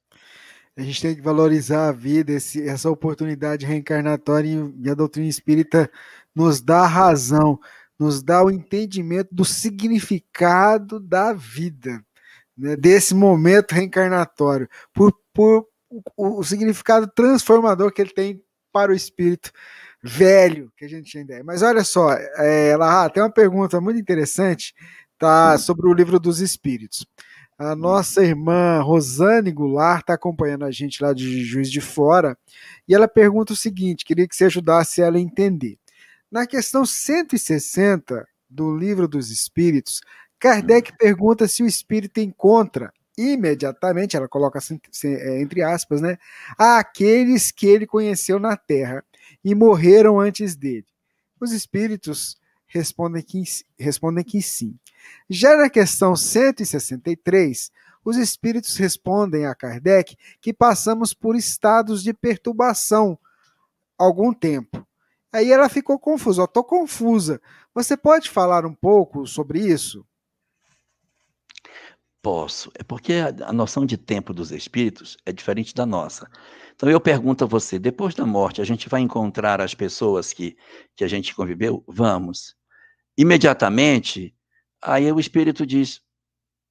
A 0.74 0.81
gente 0.81 1.02
tem 1.02 1.14
que 1.14 1.20
valorizar 1.20 1.89
a 1.89 1.93
vida, 1.93 2.32
esse, 2.32 2.66
essa 2.66 2.90
oportunidade 2.90 3.66
reencarnatória, 3.66 4.73
e 4.82 4.89
a 4.89 4.94
doutrina 4.94 5.28
espírita 5.28 5.90
nos 6.35 6.62
dá 6.62 6.85
a 6.85 6.86
razão, 6.86 7.60
nos 7.98 8.23
dá 8.23 8.43
o 8.43 8.51
entendimento 8.51 9.28
do 9.35 9.44
significado 9.44 10.98
da 10.98 11.35
vida, 11.35 12.02
né, 12.56 12.74
desse 12.74 13.14
momento 13.14 13.73
reencarnatório, 13.73 14.66
por, 14.94 15.12
por 15.35 15.68
o, 15.90 16.40
o 16.40 16.43
significado 16.43 17.06
transformador 17.06 17.93
que 17.93 18.01
ele 18.01 18.14
tem 18.14 18.43
para 18.73 18.93
o 18.93 18.94
espírito 18.94 19.52
velho 20.02 20.73
que 20.77 20.85
a 20.85 20.89
gente 20.89 21.18
ainda 21.18 21.35
é. 21.35 21.43
Mas 21.43 21.62
olha 21.62 21.85
só, 21.85 22.12
é, 22.12 22.70
ela 22.70 23.09
tem 23.10 23.23
uma 23.23 23.31
pergunta 23.31 23.81
muito 23.81 23.98
interessante, 23.98 24.74
tá 25.18 25.59
sobre 25.59 25.89
o 25.89 25.94
livro 25.94 26.18
dos 26.20 26.40
espíritos. 26.40 27.06
A 27.59 27.74
nossa 27.74 28.23
irmã 28.23 28.82
Rosane 28.82 29.51
Goulart 29.51 30.01
está 30.01 30.14
acompanhando 30.14 30.66
a 30.66 30.70
gente 30.70 31.02
lá 31.02 31.14
de 31.14 31.43
Juiz 31.43 31.70
de 31.70 31.81
Fora 31.81 32.36
e 32.86 32.94
ela 32.94 33.09
pergunta 33.09 33.55
o 33.55 33.56
seguinte: 33.56 34.05
queria 34.05 34.28
que 34.28 34.36
você 34.36 34.44
ajudasse 34.44 35.01
ela 35.01 35.16
a 35.16 35.20
entender. 35.20 35.78
Na 36.31 36.47
questão 36.47 36.85
160 36.85 38.27
do 38.51 38.77
livro 38.77 39.09
dos 39.09 39.31
espíritos, 39.31 40.02
Kardec 40.39 40.93
pergunta 40.98 41.48
se 41.48 41.62
o 41.62 41.66
espírito 41.66 42.20
encontra 42.20 42.93
imediatamente, 43.16 44.16
ela 44.16 44.28
coloca 44.28 44.59
assim, 44.59 44.78
é, 45.05 45.40
entre 45.40 45.62
aspas, 45.62 46.02
né, 46.02 46.18
àqueles 46.59 47.51
que 47.51 47.66
ele 47.66 47.86
conheceu 47.86 48.39
na 48.39 48.56
terra. 48.56 49.02
E 49.47 49.55
morreram 49.55 50.18
antes 50.18 50.56
dele. 50.56 50.89
Os 51.40 51.52
espíritos 51.52 52.36
respondem 52.66 53.23
que, 53.23 53.44
respondem 53.78 54.24
que 54.24 54.43
sim. 54.43 54.77
Já 55.31 55.56
na 55.56 55.70
questão 55.70 56.16
163, 56.16 57.70
os 58.05 58.16
espíritos 58.16 58.77
respondem 58.77 59.47
a 59.47 59.55
Kardec 59.55 60.16
que 60.40 60.52
passamos 60.52 61.14
por 61.14 61.36
estados 61.36 62.02
de 62.02 62.12
perturbação 62.12 63.16
algum 63.97 64.35
tempo. 64.35 64.85
Aí 65.32 65.52
ela 65.52 65.68
ficou 65.68 65.97
confusa. 65.97 66.43
Estou 66.43 66.64
confusa. 66.64 67.40
Você 67.73 67.97
pode 67.97 68.28
falar 68.28 68.66
um 68.66 68.74
pouco 68.74 69.28
sobre 69.28 69.60
isso? 69.60 70.05
Posso. 72.27 72.73
É 72.74 72.82
porque 72.82 73.12
a, 73.44 73.53
noção 73.53 73.86
de 73.86 73.97
tempo 73.97 74.35
dos 74.35 74.51
espíritos 74.51 75.16
é 75.24 75.31
diferente 75.31 75.73
da 75.73 75.86
nossa. 75.86 76.28
Então 76.74 76.90
eu 76.90 77.01
pergunto 77.01 77.44
a 77.44 77.47
você: 77.47 77.78
depois 77.78 78.16
da 78.16 78.27
morte, 78.27 78.61
a 78.61 78.65
gente 78.65 78.89
vai 78.89 79.01
encontrar 79.01 79.61
as 79.61 79.74
pessoas 79.74 80.32
que, 80.32 80.57
que 80.97 81.05
a 81.05 81.07
gente 81.07 81.32
conviveu? 81.36 81.85
Vamos. 81.86 82.57
Imediatamente, 83.16 84.35
aí 84.82 85.12
o 85.12 85.20
espírito 85.20 85.65
diz: 85.65 86.01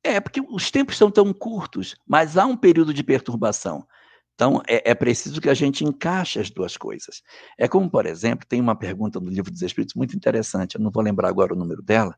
é, 0.04 0.20
porque 0.20 0.42
os 0.42 0.70
tempos 0.70 0.98
são 0.98 1.10
tão 1.10 1.32
curtos, 1.32 1.96
mas 2.06 2.36
há 2.36 2.46
um 2.46 2.58
período 2.58 2.94
de 2.94 3.02
perturbação. 3.02 3.88
Então, 4.34 4.62
é, 4.68 4.92
é, 4.92 4.94
preciso 4.94 5.40
que 5.40 5.50
a 5.50 5.54
gente 5.54 5.86
encaixe 5.86 6.38
as 6.38 6.50
duas 6.50 6.76
coisas. 6.76 7.22
É 7.58 7.66
como, 7.66 7.90
por 7.90 8.06
exemplo, 8.06 8.46
tem 8.46 8.60
uma 8.60 8.76
pergunta 8.76 9.22
no 9.22 9.30
Livro 9.30 9.50
dos 9.50 9.62
Espíritos 9.62 9.96
muito 9.96 10.18
interessante, 10.18 10.76
eu 10.76 10.82
não 10.82 10.92
vou 10.92 11.02
lembrar 11.02 11.30
agora 11.30 11.54
o 11.54 11.58
número 11.58 11.82
dela, 11.82 12.14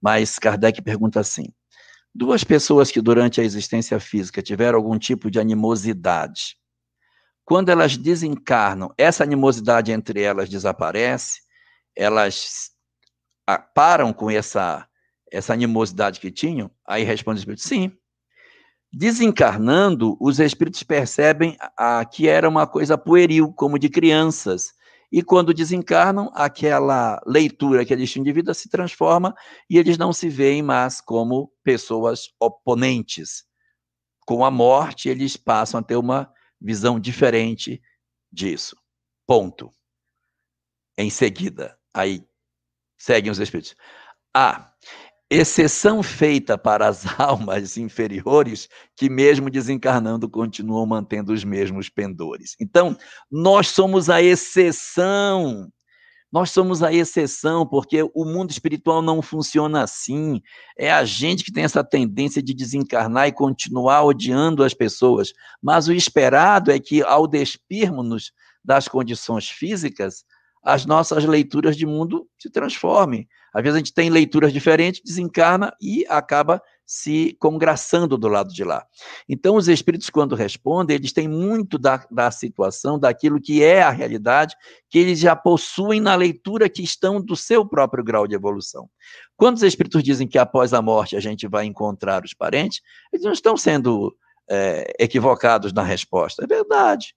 mas 0.00 0.38
Kardec 0.38 0.80
pergunta 0.80 1.20
assim: 1.20 1.52
duas 2.18 2.42
pessoas 2.42 2.90
que 2.90 3.00
durante 3.00 3.40
a 3.40 3.44
existência 3.44 4.00
física 4.00 4.42
tiveram 4.42 4.76
algum 4.76 4.98
tipo 4.98 5.30
de 5.30 5.38
animosidade, 5.38 6.56
quando 7.44 7.68
elas 7.68 7.96
desencarnam, 7.96 8.92
essa 8.98 9.22
animosidade 9.22 9.92
entre 9.92 10.20
elas 10.20 10.48
desaparece, 10.48 11.40
elas 11.96 12.72
param 13.72 14.12
com 14.12 14.28
essa, 14.28 14.86
essa 15.30 15.52
animosidade 15.52 16.18
que 16.18 16.30
tinham? 16.30 16.70
Aí 16.86 17.04
responde 17.04 17.38
o 17.38 17.40
Espírito: 17.40 17.62
sim. 17.62 17.92
Desencarnando, 18.92 20.16
os 20.20 20.40
espíritos 20.40 20.82
percebem 20.82 21.56
a, 21.76 22.04
que 22.04 22.26
era 22.26 22.48
uma 22.48 22.66
coisa 22.66 22.98
pueril, 22.98 23.52
como 23.52 23.78
de 23.78 23.88
crianças. 23.88 24.72
E 25.10 25.22
quando 25.22 25.54
desencarnam, 25.54 26.30
aquela 26.34 27.20
leitura 27.26 27.84
que 27.84 27.92
eles 27.92 28.10
tinham 28.10 28.24
de 28.24 28.32
vida 28.32 28.52
se 28.52 28.68
transforma 28.68 29.34
e 29.68 29.78
eles 29.78 29.96
não 29.96 30.12
se 30.12 30.28
veem 30.28 30.62
mais 30.62 31.00
como 31.00 31.50
pessoas 31.64 32.28
oponentes. 32.38 33.44
Com 34.26 34.44
a 34.44 34.50
morte, 34.50 35.08
eles 35.08 35.36
passam 35.36 35.80
a 35.80 35.82
ter 35.82 35.96
uma 35.96 36.30
visão 36.60 37.00
diferente 37.00 37.80
disso. 38.30 38.76
Ponto. 39.26 39.72
Em 40.98 41.08
seguida, 41.08 41.78
aí 41.94 42.22
seguem 42.98 43.30
os 43.30 43.38
espíritos. 43.38 43.74
Ah, 44.34 44.72
exceção 45.30 46.02
feita 46.02 46.56
para 46.56 46.88
as 46.88 47.04
almas 47.20 47.76
inferiores 47.76 48.68
que, 48.96 49.10
mesmo 49.10 49.50
desencarnando, 49.50 50.28
continuam 50.28 50.86
mantendo 50.86 51.32
os 51.32 51.44
mesmos 51.44 51.88
pendores. 51.88 52.56
Então, 52.60 52.96
nós 53.30 53.68
somos 53.68 54.08
a 54.08 54.22
exceção. 54.22 55.70
Nós 56.30 56.50
somos 56.50 56.82
a 56.82 56.92
exceção, 56.92 57.66
porque 57.66 58.02
o 58.02 58.24
mundo 58.24 58.50
espiritual 58.50 59.00
não 59.00 59.22
funciona 59.22 59.82
assim. 59.82 60.42
É 60.76 60.92
a 60.92 61.02
gente 61.02 61.42
que 61.42 61.52
tem 61.52 61.64
essa 61.64 61.82
tendência 61.82 62.42
de 62.42 62.52
desencarnar 62.52 63.28
e 63.28 63.32
continuar 63.32 64.04
odiando 64.04 64.62
as 64.62 64.74
pessoas. 64.74 65.32
Mas 65.62 65.88
o 65.88 65.92
esperado 65.92 66.70
é 66.70 66.78
que, 66.78 67.02
ao 67.02 67.26
despirmos-nos 67.26 68.32
das 68.62 68.86
condições 68.88 69.48
físicas, 69.48 70.24
as 70.62 70.84
nossas 70.86 71.24
leituras 71.24 71.76
de 71.76 71.86
mundo 71.86 72.26
se 72.38 72.50
transformem. 72.50 73.28
Às 73.54 73.62
vezes 73.62 73.74
a 73.76 73.78
gente 73.78 73.94
tem 73.94 74.10
leituras 74.10 74.52
diferentes, 74.52 75.00
desencarna 75.04 75.72
e 75.80 76.04
acaba 76.08 76.62
se 76.86 77.36
congraçando 77.38 78.16
do 78.16 78.28
lado 78.28 78.52
de 78.52 78.64
lá. 78.64 78.86
Então, 79.28 79.56
os 79.56 79.68
espíritos, 79.68 80.08
quando 80.08 80.34
respondem, 80.34 80.96
eles 80.96 81.12
têm 81.12 81.28
muito 81.28 81.76
da, 81.76 82.06
da 82.10 82.30
situação, 82.30 82.98
daquilo 82.98 83.40
que 83.40 83.62
é 83.62 83.82
a 83.82 83.90
realidade, 83.90 84.56
que 84.88 84.98
eles 84.98 85.18
já 85.18 85.36
possuem 85.36 86.00
na 86.00 86.14
leitura 86.14 86.68
que 86.68 86.82
estão 86.82 87.20
do 87.20 87.36
seu 87.36 87.66
próprio 87.66 88.02
grau 88.02 88.26
de 88.26 88.34
evolução. 88.34 88.88
Quando 89.36 89.56
os 89.56 89.62
espíritos 89.62 90.02
dizem 90.02 90.26
que 90.26 90.38
após 90.38 90.72
a 90.72 90.80
morte 90.80 91.14
a 91.14 91.20
gente 91.20 91.46
vai 91.46 91.66
encontrar 91.66 92.24
os 92.24 92.32
parentes, 92.32 92.80
eles 93.12 93.24
não 93.24 93.32
estão 93.32 93.54
sendo 93.54 94.16
é, 94.48 94.90
equivocados 94.98 95.74
na 95.74 95.82
resposta. 95.82 96.44
É 96.44 96.46
verdade. 96.46 97.14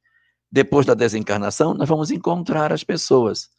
Depois 0.51 0.85
da 0.85 0.93
desencarnação, 0.93 1.73
nós 1.73 1.87
vamos 1.87 2.11
encontrar 2.11 2.73
as 2.73 2.83
pessoas 2.83 3.49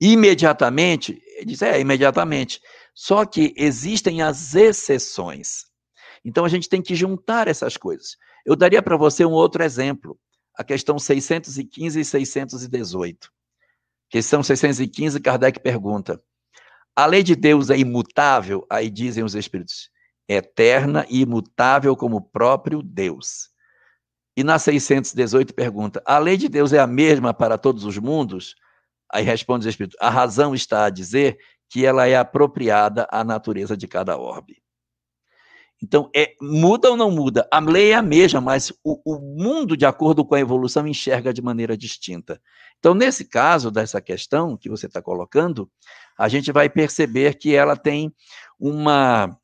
imediatamente? 0.00 1.22
Ele 1.36 1.46
diz, 1.46 1.62
é, 1.62 1.80
imediatamente. 1.80 2.60
Só 2.94 3.24
que 3.24 3.54
existem 3.56 4.22
as 4.22 4.54
exceções. 4.54 5.66
Então 6.24 6.44
a 6.44 6.48
gente 6.48 6.68
tem 6.68 6.82
que 6.82 6.94
juntar 6.94 7.48
essas 7.48 7.76
coisas. 7.76 8.16
Eu 8.44 8.56
daria 8.56 8.82
para 8.82 8.96
você 8.96 9.24
um 9.24 9.32
outro 9.32 9.62
exemplo, 9.62 10.18
a 10.56 10.64
questão 10.64 10.98
615 10.98 12.00
e 12.00 12.04
618. 12.04 13.30
Questão 14.10 14.42
615, 14.42 15.20
Kardec 15.20 15.60
pergunta: 15.60 16.20
a 16.94 17.06
lei 17.06 17.22
de 17.22 17.34
Deus 17.34 17.70
é 17.70 17.78
imutável? 17.78 18.66
Aí 18.68 18.90
dizem 18.90 19.24
os 19.24 19.34
Espíritos: 19.34 19.90
eterna 20.28 21.06
e 21.08 21.22
imutável 21.22 21.96
como 21.96 22.16
o 22.16 22.20
próprio 22.20 22.82
Deus. 22.82 23.51
E 24.36 24.42
na 24.42 24.58
618 24.58 25.54
pergunta: 25.54 26.02
a 26.04 26.18
lei 26.18 26.36
de 26.36 26.48
Deus 26.48 26.72
é 26.72 26.78
a 26.78 26.86
mesma 26.86 27.34
para 27.34 27.58
todos 27.58 27.84
os 27.84 27.98
mundos? 27.98 28.54
Aí 29.12 29.24
responde 29.24 29.66
o 29.66 29.70
Espírito: 29.70 29.96
a 30.00 30.08
razão 30.08 30.54
está 30.54 30.86
a 30.86 30.90
dizer 30.90 31.38
que 31.68 31.84
ela 31.84 32.06
é 32.06 32.16
apropriada 32.16 33.06
à 33.10 33.22
natureza 33.24 33.76
de 33.76 33.86
cada 33.86 34.16
orbe. 34.16 34.62
Então, 35.82 36.08
é, 36.14 36.34
muda 36.40 36.90
ou 36.90 36.96
não 36.96 37.10
muda? 37.10 37.48
A 37.50 37.58
lei 37.58 37.90
é 37.90 37.96
a 37.96 38.02
mesma, 38.02 38.40
mas 38.40 38.72
o, 38.84 39.00
o 39.04 39.18
mundo, 39.18 39.76
de 39.76 39.84
acordo 39.84 40.24
com 40.24 40.36
a 40.36 40.40
evolução, 40.40 40.86
enxerga 40.86 41.32
de 41.32 41.42
maneira 41.42 41.76
distinta. 41.76 42.40
Então, 42.78 42.94
nesse 42.94 43.24
caso 43.24 43.68
dessa 43.68 44.00
questão 44.00 44.56
que 44.56 44.68
você 44.68 44.86
está 44.86 45.02
colocando, 45.02 45.68
a 46.16 46.28
gente 46.28 46.52
vai 46.52 46.68
perceber 46.68 47.34
que 47.34 47.52
ela 47.54 47.76
tem 47.76 48.14
uma, 48.60 49.36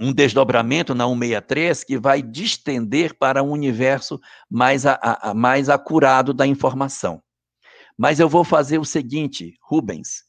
um 0.00 0.12
desdobramento 0.12 0.94
na 0.94 1.04
163 1.06 1.84
que 1.84 1.98
vai 1.98 2.22
distender 2.22 3.16
para 3.18 3.42
um 3.42 3.50
universo 3.50 4.18
mais, 4.50 4.86
a, 4.86 4.98
a, 5.02 5.34
mais 5.34 5.68
acurado 5.68 6.32
da 6.32 6.46
informação. 6.46 7.22
Mas 7.98 8.18
eu 8.18 8.28
vou 8.28 8.42
fazer 8.42 8.78
o 8.78 8.84
seguinte, 8.84 9.54
Rubens, 9.62 10.24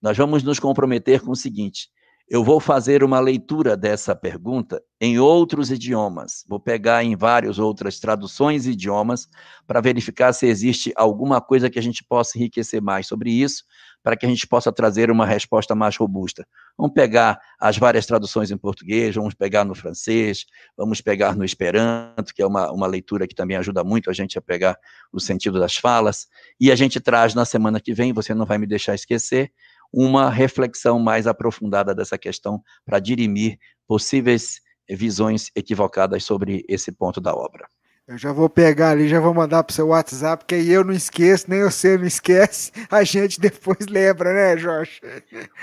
nós 0.00 0.16
vamos 0.16 0.44
nos 0.44 0.60
comprometer 0.60 1.20
com 1.20 1.32
o 1.32 1.36
seguinte: 1.36 1.88
eu 2.28 2.44
vou 2.44 2.60
fazer 2.60 3.04
uma 3.04 3.20
leitura 3.20 3.76
dessa 3.76 4.14
pergunta 4.14 4.82
em 5.00 5.18
outros 5.18 5.70
idiomas. 5.70 6.44
Vou 6.48 6.60
pegar 6.60 7.04
em 7.04 7.16
várias 7.16 7.58
outras 7.58 8.00
traduções 8.00 8.66
e 8.66 8.72
idiomas 8.72 9.28
para 9.66 9.80
verificar 9.80 10.32
se 10.32 10.46
existe 10.46 10.92
alguma 10.96 11.40
coisa 11.40 11.68
que 11.68 11.78
a 11.78 11.82
gente 11.82 12.04
possa 12.04 12.38
enriquecer 12.38 12.80
mais 12.80 13.06
sobre 13.06 13.30
isso, 13.30 13.64
para 14.06 14.16
que 14.16 14.24
a 14.24 14.28
gente 14.28 14.46
possa 14.46 14.70
trazer 14.70 15.10
uma 15.10 15.26
resposta 15.26 15.74
mais 15.74 15.96
robusta. 15.96 16.46
Vamos 16.78 16.94
pegar 16.94 17.40
as 17.58 17.76
várias 17.76 18.06
traduções 18.06 18.52
em 18.52 18.56
português, 18.56 19.16
vamos 19.16 19.34
pegar 19.34 19.64
no 19.64 19.74
francês, 19.74 20.46
vamos 20.76 21.00
pegar 21.00 21.34
no 21.34 21.44
esperanto, 21.44 22.32
que 22.32 22.40
é 22.40 22.46
uma, 22.46 22.70
uma 22.70 22.86
leitura 22.86 23.26
que 23.26 23.34
também 23.34 23.56
ajuda 23.56 23.82
muito 23.82 24.08
a 24.08 24.12
gente 24.12 24.38
a 24.38 24.40
pegar 24.40 24.78
o 25.12 25.18
sentido 25.18 25.58
das 25.58 25.74
falas, 25.74 26.28
e 26.60 26.70
a 26.70 26.76
gente 26.76 27.00
traz 27.00 27.34
na 27.34 27.44
semana 27.44 27.80
que 27.80 27.92
vem, 27.92 28.12
você 28.12 28.32
não 28.32 28.46
vai 28.46 28.58
me 28.58 28.66
deixar 28.68 28.94
esquecer, 28.94 29.50
uma 29.92 30.30
reflexão 30.30 31.00
mais 31.00 31.26
aprofundada 31.26 31.92
dessa 31.92 32.16
questão 32.16 32.62
para 32.84 33.00
dirimir 33.00 33.58
possíveis 33.88 34.60
visões 34.88 35.50
equivocadas 35.52 36.22
sobre 36.22 36.64
esse 36.68 36.92
ponto 36.92 37.20
da 37.20 37.34
obra. 37.34 37.66
Eu 38.08 38.16
já 38.16 38.32
vou 38.32 38.48
pegar 38.48 38.90
ali, 38.90 39.08
já 39.08 39.18
vou 39.18 39.34
mandar 39.34 39.64
para 39.64 39.72
o 39.72 39.74
seu 39.74 39.88
WhatsApp, 39.88 40.44
porque 40.44 40.54
aí 40.54 40.70
eu 40.70 40.84
não 40.84 40.92
esqueço, 40.92 41.50
nem 41.50 41.64
você 41.64 41.98
não 41.98 42.06
esquece, 42.06 42.70
a 42.88 43.02
gente 43.02 43.40
depois 43.40 43.86
lembra, 43.88 44.32
né, 44.32 44.56
Jorge? 44.56 45.00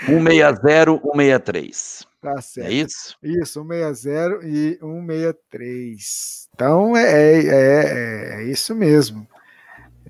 160, 0.04 0.60
163. 0.60 2.06
Tá 2.20 2.40
certo. 2.42 2.68
É 2.68 2.72
isso? 2.72 3.16
Isso, 3.22 3.62
160 3.62 4.46
e 4.46 4.78
163. 4.78 6.48
Então 6.54 6.96
é, 6.96 7.02
é, 7.02 7.46
é, 7.46 8.34
é 8.34 8.44
isso 8.44 8.74
mesmo. 8.74 9.26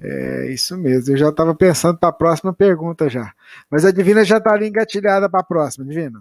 É 0.00 0.46
isso 0.50 0.76
mesmo. 0.76 1.12
Eu 1.12 1.16
já 1.16 1.28
estava 1.28 1.54
pensando 1.54 1.98
para 1.98 2.08
a 2.08 2.12
próxima 2.12 2.52
pergunta 2.52 3.08
já. 3.08 3.32
Mas 3.70 3.84
a 3.84 3.92
Divina 3.92 4.24
já 4.24 4.38
está 4.38 4.52
ali 4.52 4.68
engatilhada 4.68 5.28
para 5.28 5.40
a 5.40 5.44
próxima, 5.44 5.84
Divina. 5.86 6.20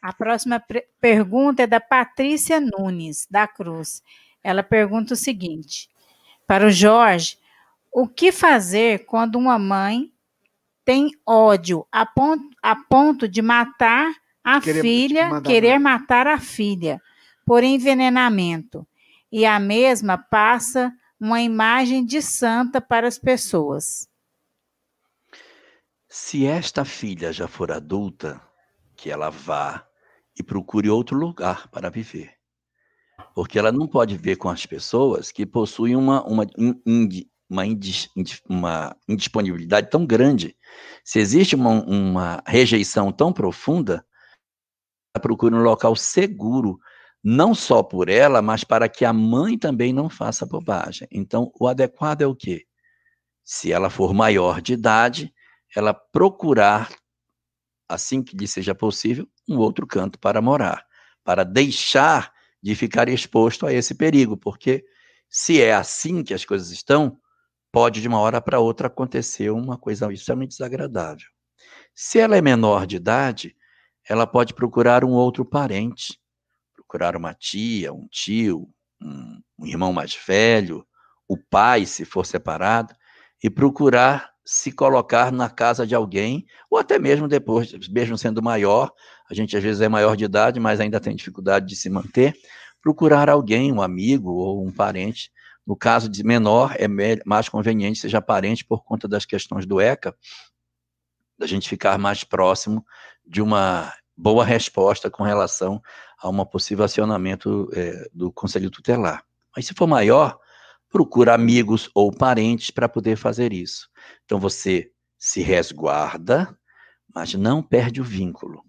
A 0.00 0.12
próxima 0.12 0.62
pergunta 1.00 1.62
é 1.62 1.66
da 1.66 1.80
Patrícia 1.80 2.60
Nunes, 2.60 3.26
da 3.30 3.46
Cruz. 3.46 4.02
Ela 4.42 4.62
pergunta 4.62 5.14
o 5.14 5.16
seguinte: 5.16 5.88
para 6.46 6.66
o 6.66 6.70
Jorge, 6.70 7.38
o 7.92 8.08
que 8.08 8.32
fazer 8.32 9.04
quando 9.06 9.36
uma 9.36 9.58
mãe 9.58 10.12
tem 10.84 11.10
ódio 11.26 11.86
a 11.92 12.04
ponto, 12.04 12.56
a 12.62 12.74
ponto 12.74 13.28
de 13.28 13.40
matar 13.40 14.12
a 14.42 14.60
querer 14.60 14.80
filha, 14.80 15.40
querer 15.42 15.78
matar 15.78 16.26
a 16.26 16.38
filha 16.38 17.00
por 17.46 17.62
envenenamento, 17.62 18.86
e 19.30 19.46
a 19.46 19.58
mesma 19.60 20.18
passa 20.18 20.92
uma 21.18 21.40
imagem 21.40 22.04
de 22.04 22.20
santa 22.20 22.80
para 22.80 23.06
as 23.06 23.18
pessoas? 23.18 24.08
Se 26.08 26.44
esta 26.44 26.84
filha 26.84 27.32
já 27.32 27.46
for 27.46 27.70
adulta, 27.70 28.40
que 28.96 29.10
ela 29.10 29.30
vá 29.30 29.86
e 30.38 30.42
procure 30.42 30.90
outro 30.90 31.16
lugar 31.16 31.68
para 31.68 31.90
viver. 31.90 32.41
Porque 33.34 33.58
ela 33.58 33.72
não 33.72 33.86
pode 33.86 34.16
viver 34.16 34.36
com 34.36 34.48
as 34.48 34.66
pessoas 34.66 35.32
que 35.32 35.46
possuem 35.46 35.96
uma, 35.96 36.22
uma, 36.24 36.46
uma, 36.56 37.66
uma 38.48 38.92
indisponibilidade 39.08 39.90
tão 39.90 40.06
grande. 40.06 40.56
Se 41.04 41.18
existe 41.18 41.54
uma, 41.54 41.82
uma 41.84 42.42
rejeição 42.46 43.12
tão 43.12 43.32
profunda, 43.32 44.04
ela 45.14 45.22
procura 45.22 45.54
um 45.54 45.62
local 45.62 45.94
seguro, 45.94 46.78
não 47.22 47.54
só 47.54 47.82
por 47.82 48.08
ela, 48.08 48.42
mas 48.42 48.64
para 48.64 48.88
que 48.88 49.04
a 49.04 49.12
mãe 49.12 49.58
também 49.58 49.92
não 49.92 50.08
faça 50.08 50.46
bobagem. 50.46 51.06
Então, 51.10 51.52
o 51.58 51.68
adequado 51.68 52.22
é 52.22 52.26
o 52.26 52.34
quê? 52.34 52.66
Se 53.44 53.72
ela 53.72 53.90
for 53.90 54.14
maior 54.14 54.60
de 54.60 54.72
idade, 54.72 55.32
ela 55.74 55.92
procurar, 55.92 56.90
assim 57.88 58.22
que 58.22 58.36
lhe 58.36 58.46
seja 58.46 58.74
possível, 58.74 59.28
um 59.48 59.58
outro 59.58 59.86
canto 59.86 60.18
para 60.18 60.40
morar, 60.40 60.84
para 61.24 61.44
deixar 61.44 62.32
de 62.62 62.74
ficar 62.74 63.08
exposto 63.08 63.66
a 63.66 63.72
esse 63.72 63.94
perigo, 63.94 64.36
porque 64.36 64.84
se 65.28 65.60
é 65.60 65.74
assim 65.74 66.22
que 66.22 66.34
as 66.34 66.44
coisas 66.44 66.70
estão, 66.70 67.18
pode 67.72 68.00
de 68.00 68.08
uma 68.08 68.20
hora 68.20 68.40
para 68.40 68.60
outra 68.60 68.86
acontecer 68.86 69.50
uma 69.50 69.78
coisa 69.78 70.12
extremamente 70.12 70.50
desagradável. 70.50 71.26
Se 71.94 72.18
ela 72.18 72.36
é 72.36 72.42
menor 72.42 72.86
de 72.86 72.96
idade, 72.96 73.56
ela 74.08 74.26
pode 74.26 74.54
procurar 74.54 75.04
um 75.04 75.10
outro 75.10 75.44
parente, 75.44 76.18
procurar 76.74 77.16
uma 77.16 77.34
tia, 77.34 77.92
um 77.92 78.06
tio, 78.08 78.68
um, 79.00 79.40
um 79.58 79.66
irmão 79.66 79.92
mais 79.92 80.14
velho, 80.14 80.86
o 81.26 81.36
pai, 81.36 81.86
se 81.86 82.04
for 82.04 82.26
separado, 82.26 82.94
e 83.42 83.48
procurar 83.48 84.31
se 84.44 84.72
colocar 84.72 85.30
na 85.30 85.48
casa 85.48 85.86
de 85.86 85.94
alguém, 85.94 86.46
ou 86.70 86.78
até 86.78 86.98
mesmo 86.98 87.28
depois, 87.28 87.72
mesmo 87.88 88.18
sendo 88.18 88.42
maior, 88.42 88.90
a 89.30 89.34
gente 89.34 89.56
às 89.56 89.62
vezes 89.62 89.80
é 89.80 89.88
maior 89.88 90.16
de 90.16 90.24
idade, 90.24 90.58
mas 90.58 90.80
ainda 90.80 91.00
tem 91.00 91.14
dificuldade 91.14 91.66
de 91.66 91.76
se 91.76 91.88
manter, 91.88 92.34
procurar 92.82 93.30
alguém, 93.30 93.72
um 93.72 93.80
amigo 93.80 94.32
ou 94.32 94.66
um 94.66 94.72
parente. 94.72 95.30
No 95.64 95.76
caso 95.76 96.08
de 96.08 96.24
menor, 96.24 96.74
é 96.76 96.88
mais 97.24 97.48
conveniente 97.48 98.00
seja 98.00 98.20
parente 98.20 98.64
por 98.64 98.82
conta 98.84 99.06
das 99.06 99.24
questões 99.24 99.64
do 99.64 99.80
ECA, 99.80 100.14
da 101.38 101.46
gente 101.46 101.68
ficar 101.68 101.96
mais 101.98 102.24
próximo 102.24 102.84
de 103.24 103.40
uma 103.40 103.92
boa 104.16 104.44
resposta 104.44 105.08
com 105.08 105.22
relação 105.22 105.80
a 106.18 106.28
um 106.28 106.44
possível 106.44 106.84
acionamento 106.84 107.70
é, 107.72 108.08
do 108.12 108.32
Conselho 108.32 108.70
Tutelar. 108.70 109.24
Mas 109.54 109.66
se 109.66 109.74
for 109.74 109.86
maior, 109.86 110.38
procura 110.92 111.34
amigos 111.34 111.90
ou 111.94 112.12
parentes 112.12 112.70
para 112.70 112.88
poder 112.88 113.16
fazer 113.16 113.52
isso. 113.52 113.88
Então 114.24 114.38
você 114.38 114.92
se 115.18 115.40
resguarda, 115.40 116.56
mas 117.12 117.34
não 117.34 117.62
perde 117.62 118.00
o 118.00 118.04
vínculo. 118.04 118.62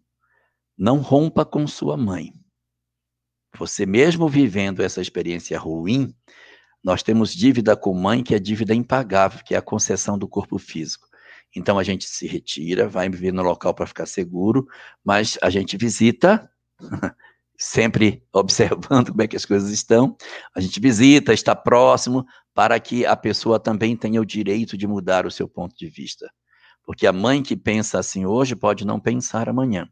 Não 0.77 0.97
rompa 0.99 1.45
com 1.45 1.67
sua 1.67 1.97
mãe. 1.97 2.33
Você 3.57 3.85
mesmo 3.85 4.27
vivendo 4.27 4.81
essa 4.81 5.01
experiência 5.01 5.59
ruim, 5.59 6.15
nós 6.83 7.03
temos 7.03 7.33
dívida 7.33 7.75
com 7.75 7.93
mãe 7.93 8.23
que 8.23 8.33
é 8.33 8.39
dívida 8.39 8.73
impagável, 8.73 9.43
que 9.45 9.53
é 9.53 9.57
a 9.57 9.61
concessão 9.61 10.17
do 10.17 10.27
corpo 10.27 10.57
físico. 10.57 11.07
Então 11.55 11.77
a 11.77 11.83
gente 11.83 12.05
se 12.05 12.25
retira, 12.25 12.87
vai 12.87 13.09
viver 13.09 13.31
no 13.31 13.43
local 13.43 13.73
para 13.73 13.85
ficar 13.85 14.05
seguro, 14.05 14.67
mas 15.03 15.37
a 15.41 15.49
gente 15.49 15.77
visita 15.77 16.49
sempre 17.63 18.21
observando 18.33 19.11
como 19.11 19.21
é 19.21 19.27
que 19.27 19.37
as 19.37 19.45
coisas 19.45 19.71
estão. 19.71 20.15
A 20.55 20.59
gente 20.59 20.79
visita, 20.79 21.33
está 21.33 21.55
próximo, 21.55 22.25
para 22.53 22.79
que 22.79 23.05
a 23.05 23.15
pessoa 23.15 23.59
também 23.59 23.95
tenha 23.95 24.21
o 24.21 24.25
direito 24.25 24.77
de 24.77 24.85
mudar 24.85 25.25
o 25.25 25.31
seu 25.31 25.47
ponto 25.47 25.75
de 25.75 25.89
vista. 25.89 26.29
Porque 26.85 27.07
a 27.07 27.13
mãe 27.13 27.41
que 27.41 27.55
pensa 27.55 27.97
assim 27.97 28.25
hoje 28.25 28.55
pode 28.55 28.85
não 28.85 28.99
pensar 28.99 29.47
amanhã. 29.47 29.87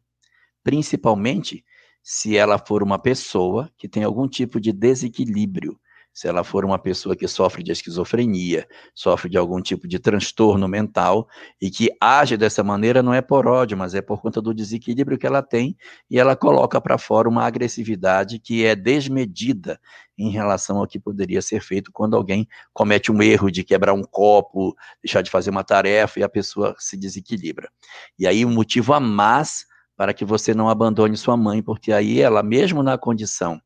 Principalmente 0.62 1.64
se 2.02 2.36
ela 2.36 2.58
for 2.58 2.82
uma 2.82 2.98
pessoa 2.98 3.70
que 3.78 3.88
tem 3.88 4.04
algum 4.04 4.28
tipo 4.28 4.60
de 4.60 4.72
desequilíbrio 4.72 5.78
se 6.12 6.28
ela 6.28 6.44
for 6.44 6.64
uma 6.64 6.78
pessoa 6.78 7.16
que 7.16 7.26
sofre 7.26 7.62
de 7.62 7.72
esquizofrenia, 7.72 8.66
sofre 8.94 9.30
de 9.30 9.38
algum 9.38 9.60
tipo 9.62 9.88
de 9.88 9.98
transtorno 9.98 10.68
mental 10.68 11.26
e 11.60 11.70
que 11.70 11.90
age 12.00 12.36
dessa 12.36 12.62
maneira 12.62 13.02
não 13.02 13.14
é 13.14 13.22
por 13.22 13.46
ódio, 13.46 13.76
mas 13.76 13.94
é 13.94 14.02
por 14.02 14.20
conta 14.20 14.40
do 14.40 14.52
desequilíbrio 14.52 15.18
que 15.18 15.26
ela 15.26 15.42
tem 15.42 15.76
e 16.10 16.18
ela 16.18 16.36
coloca 16.36 16.80
para 16.80 16.98
fora 16.98 17.28
uma 17.28 17.44
agressividade 17.44 18.38
que 18.38 18.64
é 18.64 18.76
desmedida 18.76 19.80
em 20.18 20.30
relação 20.30 20.78
ao 20.78 20.86
que 20.86 21.00
poderia 21.00 21.40
ser 21.40 21.60
feito 21.60 21.90
quando 21.90 22.14
alguém 22.14 22.46
comete 22.72 23.10
um 23.10 23.22
erro 23.22 23.50
de 23.50 23.64
quebrar 23.64 23.94
um 23.94 24.02
copo, 24.02 24.76
deixar 25.02 25.22
de 25.22 25.30
fazer 25.30 25.50
uma 25.50 25.64
tarefa 25.64 26.20
e 26.20 26.22
a 26.22 26.28
pessoa 26.28 26.74
se 26.78 26.96
desequilibra. 26.96 27.70
E 28.18 28.26
aí 28.26 28.44
o 28.44 28.50
motivo 28.50 28.92
a 28.92 29.00
mais 29.00 29.66
para 30.02 30.12
que 30.12 30.24
você 30.24 30.52
não 30.52 30.68
abandone 30.68 31.16
sua 31.16 31.36
mãe, 31.36 31.62
porque 31.62 31.92
aí 31.92 32.20
ela, 32.20 32.42
mesmo 32.42 32.82
na 32.82 32.98
condição 32.98 33.62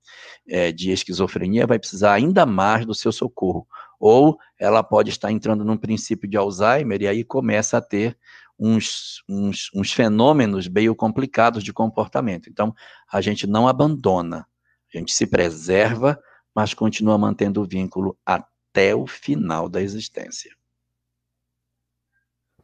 é, 0.47 0.71
de 0.71 0.91
esquizofrenia, 0.91 1.67
vai 1.67 1.79
precisar 1.79 2.13
ainda 2.13 2.45
mais 2.45 2.85
do 2.85 2.95
seu 2.95 3.11
socorro. 3.11 3.67
Ou 3.99 4.37
ela 4.59 4.83
pode 4.83 5.09
estar 5.09 5.33
entrando 5.33 5.65
num 5.65 5.79
princípio 5.79 6.29
de 6.29 6.37
Alzheimer 6.37 7.01
e 7.01 7.09
aí 7.09 7.25
começa 7.25 7.79
a 7.79 7.81
ter 7.81 8.19
uns, 8.59 9.25
uns, 9.27 9.71
uns 9.75 9.93
fenômenos 9.95 10.69
meio 10.69 10.95
complicados 10.95 11.65
de 11.65 11.73
comportamento. 11.73 12.51
Então, 12.51 12.75
a 13.11 13.23
gente 13.23 13.47
não 13.47 13.67
abandona, 13.67 14.47
a 14.95 14.99
gente 14.99 15.15
se 15.15 15.27
preserva, 15.27 16.21
mas 16.55 16.75
continua 16.75 17.17
mantendo 17.17 17.63
o 17.63 17.67
vínculo 17.67 18.15
até 18.27 18.95
o 18.95 19.07
final 19.07 19.71
da 19.71 19.81
existência. 19.81 20.55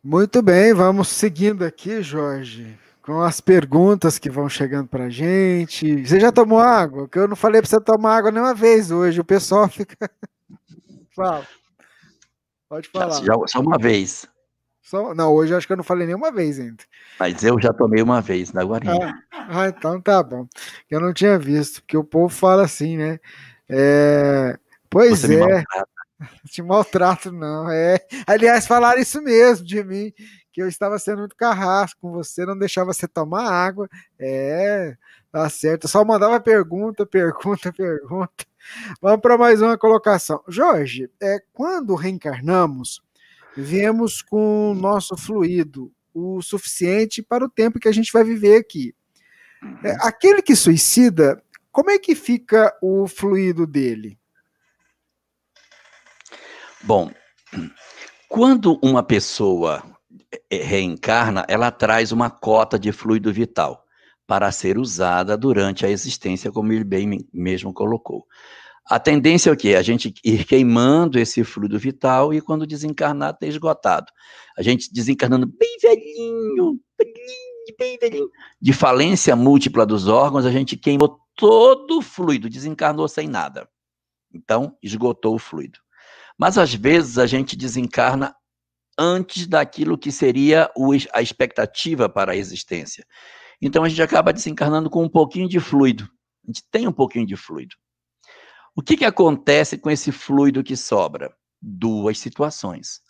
Muito 0.05 0.43
bem, 0.43 0.75
vamos 0.75 1.09
seguindo 1.09 1.65
aqui, 1.65 2.03
Jorge 2.03 2.79
com 3.03 3.21
as 3.21 3.41
perguntas 3.41 4.19
que 4.19 4.31
vão 4.31 4.49
chegando 4.49 4.89
pra 4.89 5.11
gente. 5.11 6.07
Você 6.07 6.21
já 6.21 6.31
tomou 6.31 6.61
água? 6.61 7.09
Que 7.09 7.19
eu 7.19 7.29
não 7.29 7.37
falei 7.37 7.61
pra 7.61 7.69
você 7.69 7.81
tomar 7.81 8.17
água 8.17 8.31
nenhuma 8.31 8.55
vez 8.55 8.91
hoje. 8.91 9.21
O 9.21 9.25
pessoal 9.25 9.69
fica. 9.69 10.11
Fala. 11.15 11.47
Pode 12.69 12.89
falar. 12.89 13.23
Já, 13.23 13.35
só 13.47 13.61
uma 13.61 13.77
vez. 13.77 14.27
Só... 14.81 15.15
Não, 15.15 15.33
hoje 15.33 15.53
eu 15.53 15.59
acho 15.59 15.67
que 15.67 15.73
eu 15.73 15.77
não 15.77 15.85
falei 15.85 16.07
nenhuma 16.07 16.31
vez 16.31 16.59
ainda. 16.59 16.83
Mas 17.19 17.43
eu 17.43 17.61
já 17.61 17.73
tomei 17.73 18.03
uma 18.03 18.21
vez 18.21 18.53
na 18.53 18.63
Guarinha. 18.63 19.23
Ah, 19.31 19.65
ah 19.65 19.69
então 19.69 20.01
tá 20.01 20.23
bom. 20.23 20.47
Eu 20.91 21.01
não 21.01 21.13
tinha 21.13 21.39
visto, 21.39 21.83
porque 21.83 21.97
o 21.97 22.05
povo 22.05 22.29
fala 22.29 22.65
assim, 22.65 22.97
né? 22.97 23.19
É... 23.69 24.59
Pois 24.89 25.21
Você 25.21 25.43
é. 25.43 25.65
Te 26.49 26.63
maltrato, 26.63 27.33
não. 27.33 27.71
É. 27.71 27.99
Aliás, 28.27 28.67
falaram 28.67 29.01
isso 29.01 29.21
mesmo 29.21 29.67
de 29.67 29.83
mim 29.83 30.13
que 30.53 30.61
eu 30.61 30.69
estava 30.69 30.99
sendo 30.99 31.21
muito 31.21 31.35
carrasco 31.35 32.01
com 32.01 32.13
você, 32.13 32.45
não 32.45 32.59
deixava 32.59 32.93
você 32.93 33.09
tomar 33.09 33.51
água. 33.51 33.89
É, 34.19 34.97
tá 35.31 35.49
certo. 35.49 35.85
Eu 35.85 35.89
só 35.89 36.05
mandava 36.05 36.39
pergunta, 36.39 37.07
pergunta, 37.07 37.73
pergunta. 37.73 38.45
Vamos 39.01 39.21
para 39.21 39.39
mais 39.39 39.63
uma 39.63 39.79
colocação. 39.79 40.43
Jorge, 40.47 41.11
é, 41.21 41.43
quando 41.53 41.95
reencarnamos, 41.95 43.03
viemos 43.57 44.21
com 44.21 44.71
o 44.71 44.75
nosso 44.75 45.17
fluido 45.17 45.91
o 46.15 46.43
suficiente 46.43 47.23
para 47.23 47.45
o 47.45 47.49
tempo 47.49 47.81
que 47.81 47.89
a 47.89 47.93
gente 47.93 48.13
vai 48.13 48.23
viver 48.23 48.57
aqui. 48.57 48.95
É, 49.83 49.93
aquele 50.07 50.43
que 50.43 50.55
suicida, 50.55 51.43
como 51.71 51.91
é 51.91 51.99
que 51.99 52.15
fica 52.15 52.77
o 52.83 53.09
fluido 53.09 53.67
dele? 53.67 54.19
Bom, 56.83 57.11
quando 58.29 58.79
uma 58.83 59.03
pessoa 59.03 59.83
reencarna, 60.51 61.45
ela 61.49 61.71
traz 61.71 62.13
uma 62.13 62.31
cota 62.31 62.79
de 62.79 62.93
fluido 62.93 63.33
vital 63.33 63.85
para 64.27 64.51
ser 64.53 64.79
usada 64.79 65.37
durante 65.37 65.85
a 65.85 65.91
existência, 65.91 66.51
como 66.51 66.73
ele 66.73 66.85
bem 66.85 67.27
mesmo 67.33 67.73
colocou. 67.73 68.27
A 68.87 68.99
tendência 68.99 69.51
é 69.51 69.53
o 69.53 69.57
quê? 69.57 69.75
A 69.75 69.83
gente 69.83 70.13
ir 70.25 70.45
queimando 70.45 71.19
esse 71.19 71.45
fluido 71.45 71.79
vital 71.79 72.35
e 72.35 72.41
quando 72.41 72.67
desencarnar, 72.67 73.37
ter 73.37 73.49
esgotado. 73.49 74.07
A 74.57 74.63
gente 74.63 74.93
desencarnando 74.93 75.47
bem 75.47 75.77
velhinho, 75.81 76.81
bem 77.79 77.99
velhinho, 77.99 78.29
de 78.61 78.73
falência 78.73 79.37
múltipla 79.37 79.87
dos 79.87 80.09
órgãos, 80.09 80.45
a 80.45 80.51
gente 80.51 80.77
queimou 80.77 81.21
todo 81.37 81.99
o 81.99 82.03
fluido, 82.03 82.51
desencarnou 82.51 83.07
sem 83.07 83.29
nada. 83.29 83.69
Então, 84.35 84.77
esgotou 84.83 85.35
o 85.35 85.39
fluido. 85.39 85.79
Mas 86.39 86.59
às 86.59 86.75
vezes 86.75 87.19
a 87.19 87.27
gente 87.27 87.57
desencarna 87.57 88.35
antes 89.03 89.49
daquilo 89.49 89.99
que 89.99 90.13
seria 90.13 90.71
a 91.13 91.21
expectativa 91.21 92.09
para 92.09 92.31
a 92.31 92.37
existência. 92.37 93.05
Então 93.61 93.83
a 93.83 93.89
gente 93.89 94.01
acaba 94.01 94.33
desencarnando 94.33 94.89
com 94.89 95.03
um 95.03 95.09
pouquinho 95.09 95.49
de 95.49 95.59
fluido. 95.59 96.09
A 96.45 96.47
gente 96.47 96.63
tem 96.71 96.87
um 96.87 96.93
pouquinho 96.93 97.27
de 97.27 97.37
fluido. 97.37 97.75
O 98.77 98.83
que, 98.83 98.97
que 98.97 99.05
acontece 99.05 99.77
com 99.77 99.91
esse 99.91 100.13
fluido 100.13 100.63
que 100.63 100.77
sobra? 100.77 101.35
Duas 101.61 102.19
situações. 102.19 103.01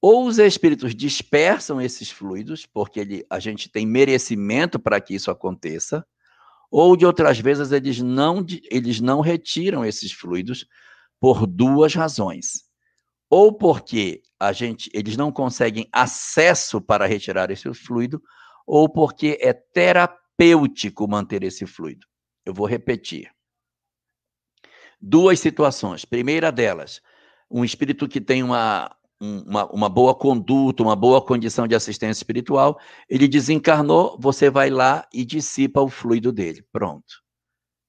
Ou 0.00 0.26
os 0.26 0.38
espíritos 0.38 0.94
dispersam 0.94 1.80
esses 1.80 2.08
fluidos, 2.08 2.64
porque 2.64 3.00
ele, 3.00 3.26
a 3.28 3.40
gente 3.40 3.68
tem 3.68 3.84
merecimento 3.84 4.78
para 4.78 5.00
que 5.00 5.14
isso 5.14 5.30
aconteça, 5.30 6.06
ou 6.70 6.96
de 6.96 7.04
outras 7.04 7.40
vezes 7.40 7.72
eles 7.72 8.00
não, 8.00 8.44
eles 8.70 9.00
não 9.00 9.20
retiram 9.20 9.84
esses 9.84 10.12
fluidos 10.12 10.66
por 11.20 11.46
duas 11.46 11.94
razões. 11.94 12.65
Ou 13.28 13.52
porque 13.52 14.22
a 14.38 14.52
gente, 14.52 14.90
eles 14.92 15.16
não 15.16 15.32
conseguem 15.32 15.88
acesso 15.92 16.80
para 16.80 17.06
retirar 17.06 17.50
esse 17.50 17.72
fluido, 17.74 18.22
ou 18.66 18.88
porque 18.88 19.38
é 19.40 19.52
terapêutico 19.52 21.08
manter 21.08 21.42
esse 21.42 21.66
fluido. 21.66 22.06
Eu 22.44 22.52
vou 22.52 22.66
repetir. 22.66 23.30
Duas 25.00 25.40
situações. 25.40 26.04
Primeira 26.04 26.50
delas, 26.50 27.00
um 27.50 27.64
espírito 27.64 28.08
que 28.08 28.20
tem 28.20 28.42
uma, 28.42 28.94
uma, 29.20 29.66
uma, 29.70 29.88
boa 29.88 30.14
conduta, 30.14 30.82
uma 30.82 30.96
boa 30.96 31.24
condição 31.24 31.66
de 31.66 31.74
assistência 31.74 32.20
espiritual, 32.20 32.78
ele 33.08 33.28
desencarnou, 33.28 34.18
você 34.20 34.50
vai 34.50 34.70
lá 34.70 35.06
e 35.12 35.24
dissipa 35.24 35.80
o 35.80 35.88
fluido 35.88 36.32
dele. 36.32 36.64
Pronto. 36.72 37.22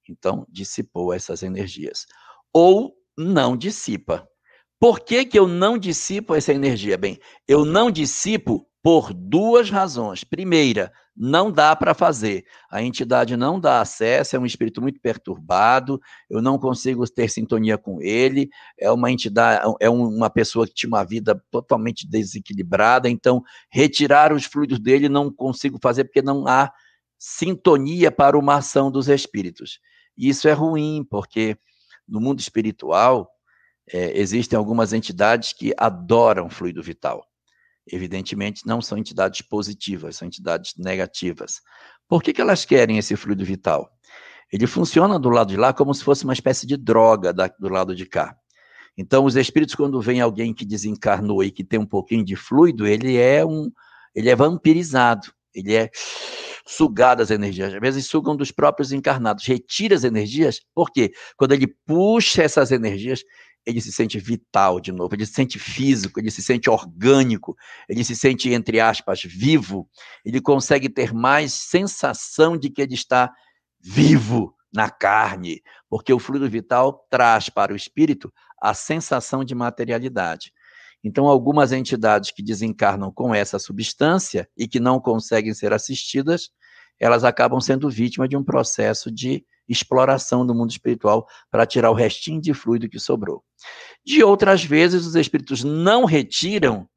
Então, 0.08 0.46
dissipou 0.48 1.12
essas 1.12 1.42
energias. 1.42 2.06
Ou 2.52 2.94
não 3.16 3.56
dissipa. 3.56 4.26
Por 4.80 5.00
que, 5.00 5.24
que 5.24 5.38
eu 5.38 5.48
não 5.48 5.76
dissipo 5.76 6.34
essa 6.34 6.52
energia? 6.52 6.96
Bem, 6.96 7.18
eu 7.46 7.64
não 7.64 7.90
dissipo 7.90 8.66
por 8.82 9.12
duas 9.12 9.70
razões. 9.70 10.22
Primeira, 10.22 10.92
não 11.16 11.50
dá 11.50 11.74
para 11.74 11.94
fazer. 11.94 12.44
A 12.70 12.80
entidade 12.80 13.36
não 13.36 13.58
dá 13.58 13.80
acesso, 13.80 14.36
é 14.36 14.38
um 14.38 14.46
espírito 14.46 14.80
muito 14.80 15.00
perturbado, 15.00 16.00
eu 16.30 16.40
não 16.40 16.58
consigo 16.58 17.04
ter 17.10 17.28
sintonia 17.28 17.76
com 17.76 18.00
ele, 18.00 18.48
é 18.78 18.88
uma 18.90 19.10
entidade, 19.10 19.66
é 19.80 19.90
uma 19.90 20.30
pessoa 20.30 20.64
que 20.64 20.74
tinha 20.74 20.88
uma 20.88 21.04
vida 21.04 21.42
totalmente 21.50 22.08
desequilibrada, 22.08 23.10
então 23.10 23.42
retirar 23.70 24.32
os 24.32 24.44
fluidos 24.44 24.78
dele 24.78 25.08
não 25.08 25.32
consigo 25.32 25.78
fazer 25.82 26.04
porque 26.04 26.22
não 26.22 26.46
há 26.46 26.72
sintonia 27.18 28.12
para 28.12 28.38
uma 28.38 28.54
ação 28.54 28.92
dos 28.92 29.08
espíritos. 29.08 29.80
Isso 30.16 30.46
é 30.46 30.52
ruim, 30.52 31.04
porque 31.10 31.58
no 32.08 32.20
mundo 32.20 32.38
espiritual 32.38 33.28
é, 33.92 34.18
existem 34.18 34.56
algumas 34.56 34.92
entidades 34.92 35.52
que 35.52 35.72
adoram 35.76 36.48
fluido 36.50 36.82
vital 36.82 37.28
evidentemente, 37.92 38.66
não 38.66 38.80
são 38.80 38.98
entidades 38.98 39.42
positivas, 39.42 40.16
são 40.16 40.28
entidades 40.28 40.74
negativas. 40.76 41.60
Por 42.08 42.22
que, 42.22 42.32
que 42.32 42.40
elas 42.40 42.64
querem 42.64 42.98
esse 42.98 43.16
fluido 43.16 43.44
vital? 43.44 43.90
Ele 44.52 44.66
funciona 44.66 45.18
do 45.18 45.28
lado 45.28 45.48
de 45.48 45.56
lá 45.56 45.72
como 45.72 45.92
se 45.92 46.02
fosse 46.02 46.24
uma 46.24 46.32
espécie 46.32 46.66
de 46.66 46.76
droga 46.76 47.32
da, 47.32 47.48
do 47.48 47.68
lado 47.68 47.94
de 47.94 48.06
cá. 48.06 48.34
Então, 48.96 49.24
os 49.24 49.36
espíritos, 49.36 49.74
quando 49.74 50.00
vem 50.00 50.20
alguém 50.20 50.52
que 50.52 50.64
desencarnou 50.64 51.44
e 51.44 51.50
que 51.50 51.62
tem 51.62 51.78
um 51.78 51.86
pouquinho 51.86 52.24
de 52.24 52.34
fluido, 52.34 52.86
ele 52.86 53.16
é 53.16 53.44
um, 53.44 53.70
ele 54.14 54.28
é 54.28 54.34
vampirizado, 54.34 55.32
ele 55.54 55.74
é 55.74 55.90
sugado 56.66 57.22
as 57.22 57.30
energias. 57.30 57.72
Às 57.72 57.80
vezes 57.80 58.06
sugam 58.06 58.36
dos 58.36 58.50
próprios 58.50 58.90
encarnados, 58.90 59.46
retira 59.46 59.94
as 59.94 60.02
energias, 60.02 60.60
por 60.74 60.90
quê? 60.90 61.12
Quando 61.36 61.52
ele 61.52 61.66
puxa 61.86 62.42
essas 62.42 62.72
energias, 62.72 63.22
ele 63.66 63.80
se 63.80 63.92
sente 63.92 64.18
vital 64.18 64.80
de 64.80 64.92
novo, 64.92 65.14
ele 65.14 65.26
se 65.26 65.34
sente 65.34 65.58
físico, 65.58 66.18
ele 66.18 66.30
se 66.30 66.42
sente 66.42 66.70
orgânico, 66.70 67.54
ele 67.88 68.02
se 68.02 68.16
sente, 68.16 68.50
entre 68.50 68.80
aspas, 68.80 69.22
vivo, 69.22 69.88
ele 70.24 70.40
consegue 70.40 70.88
ter 70.88 71.12
mais 71.12 71.52
sensação 71.52 72.56
de 72.56 72.70
que 72.70 72.80
ele 72.80 72.94
está 72.94 73.30
vivo 73.80 74.54
na 74.72 74.90
carne, 74.90 75.62
porque 75.88 76.12
o 76.12 76.18
fluido 76.18 76.48
vital 76.48 77.06
traz 77.10 77.48
para 77.48 77.72
o 77.72 77.76
espírito 77.76 78.32
a 78.60 78.74
sensação 78.74 79.44
de 79.44 79.54
materialidade. 79.54 80.52
Então, 81.02 81.26
algumas 81.26 81.72
entidades 81.72 82.30
que 82.30 82.42
desencarnam 82.42 83.12
com 83.12 83.34
essa 83.34 83.58
substância 83.58 84.48
e 84.56 84.66
que 84.66 84.80
não 84.80 85.00
conseguem 85.00 85.54
ser 85.54 85.72
assistidas, 85.72 86.50
elas 86.98 87.22
acabam 87.22 87.60
sendo 87.60 87.88
vítimas 87.88 88.28
de 88.28 88.36
um 88.36 88.42
processo 88.42 89.10
de 89.10 89.44
exploração 89.68 90.44
do 90.44 90.54
mundo 90.54 90.70
espiritual 90.70 91.26
para 91.50 91.66
tirar 91.66 91.90
o 91.90 91.94
restinho 91.94 92.40
de 92.40 92.52
fluido 92.52 92.88
que 92.88 92.98
sobrou. 92.98 93.44
De 94.04 94.22
outras 94.22 94.64
vezes, 94.64 95.06
os 95.06 95.14
espíritos 95.14 95.64
não 95.64 96.04
retiram 96.04 96.88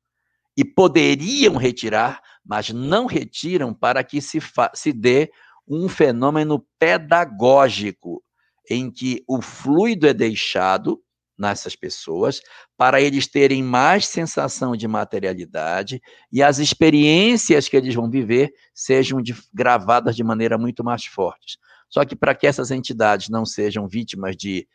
e 0.55 0.63
poderiam 0.63 1.55
retirar, 1.55 2.21
mas 2.45 2.69
não 2.69 3.05
retiram 3.05 3.73
para 3.73 4.03
que 4.03 4.21
se, 4.21 4.39
se 4.73 4.93
dê 4.93 5.31
um 5.67 5.87
fenômeno 5.87 6.65
pedagógico, 6.77 8.23
em 8.69 8.91
que 8.91 9.23
o 9.27 9.41
fluido 9.41 10.07
é 10.07 10.13
deixado 10.13 11.01
nessas 11.37 11.75
pessoas 11.75 12.39
para 12.77 13.01
eles 13.01 13.27
terem 13.27 13.63
mais 13.63 14.05
sensação 14.05 14.75
de 14.75 14.87
materialidade 14.87 15.99
e 16.31 16.43
as 16.43 16.59
experiências 16.59 17.67
que 17.67 17.75
eles 17.75 17.95
vão 17.95 18.09
viver 18.09 18.53
sejam 18.73 19.21
de, 19.21 19.35
gravadas 19.51 20.15
de 20.15 20.23
maneira 20.23 20.57
muito 20.57 20.83
mais 20.83 21.03
forte. 21.05 21.57
Só 21.89 22.05
que 22.05 22.15
para 22.15 22.35
que 22.35 22.45
essas 22.45 22.69
entidades 22.69 23.27
não 23.27 23.45
sejam 23.45 23.87
vítimas 23.87 24.37
de, 24.37 24.67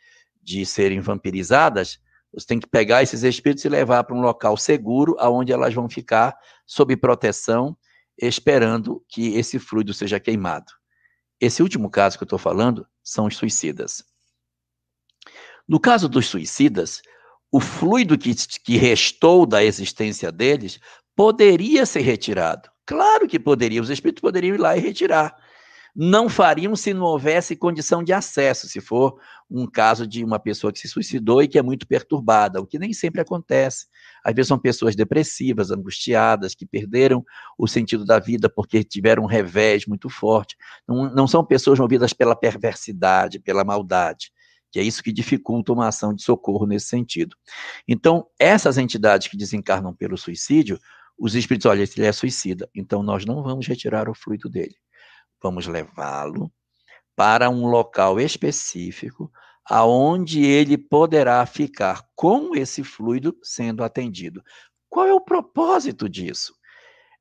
de 0.47 0.65
serem 0.65 1.01
vampirizadas, 1.01 1.99
você 2.33 2.47
tem 2.47 2.57
que 2.57 2.67
pegar 2.67 3.03
esses 3.03 3.21
espíritos 3.21 3.65
e 3.65 3.69
levar 3.69 4.05
para 4.05 4.15
um 4.15 4.21
local 4.21 4.55
seguro, 4.55 5.17
aonde 5.19 5.51
elas 5.51 5.73
vão 5.73 5.89
ficar 5.89 6.37
sob 6.65 6.95
proteção, 6.95 7.77
esperando 8.17 9.03
que 9.09 9.35
esse 9.35 9.59
fluido 9.59 9.93
seja 9.93 10.21
queimado. 10.21 10.71
Esse 11.37 11.61
último 11.61 11.89
caso 11.89 12.17
que 12.17 12.23
eu 12.23 12.25
estou 12.25 12.39
falando 12.39 12.87
são 13.03 13.25
os 13.25 13.35
suicidas. 13.35 14.01
No 15.67 15.81
caso 15.81 16.07
dos 16.07 16.27
suicidas, 16.27 17.01
o 17.51 17.59
fluido 17.59 18.17
que, 18.17 18.33
que 18.63 18.77
restou 18.77 19.45
da 19.45 19.61
existência 19.61 20.31
deles 20.31 20.79
poderia 21.13 21.85
ser 21.85 22.01
retirado. 22.01 22.69
Claro 22.85 23.27
que 23.27 23.37
poderia, 23.37 23.81
os 23.81 23.89
espíritos 23.89 24.21
poderiam 24.21 24.55
ir 24.55 24.59
lá 24.59 24.77
e 24.77 24.79
retirar 24.79 25.35
não 25.99 26.29
fariam 26.29 26.75
se 26.75 26.93
não 26.93 27.01
houvesse 27.01 27.55
condição 27.55 28.03
de 28.03 28.13
acesso, 28.13 28.67
se 28.67 28.79
for 28.79 29.19
um 29.49 29.65
caso 29.65 30.05
de 30.05 30.23
uma 30.23 30.37
pessoa 30.37 30.71
que 30.71 30.77
se 30.77 30.87
suicidou 30.87 31.41
e 31.41 31.47
que 31.47 31.57
é 31.57 31.61
muito 31.63 31.87
perturbada, 31.87 32.61
o 32.61 32.67
que 32.67 32.77
nem 32.77 32.93
sempre 32.93 33.19
acontece. 33.19 33.87
Às 34.23 34.35
vezes 34.35 34.47
são 34.49 34.59
pessoas 34.59 34.95
depressivas, 34.95 35.71
angustiadas, 35.71 36.53
que 36.53 36.67
perderam 36.67 37.25
o 37.57 37.67
sentido 37.67 38.05
da 38.05 38.19
vida 38.19 38.47
porque 38.47 38.83
tiveram 38.83 39.23
um 39.23 39.25
revés 39.25 39.87
muito 39.87 40.07
forte. 40.07 40.55
Não, 40.87 41.11
não 41.11 41.27
são 41.27 41.43
pessoas 41.43 41.79
movidas 41.79 42.13
pela 42.13 42.35
perversidade, 42.35 43.39
pela 43.39 43.63
maldade 43.63 44.31
que 44.69 44.81
é 44.81 44.83
isso 44.83 45.01
que 45.01 45.13
dificulta 45.13 45.71
uma 45.71 45.87
ação 45.87 46.13
de 46.13 46.21
socorro 46.21 46.67
nesse 46.67 46.87
sentido. 46.87 47.37
Então, 47.87 48.27
essas 48.37 48.77
entidades 48.77 49.29
que 49.29 49.37
desencarnam 49.37 49.95
pelo 49.95 50.17
suicídio, 50.17 50.77
os 51.17 51.35
espíritos, 51.35 51.65
olha, 51.65 51.83
ele 51.83 52.05
é 52.05 52.11
suicida, 52.11 52.69
então 52.75 53.01
nós 53.01 53.25
não 53.25 53.41
vamos 53.41 53.65
retirar 53.65 54.09
o 54.09 54.13
fluido 54.13 54.49
dele 54.49 54.75
vamos 55.41 55.67
levá-lo 55.67 56.51
para 57.15 57.49
um 57.49 57.65
local 57.67 58.19
específico 58.19 59.31
aonde 59.69 60.43
ele 60.45 60.77
poderá 60.77 61.45
ficar 61.45 62.03
com 62.15 62.55
esse 62.55 62.83
fluido 62.83 63.37
sendo 63.43 63.83
atendido. 63.83 64.41
Qual 64.89 65.05
é 65.05 65.13
o 65.13 65.19
propósito 65.19 66.07
disso? 66.07 66.53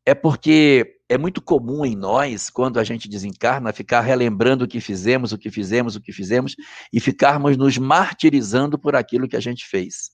É 0.04 0.14
porque 0.14 0.96
é 1.08 1.18
muito 1.18 1.42
comum 1.42 1.84
em 1.84 1.96
nós, 1.96 2.48
quando 2.48 2.78
a 2.78 2.84
gente 2.84 3.08
desencarna, 3.08 3.72
ficar 3.72 4.00
relembrando 4.00 4.64
o 4.64 4.68
que 4.68 4.80
fizemos, 4.80 5.32
o 5.32 5.38
que 5.38 5.50
fizemos, 5.50 5.96
o 5.96 6.00
que 6.00 6.12
fizemos, 6.12 6.54
e 6.92 7.00
ficarmos 7.00 7.56
nos 7.56 7.76
martirizando 7.76 8.78
por 8.78 8.94
aquilo 8.94 9.28
que 9.28 9.36
a 9.36 9.40
gente 9.40 9.66
fez. 9.66 10.10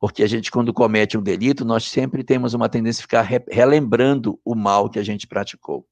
Porque 0.00 0.22
a 0.22 0.26
gente, 0.26 0.50
quando 0.50 0.72
comete 0.72 1.18
um 1.18 1.22
delito, 1.22 1.64
nós 1.64 1.84
sempre 1.84 2.24
temos 2.24 2.54
uma 2.54 2.68
tendência 2.68 3.00
a 3.00 3.02
ficar 3.02 3.44
relembrando 3.50 4.40
o 4.44 4.54
mal 4.54 4.88
que 4.88 4.98
a 4.98 5.04
gente 5.04 5.26
praticou. 5.26 5.86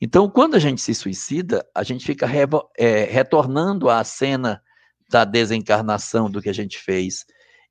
Então, 0.00 0.28
quando 0.28 0.54
a 0.54 0.58
gente 0.58 0.80
se 0.80 0.94
suicida, 0.94 1.66
a 1.74 1.82
gente 1.82 2.04
fica 2.04 2.28
é, 2.78 3.04
retornando 3.04 3.88
à 3.88 4.04
cena 4.04 4.62
da 5.10 5.24
desencarnação 5.24 6.30
do 6.30 6.42
que 6.42 6.48
a 6.48 6.54
gente 6.54 6.78
fez. 6.78 7.24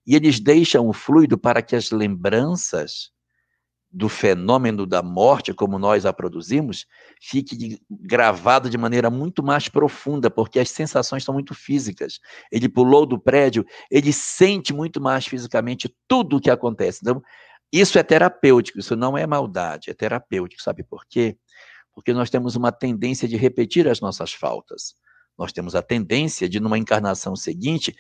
E 0.08 0.16
eles 0.16 0.40
deixam 0.40 0.88
o 0.88 0.94
fluido 0.94 1.38
para 1.38 1.62
que 1.62 1.76
as 1.76 1.92
lembranças 1.92 3.12
do 3.92 4.10
fenômeno 4.10 4.86
da 4.86 5.02
morte, 5.02 5.54
como 5.54 5.80
nós 5.80 6.06
a 6.06 6.12
produzimos, 6.12 6.86
fique 7.22 7.80
gravado 7.90 8.70
de 8.70 8.78
maneira 8.78 9.10
muito 9.10 9.42
mais 9.42 9.70
profunda, 9.70 10.30
porque 10.30 10.60
as 10.60 10.70
sensações 10.70 11.24
são 11.24 11.34
muito 11.34 11.54
físicas. 11.54 12.20
Ele 12.52 12.68
pulou 12.68 13.06
do 13.06 13.18
prédio, 13.18 13.66
ele 13.90 14.12
sente 14.12 14.74
muito 14.74 15.00
mais 15.00 15.26
fisicamente 15.26 15.96
tudo 16.10 16.38
o 16.38 16.42
que 16.42 16.50
acontece. 16.50 17.00
Então, 17.02 17.22
isso 17.72 17.98
é 17.98 18.04
terapêutico, 18.04 18.80
isso 18.80 18.96
não 18.98 19.18
é 19.18 19.26
maldade, 19.26 19.90
é 19.90 19.94
terapêutico, 19.94 20.62
sabe 20.62 20.84
por 20.84 21.06
quê? 21.06 21.38
Porque 21.96 22.14
nós 22.14 22.30
temos 22.30 22.58
uma 22.58 22.72
tendência 22.74 23.28
de 23.28 23.38
repetir 23.38 23.88
as 23.88 24.02
nossas 24.02 24.34
faltas. 24.34 24.96
Nós 25.38 25.54
temos 25.54 25.74
a 25.76 25.82
tendência 25.82 26.48
de, 26.48 26.60
numa 26.60 26.78
encarnação 26.78 27.36
seguinte, 27.36 27.96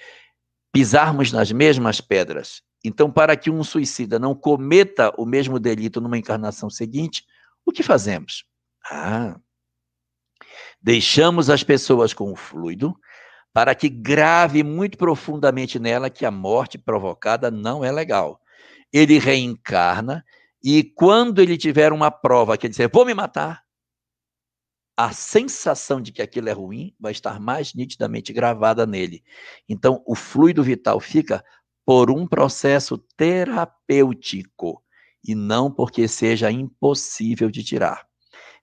pisarmos 0.72 1.32
nas 1.32 1.52
mesmas 1.52 2.02
pedras. 2.02 2.62
Então, 2.84 3.10
para 3.10 3.36
que 3.36 3.50
um 3.50 3.64
suicida 3.64 4.20
não 4.20 4.36
cometa 4.36 5.12
o 5.18 5.26
mesmo 5.26 5.60
delito 5.60 6.02
numa 6.02 6.18
encarnação 6.18 6.70
seguinte, 6.70 7.24
o 7.66 7.72
que 7.72 7.82
fazemos? 7.82 8.46
Ah, 8.92 9.40
deixamos 10.80 11.50
as 11.50 11.64
pessoas 11.64 12.14
com 12.14 12.32
o 12.32 12.36
fluido 12.36 12.96
para 13.52 13.74
que 13.74 13.90
grave 13.90 14.64
muito 14.64 14.98
profundamente 14.98 15.80
nela 15.80 16.10
que 16.10 16.26
a 16.26 16.32
morte 16.32 16.78
provocada 16.78 17.50
não 17.50 17.84
é 17.84 17.92
legal. 17.92 18.40
Ele 18.92 19.18
reencarna 19.18 20.24
e 20.62 20.84
quando 20.84 21.40
ele 21.40 21.58
tiver 21.58 21.92
uma 21.94 22.12
prova 22.12 22.58
que 22.58 22.68
ele 22.68 22.72
disser, 22.72 22.90
vou 22.92 23.06
me 23.06 23.14
matar, 23.14 23.65
a 24.98 25.12
sensação 25.12 26.00
de 26.00 26.12
que 26.12 26.22
aquilo 26.22 26.50
é 26.50 26.54
ruim 26.54 26.96
vai 27.00 27.12
estar 27.12 27.40
mais 27.40 27.74
nitidamente 27.74 28.32
gravada 28.32 28.86
nele. 28.86 29.24
Então, 29.68 30.02
o 30.06 30.16
fluido 30.16 30.64
vital 30.64 31.00
fica 31.00 31.44
por 31.86 32.10
um 32.10 32.26
processo 32.26 32.98
terapêutico 33.18 34.82
e 35.24 35.36
não 35.36 35.72
porque 35.72 36.08
seja 36.08 36.52
impossível 36.52 37.50
de 37.50 37.64
tirar. 37.64 38.06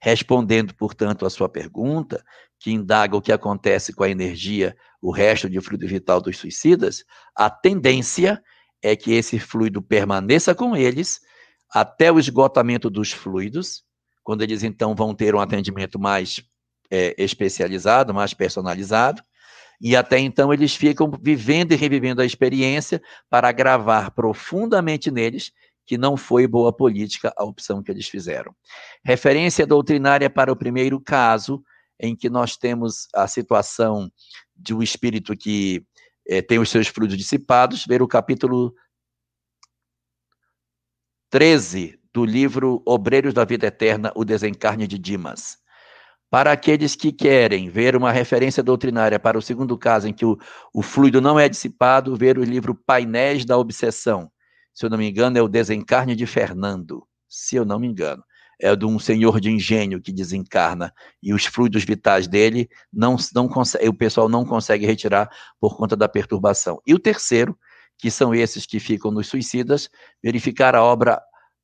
Respondendo, 0.00 0.74
portanto, 0.74 1.26
à 1.26 1.30
sua 1.30 1.48
pergunta, 1.48 2.24
que 2.58 2.70
indaga 2.70 3.16
o 3.16 3.22
que 3.22 3.32
acontece 3.32 3.92
com 3.92 4.02
a 4.02 4.08
energia, 4.08 4.76
o 5.00 5.10
resto 5.10 5.50
de 5.50 5.60
fluido 5.60 5.86
vital 5.86 6.20
dos 6.20 6.38
suicidas, 6.38 7.04
a 7.36 7.50
tendência 7.50 8.42
é 8.80 8.96
que 8.96 9.12
esse 9.12 9.38
fluido 9.38 9.82
permaneça 9.82 10.54
com 10.54 10.76
eles 10.76 11.20
até 11.70 12.10
o 12.10 12.18
esgotamento 12.18 12.90
dos 12.90 13.12
fluidos, 13.12 13.84
quando 14.22 14.42
eles 14.42 14.62
então 14.62 14.94
vão 14.94 15.14
ter 15.14 15.34
um 15.34 15.40
atendimento 15.40 15.98
mais 15.98 16.42
é, 16.90 17.14
especializado, 17.18 18.14
mais 18.14 18.34
personalizado, 18.34 19.22
e 19.80 19.96
até 19.96 20.18
então 20.18 20.52
eles 20.52 20.74
ficam 20.74 21.10
vivendo 21.20 21.72
e 21.72 21.76
revivendo 21.76 22.22
a 22.22 22.24
experiência 22.24 23.02
para 23.28 23.50
gravar 23.50 24.12
profundamente 24.12 25.10
neles 25.10 25.50
que 25.84 25.98
não 25.98 26.16
foi 26.16 26.46
boa 26.46 26.72
política 26.72 27.32
a 27.36 27.44
opção 27.44 27.82
que 27.82 27.90
eles 27.90 28.08
fizeram. 28.08 28.54
Referência 29.04 29.66
doutrinária 29.66 30.30
para 30.30 30.52
o 30.52 30.56
primeiro 30.56 31.00
caso, 31.00 31.62
em 31.98 32.14
que 32.14 32.30
nós 32.30 32.56
temos 32.56 33.08
a 33.14 33.26
situação 33.26 34.10
de 34.56 34.72
um 34.72 34.82
espírito 34.82 35.36
que 35.36 35.84
é, 36.28 36.40
tem 36.40 36.58
os 36.58 36.70
seus 36.70 36.86
frutos 36.86 37.16
dissipados, 37.16 37.84
ver 37.84 38.02
o 38.02 38.08
capítulo 38.08 38.72
13 41.30 41.98
do 42.12 42.24
livro 42.24 42.82
Obreiros 42.86 43.32
da 43.32 43.44
Vida 43.44 43.66
Eterna, 43.66 44.12
o 44.14 44.24
desencarne 44.24 44.86
de 44.86 44.98
Dimas. 44.98 45.56
Para 46.30 46.52
aqueles 46.52 46.94
que 46.94 47.12
querem 47.12 47.68
ver 47.68 47.94
uma 47.94 48.10
referência 48.10 48.62
doutrinária 48.62 49.18
para 49.18 49.38
o 49.38 49.42
segundo 49.42 49.76
caso 49.76 50.08
em 50.08 50.12
que 50.12 50.24
o, 50.24 50.38
o 50.72 50.82
fluido 50.82 51.20
não 51.20 51.38
é 51.38 51.48
dissipado, 51.48 52.16
ver 52.16 52.38
o 52.38 52.44
livro 52.44 52.74
Painéis 52.74 53.44
da 53.44 53.58
Obsessão. 53.58 54.30
Se 54.72 54.86
eu 54.86 54.90
não 54.90 54.96
me 54.96 55.08
engano, 55.08 55.36
é 55.36 55.42
o 55.42 55.48
Desencarne 55.48 56.16
de 56.16 56.26
Fernando. 56.26 57.06
Se 57.28 57.56
eu 57.56 57.64
não 57.64 57.78
me 57.78 57.86
engano. 57.86 58.22
É 58.60 58.74
de 58.76 58.86
um 58.86 58.98
senhor 58.98 59.40
de 59.40 59.50
engenho 59.50 60.00
que 60.00 60.12
desencarna 60.12 60.92
e 61.20 61.34
os 61.34 61.44
fluidos 61.46 61.84
vitais 61.84 62.28
dele 62.28 62.68
não, 62.92 63.16
não 63.34 63.48
consegue, 63.48 63.88
o 63.88 63.92
pessoal 63.92 64.28
não 64.28 64.44
consegue 64.44 64.86
retirar 64.86 65.28
por 65.60 65.76
conta 65.76 65.96
da 65.96 66.08
perturbação. 66.08 66.80
E 66.86 66.94
o 66.94 66.98
terceiro, 66.98 67.58
que 67.98 68.10
são 68.10 68.32
esses 68.32 68.64
que 68.64 68.78
ficam 68.78 69.10
nos 69.10 69.26
suicidas, 69.26 69.90
verificar 70.22 70.76
a 70.76 70.82
obra 70.82 71.20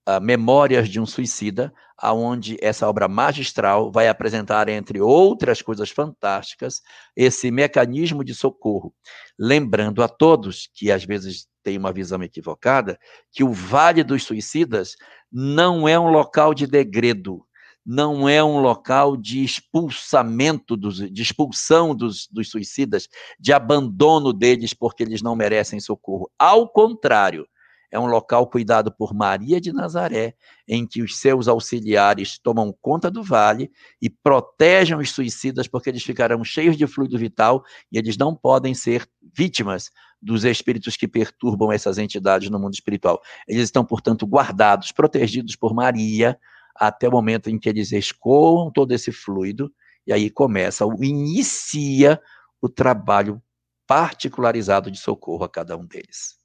uh, 0.09 0.21
Memórias 0.21 0.89
de 0.89 0.99
um 0.99 1.05
Suicida, 1.05 1.73
aonde 1.97 2.57
essa 2.63 2.89
obra 2.89 3.07
magistral 3.09 3.93
vai 3.93 4.09
apresentar, 4.09 4.69
entre 4.69 5.01
outras 5.01 5.61
coisas 5.61 5.91
fantásticas, 5.91 6.81
esse 7.15 7.51
mecanismo 7.51 8.25
de 8.25 8.35
socorro. 8.35 8.95
Lembrando 9.39 10.03
a 10.03 10.09
todos 10.09 10.71
que 10.73 10.91
às 10.91 11.05
vezes 11.05 11.47
tem 11.63 11.77
uma 11.77 11.93
visão 11.93 12.23
equivocada, 12.23 12.99
que 13.33 13.45
o 13.45 13.53
Vale 13.53 14.03
dos 14.03 14.23
Suicidas 14.25 14.95
não 15.31 15.87
é 15.87 15.99
um 15.99 16.09
local 16.09 16.55
de 16.55 16.67
degredo, 16.67 17.45
não 17.85 18.29
é 18.29 18.45
um 18.45 18.61
local 18.61 19.17
de 19.17 19.43
expulsamento, 19.43 20.77
dos, 20.77 20.97
de 20.97 21.23
expulsão 21.23 21.95
dos, 21.95 22.29
dos 22.31 22.51
suicidas, 22.51 23.09
de 23.41 23.51
abandono 23.51 24.31
deles 24.33 24.75
porque 24.75 25.03
eles 25.03 25.23
não 25.23 25.35
merecem 25.35 25.81
socorro. 25.81 26.31
Ao 26.39 26.69
contrário, 26.69 27.47
é 27.91 27.99
um 27.99 28.07
local 28.07 28.47
cuidado 28.47 28.93
por 28.93 29.15
Maria 29.15 29.61
de 29.61 29.73
Nazaré, 29.73 30.35
em 30.67 30.87
que 30.87 31.03
os 31.03 31.19
seus 31.19 31.49
auxiliares 31.49 32.39
tomam 32.39 32.75
conta 32.81 33.11
do 33.11 33.23
vale 33.23 33.71
e 34.01 34.11
protegem 34.11 34.97
os 34.97 35.11
suicidas, 35.11 35.67
porque 35.67 35.89
eles 35.89 36.03
ficarão 36.03 36.45
cheios 36.45 36.77
de 36.77 36.87
fluido 36.87 37.19
vital 37.19 37.65
e 37.91 37.99
eles 37.99 38.17
não 38.17 38.35
podem 38.35 38.75
ser 38.75 39.09
vítimas 39.35 39.91
dos 40.21 40.45
espíritos 40.45 40.97
que 40.97 41.09
perturbam 41.09 41.73
essas 41.73 41.97
entidades 41.97 42.51
no 42.51 42.59
mundo 42.59 42.75
espiritual. 42.75 43.21
Eles 43.47 43.65
estão, 43.65 43.85
portanto, 43.85 44.27
guardados, 44.27 44.93
protegidos 44.93 45.57
por 45.57 45.75
Maria, 45.75 46.39
até 46.75 47.09
o 47.09 47.13
momento 47.13 47.49
em 47.49 47.59
que 47.59 47.69
eles 47.69 47.93
escoam 47.93 48.71
todo 48.71 48.93
esse 48.93 49.11
fluido, 49.11 49.73
e 50.07 50.13
aí 50.13 50.31
começa, 50.31 50.85
inicia 51.01 52.21
o 52.61 52.69
trabalho 52.69 53.43
particularizado 53.87 54.91
de 54.91 54.99
socorro 54.99 55.45
a 55.45 55.49
cada 55.49 55.77
um 55.77 55.87
deles. 55.87 56.39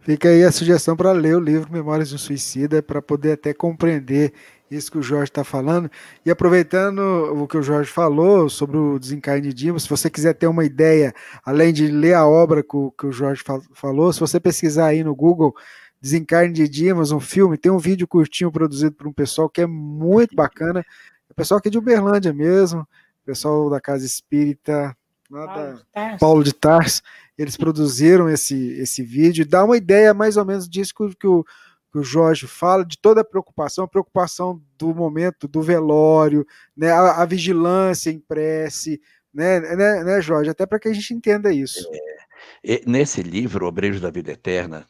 Fica 0.00 0.28
aí 0.28 0.44
a 0.44 0.52
sugestão 0.52 0.96
para 0.96 1.12
ler 1.12 1.36
o 1.36 1.40
livro 1.40 1.70
Memórias 1.72 2.10
do 2.10 2.18
Suicida, 2.18 2.82
para 2.82 3.02
poder 3.02 3.32
até 3.32 3.52
compreender 3.52 4.32
isso 4.70 4.90
que 4.90 4.98
o 4.98 5.02
Jorge 5.02 5.24
está 5.24 5.42
falando. 5.44 5.90
E 6.24 6.30
aproveitando 6.30 7.00
o 7.00 7.46
que 7.46 7.56
o 7.58 7.62
Jorge 7.62 7.90
falou 7.90 8.48
sobre 8.48 8.76
o 8.76 8.98
desencarne 8.98 9.42
de 9.42 9.52
Dimas, 9.52 9.82
se 9.82 9.88
você 9.88 10.08
quiser 10.08 10.34
ter 10.34 10.46
uma 10.46 10.64
ideia, 10.64 11.12
além 11.44 11.72
de 11.72 11.88
ler 11.88 12.14
a 12.14 12.26
obra 12.26 12.62
que 12.62 12.76
o, 13.06 13.12
Jorge 13.12 13.42
falou, 13.74 14.12
se 14.12 14.20
você 14.20 14.38
pesquisar 14.38 14.86
aí 14.86 15.02
no 15.02 15.14
Google 15.14 15.54
Desencarne 16.00 16.52
de 16.52 16.68
Dimas, 16.68 17.10
um 17.10 17.20
filme, 17.20 17.58
tem 17.58 17.72
um 17.72 17.78
vídeo 17.78 18.06
curtinho 18.06 18.52
produzido 18.52 18.94
por 18.94 19.08
um 19.08 19.12
pessoal 19.12 19.50
que 19.50 19.62
é 19.62 19.66
muito 19.66 20.34
bacana. 20.34 20.84
O 21.28 21.34
pessoal 21.34 21.58
aqui 21.58 21.70
de 21.70 21.78
Uberlândia 21.78 22.32
mesmo, 22.32 22.86
pessoal 23.24 23.68
da 23.68 23.80
Casa 23.80 24.06
Espírita, 24.06 24.96
Paulo 25.30 25.74
de, 25.74 26.18
Paulo 26.18 26.44
de 26.44 26.52
Tars, 26.54 27.02
eles 27.36 27.56
produziram 27.56 28.28
esse, 28.28 28.72
esse 28.80 29.02
vídeo, 29.02 29.46
dá 29.46 29.64
uma 29.64 29.76
ideia 29.76 30.14
mais 30.14 30.36
ou 30.36 30.44
menos 30.44 30.68
disso 30.68 30.94
que, 30.94 31.14
que, 31.16 31.26
o, 31.26 31.44
que 31.92 31.98
o 31.98 32.02
Jorge 32.02 32.46
fala, 32.46 32.84
de 32.84 32.98
toda 32.98 33.20
a 33.20 33.24
preocupação, 33.24 33.84
a 33.84 33.88
preocupação 33.88 34.60
do 34.78 34.94
momento 34.94 35.46
do 35.46 35.62
velório, 35.62 36.46
né, 36.76 36.90
a, 36.90 37.22
a 37.22 37.24
vigilância 37.24 38.10
em 38.10 38.18
prece, 38.18 39.00
né, 39.32 39.60
né, 39.60 40.04
né 40.04 40.20
Jorge? 40.20 40.50
Até 40.50 40.66
para 40.66 40.78
que 40.78 40.88
a 40.88 40.92
gente 40.92 41.12
entenda 41.14 41.52
isso. 41.52 41.88
É, 42.64 42.82
nesse 42.86 43.22
livro, 43.22 43.66
Obreiros 43.66 44.00
da 44.00 44.10
Vida 44.10 44.32
Eterna, 44.32 44.86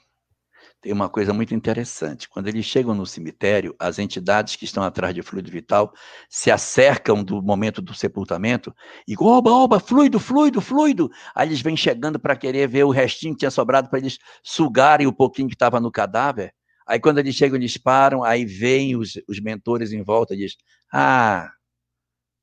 tem 0.81 0.93
uma 0.93 1.09
coisa 1.09 1.33
muito 1.33 1.55
interessante. 1.55 2.29
Quando 2.29 2.47
eles 2.47 2.65
chegam 2.65 2.95
no 2.95 3.05
cemitério, 3.05 3.75
as 3.79 3.99
entidades 3.99 4.55
que 4.55 4.65
estão 4.65 4.83
atrás 4.83 5.15
de 5.15 5.23
fluido 5.23 5.51
vital 5.51 5.93
se 6.29 6.51
acercam 6.51 7.25
do 7.25 7.43
momento 7.43 7.83
do 7.83 7.93
sepultamento 7.95 8.73
e 9.07 9.15
oba, 9.19 9.51
oba, 9.51 9.81
fluido, 9.81 10.21
fluido, 10.21 10.61
fluido. 10.61 11.11
Aí 11.35 11.49
eles 11.49 11.61
vêm 11.61 11.77
chegando 11.77 12.19
para 12.19 12.37
querer 12.37 12.69
ver 12.69 12.85
o 12.85 12.91
restinho 12.91 13.35
que 13.35 13.41
tinha 13.41 13.51
sobrado 13.51 13.89
para 13.91 13.99
eles 13.99 14.19
sugarem 14.43 15.07
o 15.07 15.13
pouquinho 15.13 15.49
que 15.49 15.55
estava 15.55 15.81
no 15.81 15.91
cadáver. 15.91 16.55
Aí 16.87 17.01
quando 17.01 17.19
eles 17.19 17.35
chegam, 17.35 17.57
eles 17.57 17.77
param, 17.77 18.23
aí 18.23 18.45
vêm 18.45 18.97
os, 18.97 19.15
os 19.29 19.41
mentores 19.41 19.93
em 19.93 20.03
volta 20.03 20.35
e 20.35 20.39
dizem: 20.39 20.57
Ah, 20.93 21.51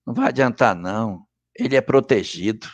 não 0.06 0.14
vai 0.14 0.28
adiantar, 0.28 0.76
não. 0.76 1.22
Ele 1.57 1.76
é 1.76 1.82
protegido. 1.82 2.68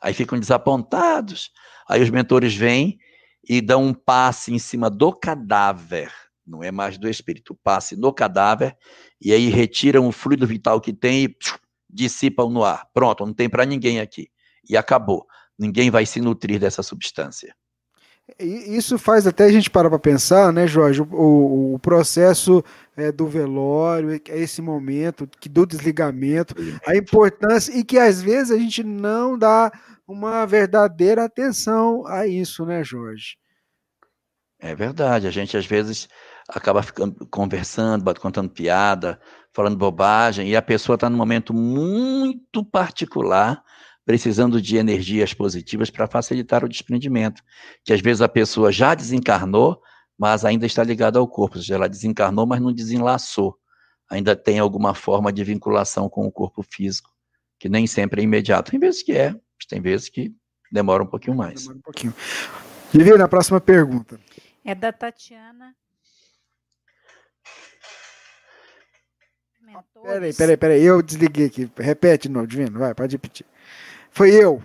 Aí 0.00 0.14
ficam 0.14 0.38
desapontados. 0.38 1.50
Aí 1.88 2.00
os 2.00 2.10
mentores 2.10 2.54
vêm 2.54 2.98
e 3.52 3.60
dão 3.60 3.82
um 3.82 3.92
passe 3.92 4.54
em 4.54 4.60
cima 4.60 4.88
do 4.88 5.12
cadáver, 5.12 6.08
não 6.46 6.62
é 6.62 6.70
mais 6.70 6.96
do 6.96 7.08
espírito, 7.08 7.58
passe 7.64 7.96
no 7.96 8.12
cadáver, 8.12 8.76
e 9.20 9.32
aí 9.32 9.48
retiram 9.48 10.06
o 10.06 10.12
fluido 10.12 10.46
vital 10.46 10.80
que 10.80 10.92
tem 10.92 11.24
e 11.24 11.36
dissipam 11.92 12.48
no 12.48 12.62
ar. 12.62 12.86
Pronto, 12.94 13.26
não 13.26 13.34
tem 13.34 13.48
para 13.48 13.64
ninguém 13.64 13.98
aqui. 13.98 14.28
E 14.68 14.76
acabou. 14.76 15.26
Ninguém 15.58 15.90
vai 15.90 16.06
se 16.06 16.20
nutrir 16.20 16.60
dessa 16.60 16.80
substância. 16.80 17.52
Isso 18.38 18.96
faz 18.96 19.26
até 19.26 19.46
a 19.46 19.50
gente 19.50 19.68
parar 19.68 19.90
para 19.90 19.98
pensar, 19.98 20.52
né, 20.52 20.64
Jorge? 20.68 21.02
O, 21.02 21.74
o 21.74 21.78
processo 21.80 22.62
é, 22.96 23.10
do 23.10 23.26
velório, 23.26 24.12
é 24.12 24.38
esse 24.38 24.62
momento 24.62 25.28
que 25.40 25.48
do 25.48 25.66
desligamento, 25.66 26.54
a 26.86 26.94
importância 26.94 27.76
e 27.76 27.82
que 27.82 27.98
às 27.98 28.22
vezes 28.22 28.52
a 28.52 28.56
gente 28.56 28.84
não 28.84 29.36
dá 29.36 29.72
uma 30.06 30.46
verdadeira 30.46 31.24
atenção 31.24 32.06
a 32.06 32.28
isso, 32.28 32.64
né, 32.64 32.84
Jorge? 32.84 33.39
É 34.60 34.74
verdade. 34.74 35.26
A 35.26 35.30
gente 35.30 35.56
às 35.56 35.66
vezes 35.66 36.08
acaba 36.48 36.82
ficando 36.82 37.26
conversando, 37.26 38.14
contando 38.20 38.50
piada, 38.50 39.20
falando 39.52 39.76
bobagem, 39.76 40.48
e 40.48 40.56
a 40.56 40.62
pessoa 40.62 40.94
está 40.94 41.08
num 41.08 41.16
momento 41.16 41.54
muito 41.54 42.64
particular, 42.64 43.62
precisando 44.04 44.60
de 44.60 44.76
energias 44.76 45.32
positivas 45.32 45.90
para 45.90 46.06
facilitar 46.06 46.64
o 46.64 46.68
desprendimento. 46.68 47.42
Que 47.84 47.92
às 47.92 48.00
vezes 48.00 48.20
a 48.20 48.28
pessoa 48.28 48.70
já 48.70 48.94
desencarnou, 48.94 49.80
mas 50.18 50.44
ainda 50.44 50.66
está 50.66 50.84
ligada 50.84 51.18
ao 51.18 51.26
corpo. 51.26 51.56
Ou 51.56 51.62
seja, 51.62 51.76
ela 51.76 51.88
desencarnou, 51.88 52.46
mas 52.46 52.60
não 52.60 52.72
desenlaçou. 52.72 53.56
Ainda 54.10 54.34
tem 54.36 54.58
alguma 54.58 54.94
forma 54.94 55.32
de 55.32 55.42
vinculação 55.44 56.08
com 56.08 56.26
o 56.26 56.32
corpo 56.32 56.62
físico, 56.62 57.08
que 57.58 57.68
nem 57.68 57.86
sempre 57.86 58.20
é 58.20 58.24
imediato. 58.24 58.72
Tem 58.72 58.80
vezes 58.80 59.02
que 59.02 59.12
é, 59.12 59.34
tem 59.68 59.80
vezes 59.80 60.08
que 60.08 60.34
demora 60.70 61.02
um 61.02 61.06
pouquinho 61.06 61.36
mais. 61.36 61.60
Demora 61.60 61.78
um 61.78 61.82
pouquinho. 61.82 62.14
Divina, 62.92 63.24
a 63.24 63.28
próxima 63.28 63.60
pergunta. 63.60 64.18
É 64.64 64.74
da 64.74 64.92
Tatiana. 64.92 65.74
Peraí, 70.02 70.34
peraí, 70.34 70.56
peraí. 70.56 70.82
Eu 70.82 71.02
desliguei 71.02 71.46
aqui. 71.46 71.70
Repete 71.76 72.28
de 72.28 72.34
novo, 72.34 72.46
Divina. 72.46 72.78
Vai, 72.78 72.94
pode 72.94 73.14
repetir. 73.14 73.46
Foi 74.10 74.30
eu. 74.30 74.62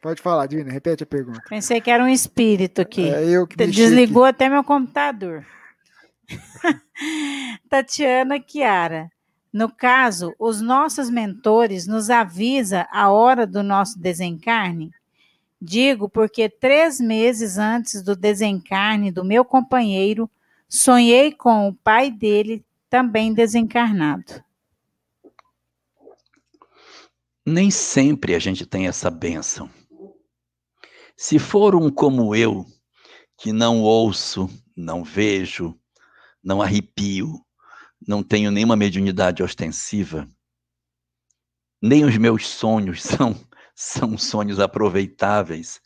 Pode 0.00 0.20
falar, 0.20 0.46
Divina. 0.46 0.70
Repete 0.70 1.02
a 1.02 1.06
pergunta. 1.06 1.42
Pensei 1.48 1.80
que 1.80 1.90
era 1.90 2.02
um 2.02 2.08
espírito 2.08 2.80
aqui. 2.80 3.08
É 3.08 3.24
eu 3.24 3.46
que 3.46 3.56
Desligou 3.56 4.24
aqui. 4.24 4.36
até 4.36 4.48
meu 4.48 4.64
computador. 4.64 5.44
Tatiana 7.68 8.42
Chiara. 8.46 9.10
No 9.52 9.70
caso, 9.70 10.34
os 10.38 10.62
nossos 10.62 11.10
mentores 11.10 11.86
nos 11.86 12.08
avisa 12.08 12.88
a 12.90 13.10
hora 13.10 13.46
do 13.46 13.62
nosso 13.62 13.98
desencarne? 13.98 14.90
Digo 15.64 16.08
porque 16.08 16.48
três 16.48 16.98
meses 16.98 17.56
antes 17.56 18.02
do 18.02 18.16
desencarne 18.16 19.12
do 19.12 19.24
meu 19.24 19.44
companheiro, 19.44 20.28
sonhei 20.68 21.30
com 21.30 21.68
o 21.68 21.72
pai 21.72 22.10
dele 22.10 22.66
também 22.90 23.32
desencarnado. 23.32 24.42
Nem 27.46 27.70
sempre 27.70 28.34
a 28.34 28.40
gente 28.40 28.66
tem 28.66 28.88
essa 28.88 29.08
bênção. 29.08 29.70
Se 31.16 31.38
for 31.38 31.76
um 31.76 31.88
como 31.92 32.34
eu, 32.34 32.66
que 33.38 33.52
não 33.52 33.82
ouço, 33.82 34.50
não 34.76 35.04
vejo, 35.04 35.78
não 36.42 36.60
arrepio, 36.60 37.40
não 38.04 38.20
tenho 38.20 38.50
nenhuma 38.50 38.74
mediunidade 38.74 39.44
ostensiva, 39.44 40.28
nem 41.80 42.04
os 42.04 42.18
meus 42.18 42.48
sonhos 42.48 43.00
são, 43.06 43.40
são 43.74 44.16
sonhos 44.18 44.60
aproveitáveis, 44.60 45.80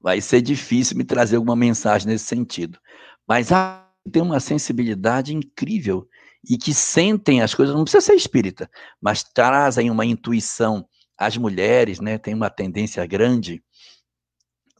vai 0.00 0.20
ser 0.20 0.42
difícil 0.42 0.96
me 0.96 1.04
trazer 1.04 1.36
alguma 1.36 1.56
mensagem 1.56 2.08
nesse 2.08 2.24
sentido. 2.24 2.78
Mas 3.26 3.48
tem 4.10 4.22
uma 4.22 4.40
sensibilidade 4.40 5.34
incrível 5.34 6.08
e 6.48 6.58
que 6.58 6.74
sentem 6.74 7.40
as 7.40 7.54
coisas, 7.54 7.74
não 7.74 7.84
precisa 7.84 8.04
ser 8.04 8.14
espírita, 8.14 8.68
mas 9.00 9.22
trazem 9.22 9.90
uma 9.90 10.04
intuição. 10.04 10.86
As 11.16 11.36
mulheres, 11.36 12.00
né, 12.00 12.18
têm 12.18 12.34
uma 12.34 12.50
tendência 12.50 13.06
grande 13.06 13.62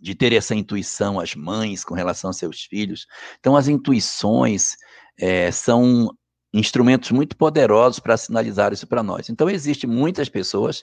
de 0.00 0.16
ter 0.16 0.32
essa 0.32 0.54
intuição, 0.54 1.20
as 1.20 1.36
mães, 1.36 1.84
com 1.84 1.94
relação 1.94 2.30
aos 2.30 2.36
seus 2.36 2.64
filhos. 2.64 3.06
Então, 3.38 3.54
as 3.54 3.68
intuições 3.68 4.76
é, 5.16 5.52
são 5.52 6.10
instrumentos 6.52 7.12
muito 7.12 7.36
poderosos 7.36 8.00
para 8.00 8.16
sinalizar 8.16 8.72
isso 8.72 8.86
para 8.86 9.02
nós. 9.02 9.30
Então, 9.30 9.48
existem 9.48 9.88
muitas 9.88 10.28
pessoas 10.28 10.82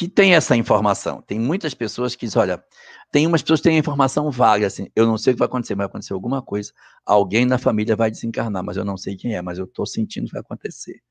que 0.00 0.08
têm 0.08 0.34
essa 0.34 0.56
informação. 0.56 1.20
Tem 1.20 1.38
muitas 1.38 1.74
pessoas 1.74 2.16
que 2.16 2.24
dizem, 2.24 2.40
olha, 2.40 2.64
tem 3.12 3.26
umas 3.26 3.42
pessoas 3.42 3.60
que 3.60 3.68
têm 3.68 3.76
informação 3.76 4.30
vaga, 4.30 4.66
assim, 4.66 4.88
eu 4.96 5.06
não 5.06 5.18
sei 5.18 5.32
o 5.32 5.36
que 5.36 5.40
vai 5.40 5.46
acontecer, 5.46 5.74
mas 5.74 5.84
vai 5.84 5.86
acontecer 5.88 6.14
alguma 6.14 6.40
coisa, 6.40 6.72
alguém 7.04 7.44
na 7.44 7.58
família 7.58 7.94
vai 7.94 8.10
desencarnar, 8.10 8.64
mas 8.64 8.78
eu 8.78 8.84
não 8.84 8.96
sei 8.96 9.14
quem 9.14 9.36
é, 9.36 9.42
mas 9.42 9.58
eu 9.58 9.66
estou 9.66 9.84
sentindo 9.84 10.24
que 10.24 10.32
vai 10.32 10.40
acontecer. 10.40 11.02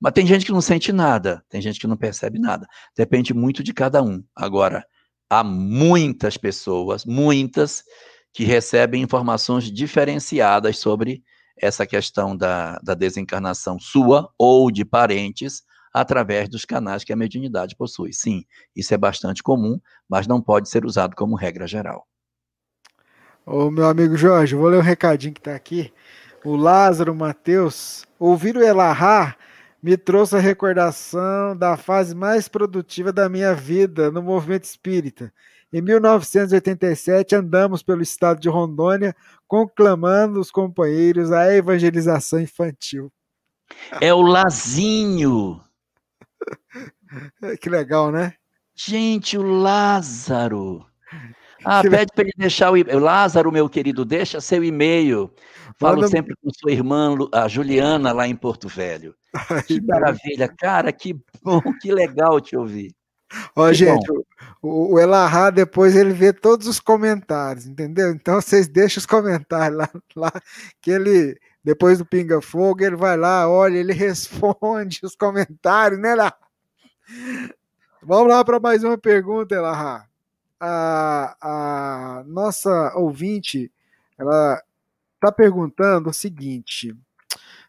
Mas 0.00 0.14
tem 0.14 0.26
gente 0.26 0.46
que 0.46 0.52
não 0.52 0.62
sente 0.62 0.90
nada, 0.90 1.44
tem 1.50 1.60
gente 1.60 1.78
que 1.78 1.86
não 1.86 1.98
percebe 1.98 2.38
nada. 2.38 2.66
Depende 2.96 3.34
muito 3.34 3.62
de 3.62 3.74
cada 3.74 4.02
um. 4.02 4.24
Agora, 4.34 4.86
há 5.28 5.44
muitas 5.44 6.38
pessoas, 6.38 7.04
muitas, 7.04 7.84
que 8.32 8.44
recebem 8.44 9.02
informações 9.02 9.70
diferenciadas 9.70 10.78
sobre 10.78 11.22
essa 11.58 11.86
questão 11.86 12.34
da, 12.34 12.78
da 12.78 12.94
desencarnação 12.94 13.78
sua 13.78 14.32
ou 14.38 14.70
de 14.70 14.82
parentes 14.82 15.62
através 15.92 16.48
dos 16.48 16.64
canais 16.64 17.04
que 17.04 17.12
a 17.12 17.16
mediunidade 17.16 17.76
possui. 17.76 18.12
Sim, 18.12 18.44
isso 18.74 18.94
é 18.94 18.98
bastante 18.98 19.42
comum, 19.42 19.80
mas 20.08 20.26
não 20.26 20.40
pode 20.40 20.68
ser 20.68 20.84
usado 20.84 21.14
como 21.16 21.36
regra 21.36 21.66
geral. 21.66 22.06
Ô, 23.44 23.70
meu 23.70 23.88
amigo 23.88 24.16
Jorge, 24.16 24.54
vou 24.54 24.68
ler 24.68 24.78
um 24.78 24.82
recadinho 24.82 25.34
que 25.34 25.40
está 25.40 25.54
aqui. 25.54 25.92
O 26.44 26.56
Lázaro 26.56 27.14
Mateus, 27.14 28.04
ouvir 28.18 28.56
o 28.56 28.62
Elahá 28.62 29.36
me 29.82 29.96
trouxe 29.96 30.36
a 30.36 30.40
recordação 30.40 31.56
da 31.56 31.76
fase 31.76 32.14
mais 32.14 32.48
produtiva 32.48 33.12
da 33.12 33.28
minha 33.28 33.54
vida 33.54 34.10
no 34.10 34.22
movimento 34.22 34.64
espírita. 34.64 35.32
Em 35.72 35.80
1987, 35.80 37.34
andamos 37.34 37.82
pelo 37.82 38.02
estado 38.02 38.40
de 38.40 38.48
Rondônia 38.48 39.14
conclamando 39.46 40.40
os 40.40 40.50
companheiros 40.50 41.30
à 41.30 41.54
evangelização 41.54 42.40
infantil. 42.40 43.10
É 44.00 44.12
o 44.12 44.20
Lazinho. 44.20 45.62
que 47.60 47.68
legal, 47.68 48.10
né? 48.10 48.34
Gente, 48.74 49.36
o 49.36 49.42
Lázaro. 49.42 50.86
Ah, 51.62 51.82
que 51.82 51.90
pede 51.90 52.10
para 52.14 52.24
ele 52.24 52.32
deixar 52.38 52.70
o 52.70 52.76
e-mail. 52.78 52.98
Lázaro, 52.98 53.52
meu 53.52 53.68
querido, 53.68 54.02
deixa 54.02 54.40
seu 54.40 54.64
e-mail. 54.64 55.30
Falo 55.78 55.96
Manda... 55.96 56.08
sempre 56.08 56.34
com 56.42 56.48
sua 56.50 56.72
irmã, 56.72 57.14
a 57.34 57.48
Juliana, 57.48 58.12
lá 58.12 58.26
em 58.26 58.34
Porto 58.34 58.66
Velho. 58.66 59.14
Ai, 59.50 59.62
que 59.62 59.80
maravilha, 59.82 60.48
cara, 60.48 60.90
que 60.90 61.14
bom, 61.42 61.60
que 61.80 61.92
legal 61.92 62.40
te 62.40 62.56
ouvir. 62.56 62.94
Ó, 63.54 63.68
que 63.68 63.74
gente, 63.74 64.10
o, 64.62 64.94
o 64.94 64.98
Elahá 64.98 65.50
depois 65.50 65.94
ele 65.94 66.14
vê 66.14 66.32
todos 66.32 66.66
os 66.66 66.80
comentários, 66.80 67.66
entendeu? 67.66 68.10
Então 68.10 68.40
vocês 68.40 68.66
deixam 68.66 69.00
os 69.00 69.06
comentários 69.06 69.78
lá, 69.78 69.90
lá 70.16 70.32
que 70.80 70.90
ele 70.90 71.38
depois 71.62 71.98
do 71.98 72.06
Pinga 72.06 72.40
Fogo, 72.40 72.82
ele 72.82 72.96
vai 72.96 73.16
lá, 73.16 73.48
olha, 73.48 73.76
ele 73.76 73.92
responde 73.94 75.00
os 75.02 75.14
comentários, 75.14 76.00
né, 76.00 76.14
lá? 76.14 76.34
Vamos 78.02 78.28
lá 78.28 78.44
para 78.44 78.58
mais 78.58 78.82
uma 78.82 78.96
pergunta, 78.96 79.54
Elahá. 79.54 80.06
A, 80.58 81.36
a 81.40 82.24
nossa 82.26 82.92
ouvinte, 82.96 83.70
ela 84.18 84.62
está 85.14 85.30
perguntando 85.30 86.10
o 86.10 86.14
seguinte. 86.14 86.96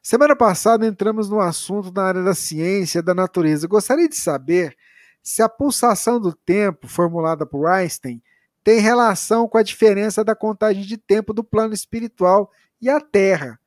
Semana 0.01 0.35
passada 0.35 0.85
entramos 0.85 1.29
no 1.29 1.39
assunto 1.39 1.91
na 1.93 2.03
área 2.03 2.23
da 2.23 2.33
ciência 2.33 3.03
da 3.03 3.13
natureza. 3.13 3.67
Gostaria 3.67 4.09
de 4.09 4.15
saber 4.15 4.75
se 5.21 5.41
a 5.41 5.49
pulsação 5.49 6.19
do 6.19 6.33
tempo 6.33 6.87
formulada 6.87 7.45
por 7.45 7.67
Einstein 7.67 8.21
tem 8.63 8.79
relação 8.79 9.47
com 9.47 9.57
a 9.57 9.63
diferença 9.63 10.23
da 10.23 10.35
contagem 10.35 10.83
de 10.83 10.97
tempo 10.97 11.33
do 11.33 11.43
plano 11.43 11.73
espiritual 11.73 12.51
e 12.81 12.89
a 12.89 12.99
Terra. 12.99 13.59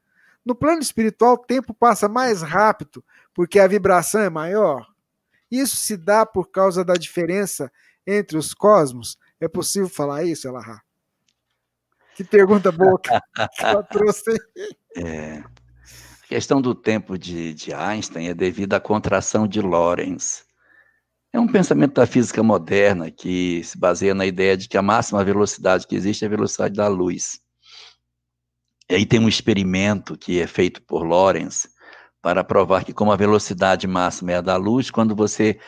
No 0.45 0.55
plano 0.55 0.81
espiritual, 0.81 1.35
o 1.35 1.39
tempo 1.39 1.73
passa 1.73 2.09
mais 2.09 2.43
rápido 2.43 3.05
porque 3.33 3.59
a 3.59 3.67
vibração 3.67 4.21
é 4.21 4.31
maior. 4.31 4.87
Isso 5.51 5.77
se 5.77 5.97
dá 5.97 6.27
por 6.27 6.51
causa 6.51 6.85
da 6.85 6.95
diferença 6.95 7.71
entre 8.07 8.37
os 8.37 8.53
cosmos? 8.53 9.17
É 9.41 9.49
possível 9.49 9.89
falar 9.89 10.25
isso, 10.25 10.47
Elahá? 10.47 10.81
Que 12.15 12.23
pergunta 12.23 12.71
boa 12.71 12.99
que 13.01 13.11
ela 13.61 13.83
trouxe. 13.83 14.37
É. 14.97 15.39
A 15.39 16.27
questão 16.27 16.61
do 16.61 16.75
tempo 16.75 17.19
de, 17.19 17.55
de 17.55 17.73
Einstein 17.73 18.29
é 18.29 18.35
devido 18.35 18.75
à 18.75 18.81
contração 18.81 19.47
de 19.47 19.61
Lorentz. 19.61 20.45
É 21.33 21.41
um 21.41 21.49
pensamento 21.49 21.95
da 21.95 22.07
física 22.07 22.43
moderna 22.43 23.11
que 23.11 23.63
se 23.65 23.77
baseia 23.77 24.15
na 24.15 24.25
ideia 24.25 24.57
de 24.57 24.69
que 24.69 24.79
a 24.79 24.83
máxima 24.83 25.25
velocidade 25.25 25.87
que 25.87 25.97
existe 25.97 26.25
é 26.25 26.29
a 26.29 26.31
velocidade 26.31 26.75
da 26.75 26.87
luz. 26.87 27.41
E 28.95 28.99
aí 28.99 29.05
tem 29.05 29.19
um 29.19 29.29
experimento 29.29 30.17
que 30.17 30.41
é 30.41 30.47
feito 30.47 30.81
por 30.81 31.03
Lorentz 31.03 31.69
para 32.23 32.45
provar 32.45 32.85
que 32.85 32.93
como 32.93 33.11
a 33.11 33.17
velocidade 33.17 33.89
máxima 33.89 34.31
é 34.31 34.37
a 34.37 34.41
da 34.41 34.55
luz, 34.55 34.89
quando 34.89 35.17
você 35.17 35.59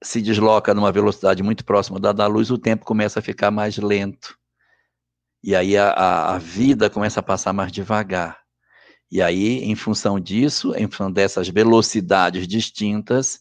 se 0.00 0.22
desloca 0.22 0.72
numa 0.72 0.92
velocidade 0.92 1.42
muito 1.42 1.64
próxima 1.64 1.98
da 1.98 2.12
da 2.12 2.28
luz, 2.28 2.48
o 2.48 2.56
tempo 2.56 2.84
começa 2.84 3.18
a 3.18 3.22
ficar 3.22 3.50
mais 3.50 3.76
lento. 3.76 4.38
E 5.42 5.56
aí 5.56 5.76
a, 5.76 5.88
a, 5.90 6.34
a 6.36 6.38
vida 6.38 6.88
começa 6.88 7.18
a 7.18 7.24
passar 7.24 7.52
mais 7.52 7.72
devagar. 7.72 8.38
E 9.10 9.20
aí, 9.20 9.64
em 9.64 9.74
função 9.74 10.20
disso, 10.20 10.72
em 10.76 10.88
função 10.88 11.10
dessas 11.10 11.48
velocidades 11.48 12.46
distintas, 12.46 13.40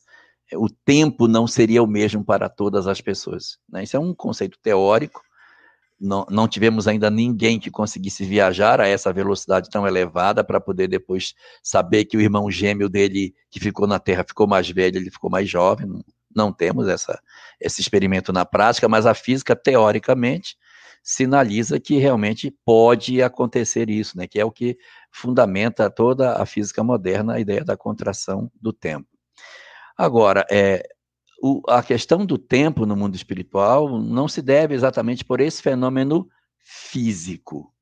o 0.55 0.67
tempo 0.83 1.27
não 1.27 1.45
seria 1.45 1.83
o 1.83 1.87
mesmo 1.87 2.25
para 2.25 2.49
todas 2.49 2.87
as 2.87 2.99
pessoas. 2.99 3.59
Né? 3.69 3.83
Isso 3.83 3.95
é 3.95 3.99
um 3.99 4.11
conceito 4.11 4.57
teórico, 4.59 5.21
não, 5.99 6.25
não 6.29 6.47
tivemos 6.47 6.87
ainda 6.87 7.09
ninguém 7.09 7.59
que 7.59 7.69
conseguisse 7.69 8.23
viajar 8.23 8.79
a 8.79 8.87
essa 8.87 9.11
velocidade 9.11 9.69
tão 9.69 9.85
elevada 9.85 10.43
para 10.43 10.59
poder 10.59 10.87
depois 10.87 11.33
saber 11.61 12.05
que 12.05 12.15
o 12.15 12.21
irmão 12.21 12.49
gêmeo 12.49 12.87
dele, 12.87 13.33
que 13.51 13.59
ficou 13.59 13.85
na 13.85 13.99
Terra, 13.99 14.23
ficou 14.25 14.47
mais 14.47 14.69
velho, 14.69 14.97
ele 14.97 15.11
ficou 15.11 15.29
mais 15.29 15.49
jovem. 15.49 15.87
Não, 15.87 16.03
não 16.33 16.53
temos 16.53 16.87
essa, 16.87 17.19
esse 17.59 17.81
experimento 17.81 18.31
na 18.31 18.45
prática, 18.45 18.87
mas 18.87 19.05
a 19.05 19.13
física, 19.13 19.55
teoricamente, 19.55 20.55
sinaliza 21.03 21.79
que 21.79 21.97
realmente 21.97 22.53
pode 22.65 23.21
acontecer 23.21 23.89
isso, 23.89 24.17
né? 24.17 24.27
que 24.27 24.39
é 24.39 24.45
o 24.45 24.51
que 24.51 24.77
fundamenta 25.11 25.89
toda 25.89 26.33
a 26.33 26.45
física 26.45 26.83
moderna, 26.83 27.33
a 27.33 27.39
ideia 27.39 27.63
da 27.63 27.75
contração 27.75 28.51
do 28.61 28.71
tempo. 28.71 29.07
Agora, 29.97 30.45
é, 30.49 30.87
o, 31.41 31.61
a 31.67 31.81
questão 31.81 32.25
do 32.25 32.37
tempo 32.37 32.85
no 32.85 32.95
mundo 32.95 33.15
espiritual 33.15 33.99
não 33.99 34.27
se 34.27 34.41
deve 34.41 34.75
exatamente 34.75 35.23
por 35.23 35.39
esse 35.39 35.61
fenômeno 35.61 36.27
físico. 36.59 37.73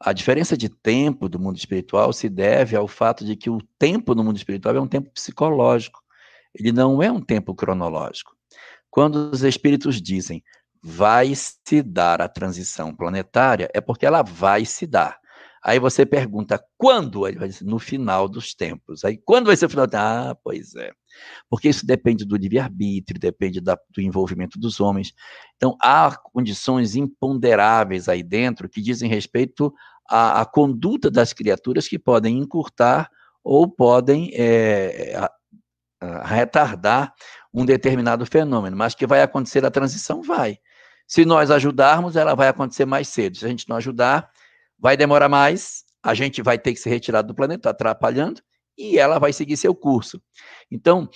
A 0.00 0.12
diferença 0.12 0.56
de 0.56 0.68
tempo 0.68 1.28
do 1.28 1.38
mundo 1.38 1.56
espiritual 1.56 2.12
se 2.12 2.28
deve 2.28 2.76
ao 2.76 2.86
fato 2.86 3.24
de 3.24 3.36
que 3.36 3.50
o 3.50 3.58
tempo 3.78 4.14
no 4.14 4.22
mundo 4.22 4.36
espiritual 4.36 4.76
é 4.76 4.80
um 4.80 4.88
tempo 4.88 5.10
psicológico. 5.10 6.00
Ele 6.54 6.72
não 6.72 7.02
é 7.02 7.10
um 7.10 7.20
tempo 7.20 7.54
cronológico. 7.54 8.36
Quando 8.90 9.30
os 9.30 9.42
espíritos 9.42 10.00
dizem 10.00 10.42
vai 10.86 11.32
se 11.34 11.82
dar 11.82 12.20
a 12.20 12.28
transição 12.28 12.94
planetária, 12.94 13.70
é 13.72 13.80
porque 13.80 14.04
ela 14.04 14.22
vai 14.22 14.66
se 14.66 14.86
dar. 14.86 15.18
Aí 15.64 15.78
você 15.78 16.04
pergunta, 16.04 16.62
quando? 16.76 17.26
Ele 17.26 17.38
vai 17.38 17.48
dizer, 17.48 17.64
no 17.64 17.78
final 17.78 18.28
dos 18.28 18.54
tempos. 18.54 19.02
Aí, 19.02 19.16
quando 19.16 19.46
vai 19.46 19.56
ser 19.56 19.64
o 19.64 19.70
final? 19.70 19.86
Ah, 19.94 20.36
pois 20.44 20.74
é. 20.74 20.92
Porque 21.48 21.70
isso 21.70 21.86
depende 21.86 22.26
do 22.26 22.36
livre-arbítrio, 22.36 23.18
depende 23.18 23.62
da, 23.62 23.78
do 23.88 24.02
envolvimento 24.02 24.58
dos 24.58 24.78
homens. 24.78 25.14
Então, 25.56 25.74
há 25.80 26.14
condições 26.22 26.96
imponderáveis 26.96 28.10
aí 28.10 28.22
dentro 28.22 28.68
que 28.68 28.82
dizem 28.82 29.08
respeito 29.08 29.72
à, 30.06 30.42
à 30.42 30.44
conduta 30.44 31.10
das 31.10 31.32
criaturas 31.32 31.88
que 31.88 31.98
podem 31.98 32.36
encurtar 32.36 33.08
ou 33.42 33.66
podem 33.66 34.32
é, 34.34 35.16
a, 35.16 35.30
a 35.98 36.26
retardar 36.26 37.14
um 37.54 37.64
determinado 37.64 38.26
fenômeno. 38.26 38.76
Mas 38.76 38.94
que 38.94 39.06
vai 39.06 39.22
acontecer 39.22 39.64
a 39.64 39.70
transição? 39.70 40.20
Vai. 40.20 40.58
Se 41.06 41.24
nós 41.24 41.50
ajudarmos, 41.50 42.16
ela 42.16 42.34
vai 42.34 42.48
acontecer 42.48 42.84
mais 42.84 43.08
cedo. 43.08 43.38
Se 43.38 43.46
a 43.46 43.48
gente 43.48 43.66
não 43.66 43.76
ajudar, 43.76 44.30
vai 44.84 44.98
demorar 44.98 45.30
mais, 45.30 45.82
a 46.02 46.12
gente 46.12 46.42
vai 46.42 46.58
ter 46.58 46.74
que 46.74 46.78
se 46.78 46.90
retirar 46.90 47.22
do 47.22 47.34
planeta, 47.34 47.70
atrapalhando, 47.70 48.42
e 48.76 48.98
ela 48.98 49.18
vai 49.18 49.32
seguir 49.32 49.56
seu 49.56 49.74
curso. 49.74 50.22
Então, 50.70 51.08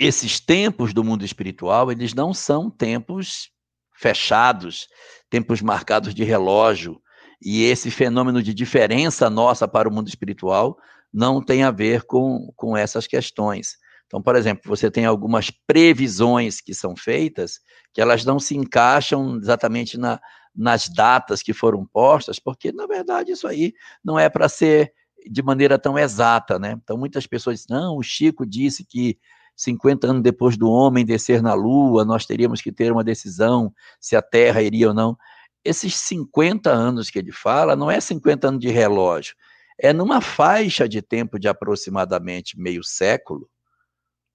esses 0.00 0.40
tempos 0.40 0.94
do 0.94 1.04
mundo 1.04 1.26
espiritual, 1.26 1.92
eles 1.92 2.14
não 2.14 2.32
são 2.32 2.70
tempos 2.70 3.50
fechados, 3.94 4.88
tempos 5.28 5.60
marcados 5.60 6.14
de 6.14 6.24
relógio, 6.24 6.98
e 7.38 7.64
esse 7.64 7.90
fenômeno 7.90 8.42
de 8.42 8.54
diferença 8.54 9.28
nossa 9.28 9.68
para 9.68 9.86
o 9.86 9.92
mundo 9.92 10.08
espiritual 10.08 10.78
não 11.12 11.44
tem 11.44 11.64
a 11.64 11.70
ver 11.70 12.04
com, 12.04 12.50
com 12.56 12.74
essas 12.74 13.06
questões. 13.06 13.76
Então, 14.06 14.22
por 14.22 14.34
exemplo, 14.34 14.62
você 14.64 14.90
tem 14.90 15.04
algumas 15.04 15.50
previsões 15.50 16.62
que 16.62 16.72
são 16.72 16.96
feitas 16.96 17.60
que 17.92 18.00
elas 18.00 18.24
não 18.24 18.40
se 18.40 18.56
encaixam 18.56 19.36
exatamente 19.36 19.98
na, 19.98 20.18
nas 20.54 20.88
datas 20.88 21.42
que 21.42 21.52
foram 21.52 21.84
postas, 21.84 22.38
porque, 22.38 22.72
na 22.72 22.86
verdade, 22.86 23.32
isso 23.32 23.46
aí 23.46 23.72
não 24.04 24.18
é 24.18 24.28
para 24.28 24.48
ser 24.48 24.92
de 25.30 25.42
maneira 25.42 25.78
tão 25.78 25.98
exata, 25.98 26.58
né? 26.58 26.78
Então, 26.82 26.96
muitas 26.96 27.26
pessoas 27.26 27.60
dizem, 27.60 27.76
não, 27.76 27.96
o 27.96 28.02
Chico 28.02 28.46
disse 28.46 28.84
que 28.84 29.18
50 29.56 30.06
anos 30.06 30.22
depois 30.22 30.56
do 30.56 30.70
homem 30.70 31.04
descer 31.04 31.42
na 31.42 31.52
Lua, 31.52 32.04
nós 32.04 32.24
teríamos 32.24 32.62
que 32.62 32.70
ter 32.70 32.92
uma 32.92 33.02
decisão 33.02 33.74
se 34.00 34.14
a 34.14 34.22
Terra 34.22 34.62
iria 34.62 34.88
ou 34.88 34.94
não. 34.94 35.18
Esses 35.64 35.96
50 35.96 36.70
anos 36.70 37.10
que 37.10 37.18
ele 37.18 37.32
fala 37.32 37.74
não 37.74 37.90
é 37.90 38.00
50 38.00 38.48
anos 38.48 38.60
de 38.60 38.68
relógio, 38.68 39.34
é 39.78 39.92
numa 39.92 40.20
faixa 40.20 40.88
de 40.88 41.02
tempo 41.02 41.38
de 41.38 41.48
aproximadamente 41.48 42.58
meio 42.58 42.84
século. 42.84 43.48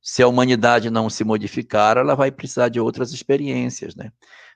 Se 0.01 0.21
a 0.21 0.27
humanidade 0.27 0.89
não 0.89 1.09
se 1.09 1.23
modificar, 1.23 1.97
ela 1.97 2.15
vai 2.15 2.29
precisar 2.29 2.67
de 2.67 2.79
outras 2.79 3.13
experiências, 3.13 3.95
né? 3.95 4.11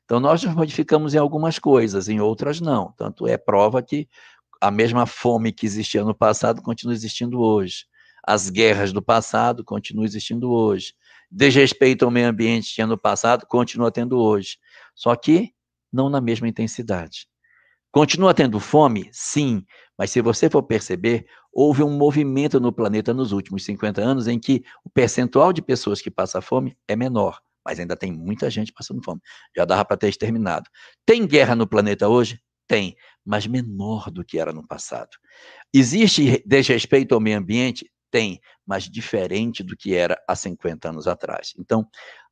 Então 0.07 0.19
nós 0.19 0.43
nos 0.43 0.55
modificamos 0.55 1.13
em 1.13 1.19
algumas 1.19 1.59
coisas, 1.59 2.09
em 2.09 2.19
outras 2.19 2.59
não. 2.59 2.91
Tanto 2.97 3.27
é 3.27 3.37
prova 3.37 3.83
que 3.83 4.09
a 4.59 4.71
mesma 4.71 5.05
fome 5.05 5.51
que 5.51 5.67
existia 5.67 6.03
no 6.03 6.15
passado 6.15 6.63
continua 6.63 6.95
existindo 6.95 7.39
hoje 7.39 7.85
as 8.27 8.49
guerras 8.49 8.91
do 8.91 9.01
passado 9.01 9.63
continuam 9.63 10.03
existindo 10.03 10.51
hoje. 10.51 10.93
Desrespeito 11.31 12.03
ao 12.03 12.11
meio 12.11 12.27
ambiente 12.27 12.73
tinha 12.73 12.85
no 12.85 12.97
passado, 12.97 13.47
continua 13.47 13.89
tendo 13.89 14.19
hoje. 14.19 14.57
Só 14.93 15.15
que 15.15 15.53
não 15.91 16.09
na 16.09 16.19
mesma 16.19 16.45
intensidade. 16.45 17.25
Continua 17.89 18.33
tendo 18.33 18.59
fome? 18.59 19.09
Sim, 19.13 19.63
mas 19.97 20.11
se 20.11 20.21
você 20.21 20.49
for 20.49 20.61
perceber, 20.61 21.25
houve 21.53 21.81
um 21.81 21.97
movimento 21.97 22.59
no 22.59 22.73
planeta 22.73 23.13
nos 23.13 23.31
últimos 23.31 23.63
50 23.63 24.01
anos 24.01 24.27
em 24.27 24.37
que 24.37 24.61
o 24.83 24.89
percentual 24.89 25.53
de 25.53 25.61
pessoas 25.61 26.01
que 26.01 26.11
passa 26.11 26.41
fome 26.41 26.77
é 26.85 26.97
menor, 26.97 27.39
mas 27.67 27.81
ainda 27.81 27.97
tem 27.97 28.13
muita 28.13 28.49
gente 28.49 28.71
passando 28.71 29.03
fome. 29.03 29.19
Já 29.53 29.65
dava 29.65 29.83
para 29.83 29.97
ter 29.97 30.07
exterminado. 30.07 30.69
Tem 31.05 31.27
guerra 31.27 31.53
no 31.53 31.67
planeta 31.67 32.07
hoje? 32.07 32.39
Tem, 32.65 32.95
mas 33.25 33.45
menor 33.45 34.09
do 34.09 34.23
que 34.23 34.39
era 34.39 34.53
no 34.53 34.65
passado. 34.65 35.09
Existe 35.73 36.41
desrespeito 36.45 37.13
ao 37.13 37.19
meio 37.19 37.37
ambiente? 37.37 37.91
Tem, 38.09 38.39
mas 38.65 38.85
diferente 38.85 39.63
do 39.63 39.75
que 39.75 39.93
era 39.93 40.17
há 40.25 40.33
50 40.33 40.87
anos 40.87 41.07
atrás. 41.07 41.53
Então, 41.59 41.85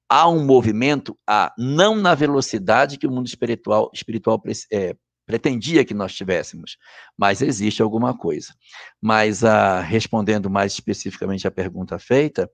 há 0.09 0.29
um 0.29 0.45
movimento, 0.45 1.19
a 1.27 1.53
não 1.57 1.95
na 1.95 2.15
velocidade 2.15 2.97
que 2.97 3.05
o 3.05 3.11
mundo 3.11 3.27
espiritual, 3.27 3.91
espiritual 3.93 4.41
é, 4.71 4.95
pretendia 5.25 5.83
que 5.83 5.93
nós 5.93 6.15
tivéssemos, 6.15 6.77
mas 7.17 7.41
existe 7.41 7.81
alguma 7.81 8.17
coisa. 8.17 8.53
Mas, 9.01 9.43
a, 9.43 9.79
ah, 9.79 9.81
respondendo 9.81 10.49
mais 10.49 10.71
especificamente 10.71 11.45
à 11.45 11.51
pergunta 11.51 11.99
feita, 11.99 12.49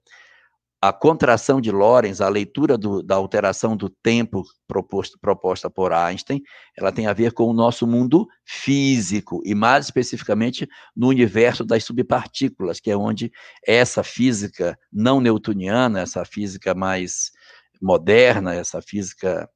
a 0.81 0.91
contração 0.91 1.61
de 1.61 1.71
Lorentz, 1.71 2.21
a 2.21 2.27
leitura 2.27 2.75
do, 2.75 3.03
da 3.03 3.15
alteração 3.15 3.77
do 3.77 3.87
tempo 3.87 4.43
proposto, 4.67 5.19
proposta 5.19 5.69
por 5.69 5.93
Einstein, 5.93 6.41
ela 6.75 6.91
tem 6.91 7.05
a 7.05 7.13
ver 7.13 7.33
com 7.33 7.43
o 7.43 7.53
nosso 7.53 7.85
mundo 7.85 8.27
físico, 8.43 9.41
e 9.45 9.53
mais 9.53 9.85
especificamente 9.85 10.67
no 10.95 11.07
universo 11.07 11.63
das 11.63 11.83
subpartículas, 11.83 12.79
que 12.79 12.89
é 12.89 12.97
onde 12.97 13.31
essa 13.65 14.01
física 14.03 14.75
não 14.91 15.21
newtoniana, 15.21 15.99
essa 15.99 16.25
física 16.25 16.73
mais 16.73 17.29
moderna, 17.79 18.55
essa 18.55 18.81
física 18.81 19.47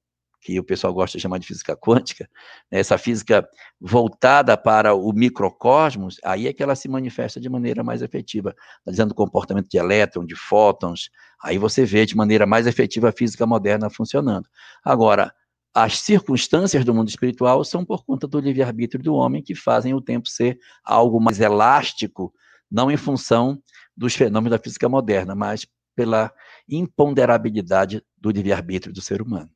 que 0.45 0.59
o 0.59 0.63
pessoal 0.63 0.93
gosta 0.93 1.17
de 1.17 1.23
chamar 1.23 1.39
de 1.39 1.47
física 1.47 1.76
quântica, 1.76 2.30
né, 2.72 2.80
essa 2.80 2.99
física 2.99 3.49
voltada 3.81 4.55
para 4.55 4.93
o 4.93 5.11
microcosmos, 5.11 6.17
aí 6.23 6.47
é 6.47 6.53
que 6.53 6.61
ela 6.61 6.76
se 6.76 6.88
manifesta 6.88 7.41
de 7.41 7.49
maneira 7.49 7.84
mais 7.84 8.03
efetiva, 8.03 8.55
analisando 8.85 9.11
o 9.11 9.15
comportamento 9.15 9.67
de 9.67 9.77
elétrons, 9.80 10.27
de 10.27 10.35
fótons, 10.35 11.09
aí 11.43 11.57
você 11.57 11.84
vê 11.84 12.05
de 12.05 12.15
maneira 12.15 12.45
mais 12.45 12.67
efetiva 12.67 13.09
a 13.09 13.11
física 13.11 13.47
moderna 13.47 13.89
funcionando. 13.89 14.47
Agora, 14.84 15.34
as 15.73 15.97
circunstâncias 15.97 16.85
do 16.85 16.93
mundo 16.93 17.09
espiritual 17.09 17.63
são 17.63 17.84
por 17.84 18.05
conta 18.05 18.27
do 18.27 18.39
livre-arbítrio 18.39 19.03
do 19.03 19.15
homem 19.15 19.41
que 19.41 19.55
fazem 19.55 19.95
o 19.95 20.01
tempo 20.01 20.30
ser 20.30 20.59
algo 20.84 21.19
mais 21.19 21.39
elástico, 21.39 22.31
não 22.69 22.91
em 22.91 22.97
função 22.97 23.59
dos 23.97 24.13
fenômenos 24.13 24.55
da 24.55 24.63
física 24.63 24.88
moderna, 24.88 25.34
mas 25.34 25.65
pela 25.95 26.31
imponderabilidade 26.69 28.03
do 28.15 28.30
livre-arbítrio 28.30 28.93
do 28.93 29.01
ser 29.01 29.23
humano. 29.23 29.49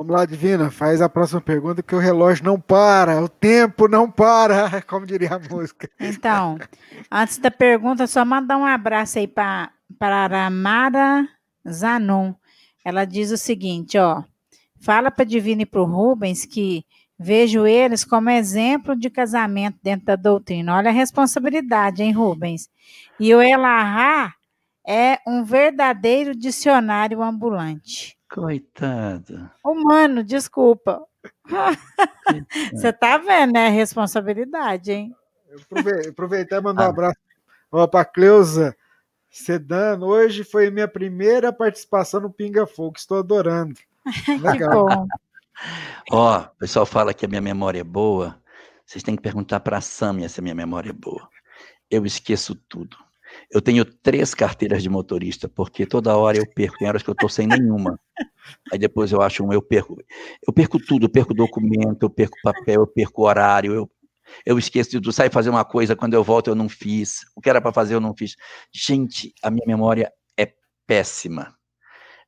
Vamos 0.00 0.14
lá, 0.14 0.24
Divina, 0.24 0.70
faz 0.70 1.02
a 1.02 1.10
próxima 1.10 1.42
pergunta 1.42 1.82
que 1.82 1.94
o 1.94 1.98
relógio 1.98 2.42
não 2.42 2.58
para, 2.58 3.22
o 3.22 3.28
tempo 3.28 3.86
não 3.86 4.10
para, 4.10 4.80
como 4.88 5.04
diria 5.04 5.34
a 5.34 5.38
música. 5.38 5.90
Então, 6.00 6.58
antes 7.10 7.36
da 7.36 7.50
pergunta, 7.50 8.06
só 8.06 8.24
mandar 8.24 8.56
um 8.56 8.64
abraço 8.64 9.18
aí 9.18 9.28
para 9.28 9.70
a 10.00 10.48
Mara 10.48 11.28
Zanon. 11.70 12.32
Ela 12.82 13.04
diz 13.04 13.30
o 13.30 13.36
seguinte, 13.36 13.98
ó, 13.98 14.24
fala 14.80 15.10
para 15.10 15.26
Divina 15.26 15.64
e 15.64 15.66
para 15.66 15.82
o 15.82 15.84
Rubens 15.84 16.46
que 16.46 16.82
vejo 17.18 17.66
eles 17.66 18.02
como 18.02 18.30
exemplo 18.30 18.96
de 18.96 19.10
casamento 19.10 19.78
dentro 19.82 20.06
da 20.06 20.16
doutrina. 20.16 20.76
Olha 20.76 20.88
a 20.88 20.94
responsabilidade, 20.94 22.02
hein, 22.02 22.12
Rubens? 22.12 22.70
E 23.20 23.34
o 23.34 23.42
Elahá 23.42 24.32
é 24.88 25.18
um 25.26 25.44
verdadeiro 25.44 26.34
dicionário 26.34 27.22
ambulante. 27.22 28.18
Coitado. 28.32 29.50
Humano, 29.64 30.22
desculpa. 30.22 31.04
Você 32.72 32.92
tá 32.92 33.18
vendo, 33.18 33.54
né? 33.54 33.68
Responsabilidade, 33.68 34.92
hein? 34.92 35.14
Aproveitar 36.08 36.58
e 36.58 36.60
mandar 36.60 36.84
ah. 36.84 36.86
um 36.86 36.90
abraço 36.90 37.18
para 37.90 38.00
a 38.00 38.04
Cleusa 38.04 38.76
Sedano. 39.28 40.06
Hoje 40.06 40.44
foi 40.44 40.70
minha 40.70 40.86
primeira 40.86 41.52
participação 41.52 42.20
no 42.20 42.32
Pinga 42.32 42.66
Fogo. 42.66 42.94
Estou 42.96 43.18
adorando. 43.18 43.74
que 44.56 44.68
bom. 44.68 45.06
Ó, 46.10 46.40
o 46.40 46.48
pessoal 46.58 46.86
fala 46.86 47.12
que 47.12 47.26
a 47.26 47.28
minha 47.28 47.40
memória 47.40 47.80
é 47.80 47.84
boa. 47.84 48.40
Vocês 48.86 49.02
têm 49.02 49.16
que 49.16 49.22
perguntar 49.22 49.60
para 49.60 49.78
a 49.78 49.80
Samia 49.80 50.28
se 50.28 50.40
a 50.40 50.42
minha 50.42 50.54
memória 50.54 50.90
é 50.90 50.92
boa. 50.92 51.28
Eu 51.90 52.06
esqueço 52.06 52.54
tudo. 52.54 52.96
Eu 53.50 53.60
tenho 53.60 53.84
três 53.84 54.34
carteiras 54.34 54.82
de 54.82 54.88
motorista, 54.88 55.48
porque 55.48 55.86
toda 55.86 56.16
hora 56.16 56.38
eu 56.38 56.46
perco, 56.54 56.78
tem 56.78 56.88
horas 56.88 57.02
que 57.02 57.10
eu 57.10 57.14
estou 57.14 57.28
sem 57.28 57.46
nenhuma. 57.46 57.98
Aí 58.72 58.78
depois 58.78 59.12
eu 59.12 59.20
acho 59.22 59.44
um, 59.44 59.52
eu 59.52 59.62
perco. 59.62 59.96
Eu 60.46 60.52
perco 60.52 60.78
tudo, 60.78 61.06
eu 61.06 61.10
perco 61.10 61.34
documento, 61.34 62.02
eu 62.02 62.10
perco 62.10 62.36
papel, 62.42 62.82
eu 62.82 62.86
perco 62.86 63.26
horário, 63.26 63.72
eu, 63.72 63.90
eu 64.46 64.58
esqueço 64.58 64.90
de 64.90 65.00
tudo. 65.00 65.12
Fazer 65.30 65.50
uma 65.50 65.64
coisa, 65.64 65.96
quando 65.96 66.14
eu 66.14 66.24
volto 66.24 66.48
eu 66.48 66.54
não 66.54 66.68
fiz. 66.68 67.20
O 67.36 67.40
que 67.40 67.50
era 67.50 67.60
para 67.60 67.72
fazer 67.72 67.94
eu 67.94 68.00
não 68.00 68.14
fiz. 68.16 68.36
Gente, 68.72 69.32
a 69.42 69.50
minha 69.50 69.66
memória 69.66 70.12
é 70.38 70.52
péssima. 70.86 71.54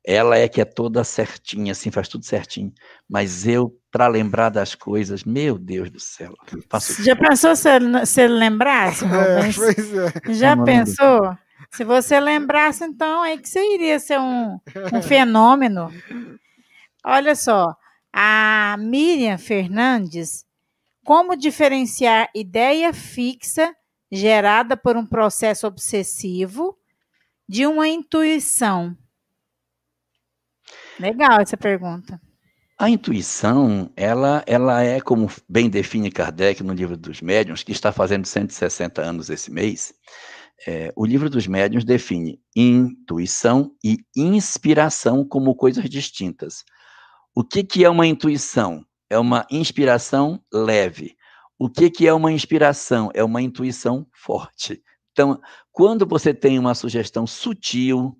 Ela 0.05 0.37
é 0.37 0.49
que 0.49 0.59
é 0.59 0.65
toda 0.65 1.03
certinha, 1.03 1.71
assim, 1.71 1.89
faz 1.89 2.09
tudo 2.09 2.25
certinho. 2.25 2.73
Mas 3.09 3.47
eu, 3.47 3.73
para 3.89 4.07
lembrar 4.07 4.49
das 4.49 4.75
coisas, 4.75 5.23
meu 5.23 5.57
Deus 5.57 5.89
do 5.89 5.99
céu. 5.99 6.33
Faço... 6.69 7.01
Já 7.01 7.15
pensou 7.15 7.55
se, 7.55 7.69
se 8.05 8.27
lembrasse? 8.27 9.05
É, 9.13 10.29
é. 10.29 10.33
Já 10.33 10.61
pensou? 10.61 11.37
Se 11.71 11.83
você 11.83 12.19
lembrasse, 12.19 12.83
então, 12.83 13.23
é 13.23 13.37
que 13.37 13.47
você 13.47 13.73
iria 13.73 13.97
ser 13.97 14.19
um, 14.19 14.59
um 14.93 15.01
fenômeno. 15.01 15.89
Olha 17.03 17.35
só, 17.35 17.75
a 18.11 18.75
Miriam 18.79 19.37
Fernandes, 19.37 20.45
como 21.03 21.35
diferenciar 21.35 22.29
ideia 22.35 22.93
fixa 22.93 23.73
gerada 24.11 24.77
por 24.77 24.95
um 24.95 25.05
processo 25.05 25.65
obsessivo 25.65 26.77
de 27.47 27.65
uma 27.65 27.87
intuição? 27.87 28.95
Legal 30.99 31.39
essa 31.39 31.57
pergunta. 31.57 32.19
A 32.77 32.89
intuição, 32.89 33.91
ela, 33.95 34.43
ela 34.47 34.83
é, 34.83 34.99
como 34.99 35.29
bem 35.47 35.69
define 35.69 36.11
Kardec 36.11 36.63
no 36.63 36.73
livro 36.73 36.97
dos 36.97 37.21
médiuns, 37.21 37.63
que 37.63 37.71
está 37.71 37.91
fazendo 37.91 38.25
160 38.25 39.01
anos 39.01 39.29
esse 39.29 39.51
mês, 39.51 39.93
é, 40.67 40.91
o 40.95 41.05
livro 41.05 41.29
dos 41.29 41.45
médiuns 41.47 41.83
define 41.83 42.39
intuição 42.55 43.71
e 43.83 43.97
inspiração 44.15 45.25
como 45.25 45.55
coisas 45.55 45.89
distintas. 45.89 46.63
O 47.35 47.43
que, 47.43 47.63
que 47.63 47.83
é 47.83 47.89
uma 47.89 48.07
intuição? 48.07 48.85
É 49.09 49.17
uma 49.17 49.45
inspiração 49.51 50.41
leve. 50.51 51.15
O 51.59 51.69
que, 51.69 51.89
que 51.89 52.07
é 52.07 52.13
uma 52.13 52.31
inspiração? 52.31 53.11
É 53.13 53.23
uma 53.23 53.41
intuição 53.41 54.07
forte. 54.13 54.81
Então, 55.11 55.39
quando 55.71 56.05
você 56.05 56.33
tem 56.33 56.57
uma 56.57 56.73
sugestão 56.73 57.27
sutil, 57.27 58.17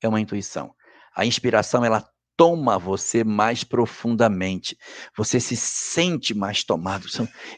é 0.00 0.08
uma 0.08 0.20
intuição. 0.20 0.72
A 1.18 1.26
inspiração, 1.26 1.84
ela 1.84 2.08
toma 2.36 2.78
você 2.78 3.24
mais 3.24 3.64
profundamente. 3.64 4.78
Você 5.16 5.40
se 5.40 5.56
sente 5.56 6.32
mais 6.32 6.62
tomado. 6.62 7.08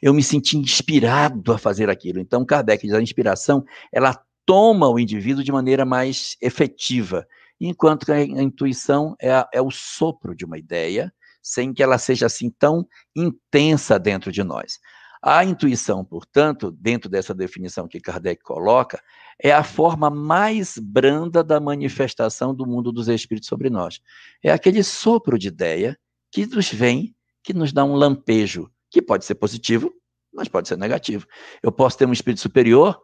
Eu 0.00 0.14
me 0.14 0.22
senti 0.22 0.56
inspirado 0.56 1.52
a 1.52 1.58
fazer 1.58 1.90
aquilo. 1.90 2.18
Então, 2.18 2.42
Kardec 2.42 2.86
diz: 2.86 2.96
a 2.96 3.02
inspiração, 3.02 3.62
ela 3.92 4.18
toma 4.46 4.88
o 4.88 4.98
indivíduo 4.98 5.44
de 5.44 5.52
maneira 5.52 5.84
mais 5.84 6.38
efetiva, 6.40 7.26
enquanto 7.60 8.10
a 8.10 8.22
intuição 8.22 9.14
é, 9.20 9.30
a, 9.30 9.46
é 9.52 9.60
o 9.60 9.70
sopro 9.70 10.34
de 10.34 10.46
uma 10.46 10.56
ideia, 10.56 11.12
sem 11.42 11.74
que 11.74 11.82
ela 11.82 11.98
seja 11.98 12.24
assim 12.24 12.50
tão 12.58 12.86
intensa 13.14 13.98
dentro 13.98 14.32
de 14.32 14.42
nós. 14.42 14.78
A 15.22 15.44
intuição, 15.44 16.02
portanto, 16.02 16.70
dentro 16.70 17.10
dessa 17.10 17.34
definição 17.34 17.86
que 17.86 18.00
Kardec 18.00 18.42
coloca, 18.42 19.02
é 19.38 19.52
a 19.52 19.62
forma 19.62 20.08
mais 20.08 20.78
branda 20.78 21.44
da 21.44 21.60
manifestação 21.60 22.54
do 22.54 22.66
mundo 22.66 22.90
dos 22.90 23.06
espíritos 23.06 23.48
sobre 23.48 23.68
nós. 23.68 24.00
É 24.42 24.50
aquele 24.50 24.82
sopro 24.82 25.38
de 25.38 25.48
ideia 25.48 25.98
que 26.30 26.46
nos 26.46 26.72
vem, 26.72 27.14
que 27.42 27.52
nos 27.52 27.70
dá 27.70 27.84
um 27.84 27.94
lampejo, 27.94 28.70
que 28.90 29.02
pode 29.02 29.26
ser 29.26 29.34
positivo, 29.34 29.92
mas 30.32 30.48
pode 30.48 30.68
ser 30.68 30.78
negativo. 30.78 31.26
Eu 31.62 31.70
posso 31.70 31.98
ter 31.98 32.06
um 32.06 32.12
espírito 32.12 32.40
superior 32.40 32.98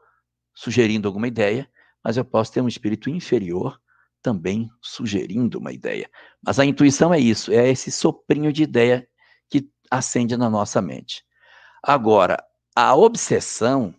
sugerindo 0.54 1.06
alguma 1.06 1.28
ideia, 1.28 1.68
mas 2.02 2.16
eu 2.16 2.24
posso 2.24 2.50
ter 2.50 2.62
um 2.62 2.68
espírito 2.68 3.10
inferior 3.10 3.78
também 4.22 4.70
sugerindo 4.80 5.58
uma 5.58 5.72
ideia. 5.72 6.10
Mas 6.42 6.58
a 6.58 6.64
intuição 6.64 7.12
é 7.12 7.20
isso, 7.20 7.52
é 7.52 7.68
esse 7.68 7.92
soprinho 7.92 8.52
de 8.52 8.62
ideia 8.62 9.06
que 9.50 9.68
acende 9.90 10.34
na 10.36 10.48
nossa 10.48 10.80
mente. 10.80 11.22
Agora, 11.88 12.42
a 12.74 12.96
obsessão, 12.96 13.94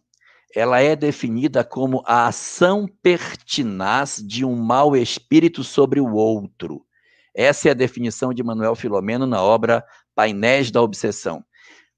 ela 0.54 0.82
é 0.82 0.94
definida 0.94 1.64
como 1.64 2.04
a 2.06 2.28
ação 2.28 2.86
pertinaz 3.02 4.22
de 4.22 4.44
um 4.44 4.58
mau 4.58 4.94
espírito 4.94 5.64
sobre 5.64 6.02
o 6.02 6.14
outro. 6.14 6.86
Essa 7.34 7.70
é 7.70 7.72
a 7.72 7.74
definição 7.74 8.34
de 8.34 8.44
Manuel 8.44 8.76
Filomeno 8.76 9.26
na 9.26 9.42
obra 9.42 9.86
Painéis 10.14 10.70
da 10.70 10.82
Obsessão. 10.82 11.46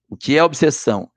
O 0.07 0.15
que 0.15 0.37
é 0.37 0.43
obsessão? 0.43 1.09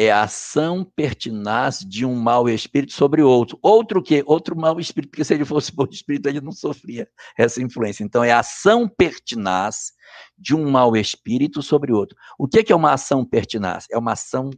É 0.00 0.12
a 0.12 0.22
ação 0.22 0.84
pertinaz 0.84 1.80
de 1.80 2.06
um 2.06 2.14
mau 2.14 2.48
espírito 2.48 2.92
sobre 2.92 3.20
outro. 3.20 3.58
Outro 3.60 4.00
que? 4.00 4.22
Outro 4.24 4.56
mau 4.56 4.78
espírito, 4.78 5.10
porque 5.10 5.24
se 5.24 5.34
ele 5.34 5.44
fosse 5.44 5.72
bom 5.74 5.88
espírito, 5.90 6.28
ele 6.28 6.40
não 6.40 6.52
sofria 6.52 7.08
essa 7.36 7.60
influência. 7.60 8.04
Então, 8.04 8.22
é 8.22 8.30
a 8.30 8.38
ação 8.38 8.88
pertinaz 8.88 9.90
de 10.38 10.54
um 10.54 10.70
mau 10.70 10.96
espírito 10.96 11.60
sobre 11.62 11.92
outro. 11.92 12.16
O 12.38 12.46
que 12.46 12.72
é 12.72 12.76
uma 12.76 12.92
ação 12.92 13.24
pertinaz? 13.24 13.86
É 13.90 13.98
uma 13.98 14.12
ação 14.12 14.50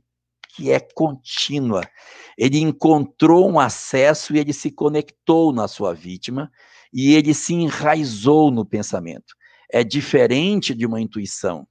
que 0.55 0.71
é 0.71 0.79
contínua. 0.79 1.89
Ele 2.37 2.59
encontrou 2.59 3.51
um 3.51 3.59
acesso 3.59 4.37
e 4.37 4.39
ele 4.39 4.53
se 4.53 4.71
conectou 4.71 5.55
na 5.55 5.67
sua 5.67 5.95
vítima 5.95 6.53
e 6.93 7.15
ele 7.15 7.33
se 7.33 7.55
enraizou 7.55 8.51
no 8.51 8.67
pensamento. 8.67 9.35
É 9.73 9.83
diferente 9.83 10.75
de 10.75 10.85
uma 10.85 11.01
intuição, 11.01 11.67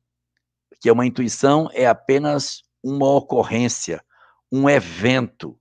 que 0.82 0.90
uma 0.90 1.06
intuição 1.06 1.70
é 1.72 1.86
apenas 1.86 2.64
uma 2.84 3.08
ocorrência, 3.10 4.04
um 4.52 4.70
evento. 4.70 5.58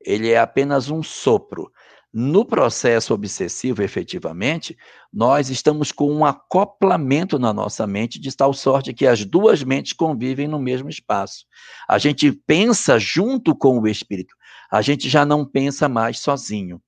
Ele 0.00 0.30
é 0.30 0.38
apenas 0.38 0.90
um 0.90 1.02
sopro. 1.02 1.70
No 2.12 2.44
processo 2.44 3.14
obsessivo, 3.14 3.82
efetivamente, 3.82 4.76
nós 5.12 5.48
estamos 5.48 5.92
com 5.92 6.12
um 6.12 6.24
acoplamento 6.24 7.38
na 7.38 7.52
nossa 7.52 7.86
mente, 7.86 8.18
de 8.18 8.36
tal 8.36 8.52
sorte 8.52 8.92
que 8.92 9.06
as 9.06 9.24
duas 9.24 9.62
mentes 9.62 9.92
convivem 9.92 10.48
no 10.48 10.58
mesmo 10.58 10.88
espaço. 10.88 11.44
A 11.88 11.98
gente 11.98 12.32
pensa 12.32 12.98
junto 12.98 13.54
com 13.54 13.78
o 13.78 13.86
espírito, 13.86 14.34
a 14.72 14.82
gente 14.82 15.08
já 15.08 15.24
não 15.24 15.46
pensa 15.46 15.88
mais 15.88 16.18
sozinho. 16.18 16.82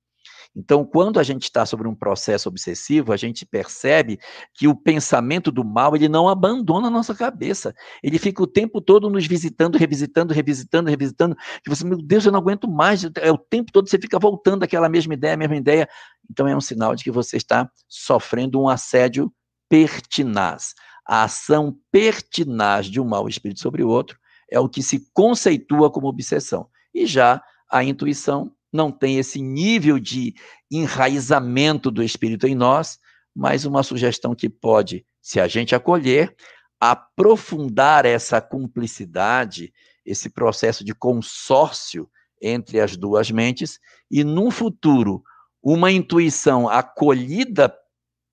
Então, 0.55 0.85
quando 0.85 1.19
a 1.19 1.23
gente 1.23 1.43
está 1.43 1.65
sobre 1.65 1.87
um 1.87 1.95
processo 1.95 2.47
obsessivo, 2.47 3.11
a 3.11 3.17
gente 3.17 3.45
percebe 3.45 4.19
que 4.53 4.67
o 4.67 4.75
pensamento 4.75 5.51
do 5.51 5.63
mal 5.63 5.95
ele 5.95 6.07
não 6.07 6.29
abandona 6.29 6.87
a 6.87 6.91
nossa 6.91 7.15
cabeça. 7.15 7.73
Ele 8.03 8.19
fica 8.19 8.43
o 8.43 8.47
tempo 8.47 8.79
todo 8.79 9.09
nos 9.09 9.25
visitando, 9.25 9.77
revisitando, 9.77 10.31
revisitando, 10.33 10.89
revisitando. 10.89 11.35
Que 11.63 11.69
você, 11.69 11.83
meu 11.83 11.97
Deus, 11.97 12.25
eu 12.25 12.31
não 12.31 12.39
aguento 12.39 12.69
mais. 12.69 13.03
É 13.19 13.31
o 13.31 13.37
tempo 13.37 13.71
todo 13.71 13.89
você 13.89 13.97
fica 13.97 14.19
voltando 14.19 14.63
aquela 14.63 14.87
mesma 14.87 15.15
ideia, 15.15 15.35
mesma 15.35 15.55
ideia. 15.55 15.89
Então, 16.29 16.47
é 16.47 16.55
um 16.55 16.61
sinal 16.61 16.95
de 16.95 17.03
que 17.03 17.11
você 17.11 17.37
está 17.37 17.69
sofrendo 17.87 18.61
um 18.61 18.69
assédio 18.69 19.33
pertinaz. 19.67 20.75
A 21.05 21.23
ação 21.23 21.75
pertinaz 21.91 22.85
de 22.85 23.01
um 23.01 23.05
mau 23.05 23.27
espírito 23.27 23.59
sobre 23.59 23.83
o 23.83 23.89
outro 23.89 24.19
é 24.51 24.59
o 24.59 24.69
que 24.69 24.83
se 24.83 25.09
conceitua 25.13 25.91
como 25.91 26.07
obsessão. 26.07 26.67
E 26.93 27.07
já 27.07 27.41
a 27.69 27.83
intuição 27.83 28.51
não 28.73 28.91
tem 28.91 29.19
esse 29.19 29.41
nível 29.41 29.99
de 29.99 30.33
enraizamento 30.71 31.91
do 31.91 32.01
espírito 32.01 32.47
em 32.47 32.55
nós, 32.55 32.99
mas 33.35 33.65
uma 33.65 33.83
sugestão 33.83 34.33
que 34.33 34.49
pode, 34.49 35.05
se 35.21 35.39
a 35.39 35.47
gente 35.47 35.75
acolher, 35.75 36.35
aprofundar 36.79 38.05
essa 38.05 38.41
cumplicidade, 38.41 39.71
esse 40.05 40.29
processo 40.29 40.83
de 40.83 40.93
consórcio 40.93 42.09
entre 42.41 42.81
as 42.81 42.97
duas 42.97 43.31
mentes 43.31 43.79
e, 44.11 44.23
num 44.23 44.51
futuro, 44.51 45.23
uma 45.61 45.91
intuição 45.91 46.67
acolhida 46.67 47.73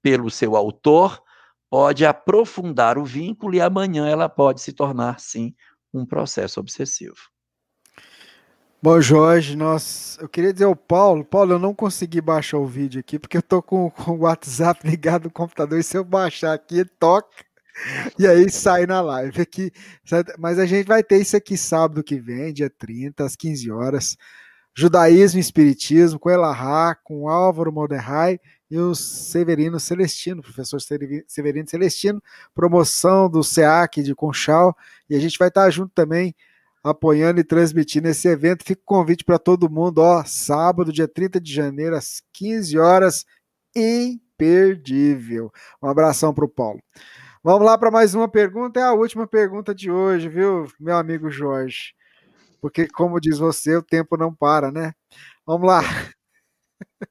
pelo 0.03 0.31
seu 0.31 0.57
autor 0.57 1.23
pode 1.71 2.05
aprofundar 2.05 2.99
o 2.99 3.05
vínculo 3.05 3.55
e 3.55 3.61
amanhã 3.61 4.09
ela 4.09 4.29
pode 4.29 4.61
se 4.61 4.73
tornar, 4.73 5.21
sim, 5.21 5.55
um 5.95 6.05
processo 6.05 6.59
obsessivo. 6.59 7.15
Bom, 8.82 8.98
Jorge, 8.98 9.57
nós, 9.57 10.16
eu 10.23 10.27
queria 10.27 10.55
dizer 10.55 10.65
ao 10.65 10.74
Paulo, 10.74 11.23
Paulo, 11.23 11.52
eu 11.52 11.59
não 11.59 11.74
consegui 11.74 12.19
baixar 12.19 12.57
o 12.57 12.66
vídeo 12.66 12.98
aqui 12.98 13.19
porque 13.19 13.36
eu 13.36 13.43
tô 13.43 13.62
com, 13.62 13.90
com 13.90 14.12
o 14.12 14.20
WhatsApp 14.20 14.81
ligado 14.89 15.24
no 15.24 15.31
computador 15.31 15.78
e 15.78 15.82
se 15.82 15.98
eu 15.98 16.02
baixar 16.05 16.55
aqui, 16.55 16.82
toca 16.98 17.28
e 18.19 18.27
aí 18.27 18.48
sai 18.51 18.86
na 18.86 19.02
live 19.02 19.43
aqui. 19.43 19.70
Mas 20.39 20.59
a 20.59 20.65
gente 20.65 20.86
vai 20.86 21.02
ter 21.02 21.19
isso 21.20 21.36
aqui 21.36 21.59
sábado 21.59 22.02
que 22.02 22.19
vem, 22.19 22.55
dia 22.55 22.70
30, 22.70 23.23
às 23.23 23.36
15 23.36 23.70
horas. 23.70 24.16
Judaísmo 24.74 25.39
e 25.39 25.43
Espiritismo, 25.43 26.19
com 26.19 26.31
Elahá, 26.31 26.94
com 27.05 27.28
Álvaro 27.28 27.70
Moderrai 27.70 28.40
e 28.70 28.78
o 28.78 28.94
Severino 28.94 29.78
Celestino, 29.78 30.40
professor 30.40 30.81
Severino 31.27 31.69
Celestino, 31.69 32.23
promoção 32.55 33.28
do 33.28 33.43
SEAC 33.43 34.02
de 34.02 34.15
Conchal, 34.15 34.74
e 35.09 35.16
a 35.16 35.20
gente 35.20 35.39
vai 35.39 35.48
estar 35.48 35.69
junto 35.70 35.93
também 35.93 36.35
apoiando 36.82 37.40
e 37.40 37.44
transmitindo 37.44 38.09
esse 38.09 38.28
evento. 38.28 38.65
Fica 38.65 38.81
o 38.81 38.85
convite 38.85 39.24
para 39.24 39.39
todo 39.39 39.70
mundo, 39.70 39.98
ó, 39.98 40.24
sábado, 40.24 40.93
dia 40.93 41.09
30 41.09 41.40
de 41.40 41.52
janeiro, 41.52 41.97
às 41.97 42.23
15 42.32 42.78
horas, 42.78 43.24
imperdível. 43.74 45.51
Um 45.82 45.89
abração 45.89 46.32
para 46.32 46.44
o 46.44 46.48
Paulo. 46.48 46.81
Vamos 47.43 47.65
lá 47.65 47.78
para 47.78 47.90
mais 47.90 48.15
uma 48.15 48.28
pergunta, 48.28 48.81
é 48.81 48.82
a 48.82 48.93
última 48.93 49.27
pergunta 49.27 49.74
de 49.74 49.90
hoje, 49.90 50.28
viu, 50.28 50.66
meu 50.78 50.97
amigo 50.97 51.31
Jorge? 51.31 51.94
Porque, 52.61 52.86
como 52.86 53.19
diz 53.19 53.39
você, 53.39 53.77
o 53.77 53.82
tempo 53.82 54.16
não 54.16 54.35
para, 54.35 54.70
né? 54.70 54.93
Vamos 55.47 55.66
lá. 55.66 55.81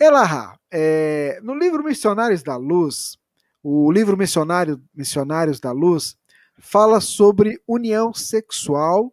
Elahá, 0.00 0.58
é, 0.68 1.38
no 1.44 1.54
livro 1.54 1.84
Missionários 1.84 2.42
da 2.42 2.56
Luz, 2.56 3.16
o 3.62 3.92
livro 3.92 4.16
Missionário, 4.16 4.82
Missionários 4.92 5.60
da 5.60 5.70
Luz, 5.70 6.16
fala 6.62 7.00
sobre 7.00 7.60
união 7.66 8.14
sexual 8.14 9.12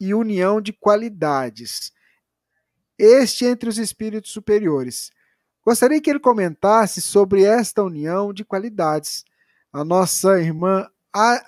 e 0.00 0.14
união 0.14 0.60
de 0.60 0.72
qualidades. 0.72 1.92
Este 2.96 3.44
entre 3.44 3.68
os 3.68 3.76
espíritos 3.76 4.30
superiores. 4.30 5.10
Gostaria 5.64 6.00
que 6.00 6.08
ele 6.08 6.20
comentasse 6.20 7.02
sobre 7.02 7.42
esta 7.42 7.82
união 7.82 8.32
de 8.32 8.44
qualidades. 8.44 9.24
A 9.72 9.84
nossa 9.84 10.40
irmã 10.40 10.88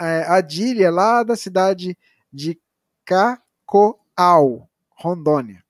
é, 0.00 0.24
Adília, 0.28 0.90
lá 0.90 1.22
da 1.22 1.36
cidade 1.36 1.96
de 2.32 2.60
Cacoal, 3.04 4.68
Rondônia. 4.90 5.64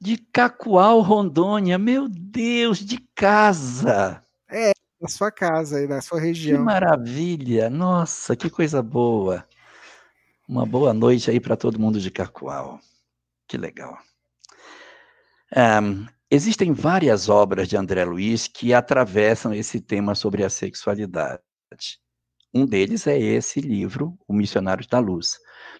De 0.00 0.16
Cacoal, 0.16 1.00
Rondônia, 1.02 1.78
meu 1.78 2.08
Deus, 2.08 2.78
de 2.78 2.98
casa. 3.14 4.24
É, 4.48 4.72
na 5.02 5.08
sua 5.08 5.32
casa 5.32 5.78
aí, 5.78 5.88
na 5.88 6.00
sua 6.00 6.20
região. 6.20 6.58
Que 6.58 6.64
maravilha! 6.64 7.68
Nossa, 7.68 8.36
que 8.36 8.48
coisa 8.48 8.80
boa! 8.80 9.44
Uma 10.48 10.64
boa 10.64 10.94
noite 10.94 11.28
aí 11.28 11.40
para 11.40 11.56
todo 11.56 11.78
mundo 11.78 11.98
de 11.98 12.10
Cacoal. 12.10 12.78
Que 13.48 13.56
legal. 13.56 13.98
Um, 15.56 16.06
existem 16.30 16.72
várias 16.72 17.28
obras 17.28 17.68
de 17.68 17.76
André 17.76 18.04
Luiz 18.04 18.46
que 18.46 18.72
atravessam 18.72 19.52
esse 19.52 19.80
tema 19.80 20.14
sobre 20.14 20.44
a 20.44 20.50
sexualidade. 20.50 21.42
Um 22.54 22.64
deles 22.64 23.06
é 23.06 23.18
esse 23.18 23.60
livro, 23.60 24.16
O 24.28 24.32
Missionário 24.32 24.86
da 24.88 25.00
Luz. 25.00 25.36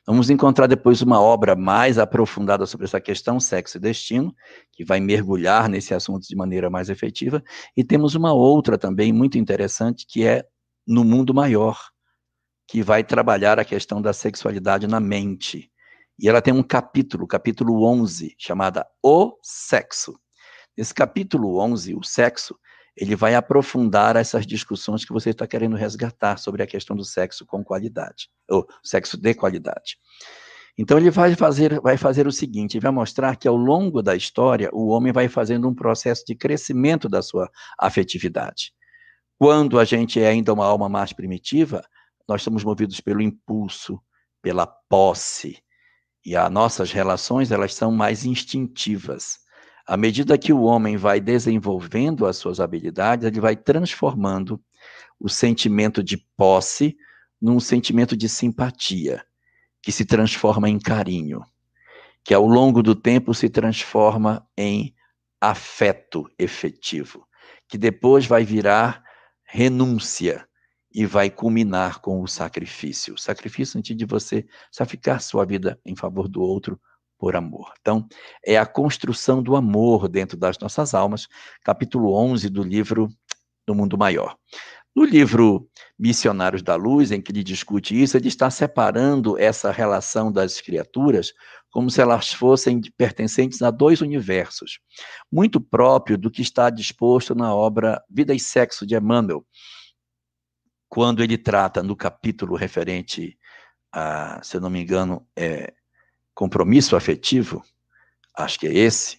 Vamos 0.07 0.31
encontrar 0.31 0.67
depois 0.67 1.01
uma 1.03 1.21
obra 1.21 1.55
mais 1.55 1.99
aprofundada 1.99 2.67
sobre 2.67 2.87
essa 2.87 3.01
questão, 3.01 3.39
sexo 3.39 3.77
e 3.77 3.81
destino, 3.81 4.35
que 4.73 4.85
vai 4.85 5.01
mergulhar 5.01 5.69
nesse 5.69 5.95
assunto 5.95 6.27
de 6.27 6.35
maneira 6.35 6.69
mais 6.69 6.89
efetiva. 6.89 7.43
E 7.77 7.85
temos 7.85 8.15
uma 8.15 8.33
outra 8.33 8.77
também 8.77 9.13
muito 9.13 9.39
interessante, 9.39 10.07
que 10.07 10.27
é 10.27 10.45
No 10.87 11.05
Mundo 11.05 11.33
Maior, 11.33 11.79
que 12.67 12.83
vai 12.83 13.05
trabalhar 13.05 13.61
a 13.61 13.65
questão 13.65 14.03
da 14.03 14.13
sexualidade 14.13 14.87
na 14.87 14.99
mente. 14.99 15.71
E 16.19 16.29
ela 16.29 16.43
tem 16.43 16.53
um 16.53 16.63
capítulo, 16.63 17.27
capítulo 17.27 17.85
11, 17.85 18.35
chamada 18.39 18.87
O 19.03 19.37
Sexo. 19.43 20.19
Nesse 20.77 20.95
capítulo 20.95 21.59
11, 21.59 21.95
o 21.95 22.03
sexo, 22.03 22.59
ele 22.97 23.17
vai 23.17 23.35
aprofundar 23.35 24.17
essas 24.17 24.47
discussões 24.47 25.05
que 25.05 25.13
você 25.13 25.31
está 25.31 25.47
querendo 25.47 25.77
resgatar 25.77 26.37
sobre 26.39 26.63
a 26.63 26.67
questão 26.67 26.95
do 26.95 27.05
sexo 27.05 27.47
com 27.47 27.65
qualidade, 27.65 28.29
ou 28.49 28.67
sexo 28.83 29.17
de 29.17 29.35
qualidade. 29.35 29.97
Então 30.77 30.97
ele 30.97 31.11
vai 31.11 31.35
fazer, 31.35 31.81
vai 31.81 31.97
fazer 31.97 32.27
o 32.27 32.33
seguinte, 32.33 32.79
vai 32.79 32.91
mostrar 32.91 33.37
que 33.37 33.47
ao 33.47 33.57
longo 33.57 34.03
da 34.03 34.17
história 34.17 34.71
o 34.73 34.89
homem 34.89 35.13
vai 35.13 35.29
fazendo 35.29 35.69
um 35.69 35.75
processo 35.75 36.25
de 36.27 36.35
crescimento 36.35 37.09
da 37.09 37.23
sua 37.23 37.51
afetividade. 37.79 38.73
Quando 39.39 39.79
a 39.79 39.85
gente 39.85 40.21
é 40.21 40.29
ainda 40.29 40.53
uma 40.53 40.65
alma 40.65 40.89
mais 40.89 41.13
primitiva, 41.13 41.85
nós 42.29 42.43
somos 42.43 42.65
movidos 42.65 43.01
pelo 43.01 43.21
impulso, 43.21 44.01
pela 44.41 44.67
posse, 44.67 45.63
e 46.25 46.37
as 46.37 46.51
nossas 46.51 46.93
relações 46.93 47.51
elas 47.51 47.75
são 47.75 47.91
mais 47.91 48.25
instintivas. 48.25 49.42
À 49.87 49.97
medida 49.97 50.39
que 50.39 50.53
o 50.53 50.63
homem 50.63 50.97
vai 50.97 51.21
desenvolvendo 51.21 52.27
as 52.27 52.37
suas 52.37 52.61
habilidades, 52.61 53.27
ele 53.27 53.41
vai 53.41 53.57
transformando 53.57 54.63
o 55.19 55.29
sentimento 55.29 56.03
de 56.03 56.17
posse 56.37 56.97
num 57.41 57.59
sentimento 57.59 58.17
de 58.17 58.29
simpatia, 58.29 59.25
que 59.83 59.91
se 59.91 60.05
transforma 60.05 60.69
em 60.69 60.79
carinho, 60.79 61.45
que 62.25 62.33
ao 62.33 62.47
longo 62.47 62.83
do 62.83 62.95
tempo 62.95 63.35
se 63.35 63.49
transforma 63.49 64.47
em 64.57 64.95
afeto 65.41 66.31
efetivo, 66.39 67.27
que 67.69 67.77
depois 67.77 68.27
vai 68.27 68.45
virar 68.45 69.03
renúncia 69.45 70.47
e 70.95 71.05
vai 71.05 71.29
culminar 71.31 72.01
com 72.01 72.23
o 72.23 72.29
sacrifício. 72.29 73.15
O 73.15 73.19
sacrifício 73.19 73.73
sentido 73.73 73.99
de 73.99 74.05
você 74.05 74.47
sacrificar 74.71 75.21
sua 75.21 75.45
vida 75.45 75.81
em 75.85 75.97
favor 75.97 76.29
do 76.29 76.41
outro 76.41 76.81
por 77.23 77.37
amor. 77.37 77.73
Então, 77.81 78.09
é 78.45 78.59
a 78.59 78.67
construção 78.67 79.41
do 79.41 79.55
amor 79.55 80.09
dentro 80.09 80.37
das 80.37 80.59
nossas 80.59 80.93
almas, 80.93 81.29
capítulo 81.63 82.13
11 82.13 82.49
do 82.49 82.65
livro 82.65 83.09
do 83.65 83.77
Mundo 83.77 83.97
Maior. 83.97 84.37
No 84.93 85.05
livro 85.05 85.71
Missionários 85.97 86.65
da 86.65 86.75
Luz, 86.75 87.13
em 87.13 87.23
que 87.23 87.31
ele 87.31 87.45
discute 87.45 87.95
isso, 87.95 88.17
ele 88.17 88.27
está 88.27 88.51
separando 88.51 89.39
essa 89.39 89.71
relação 89.71 90.33
das 90.33 90.61
criaturas 90.61 91.33
como 91.71 91.89
se 91.89 92.01
elas 92.01 92.33
fossem 92.35 92.81
pertencentes 92.97 93.63
a 93.63 93.71
dois 93.71 94.01
universos, 94.01 94.81
muito 95.31 95.61
próprio 95.61 96.19
do 96.19 96.29
que 96.29 96.43
está 96.43 96.71
disposto 96.71 97.37
na 97.37 97.55
obra 97.55 98.03
Vida 98.11 98.35
e 98.35 98.41
Sexo 98.41 98.85
de 98.85 98.97
Emmanuel, 98.97 99.47
quando 100.89 101.23
ele 101.23 101.39
trata 101.39 101.85
no 101.85 101.95
capítulo 101.95 102.57
referente 102.57 103.39
a, 103.93 104.43
se 104.43 104.57
eu 104.57 104.61
não 104.61 104.69
me 104.69 104.83
engano, 104.83 105.25
é 105.37 105.73
compromisso 106.35 106.97
afetivo, 106.97 107.63
acho 108.37 108.59
que 108.59 108.67
é 108.67 108.73
esse, 108.73 109.19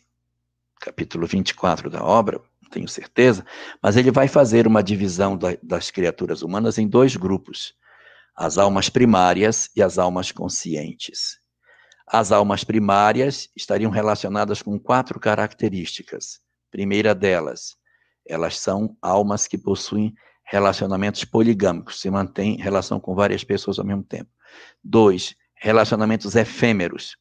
capítulo 0.80 1.26
24 1.26 1.90
da 1.90 2.04
obra, 2.04 2.42
não 2.62 2.70
tenho 2.70 2.88
certeza, 2.88 3.46
mas 3.82 3.96
ele 3.96 4.12
vai 4.12 4.28
fazer 4.28 4.68
uma 4.68 4.84
divisão 4.84 5.38
da, 5.38 5.58
das 5.62 5.90
criaturas 5.92 6.42
humanas 6.42 6.78
em 6.78 6.88
dois 6.88 7.16
grupos: 7.16 7.74
as 8.36 8.58
almas 8.58 8.90
primárias 8.90 9.70
e 9.76 9.82
as 9.82 9.98
almas 9.98 10.32
conscientes. 10.32 11.42
As 12.06 12.34
almas 12.34 12.66
primárias 12.66 13.50
estariam 13.56 13.90
relacionadas 13.90 14.62
com 14.62 14.78
quatro 14.78 15.20
características. 15.20 16.42
Primeira 16.70 17.16
delas, 17.16 17.78
elas 18.28 18.60
são 18.60 18.98
almas 19.02 19.48
que 19.48 19.58
possuem 19.58 20.14
relacionamentos 20.46 21.24
poligâmicos, 21.24 22.02
se 22.02 22.10
mantém 22.10 22.58
relação 22.58 23.00
com 23.00 23.16
várias 23.16 23.44
pessoas 23.44 23.80
ao 23.80 23.86
mesmo 23.86 24.04
tempo. 24.04 24.30
Dois, 24.84 25.36
relacionamentos 25.64 26.36
efêmeros, 26.36 27.16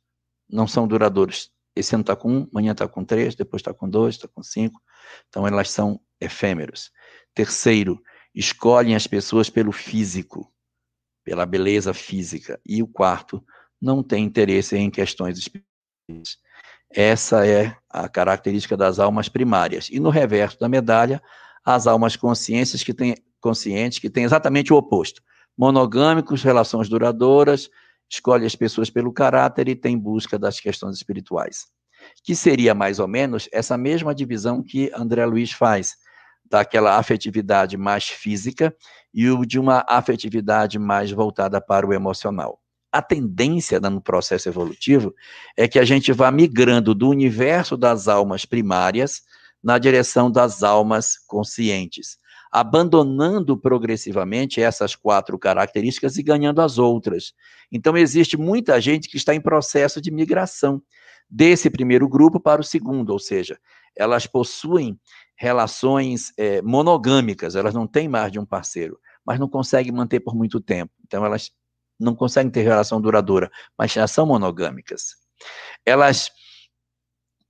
não 0.50 0.66
são 0.66 0.88
duradouros. 0.88 1.48
Esse 1.76 1.94
ano 1.94 2.02
está 2.02 2.16
com 2.16 2.28
um, 2.28 2.48
amanhã 2.50 2.72
está 2.72 2.88
com 2.88 3.04
três, 3.04 3.36
depois 3.36 3.60
está 3.60 3.72
com 3.72 3.88
dois, 3.88 4.16
está 4.16 4.26
com 4.26 4.42
cinco. 4.42 4.82
Então, 5.28 5.46
elas 5.46 5.70
são 5.70 6.00
efêmeros. 6.20 6.90
Terceiro, 7.32 8.02
escolhem 8.34 8.96
as 8.96 9.06
pessoas 9.06 9.48
pelo 9.48 9.70
físico, 9.70 10.52
pela 11.24 11.46
beleza 11.46 11.94
física. 11.94 12.60
E 12.66 12.82
o 12.82 12.88
quarto, 12.88 13.40
não 13.80 14.02
tem 14.02 14.24
interesse 14.24 14.76
em 14.76 14.90
questões 14.90 15.38
espirituais. 15.38 16.36
Essa 16.90 17.46
é 17.46 17.76
a 17.88 18.08
característica 18.08 18.76
das 18.76 18.98
almas 18.98 19.28
primárias. 19.28 19.88
E 19.88 20.00
no 20.00 20.10
reverso 20.10 20.58
da 20.58 20.68
medalha, 20.68 21.22
as 21.64 21.86
almas 21.86 22.16
conscientes 22.16 22.82
que 22.82 22.92
têm, 22.92 23.14
conscientes 23.40 24.00
que 24.00 24.10
têm 24.10 24.24
exatamente 24.24 24.72
o 24.72 24.76
oposto. 24.76 25.22
Monogâmicos, 25.56 26.42
relações 26.42 26.88
duradouras, 26.88 27.70
escolhe 28.12 28.44
as 28.44 28.54
pessoas 28.54 28.90
pelo 28.90 29.12
caráter 29.12 29.68
e 29.68 29.74
tem 29.74 29.98
busca 29.98 30.38
das 30.38 30.60
questões 30.60 30.96
espirituais. 30.96 31.66
Que 32.22 32.36
seria 32.36 32.74
mais 32.74 32.98
ou 32.98 33.08
menos 33.08 33.48
essa 33.50 33.78
mesma 33.78 34.14
divisão 34.14 34.62
que 34.62 34.90
André 34.94 35.24
Luiz 35.24 35.52
faz, 35.52 35.96
daquela 36.44 36.98
afetividade 36.98 37.78
mais 37.78 38.08
física 38.08 38.74
e 39.14 39.30
o 39.30 39.46
de 39.46 39.58
uma 39.58 39.84
afetividade 39.88 40.78
mais 40.78 41.10
voltada 41.10 41.60
para 41.60 41.86
o 41.86 41.94
emocional. 41.94 42.60
A 42.90 43.00
tendência 43.00 43.80
no 43.80 44.02
processo 44.02 44.50
evolutivo 44.50 45.14
é 45.56 45.66
que 45.66 45.78
a 45.78 45.84
gente 45.84 46.12
vá 46.12 46.30
migrando 46.30 46.94
do 46.94 47.08
universo 47.08 47.74
das 47.74 48.06
almas 48.06 48.44
primárias 48.44 49.22
na 49.62 49.78
direção 49.78 50.30
das 50.30 50.62
almas 50.62 51.16
conscientes 51.26 52.18
abandonando 52.52 53.56
progressivamente 53.56 54.60
essas 54.60 54.94
quatro 54.94 55.38
características 55.38 56.18
e 56.18 56.22
ganhando 56.22 56.60
as 56.60 56.76
outras. 56.76 57.32
Então, 57.72 57.96
existe 57.96 58.36
muita 58.36 58.78
gente 58.78 59.08
que 59.08 59.16
está 59.16 59.34
em 59.34 59.40
processo 59.40 60.02
de 60.02 60.10
migração 60.10 60.82
desse 61.28 61.70
primeiro 61.70 62.06
grupo 62.06 62.38
para 62.38 62.60
o 62.60 62.64
segundo, 62.64 63.10
ou 63.10 63.18
seja, 63.18 63.58
elas 63.96 64.26
possuem 64.26 65.00
relações 65.34 66.30
é, 66.36 66.60
monogâmicas, 66.60 67.56
elas 67.56 67.72
não 67.72 67.86
têm 67.86 68.06
mais 68.06 68.30
de 68.30 68.38
um 68.38 68.44
parceiro, 68.44 68.98
mas 69.24 69.40
não 69.40 69.48
conseguem 69.48 69.90
manter 69.90 70.20
por 70.20 70.34
muito 70.34 70.60
tempo. 70.60 70.92
Então, 71.06 71.24
elas 71.24 71.50
não 71.98 72.14
conseguem 72.14 72.50
ter 72.50 72.62
relação 72.62 73.00
duradoura, 73.00 73.50
mas 73.78 73.92
já 73.92 74.06
são 74.06 74.26
monogâmicas. 74.26 75.16
Elas 75.86 76.30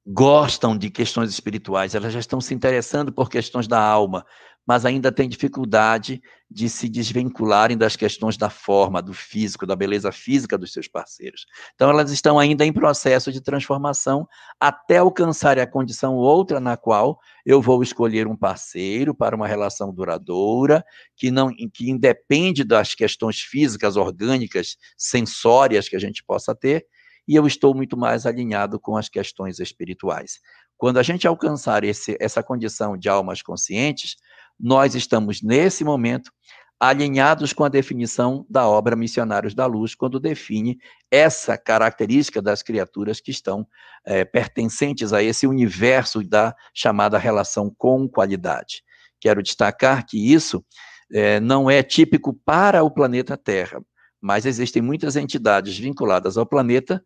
gostam 0.07 0.77
de 0.77 0.91
questões 0.91 1.31
espirituais, 1.31 1.95
elas 1.95 2.13
já 2.13 2.19
estão 2.19 2.41
se 2.41 2.53
interessando 2.53 3.13
por 3.13 3.31
questões 3.31 3.69
da 3.69 3.81
alma, 3.81 4.27
mas 4.67 4.85
ainda 4.85 5.11
têm 5.11 5.29
dificuldade 5.29 6.23
de 6.51 6.69
se 6.69 6.89
desvincularem 6.89 7.77
das 7.77 7.97
questões 7.97 8.37
da 8.37 8.49
forma, 8.49 9.03
do 9.03 9.13
físico, 9.13 9.67
da 9.67 9.75
beleza 9.75 10.13
física 10.13 10.57
dos 10.57 10.73
seus 10.73 10.87
parceiros. 10.87 11.47
Então, 11.75 11.91
elas 11.91 12.11
estão 12.11 12.39
ainda 12.39 12.65
em 12.65 12.73
processo 12.73 13.33
de 13.33 13.41
transformação 13.41 14.27
até 14.61 14.99
alcançarem 14.99 15.63
a 15.63 15.67
condição 15.67 16.15
outra 16.15 16.61
na 16.61 16.77
qual 16.77 17.19
eu 17.45 17.61
vou 17.61 17.83
escolher 17.83 18.27
um 18.27 18.37
parceiro 18.37 19.15
para 19.15 19.35
uma 19.35 19.49
relação 19.49 19.93
duradoura, 19.93 20.85
que 21.17 21.31
não 21.31 21.51
que 21.73 21.91
independe 21.91 22.65
das 22.65 22.95
questões 22.95 23.41
físicas, 23.41 23.97
orgânicas, 23.97 24.77
sensórias 24.97 25.89
que 25.89 25.97
a 25.97 26.01
gente 26.01 26.23
possa 26.25 26.55
ter, 26.55 26.87
e 27.27 27.35
eu 27.35 27.47
estou 27.47 27.75
muito 27.75 27.97
mais 27.97 28.27
alinhado 28.27 28.79
com 28.79 28.97
as 28.97 29.09
questões 29.09 29.59
espirituais. 29.59 30.41
Quando 30.77 30.99
a 30.99 31.03
gente 31.03 31.29
alcançar 31.29 31.85
esse, 31.85 32.17
essa 32.21 32.43
condição 32.43 32.97
de 32.97 33.09
almas 33.09 33.41
conscientes, 33.41 34.17
nós 34.63 34.95
estamos, 34.95 35.43
nesse 35.43 35.83
momento, 35.83 36.31
alinhados 36.79 37.53
com 37.53 37.65
a 37.65 37.69
definição 37.69 38.47
da 38.49 38.67
obra 38.67 38.97
Missionários 38.97 39.55
da 39.55 39.67
Luz, 39.67 39.95
quando 39.95 40.21
define 40.21 40.79
essa 41.11 41.59
característica 41.59 42.41
das 42.41 42.63
criaturas 42.63 43.21
que 43.21 43.31
estão 43.31 43.67
é, 44.05 44.25
pertencentes 44.25 45.13
a 45.13 45.23
esse 45.23 45.47
universo 45.47 46.23
da 46.23 46.55
chamada 46.75 47.19
relação 47.19 47.73
com 47.77 48.09
qualidade. 48.09 48.83
Quero 49.21 49.43
destacar 49.43 50.05
que 50.07 50.33
isso 50.33 50.65
é, 51.13 51.39
não 51.39 51.71
é 51.71 51.83
típico 51.83 52.33
para 52.45 52.83
o 52.83 52.91
planeta 52.91 53.37
Terra, 53.37 53.81
mas 54.21 54.47
existem 54.47 54.83
muitas 54.83 55.15
entidades 55.17 55.79
vinculadas 55.79 56.37
ao 56.37 56.47
planeta, 56.47 57.03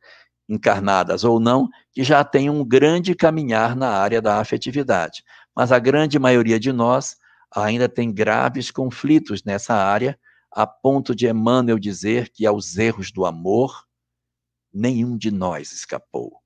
encarnadas 0.48 1.24
ou 1.24 1.40
não, 1.40 1.68
que 1.92 2.04
já 2.04 2.22
têm 2.22 2.48
um 2.48 2.64
grande 2.64 3.14
caminhar 3.14 3.74
na 3.74 3.90
área 3.90 4.22
da 4.22 4.38
afetividade. 4.38 5.22
Mas 5.54 5.72
a 5.72 5.78
grande 5.78 6.18
maioria 6.18 6.60
de 6.60 6.72
nós 6.72 7.16
ainda 7.54 7.88
tem 7.88 8.12
graves 8.12 8.70
conflitos 8.70 9.42
nessa 9.44 9.74
área, 9.74 10.18
a 10.50 10.66
ponto 10.66 11.14
de 11.14 11.28
Emmanuel 11.28 11.78
dizer 11.78 12.30
que 12.30 12.46
aos 12.46 12.76
erros 12.76 13.10
do 13.10 13.26
amor, 13.26 13.84
nenhum 14.72 15.16
de 15.16 15.30
nós 15.30 15.72
escapou. 15.72 16.40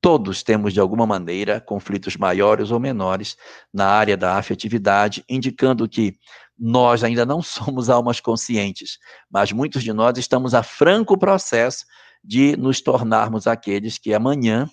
Todos 0.00 0.42
temos, 0.42 0.72
de 0.72 0.78
alguma 0.78 1.06
maneira, 1.06 1.60
conflitos 1.60 2.16
maiores 2.16 2.70
ou 2.70 2.78
menores 2.78 3.36
na 3.72 3.88
área 3.88 4.16
da 4.16 4.36
afetividade, 4.36 5.24
indicando 5.28 5.88
que 5.88 6.16
nós 6.58 7.02
ainda 7.02 7.26
não 7.26 7.42
somos 7.42 7.90
almas 7.90 8.20
conscientes, 8.20 8.98
mas 9.30 9.52
muitos 9.52 9.82
de 9.82 9.92
nós 9.92 10.16
estamos 10.16 10.54
a 10.54 10.62
franco 10.62 11.18
processo 11.18 11.84
de 12.22 12.56
nos 12.56 12.80
tornarmos 12.80 13.46
aqueles 13.46 13.98
que 13.98 14.14
amanhã 14.14 14.68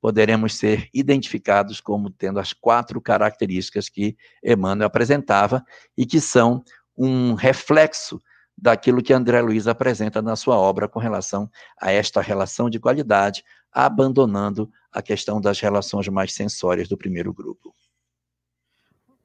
poderemos 0.00 0.56
ser 0.56 0.88
identificados 0.92 1.80
como 1.80 2.10
tendo 2.10 2.38
as 2.38 2.52
quatro 2.52 3.00
características 3.00 3.88
que 3.88 4.16
Emmanuel 4.42 4.86
apresentava 4.86 5.64
e 5.96 6.06
que 6.06 6.20
são 6.20 6.62
um 6.96 7.34
reflexo 7.34 8.20
daquilo 8.56 9.02
que 9.02 9.12
André 9.12 9.40
Luiz 9.40 9.68
apresenta 9.68 10.20
na 10.20 10.34
sua 10.34 10.56
obra 10.56 10.88
com 10.88 10.98
relação 10.98 11.48
a 11.80 11.92
esta 11.92 12.20
relação 12.20 12.68
de 12.68 12.80
qualidade, 12.80 13.44
abandonando 13.72 14.70
a 14.92 15.00
questão 15.00 15.40
das 15.40 15.60
relações 15.60 16.08
mais 16.08 16.34
sensórias 16.34 16.88
do 16.88 16.96
primeiro 16.96 17.32
grupo. 17.32 17.72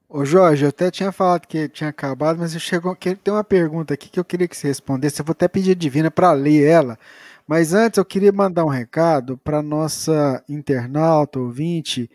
Ô 0.08 0.24
Jorge, 0.24 0.64
eu 0.64 0.70
até 0.70 0.92
tinha 0.92 1.12
falado 1.12 1.48
que 1.48 1.68
tinha 1.68 1.90
acabado, 1.90 2.38
mas 2.38 2.54
eu 2.54 2.60
chegou, 2.60 2.96
tem 2.96 3.18
uma 3.34 3.44
pergunta 3.44 3.96
aqui 3.96 4.10
que 4.10 4.20
eu 4.20 4.24
queria 4.24 4.48
que 4.48 4.56
você 4.56 4.68
respondesse. 4.68 5.20
Eu 5.20 5.26
vou 5.26 5.32
até 5.32 5.48
pedir 5.48 5.72
a 5.72 5.76
Divina 5.76 6.12
para 6.12 6.32
ler 6.34 6.64
ela. 6.68 7.00
Mas 7.48 7.74
antes 7.74 7.98
eu 7.98 8.06
queria 8.06 8.32
mandar 8.32 8.66
um 8.66 8.70
recado 8.70 9.38
para 9.38 9.62
nossa 9.62 10.44
internauta, 10.48 11.40
ouvinte, 11.40 12.10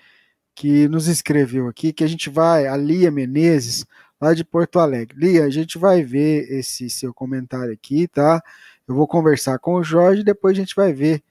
que 0.55 0.88
nos 0.88 1.06
escreveu 1.06 1.68
aqui, 1.68 1.92
que 1.92 2.02
a 2.02 2.09
gente 2.09 2.30
vai, 2.30 2.66
a 2.66 2.76
Lia 2.76 3.10
Menezes, 3.10 3.86
lá 4.20 4.34
de 4.34 4.44
Porto 4.44 4.78
Alegre. 4.78 5.16
Lia, 5.18 5.44
a 5.44 5.50
gente 5.50 5.78
vai 5.78 6.02
ver 6.02 6.50
esse 6.50 6.90
seu 6.90 7.12
comentário 7.14 7.72
aqui, 7.72 8.09
tá? 8.09 8.42
Eu 8.86 8.94
vou 8.94 9.06
conversar 9.06 9.59
com 9.59 9.74
o 9.74 9.84
Jorge 9.84 10.22
e 10.22 10.24
depois 10.24 10.56
a 10.56 10.60
gente 10.60 10.74
vai 10.74 10.92
ver 10.92 11.22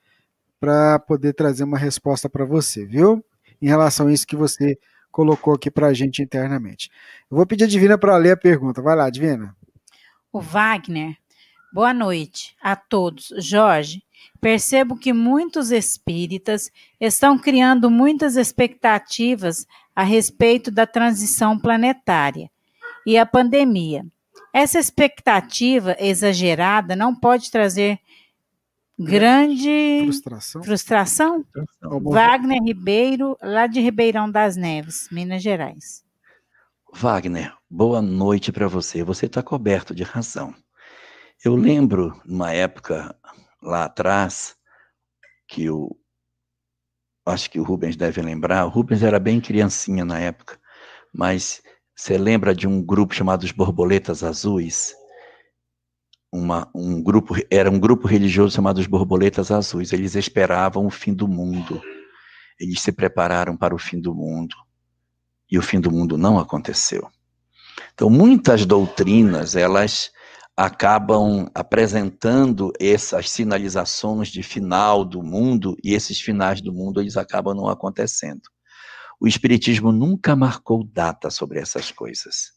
para 0.59 0.99
poder 0.99 1.33
trazer 1.33 1.63
uma 1.63 1.77
resposta 1.77 2.29
para 2.29 2.45
você, 2.45 2.85
viu? 2.85 3.23
Em 3.61 3.67
relação 3.67 4.07
a 4.07 4.13
isso 4.13 4.27
que 4.27 4.35
você 4.35 4.77
colocou 5.11 5.55
aqui 5.55 5.71
para 5.71 5.87
a 5.87 5.93
gente 5.93 6.21
internamente. 6.21 6.89
Eu 7.29 7.37
vou 7.37 7.45
pedir 7.45 7.63
a 7.63 7.67
Divina 7.67 7.97
para 7.97 8.15
ler 8.17 8.31
a 8.31 8.37
pergunta. 8.37 8.81
Vai 8.81 8.95
lá, 8.95 9.09
Divina. 9.09 9.55
O 10.31 10.39
Wagner. 10.39 11.17
Boa 11.73 11.93
noite 11.93 12.55
a 12.61 12.75
todos. 12.75 13.33
Jorge, 13.37 14.03
percebo 14.39 14.97
que 14.97 15.11
muitos 15.11 15.71
espíritas 15.71 16.71
estão 16.99 17.37
criando 17.37 17.89
muitas 17.89 18.35
expectativas 18.37 19.67
a 19.95 20.03
respeito 20.03 20.71
da 20.71 20.85
transição 20.87 21.59
planetária 21.59 22.49
e 23.05 23.17
a 23.17 23.25
pandemia. 23.25 24.05
Essa 24.53 24.79
expectativa 24.79 25.95
exagerada 25.99 26.95
não 26.95 27.13
pode 27.13 27.51
trazer 27.51 27.99
grande 28.97 30.01
frustração. 30.03 30.63
frustração? 30.63 31.45
Wagner 32.03 32.63
Ribeiro, 32.63 33.37
lá 33.41 33.67
de 33.67 33.79
Ribeirão 33.79 34.29
das 34.29 34.55
Neves, 34.55 35.09
Minas 35.11 35.43
Gerais. 35.43 36.03
Wagner, 36.93 37.53
boa 37.69 38.01
noite 38.01 38.51
para 38.51 38.67
você. 38.67 39.03
Você 39.03 39.25
está 39.25 39.43
coberto 39.43 39.93
de 39.93 40.03
razão. 40.03 40.55
Eu 41.43 41.55
lembro, 41.55 42.19
numa 42.25 42.51
época 42.51 43.15
lá 43.61 43.85
atrás, 43.85 44.55
que 45.47 45.69
o. 45.69 45.95
Acho 47.25 47.49
que 47.51 47.59
o 47.59 47.63
Rubens 47.63 47.95
deve 47.95 48.21
lembrar. 48.21 48.65
O 48.65 48.69
Rubens 48.69 49.03
era 49.03 49.19
bem 49.19 49.39
criancinha 49.39 50.03
na 50.03 50.17
época, 50.17 50.59
mas 51.13 51.61
você 51.95 52.17
lembra 52.17 52.55
de 52.55 52.67
um 52.67 52.81
grupo 52.81 53.13
chamado 53.13 53.43
os 53.43 53.51
Borboletas 53.51 54.23
Azuis? 54.23 54.95
Uma, 56.31 56.69
um 56.73 57.01
grupo, 57.01 57.35
era 57.51 57.69
um 57.69 57.79
grupo 57.79 58.07
religioso 58.07 58.55
chamado 58.55 58.79
os 58.79 58.87
Borboletas 58.87 59.51
Azuis. 59.51 59.93
Eles 59.93 60.15
esperavam 60.15 60.85
o 60.85 60.89
fim 60.89 61.13
do 61.13 61.27
mundo. 61.27 61.81
Eles 62.59 62.81
se 62.81 62.91
prepararam 62.91 63.55
para 63.55 63.75
o 63.75 63.79
fim 63.79 63.99
do 63.99 64.13
mundo. 64.15 64.55
E 65.49 65.57
o 65.57 65.61
fim 65.61 65.79
do 65.79 65.91
mundo 65.91 66.17
não 66.17 66.39
aconteceu. 66.39 67.09
Então, 67.93 68.09
muitas 68.09 68.65
doutrinas, 68.65 69.55
elas 69.55 70.11
acabam 70.57 71.47
apresentando 71.53 72.73
essas 72.79 73.29
sinalizações 73.29 74.29
de 74.29 74.41
final 74.41 75.05
do 75.05 75.21
mundo 75.21 75.77
e 75.83 75.93
esses 75.93 76.19
finais 76.19 76.61
do 76.61 76.73
mundo 76.73 76.99
eles 76.99 77.15
acabam 77.15 77.55
não 77.55 77.67
acontecendo. 77.69 78.41
O 79.19 79.27
espiritismo 79.27 79.91
nunca 79.91 80.35
marcou 80.35 80.83
data 80.83 81.29
sobre 81.29 81.59
essas 81.59 81.91
coisas. 81.91 82.53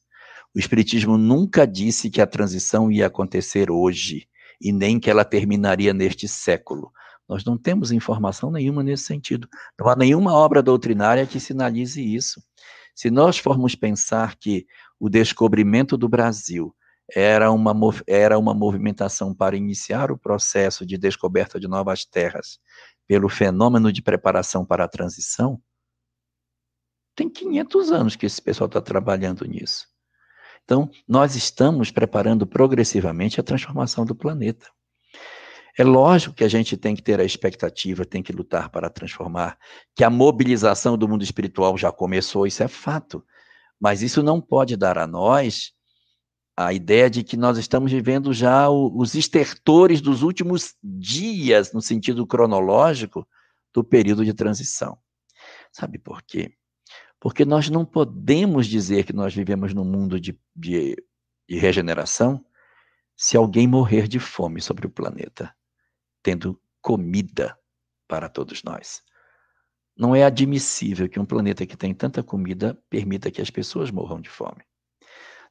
O 0.54 0.58
espiritismo 0.58 1.18
nunca 1.18 1.66
disse 1.66 2.08
que 2.08 2.22
a 2.22 2.26
transição 2.26 2.90
ia 2.90 3.06
acontecer 3.06 3.70
hoje 3.70 4.26
e 4.58 4.72
nem 4.72 4.98
que 4.98 5.10
ela 5.10 5.24
terminaria 5.24 5.92
neste 5.92 6.26
século. 6.26 6.90
Nós 7.28 7.44
não 7.44 7.56
temos 7.56 7.92
informação 7.92 8.50
nenhuma 8.50 8.82
nesse 8.82 9.04
sentido. 9.04 9.46
Não 9.78 9.88
há 9.88 9.94
nenhuma 9.94 10.32
obra 10.32 10.62
doutrinária 10.62 11.26
que 11.26 11.38
sinalize 11.38 12.02
isso. 12.02 12.42
Se 12.94 13.10
nós 13.10 13.36
formos 13.36 13.74
pensar 13.74 14.36
que 14.36 14.66
o 14.98 15.08
descobrimento 15.08 15.98
do 15.98 16.08
Brasil 16.08 16.74
era 17.14 17.50
uma, 17.50 17.74
era 18.06 18.38
uma 18.38 18.54
movimentação 18.54 19.34
para 19.34 19.56
iniciar 19.56 20.10
o 20.10 20.18
processo 20.18 20.84
de 20.86 20.96
descoberta 20.96 21.58
de 21.58 21.68
novas 21.68 22.04
terras 22.04 22.58
pelo 23.06 23.28
fenômeno 23.28 23.92
de 23.92 24.02
preparação 24.02 24.64
para 24.64 24.84
a 24.84 24.88
transição, 24.88 25.60
tem 27.14 27.28
500 27.28 27.90
anos 27.90 28.16
que 28.16 28.24
esse 28.24 28.40
pessoal 28.40 28.66
está 28.66 28.80
trabalhando 28.80 29.44
nisso. 29.44 29.86
Então, 30.64 30.88
nós 31.08 31.34
estamos 31.34 31.90
preparando 31.90 32.46
progressivamente 32.46 33.40
a 33.40 33.42
transformação 33.42 34.04
do 34.04 34.14
planeta. 34.14 34.70
É 35.76 35.82
lógico 35.82 36.34
que 36.34 36.44
a 36.44 36.48
gente 36.48 36.76
tem 36.76 36.94
que 36.94 37.02
ter 37.02 37.18
a 37.20 37.24
expectativa, 37.24 38.04
tem 38.04 38.22
que 38.22 38.32
lutar 38.32 38.68
para 38.70 38.88
transformar, 38.88 39.58
que 39.94 40.04
a 40.04 40.10
mobilização 40.10 40.96
do 40.96 41.08
mundo 41.08 41.24
espiritual 41.24 41.76
já 41.76 41.90
começou, 41.90 42.46
isso 42.46 42.62
é 42.62 42.68
fato. 42.68 43.24
Mas 43.80 44.02
isso 44.02 44.22
não 44.22 44.40
pode 44.40 44.76
dar 44.76 44.98
a 44.98 45.06
nós 45.06 45.72
a 46.66 46.74
ideia 46.74 47.08
de 47.08 47.24
que 47.24 47.38
nós 47.38 47.56
estamos 47.56 47.90
vivendo 47.90 48.34
já 48.34 48.68
o, 48.68 48.94
os 48.94 49.14
estertores 49.14 50.02
dos 50.02 50.22
últimos 50.22 50.76
dias, 50.82 51.72
no 51.72 51.80
sentido 51.80 52.26
cronológico, 52.26 53.26
do 53.72 53.82
período 53.82 54.26
de 54.26 54.34
transição. 54.34 54.98
Sabe 55.72 55.98
por 55.98 56.20
quê? 56.20 56.52
Porque 57.18 57.46
nós 57.46 57.70
não 57.70 57.86
podemos 57.86 58.66
dizer 58.66 59.04
que 59.04 59.12
nós 59.12 59.34
vivemos 59.34 59.72
num 59.72 59.84
mundo 59.84 60.20
de, 60.20 60.38
de, 60.54 60.96
de 61.48 61.58
regeneração 61.58 62.44
se 63.16 63.38
alguém 63.38 63.66
morrer 63.66 64.06
de 64.06 64.18
fome 64.18 64.60
sobre 64.60 64.86
o 64.86 64.90
planeta, 64.90 65.54
tendo 66.22 66.60
comida 66.82 67.58
para 68.06 68.28
todos 68.28 68.62
nós. 68.62 69.02
Não 69.96 70.14
é 70.14 70.24
admissível 70.24 71.08
que 71.08 71.20
um 71.20 71.24
planeta 71.24 71.66
que 71.66 71.76
tem 71.76 71.94
tanta 71.94 72.22
comida 72.22 72.78
permita 72.90 73.30
que 73.30 73.40
as 73.40 73.50
pessoas 73.50 73.90
morram 73.90 74.20
de 74.20 74.28
fome. 74.28 74.62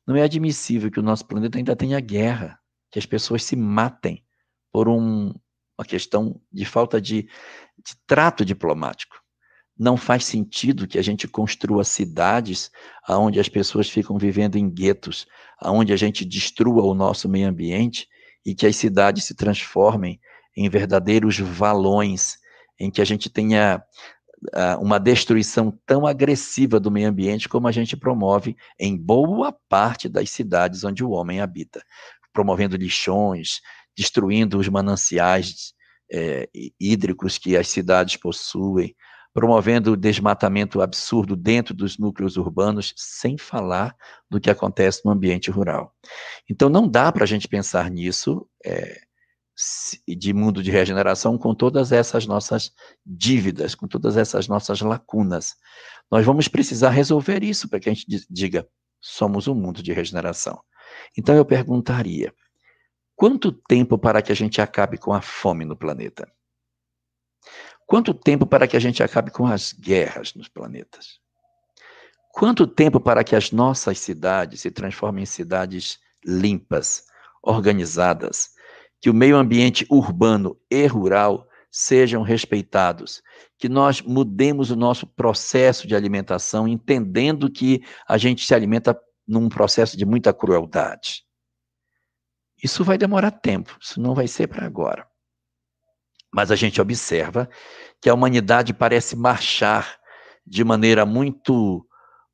Não 0.07 0.15
é 0.15 0.23
admissível 0.23 0.89
que 0.89 0.99
o 0.99 1.03
nosso 1.03 1.25
planeta 1.25 1.57
ainda 1.57 1.75
tenha 1.75 1.99
guerra, 1.99 2.59
que 2.91 2.99
as 2.99 3.05
pessoas 3.05 3.43
se 3.43 3.55
matem 3.55 4.23
por 4.71 4.87
um, 4.87 5.33
uma 5.77 5.85
questão 5.85 6.39
de 6.51 6.65
falta 6.65 6.99
de, 6.99 7.23
de 7.23 7.95
trato 8.05 8.43
diplomático. 8.43 9.17
Não 9.77 9.95
faz 9.95 10.25
sentido 10.25 10.87
que 10.87 10.97
a 10.99 11.01
gente 11.01 11.27
construa 11.27 11.85
cidades 11.85 12.69
onde 13.07 13.39
as 13.39 13.47
pessoas 13.47 13.89
ficam 13.89 14.17
vivendo 14.17 14.57
em 14.57 14.69
guetos, 14.69 15.25
onde 15.63 15.93
a 15.93 15.95
gente 15.95 16.25
destrua 16.25 16.83
o 16.83 16.93
nosso 16.93 17.29
meio 17.29 17.47
ambiente 17.47 18.07
e 18.45 18.53
que 18.53 18.65
as 18.65 18.75
cidades 18.75 19.23
se 19.23 19.35
transformem 19.35 20.19
em 20.55 20.69
verdadeiros 20.69 21.39
valões, 21.39 22.37
em 22.77 22.91
que 22.91 23.01
a 23.01 23.05
gente 23.05 23.29
tenha 23.29 23.81
uma 24.79 24.99
destruição 24.99 25.77
tão 25.85 26.07
agressiva 26.07 26.79
do 26.79 26.91
meio 26.91 27.09
ambiente 27.09 27.49
como 27.49 27.67
a 27.67 27.71
gente 27.71 27.97
promove 27.97 28.55
em 28.79 28.95
boa 28.95 29.51
parte 29.67 30.07
das 30.07 30.29
cidades 30.29 30.83
onde 30.83 31.03
o 31.03 31.11
homem 31.11 31.41
habita, 31.41 31.83
promovendo 32.33 32.77
lixões, 32.77 33.59
destruindo 33.95 34.57
os 34.57 34.69
mananciais 34.69 35.73
é, 36.11 36.49
hídricos 36.79 37.37
que 37.37 37.57
as 37.57 37.67
cidades 37.67 38.15
possuem, 38.15 38.95
promovendo 39.33 39.91
o 39.91 39.97
desmatamento 39.97 40.81
absurdo 40.81 41.35
dentro 41.35 41.73
dos 41.73 41.97
núcleos 41.97 42.35
urbanos, 42.35 42.93
sem 42.95 43.37
falar 43.37 43.95
do 44.29 44.39
que 44.39 44.49
acontece 44.49 45.01
no 45.05 45.11
ambiente 45.11 45.51
rural. 45.51 45.93
Então, 46.49 46.67
não 46.69 46.87
dá 46.87 47.11
para 47.11 47.23
a 47.23 47.27
gente 47.27 47.47
pensar 47.47 47.89
nisso. 47.91 48.47
É, 48.65 49.01
de 50.07 50.33
mundo 50.33 50.63
de 50.63 50.71
regeneração 50.71 51.37
com 51.37 51.53
todas 51.53 51.91
essas 51.91 52.25
nossas 52.25 52.71
dívidas, 53.05 53.75
com 53.75 53.87
todas 53.87 54.15
essas 54.15 54.47
nossas 54.47 54.81
lacunas. 54.81 55.55
Nós 56.09 56.25
vamos 56.25 56.47
precisar 56.47 56.89
resolver 56.89 57.43
isso 57.43 57.67
para 57.67 57.79
que 57.79 57.89
a 57.89 57.93
gente 57.93 58.25
diga: 58.29 58.67
somos 59.01 59.47
um 59.47 59.55
mundo 59.55 59.83
de 59.83 59.91
regeneração. 59.93 60.61
Então 61.17 61.35
eu 61.35 61.45
perguntaria: 61.45 62.33
quanto 63.15 63.51
tempo 63.51 63.97
para 63.97 64.21
que 64.21 64.31
a 64.31 64.35
gente 64.35 64.61
acabe 64.61 64.97
com 64.97 65.13
a 65.13 65.21
fome 65.21 65.65
no 65.65 65.75
planeta? 65.75 66.31
Quanto 67.85 68.13
tempo 68.13 68.45
para 68.45 68.67
que 68.67 68.77
a 68.77 68.79
gente 68.79 69.01
acabe 69.01 69.31
com 69.31 69.47
as 69.47 69.73
guerras 69.73 70.35
nos 70.35 70.47
planetas? 70.47 71.19
Quanto 72.31 72.67
tempo 72.67 72.99
para 72.99 73.23
que 73.23 73.35
as 73.35 73.51
nossas 73.51 73.99
cidades 73.99 74.61
se 74.61 74.69
transformem 74.69 75.23
em 75.23 75.25
cidades 75.25 75.99
limpas, 76.23 77.05
organizadas, 77.41 78.51
que 79.01 79.09
o 79.09 79.13
meio 79.13 79.37
ambiente 79.37 79.85
urbano 79.89 80.57
e 80.69 80.85
rural 80.87 81.47
sejam 81.71 82.21
respeitados, 82.23 83.21
que 83.57 83.69
nós 83.69 84.01
mudemos 84.01 84.71
o 84.71 84.75
nosso 84.75 85.05
processo 85.05 85.87
de 85.87 85.95
alimentação, 85.95 86.67
entendendo 86.67 87.49
que 87.49 87.83
a 88.07 88.17
gente 88.17 88.45
se 88.45 88.53
alimenta 88.53 88.99
num 89.27 89.47
processo 89.47 89.95
de 89.95 90.05
muita 90.05 90.33
crueldade. 90.33 91.23
Isso 92.61 92.83
vai 92.83 92.97
demorar 92.97 93.31
tempo, 93.31 93.77
isso 93.79 94.01
não 94.01 94.13
vai 94.13 94.27
ser 94.27 94.47
para 94.47 94.65
agora. 94.65 95.07
Mas 96.33 96.51
a 96.51 96.55
gente 96.55 96.81
observa 96.81 97.49
que 98.01 98.09
a 98.09 98.13
humanidade 98.13 98.73
parece 98.73 99.15
marchar 99.15 99.97
de 100.45 100.63
maneira 100.63 101.05
muito 101.05 101.85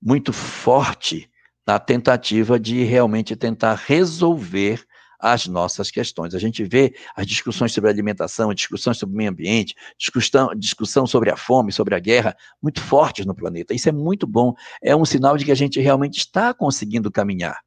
muito 0.02 0.32
forte 0.32 1.30
na 1.66 1.80
tentativa 1.80 2.60
de 2.60 2.84
realmente 2.84 3.36
tentar 3.36 3.74
resolver 3.74 4.86
as 5.20 5.48
nossas 5.48 5.90
questões. 5.92 6.36
A 6.36 6.40
gente 6.40 6.64
vê 6.64 6.96
as 7.16 7.26
discussões 7.26 7.74
sobre 7.74 7.90
alimentação, 7.90 8.54
discussões 8.54 8.98
sobre 8.98 9.16
meio 9.16 9.30
ambiente, 9.30 9.76
discussão, 9.98 10.50
discussão 10.56 11.08
sobre 11.08 11.32
a 11.32 11.38
fome, 11.38 11.72
sobre 11.72 11.96
a 11.96 12.00
guerra, 12.00 12.36
muito 12.62 12.82
fortes 12.82 13.26
no 13.26 13.36
planeta. 13.36 13.74
Isso 13.74 13.90
é 13.90 13.92
muito 13.92 14.28
bom. 14.28 14.54
É 14.82 14.96
um 14.96 15.06
sinal 15.06 15.38
de 15.38 15.46
que 15.46 15.52
a 15.52 15.56
gente 15.56 15.80
realmente 15.80 16.18
está 16.18 16.54
conseguindo 16.54 17.12
caminhar. 17.12 17.60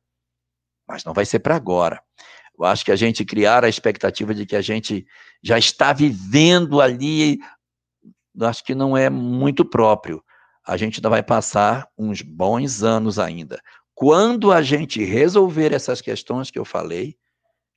Mas 0.86 1.04
não 1.04 1.12
vai 1.12 1.24
ser 1.24 1.40
para 1.40 1.56
agora. 1.56 2.00
Eu 2.58 2.64
acho 2.64 2.84
que 2.84 2.90
a 2.90 2.96
gente 2.96 3.24
criar 3.24 3.64
a 3.64 3.68
expectativa 3.68 4.34
de 4.34 4.44
que 4.44 4.56
a 4.56 4.60
gente 4.60 5.06
já 5.42 5.58
está 5.58 5.92
vivendo 5.92 6.80
ali, 6.80 7.38
acho 8.40 8.64
que 8.64 8.74
não 8.74 8.96
é 8.96 9.08
muito 9.08 9.64
próprio. 9.64 10.22
A 10.66 10.76
gente 10.76 10.98
ainda 10.98 11.08
vai 11.08 11.22
passar 11.22 11.88
uns 11.96 12.20
bons 12.20 12.82
anos 12.82 13.18
ainda. 13.18 13.60
Quando 13.94 14.52
a 14.52 14.60
gente 14.60 15.04
resolver 15.04 15.72
essas 15.72 16.00
questões 16.00 16.50
que 16.50 16.58
eu 16.58 16.64
falei, 16.64 17.16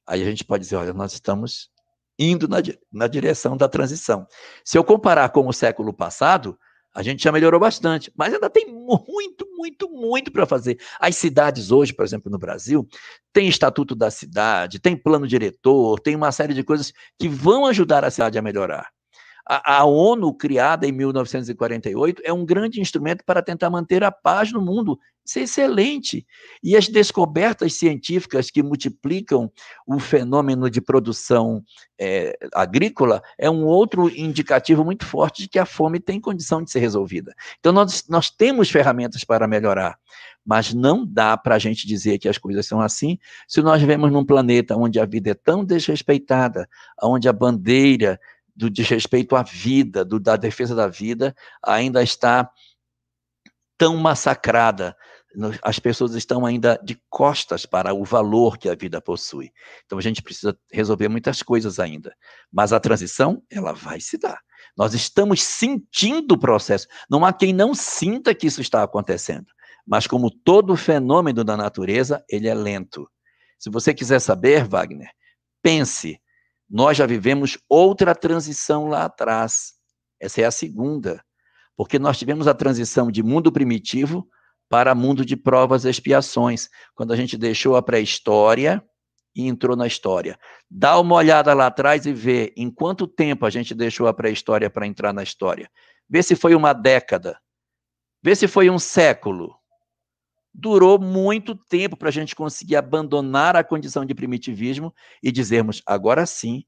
aí 0.07 0.21
a 0.21 0.25
gente 0.25 0.43
pode 0.43 0.63
dizer, 0.63 0.75
olha, 0.75 0.93
nós 0.93 1.13
estamos 1.13 1.69
indo 2.17 2.47
na, 2.47 2.57
na 2.91 3.07
direção 3.07 3.57
da 3.57 3.67
transição. 3.67 4.27
Se 4.63 4.77
eu 4.77 4.83
comparar 4.83 5.29
com 5.29 5.47
o 5.47 5.53
século 5.53 5.93
passado, 5.93 6.57
a 6.93 7.01
gente 7.01 7.23
já 7.23 7.31
melhorou 7.31 7.59
bastante, 7.59 8.11
mas 8.15 8.33
ainda 8.33 8.49
tem 8.49 8.67
muito, 8.67 9.47
muito, 9.55 9.89
muito 9.89 10.31
para 10.31 10.45
fazer. 10.45 10.77
As 10.99 11.15
cidades 11.15 11.71
hoje, 11.71 11.93
por 11.93 12.03
exemplo, 12.03 12.29
no 12.29 12.37
Brasil, 12.37 12.87
tem 13.31 13.47
estatuto 13.47 13.95
da 13.95 14.11
cidade, 14.11 14.79
tem 14.79 14.95
plano 14.95 15.27
diretor, 15.27 15.99
tem 15.99 16.15
uma 16.15 16.31
série 16.31 16.53
de 16.53 16.63
coisas 16.63 16.91
que 17.17 17.29
vão 17.29 17.65
ajudar 17.65 18.03
a 18.03 18.11
cidade 18.11 18.37
a 18.37 18.41
melhorar. 18.41 18.89
A, 19.47 19.77
a, 19.77 19.85
ONU, 19.85 20.34
criada 20.34 20.88
em 20.88 20.91
1948, 20.91 22.22
é 22.26 22.31
um 22.31 22.45
grande 22.45 22.80
instrumento 22.80 23.23
para 23.26 23.41
tentar 23.41 23.69
manter 23.69 24.03
a 24.03 24.11
paz 24.11 24.51
no 24.51 24.61
mundo. 24.61 24.99
Isso 25.26 25.39
é 25.39 25.41
excelente. 25.43 26.26
E 26.63 26.76
as 26.76 26.88
descobertas 26.88 27.73
científicas 27.73 28.49
que 28.49 28.63
multiplicam 28.63 29.51
o 29.88 29.99
fenômeno 29.99 30.69
de 30.69 30.81
produção 30.81 31.63
é, 31.99 32.35
agrícola 32.53 33.22
é 33.38 33.49
um 33.49 33.63
outro 33.65 34.09
indicativo 34.09 34.84
muito 34.84 35.05
forte 35.05 35.43
de 35.43 35.49
que 35.49 35.59
a 35.59 35.65
fome 35.65 35.99
tem 35.99 36.19
condição 36.19 36.63
de 36.63 36.72
ser 36.72 36.80
resolvida. 36.80 37.34
Então, 37.59 37.72
nós, 37.72 38.05
nós 38.09 38.30
temos 38.30 38.69
ferramentas 38.69 39.23
para 39.23 39.47
melhorar. 39.47 39.97
Mas 40.43 40.73
não 40.73 41.05
dá 41.05 41.38
para 41.38 41.53
a 41.53 41.59
gente 41.59 41.85
dizer 41.85 42.18
que 42.18 42.27
as 42.27 42.38
coisas 42.38 42.65
são 42.65 42.81
assim 42.81 43.19
se 43.47 43.61
nós 43.61 43.80
vivemos 43.80 44.11
num 44.11 44.26
planeta 44.26 44.76
onde 44.76 44.99
a 44.99 45.05
vida 45.05 45.30
é 45.30 45.34
tão 45.35 45.63
desrespeitada, 45.63 46.68
onde 47.01 47.30
a 47.30 47.34
bandeira 47.34 48.19
do 48.61 48.69
desrespeito 48.69 49.35
à 49.35 49.41
vida, 49.41 50.05
do, 50.05 50.19
da 50.19 50.35
defesa 50.35 50.75
da 50.75 50.88
vida, 50.88 51.35
ainda 51.65 52.03
está 52.03 52.47
tão 53.75 53.97
massacrada. 53.97 54.95
As 55.63 55.79
pessoas 55.79 56.13
estão 56.13 56.45
ainda 56.45 56.79
de 56.83 57.01
costas 57.09 57.65
para 57.65 57.91
o 57.91 58.03
valor 58.05 58.59
que 58.59 58.69
a 58.69 58.75
vida 58.75 59.01
possui. 59.01 59.51
Então 59.83 59.97
a 59.97 60.01
gente 60.01 60.21
precisa 60.21 60.55
resolver 60.71 61.07
muitas 61.07 61.41
coisas 61.41 61.79
ainda. 61.79 62.15
Mas 62.53 62.71
a 62.71 62.79
transição, 62.79 63.41
ela 63.49 63.73
vai 63.73 63.99
se 63.99 64.15
dar. 64.15 64.39
Nós 64.77 64.93
estamos 64.93 65.41
sentindo 65.41 66.33
o 66.33 66.39
processo. 66.39 66.85
Não 67.09 67.25
há 67.25 67.33
quem 67.33 67.53
não 67.53 67.73
sinta 67.73 68.35
que 68.35 68.45
isso 68.45 68.61
está 68.61 68.83
acontecendo. 68.83 69.47
Mas 69.88 70.05
como 70.05 70.29
todo 70.29 70.75
fenômeno 70.75 71.43
da 71.43 71.57
natureza, 71.57 72.23
ele 72.29 72.47
é 72.47 72.53
lento. 72.53 73.09
Se 73.57 73.71
você 73.71 73.91
quiser 73.91 74.19
saber, 74.19 74.67
Wagner, 74.67 75.09
pense 75.63 76.21
nós 76.72 76.95
já 76.95 77.06
vivemos 77.06 77.57
outra 77.68 78.15
transição 78.15 78.88
lá 78.88 79.03
atrás. 79.03 79.73
Essa 80.22 80.41
é 80.41 80.45
a 80.45 80.52
segunda. 80.52 81.22
Porque 81.76 81.99
nós 81.99 82.18
tivemos 82.18 82.48
a 82.48 82.53
transição 82.53 83.11
de 83.11 83.22
mundo 83.22 83.52
primitivo 83.52 84.26
para 84.69 84.95
mundo 84.95 85.26
de 85.26 85.35
provas 85.35 85.84
e 85.84 85.89
expiações, 85.89 86.69
quando 86.95 87.11
a 87.11 87.15
gente 87.18 87.38
deixou 87.38 87.76
a 87.76 87.81
pré-história 87.81 88.81
e 89.35 89.45
entrou 89.48 89.76
na 89.76 89.85
história. 89.85 90.39
Dá 90.69 90.98
uma 90.98 91.15
olhada 91.15 91.53
lá 91.53 91.68
atrás 91.68 92.06
e 92.06 92.14
vê 92.14 92.53
em 92.56 92.72
quanto 92.72 93.06
tempo 93.06 93.45
a 93.45 93.49
gente 93.49 93.76
deixou 93.76 94.07
a 94.07 94.14
pré-história 94.14 94.69
para 94.69 94.88
entrar 94.88 95.11
na 95.11 95.23
história. 95.23 95.69
Vê 96.10 96.23
se 96.23 96.38
foi 96.38 96.56
uma 96.56 96.72
década. 96.72 97.38
Vê 98.23 98.34
se 98.34 98.48
foi 98.48 98.69
um 98.69 98.80
século. 98.80 99.53
Durou 100.53 100.99
muito 100.99 101.55
tempo 101.55 101.95
para 101.95 102.09
a 102.09 102.11
gente 102.11 102.35
conseguir 102.35 102.75
abandonar 102.75 103.55
a 103.55 103.63
condição 103.63 104.05
de 104.05 104.13
primitivismo 104.13 104.93
e 105.23 105.31
dizermos, 105.31 105.81
agora 105.85 106.25
sim, 106.25 106.63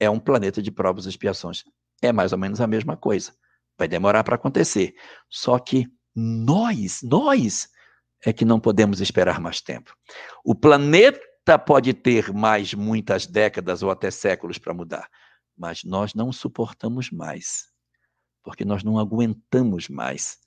é 0.00 0.08
um 0.08 0.18
planeta 0.18 0.62
de 0.62 0.70
provas 0.70 1.06
e 1.06 1.08
expiações. 1.08 1.64
É 2.02 2.12
mais 2.12 2.32
ou 2.32 2.38
menos 2.38 2.60
a 2.60 2.66
mesma 2.66 2.96
coisa. 2.96 3.32
Vai 3.78 3.88
demorar 3.88 4.24
para 4.24 4.36
acontecer. 4.36 4.94
Só 5.28 5.58
que 5.58 5.86
nós, 6.14 7.00
nós, 7.02 7.68
é 8.24 8.32
que 8.32 8.44
não 8.44 8.58
podemos 8.58 9.00
esperar 9.00 9.38
mais 9.38 9.60
tempo. 9.60 9.94
O 10.44 10.54
planeta 10.54 11.58
pode 11.66 11.92
ter 11.92 12.32
mais 12.32 12.72
muitas 12.72 13.26
décadas 13.26 13.82
ou 13.82 13.90
até 13.90 14.10
séculos 14.10 14.58
para 14.58 14.72
mudar, 14.72 15.08
mas 15.56 15.84
nós 15.84 16.14
não 16.14 16.32
suportamos 16.32 17.10
mais, 17.10 17.66
porque 18.42 18.64
nós 18.64 18.82
não 18.82 18.98
aguentamos 18.98 19.88
mais 19.88 20.38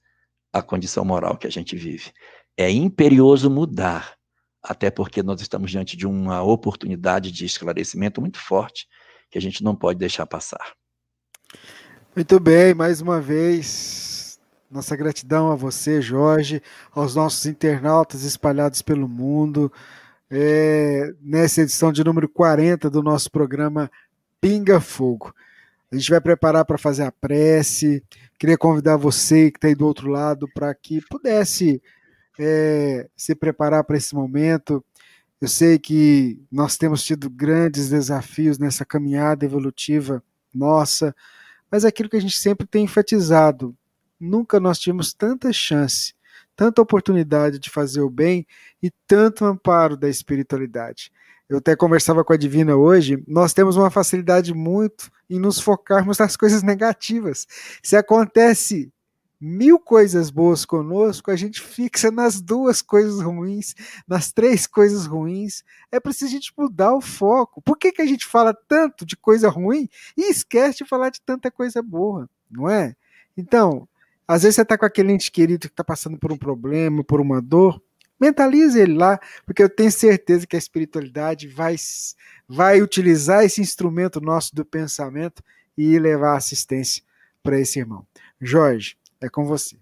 a 0.52 0.62
condição 0.62 1.06
moral 1.06 1.38
que 1.38 1.46
a 1.46 1.52
gente 1.52 1.76
vive. 1.76 2.12
É 2.58 2.72
imperioso 2.72 3.50
mudar, 3.50 4.16
até 4.64 4.90
porque 4.90 5.22
nós 5.22 5.40
estamos 5.40 5.70
diante 5.70 5.96
de 5.96 6.08
uma 6.08 6.42
oportunidade 6.42 7.32
de 7.32 7.46
esclarecimento 7.46 8.20
muito 8.20 8.40
forte 8.40 8.88
que 9.30 9.38
a 9.38 9.42
gente 9.42 9.64
não 9.64 9.76
pode 9.76 10.00
deixar 10.00 10.26
passar. 10.26 10.74
Muito 12.16 12.40
bem, 12.40 12.74
mais 12.74 13.00
uma 13.00 13.22
vez, 13.22 14.40
nossa 14.72 14.96
gratidão 14.96 15.52
a 15.52 15.56
você, 15.56 16.02
Jorge, 16.02 16.62
aos 16.92 17.14
nossos 17.14 17.46
internautas 17.46 18.24
espalhados 18.24 18.82
pelo 18.82 19.08
mundo, 19.08 19.72
é, 20.30 21.14
nessa 21.22 21.62
edição 21.62 21.92
de 21.92 22.04
número 22.04 22.28
40 22.28 22.90
do 22.90 23.04
nosso 23.04 23.32
programa 23.32 23.90
Pinga 24.42 24.82
Fogo. 24.82 25.34
A 25.92 25.96
gente 25.96 26.10
vai 26.10 26.20
preparar 26.20 26.66
para 26.66 26.78
fazer 26.78 27.04
a 27.04 27.12
prece. 27.12 28.04
Queria 28.38 28.58
convidar 28.58 28.98
você 28.98 29.50
que 29.52 29.58
está 29.58 29.68
aí 29.68 29.76
do 29.76 29.86
outro 29.86 30.10
lado 30.10 30.50
para 30.54 30.74
que 30.76 31.00
pudesse 31.10 31.82
é, 32.40 33.08
se 33.16 33.36
preparar 33.36 33.84
para 33.84 33.98
esse 33.98 34.14
momento. 34.16 34.84
Eu 35.40 35.48
sei 35.48 35.78
que 35.78 36.42
nós 36.52 36.78
temos 36.78 37.04
tido 37.04 37.30
grandes 37.30 37.90
desafios 37.90 38.58
nessa 38.58 38.86
caminhada 38.86 39.46
evolutiva 39.46 40.24
nossa, 40.54 41.16
mas 41.70 41.84
é 41.84 41.90
aquilo 41.90 42.10
que 42.10 42.18
a 42.18 42.22
gente 42.22 42.38
sempre 42.38 42.66
tem 42.66 42.86
enfatizado, 42.86 43.76
nunca 44.20 44.60
nós 44.60 44.80
tivemos 44.80 45.14
tanta 45.14 45.54
chance, 45.54 46.14
tanta 46.56 46.82
oportunidade 46.82 47.60
de 47.60 47.70
fazer 47.70 48.02
o 48.02 48.10
bem 48.10 48.48
e 48.82 48.92
tanto 49.06 49.46
amparo 49.46 49.96
da 49.96 50.10
espiritualidade. 50.10 51.12
Eu 51.48 51.60
até 51.60 51.76
conversava 51.76 52.24
com 52.24 52.34
a 52.34 52.38
Divina 52.38 52.76
hoje, 52.76 53.24
nós 53.28 53.54
temos 53.54 53.78
uma 53.78 53.90
facilidade 53.90 54.54
muito 54.54 55.10
em 55.30 55.40
nos 55.40 55.60
focarmos 55.60 56.18
nas 56.18 56.36
coisas 56.36 56.64
negativas. 56.64 57.46
Se 57.82 57.96
acontece 57.96 58.92
mil 59.40 59.80
coisas 59.80 60.30
boas 60.30 60.66
conosco, 60.66 61.30
a 61.30 61.36
gente 61.36 61.62
fixa 61.62 62.10
nas 62.10 62.42
duas 62.42 62.82
coisas 62.82 63.22
ruins, 63.22 63.76
nas 64.08 64.32
três 64.32 64.66
coisas 64.66 65.06
ruins. 65.06 65.64
É 65.92 66.00
preciso 66.00 66.26
a 66.26 66.30
gente 66.32 66.54
mudar 66.58 66.94
o 66.94 67.02
foco. 67.02 67.62
Por 67.62 67.78
que, 67.78 67.92
que 67.92 68.02
a 68.02 68.06
gente 68.06 68.26
fala 68.26 68.54
tanto 68.54 69.06
de 69.06 69.16
coisa 69.16 69.50
ruim 69.50 69.88
e 70.16 70.30
esquece 70.30 70.80
de 70.80 70.90
falar 70.90 71.10
de 71.10 71.22
tanta 71.22 71.52
coisa 71.52 71.82
boa, 71.82 72.30
não 72.50 72.70
é? 72.70 72.96
Então, 73.36 73.88
às 74.28 74.42
vezes 74.44 74.56
você 74.56 74.64
está 74.64 74.78
com 74.78 74.86
aquele 74.86 75.14
ente 75.14 75.32
querido 75.32 75.68
que 75.68 75.74
está 75.74 75.84
passando 75.84 76.18
por 76.18 76.32
um 76.32 76.38
problema, 76.38 77.04
por 77.04 77.22
uma 77.22 77.42
dor, 77.42 77.82
mentalize 78.20 78.80
ele 78.80 78.94
lá, 78.94 79.20
porque 79.46 79.62
eu 79.62 79.70
tenho 79.70 79.92
certeza 79.92 80.48
que 80.48 80.56
a 80.56 80.60
espiritualidade 80.60 81.48
vai, 81.48 81.76
vai 82.48 82.82
utilizar 82.82 83.44
esse 83.44 83.62
instrumento 83.62 84.20
nosso 84.20 84.56
do 84.56 84.66
pensamento 84.66 85.44
e 85.78 85.98
levar 86.00 86.36
assistência 86.36 87.04
para 87.44 87.60
esse 87.60 87.80
irmão. 87.80 88.06
Jorge, 88.42 88.98
é 89.22 89.30
com 89.30 89.46
você. 89.46 89.80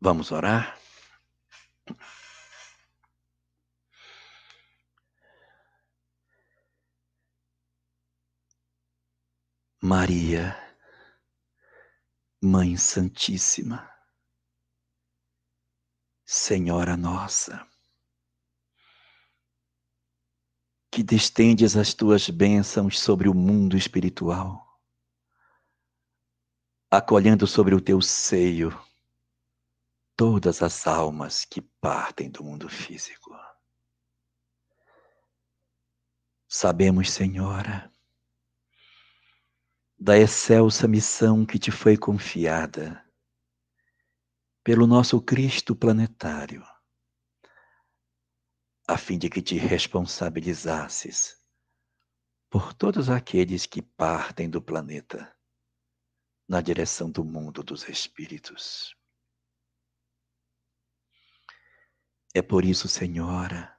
Vamos 0.00 0.30
orar? 0.30 0.78
Maria, 9.80 10.56
Mãe 12.42 12.76
Santíssima, 12.76 13.88
Senhora 16.26 16.96
Nossa, 16.96 17.66
que 20.90 21.02
destendes 21.02 21.76
as 21.76 21.94
tuas 21.94 22.28
bênçãos 22.28 22.98
sobre 22.98 23.28
o 23.28 23.34
mundo 23.34 23.76
espiritual 23.76 24.67
acolhendo 26.90 27.46
sobre 27.46 27.74
o 27.74 27.80
teu 27.80 28.00
seio 28.00 28.70
todas 30.16 30.62
as 30.62 30.86
almas 30.86 31.44
que 31.44 31.60
partem 31.60 32.30
do 32.30 32.42
mundo 32.42 32.68
físico. 32.68 33.30
Sabemos, 36.48 37.10
Senhora, 37.10 37.92
da 39.98 40.16
excelsa 40.16 40.88
missão 40.88 41.44
que 41.44 41.58
te 41.58 41.70
foi 41.70 41.96
confiada 41.96 43.04
pelo 44.64 44.86
nosso 44.86 45.20
Cristo 45.20 45.76
planetário, 45.76 46.66
a 48.86 48.96
fim 48.96 49.18
de 49.18 49.28
que 49.28 49.42
te 49.42 49.56
responsabilizasses 49.58 51.36
por 52.48 52.72
todos 52.72 53.10
aqueles 53.10 53.66
que 53.66 53.82
partem 53.82 54.48
do 54.48 54.62
planeta 54.62 55.37
na 56.48 56.62
direção 56.62 57.10
do 57.10 57.22
mundo 57.22 57.62
dos 57.62 57.86
espíritos. 57.88 58.96
É 62.34 62.40
por 62.40 62.64
isso, 62.64 62.88
Senhora, 62.88 63.76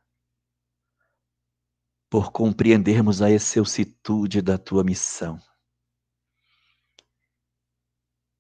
por 2.09 2.31
compreendermos 2.31 3.21
a 3.21 3.31
excelsitude 3.31 4.41
da 4.41 4.57
tua 4.57 4.83
missão, 4.83 5.39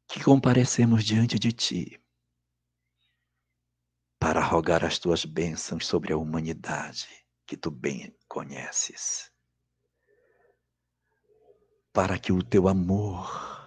que 0.07 0.23
comparecemos 0.23 1.03
diante 1.03 1.37
de 1.37 1.51
ti 1.51 2.03
para 4.19 4.43
rogar 4.43 4.83
as 4.83 4.99
tuas 4.99 5.23
bênçãos 5.23 5.87
sobre 5.87 6.11
a 6.11 6.17
humanidade 6.17 7.07
que 7.45 7.55
tu 7.55 7.71
bem 7.71 8.15
conheces. 8.27 9.31
Para 11.93 12.19
que 12.19 12.31
o 12.31 12.43
teu 12.43 12.67
amor, 12.67 13.58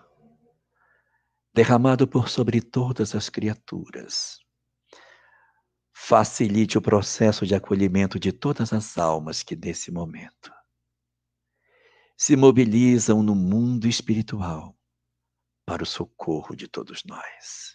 derramado 1.55 2.09
por 2.09 2.29
sobre 2.29 2.61
todas 2.61 3.15
as 3.15 3.29
criaturas, 3.29 4.39
facilite 5.93 6.79
o 6.79 6.83
processo 6.83 7.47
de 7.47 7.55
acolhimento 7.55 8.19
de 8.19 8.33
todas 8.33 8.73
as 8.73 8.97
almas 8.97 9.43
que 9.43 9.55
nesse 9.55 9.91
momento 9.91 10.53
se 12.17 12.37
mobilizam 12.37 13.23
no 13.23 13.35
mundo 13.35 13.87
espiritual 13.89 14.79
para 15.67 15.83
o 15.83 15.87
socorro 15.87 16.55
de 16.55 16.69
todos 16.69 17.03
nós. 17.05 17.75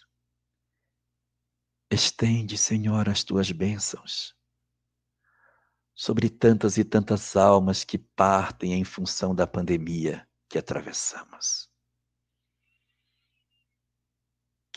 Estende, 1.90 2.56
Senhor, 2.56 3.08
as 3.08 3.24
tuas 3.24 3.50
bênçãos 3.50 4.34
sobre 5.94 6.30
tantas 6.30 6.78
e 6.78 6.84
tantas 6.84 7.34
almas 7.34 7.82
que 7.82 7.98
partem 7.98 8.72
em 8.74 8.84
função 8.84 9.34
da 9.34 9.46
pandemia 9.46 10.26
que 10.48 10.56
atravessamos. 10.56 11.67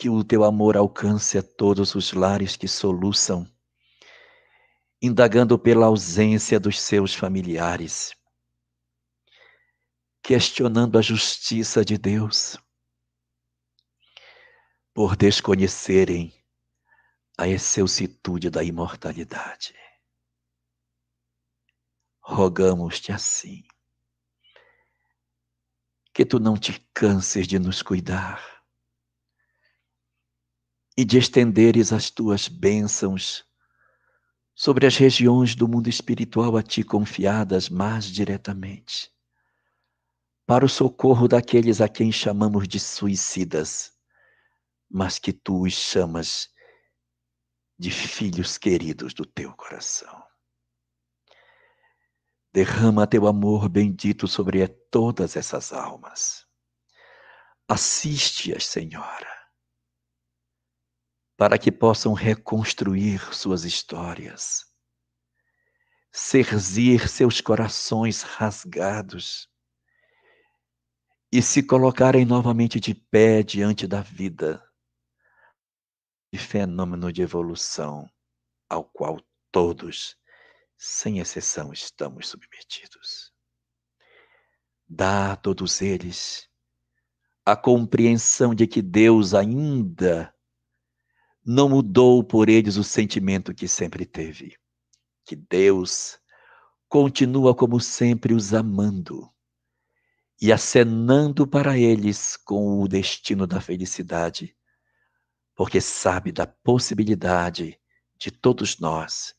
Que 0.02 0.10
o 0.10 0.24
teu 0.24 0.42
amor 0.42 0.76
alcance 0.76 1.38
a 1.38 1.42
todos 1.44 1.94
os 1.94 2.12
lares 2.12 2.56
que 2.56 2.66
soluçam, 2.66 3.48
indagando 5.00 5.56
pela 5.56 5.86
ausência 5.86 6.58
dos 6.58 6.80
seus 6.80 7.14
familiares, 7.14 8.12
questionando 10.20 10.98
a 10.98 11.02
justiça 11.02 11.84
de 11.84 11.96
Deus, 11.96 12.58
por 14.92 15.14
desconhecerem 15.14 16.34
a 17.38 17.46
excelsitude 17.46 18.50
da 18.50 18.64
imortalidade. 18.64 19.72
Rogamos-te 22.20 23.12
assim, 23.12 23.62
que 26.12 26.26
tu 26.26 26.40
não 26.40 26.56
te 26.56 26.80
canses 26.92 27.46
de 27.46 27.60
nos 27.60 27.82
cuidar 27.82 28.51
e 30.96 31.04
de 31.04 31.18
estenderes 31.18 31.92
as 31.92 32.10
tuas 32.10 32.48
bênçãos 32.48 33.44
sobre 34.54 34.86
as 34.86 34.96
regiões 34.96 35.54
do 35.54 35.66
mundo 35.66 35.88
espiritual 35.88 36.56
a 36.56 36.62
ti 36.62 36.82
confiadas 36.82 37.68
mais 37.68 38.04
diretamente, 38.04 39.10
para 40.46 40.64
o 40.64 40.68
socorro 40.68 41.26
daqueles 41.26 41.80
a 41.80 41.88
quem 41.88 42.12
chamamos 42.12 42.68
de 42.68 42.78
suicidas, 42.78 43.92
mas 44.90 45.18
que 45.18 45.32
tu 45.32 45.62
os 45.62 45.72
chamas 45.72 46.50
de 47.78 47.90
filhos 47.90 48.58
queridos 48.58 49.14
do 49.14 49.24
teu 49.24 49.52
coração. 49.54 50.22
Derrama 52.52 53.06
teu 53.06 53.26
amor 53.26 53.68
bendito 53.68 54.28
sobre 54.28 54.68
todas 54.68 55.36
essas 55.36 55.72
almas. 55.72 56.46
Assiste-as, 57.66 58.66
Senhora, 58.66 59.41
para 61.36 61.58
que 61.58 61.72
possam 61.72 62.12
reconstruir 62.12 63.34
suas 63.34 63.64
histórias, 63.64 64.64
serzir 66.12 67.08
seus 67.08 67.40
corações 67.40 68.22
rasgados 68.22 69.48
e 71.32 71.40
se 71.40 71.62
colocarem 71.62 72.24
novamente 72.24 72.78
de 72.78 72.94
pé 72.94 73.42
diante 73.42 73.86
da 73.86 74.02
vida 74.02 74.62
de 76.32 76.38
fenômeno 76.38 77.12
de 77.12 77.20
evolução 77.20 78.10
ao 78.68 78.84
qual 78.84 79.20
todos, 79.50 80.16
sem 80.78 81.18
exceção, 81.18 81.72
estamos 81.72 82.28
submetidos. 82.28 83.30
Dá 84.88 85.32
a 85.32 85.36
todos 85.36 85.82
eles 85.82 86.48
a 87.44 87.54
compreensão 87.54 88.54
de 88.54 88.66
que 88.66 88.80
Deus 88.80 89.34
ainda 89.34 90.34
não 91.44 91.68
mudou 91.68 92.22
por 92.22 92.48
eles 92.48 92.76
o 92.76 92.84
sentimento 92.84 93.54
que 93.54 93.66
sempre 93.66 94.06
teve, 94.06 94.56
que 95.24 95.34
Deus 95.36 96.18
continua 96.88 97.54
como 97.54 97.80
sempre 97.80 98.34
os 98.34 98.52
amando 98.52 99.28
e 100.40 100.52
acenando 100.52 101.46
para 101.46 101.78
eles 101.78 102.36
com 102.36 102.80
o 102.80 102.88
destino 102.88 103.46
da 103.46 103.60
felicidade 103.60 104.56
porque 105.54 105.80
sabe 105.80 106.32
da 106.32 106.46
possibilidade 106.46 107.78
de 108.18 108.30
todos 108.30 108.78
nós 108.78 109.34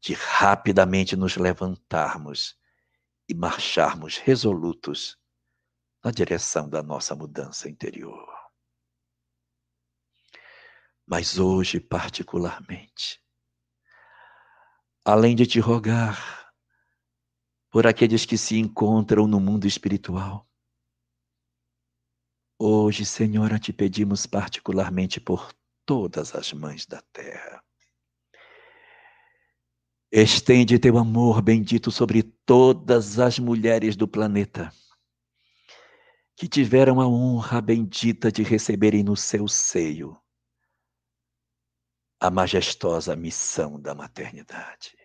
de 0.00 0.14
rapidamente 0.14 1.16
nos 1.16 1.36
levantarmos 1.36 2.56
e 3.28 3.34
marcharmos 3.34 4.18
resolutos 4.18 5.18
na 6.04 6.10
direção 6.10 6.68
da 6.68 6.82
nossa 6.82 7.14
mudança 7.14 7.68
interior. 7.68 8.35
Mas 11.06 11.38
hoje, 11.38 11.78
particularmente, 11.78 13.22
além 15.04 15.36
de 15.36 15.46
te 15.46 15.60
rogar 15.60 16.52
por 17.70 17.86
aqueles 17.86 18.24
que 18.24 18.36
se 18.36 18.58
encontram 18.58 19.26
no 19.26 19.38
mundo 19.38 19.66
espiritual, 19.66 20.46
Hoje, 22.58 23.04
Senhora, 23.04 23.58
te 23.58 23.70
pedimos 23.70 24.24
particularmente 24.24 25.20
por 25.20 25.52
todas 25.84 26.34
as 26.34 26.54
mães 26.54 26.86
da 26.86 27.02
terra. 27.12 27.62
Estende 30.10 30.78
teu 30.78 30.96
amor 30.96 31.42
bendito 31.42 31.90
sobre 31.90 32.22
todas 32.22 33.18
as 33.18 33.38
mulheres 33.38 33.94
do 33.94 34.08
planeta 34.08 34.72
que 36.34 36.48
tiveram 36.48 36.98
a 36.98 37.06
honra 37.06 37.60
bendita 37.60 38.32
de 38.32 38.42
receberem 38.42 39.02
no 39.02 39.16
seu 39.16 39.46
seio 39.46 40.18
a 42.20 42.30
majestosa 42.30 43.14
missão 43.14 43.80
da 43.80 43.94
maternidade. 43.94 44.96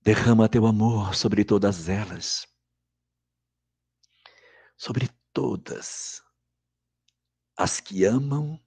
Derrama 0.00 0.48
teu 0.48 0.66
amor 0.66 1.14
sobre 1.14 1.44
todas 1.44 1.88
elas 1.88 2.52
sobre 4.82 5.08
todas 5.32 6.20
as 7.56 7.78
que 7.78 8.04
amam 8.04 8.60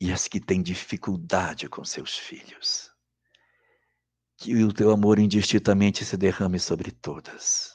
e 0.00 0.10
as 0.10 0.26
que 0.26 0.40
têm 0.40 0.62
dificuldade 0.62 1.68
com 1.68 1.84
seus 1.84 2.16
filhos. 2.16 2.90
Que 4.38 4.64
o 4.64 4.72
teu 4.72 4.90
amor 4.90 5.18
indistintamente 5.18 6.02
se 6.02 6.16
derrame 6.16 6.58
sobre 6.58 6.90
todas. 6.90 7.74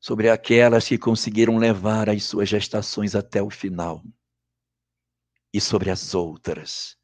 Sobre 0.00 0.28
aquelas 0.28 0.88
que 0.88 0.98
conseguiram 0.98 1.58
levar 1.58 2.10
as 2.10 2.24
suas 2.24 2.48
gestações 2.48 3.14
até 3.14 3.40
o 3.40 3.48
final. 3.48 4.02
E 5.52 5.60
sobre 5.60 5.90
as 5.90 6.14
outras 6.14 6.96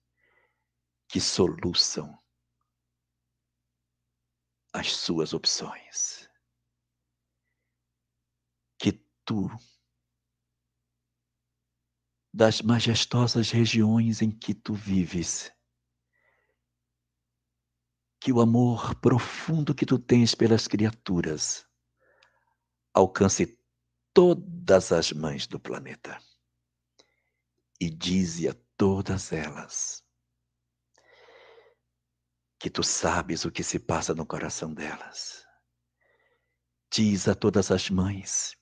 que 1.09 1.21
soluçam 1.21 2.19
as 4.73 4.95
suas 4.95 5.33
opções. 5.33 6.29
Tu, 9.27 9.49
das 12.31 12.61
majestosas 12.61 13.51
regiões 13.51 14.21
em 14.21 14.31
que 14.31 14.53
tu 14.53 14.75
vives, 14.75 15.51
que 18.21 18.31
o 18.31 18.41
amor 18.41 18.95
profundo 19.01 19.75
que 19.75 19.87
tu 19.87 19.99
tens 19.99 20.35
pelas 20.35 20.69
criaturas 20.69 21.67
alcance 22.93 23.59
todas 24.13 24.93
as 24.93 25.11
mães 25.11 25.47
do 25.47 25.59
planeta 25.59 26.21
e 27.81 27.91
dize 27.91 28.49
a 28.49 28.55
todas 28.77 29.33
elas 29.33 30.05
que 32.59 32.71
tu 32.71 32.83
sabes 32.83 33.45
o 33.45 33.51
que 33.51 33.63
se 33.63 33.79
passa 33.79 34.15
no 34.15 34.25
coração 34.25 34.73
delas. 34.73 35.45
Diz 36.91 37.29
a 37.29 37.35
todas 37.35 37.71
as 37.71 37.91
mães 37.91 38.57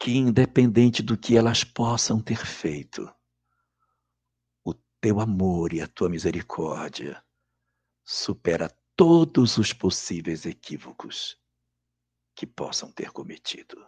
que, 0.00 0.12
independente 0.12 1.02
do 1.02 1.18
que 1.18 1.36
elas 1.36 1.64
possam 1.64 2.18
ter 2.18 2.46
feito, 2.46 3.12
o 4.64 4.72
teu 5.02 5.20
amor 5.20 5.74
e 5.74 5.82
a 5.82 5.86
tua 5.86 6.08
misericórdia 6.08 7.22
supera 8.02 8.70
todos 8.96 9.58
os 9.58 9.72
possíveis 9.72 10.46
equívocos 10.46 11.38
que 12.34 12.46
possam 12.46 12.90
ter 12.90 13.10
cometido. 13.10 13.86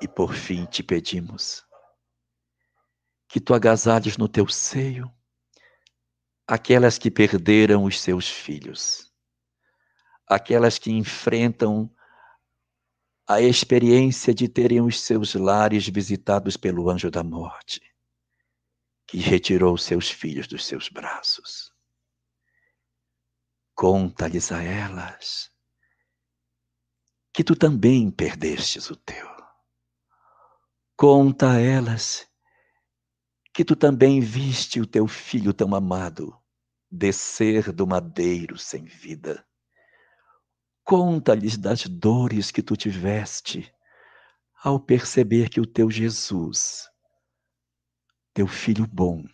E 0.00 0.06
por 0.06 0.32
fim 0.32 0.64
te 0.64 0.82
pedimos 0.82 1.66
que 3.28 3.38
tu 3.40 3.54
agasalhes 3.54 4.16
no 4.16 4.28
teu 4.28 4.48
seio 4.48 5.12
aquelas 6.48 6.96
que 6.96 7.10
perderam 7.10 7.84
os 7.84 8.00
seus 8.00 8.26
filhos, 8.26 9.12
aquelas 10.26 10.78
que 10.78 10.90
enfrentam 10.90 11.94
a 13.28 13.42
experiência 13.42 14.32
de 14.32 14.48
terem 14.48 14.80
os 14.80 14.98
seus 14.98 15.34
lares 15.34 15.86
visitados 15.86 16.56
pelo 16.56 16.88
anjo 16.88 17.10
da 17.10 17.22
morte, 17.22 17.82
que 19.06 19.18
retirou 19.18 19.76
seus 19.76 20.10
filhos 20.10 20.46
dos 20.46 20.64
seus 20.64 20.88
braços. 20.88 21.70
Conta-lhes 23.74 24.50
a 24.50 24.62
elas 24.62 25.52
que 27.32 27.44
tu 27.44 27.54
também 27.54 28.10
perdestes 28.10 28.90
o 28.90 28.96
teu. 28.96 29.28
Conta 30.96 31.52
a 31.52 31.60
elas 31.60 32.27
que 33.58 33.64
tu 33.64 33.74
também 33.74 34.20
viste 34.20 34.80
o 34.80 34.86
teu 34.86 35.08
filho 35.08 35.52
tão 35.52 35.74
amado 35.74 36.40
descer 36.88 37.72
do 37.72 37.88
madeiro 37.88 38.56
sem 38.56 38.84
vida. 38.84 39.44
Conta-lhes 40.84 41.58
das 41.58 41.84
dores 41.88 42.52
que 42.52 42.62
tu 42.62 42.76
tiveste 42.76 43.68
ao 44.62 44.78
perceber 44.78 45.48
que 45.48 45.60
o 45.60 45.66
teu 45.66 45.90
Jesus, 45.90 46.88
teu 48.32 48.46
filho 48.46 48.86
bom, 48.86 49.24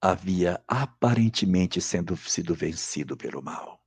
havia 0.00 0.60
aparentemente 0.66 1.80
sendo 1.80 2.16
sido 2.16 2.52
vencido 2.52 3.16
pelo 3.16 3.40
mal. 3.40 3.80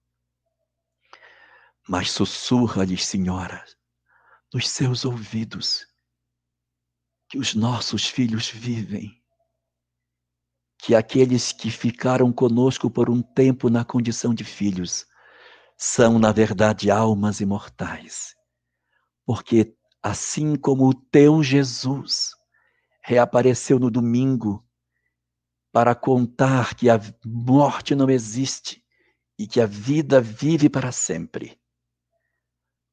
Mas 1.85 2.11
sussurra-lhes, 2.11 3.05
Senhora, 3.05 3.61
nos 4.53 4.69
seus 4.69 5.03
ouvidos, 5.03 5.85
que 7.35 7.39
os 7.39 7.53
nossos 7.53 8.07
filhos 8.07 8.49
vivem, 8.49 9.21
que 10.79 10.95
aqueles 10.95 11.51
que 11.51 11.69
ficaram 11.69 12.31
conosco 12.31 12.89
por 12.89 13.09
um 13.09 13.21
tempo 13.21 13.69
na 13.69 13.83
condição 13.83 14.33
de 14.33 14.45
filhos 14.45 15.05
são, 15.77 16.17
na 16.17 16.31
verdade, 16.31 16.89
almas 16.89 17.41
imortais. 17.41 18.33
Porque 19.25 19.75
assim 20.01 20.55
como 20.55 20.87
o 20.87 20.93
teu 20.93 21.43
Jesus 21.43 22.31
reapareceu 23.03 23.77
no 23.79 23.91
domingo 23.91 24.65
para 25.73 25.93
contar 25.93 26.73
que 26.73 26.89
a 26.89 26.97
morte 27.25 27.93
não 27.95 28.09
existe 28.09 28.81
e 29.37 29.45
que 29.45 29.59
a 29.59 29.65
vida 29.65 30.21
vive 30.21 30.69
para 30.69 30.93
sempre, 30.93 31.59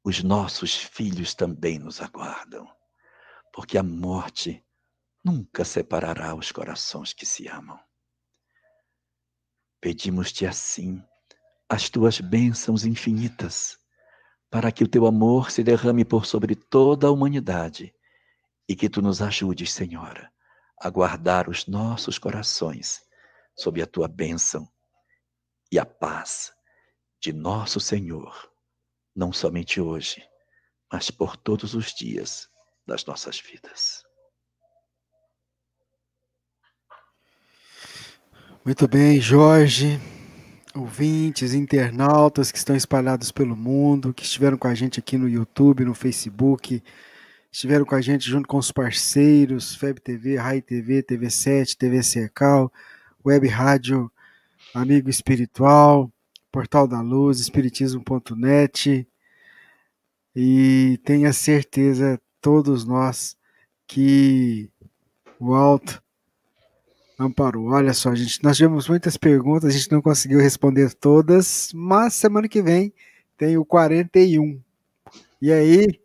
os 0.02 0.20
nossos 0.20 0.74
filhos 0.74 1.32
também 1.32 1.78
nos 1.78 2.01
aguardam, 2.01 2.69
porque 3.53 3.77
a 3.77 3.83
morte 3.83 4.65
nunca 5.23 5.65
separará 5.65 6.35
os 6.35 6.51
corações 6.51 7.12
que 7.12 7.27
se 7.27 7.47
amam. 7.47 7.79
Pedimos-te 9.81 10.47
assim 10.47 11.03
as 11.69 11.89
tuas 11.89 12.20
bênçãos 12.20 12.85
infinitas, 12.85 13.79
para 14.51 14.70
que 14.70 14.85
o 14.85 14.89
teu 14.89 15.07
amor 15.07 15.51
se 15.51 15.62
derrame 15.62 16.05
por 16.05 16.27
sobre 16.27 16.55
toda 16.55 17.07
a 17.07 17.11
humanidade 17.11 17.95
e 18.69 18.77
que 18.77 18.89
tu 18.89 19.01
nos 19.01 19.23
ajudes, 19.23 19.73
Senhora, 19.73 20.31
a 20.79 20.91
guardar 20.91 21.49
os 21.49 21.66
nossos 21.66 22.19
corações 22.19 23.03
sob 23.57 23.81
a 23.81 23.87
tua 23.87 24.09
bênção 24.09 24.69
e 25.70 25.79
a 25.79 25.87
paz 25.87 26.53
de 27.20 27.33
nosso 27.33 27.81
Senhor, 27.81 28.51
não 29.15 29.33
somente 29.33 29.81
hoje, 29.81 30.23
mas 30.93 31.11
por 31.11 31.37
todos 31.37 31.74
os 31.74 31.95
dias 31.95 32.52
das 32.86 33.04
nossas 33.04 33.40
vidas. 33.40 34.02
Muito 38.64 38.86
bem, 38.86 39.20
Jorge 39.20 40.00
ouvintes, 40.74 41.52
internautas 41.52 42.50
que 42.50 42.59
estão 42.59 42.74
espalhados 42.74 43.30
pelo 43.30 43.56
mundo, 43.56 44.14
que 44.14 44.24
estiveram 44.24 44.56
com 44.56 44.68
a 44.68 44.74
gente 44.74 44.98
aqui 44.98 45.18
no 45.18 45.28
YouTube, 45.28 45.84
no 45.84 45.94
Facebook, 45.94 46.82
estiveram 47.50 47.84
com 47.84 47.94
a 47.94 48.00
gente 48.00 48.28
junto 48.28 48.48
com 48.48 48.56
os 48.56 48.72
parceiros, 48.72 49.74
FEB 49.74 50.00
TV, 50.00 50.36
Rai 50.36 50.62
TV, 50.62 51.02
TV7, 51.02 51.76
TV 51.76 52.02
Cercal, 52.02 52.72
Web 53.24 53.46
Rádio 53.48 54.10
Amigo 54.74 55.10
Espiritual, 55.10 56.10
Portal 56.50 56.88
da 56.88 57.00
Luz, 57.00 57.40
Espiritismo.net. 57.40 59.06
E 60.34 60.98
tenha 61.04 61.30
certeza, 61.32 62.18
todos 62.43 62.85
nós, 62.85 63.36
que 63.86 64.69
o 65.40 65.55
alto 65.55 66.02
Amparou. 67.23 67.69
Olha 67.69 67.94
só, 67.94 68.14
gente, 68.14 68.43
nós 68.43 68.56
tivemos 68.56 68.89
muitas 68.89 69.16
perguntas, 69.16 69.70
a 69.70 69.78
gente 69.78 69.93
não 69.93 70.02
conseguiu 70.02 70.40
responder 70.40 70.93
todas, 70.94 71.70
mas 71.73 72.14
semana 72.14 72.48
que 72.48 72.60
vem 72.60 72.93
tem 73.36 73.56
o 73.56 73.64
41. 73.64 74.60
E 75.40 75.52
aí, 75.52 76.01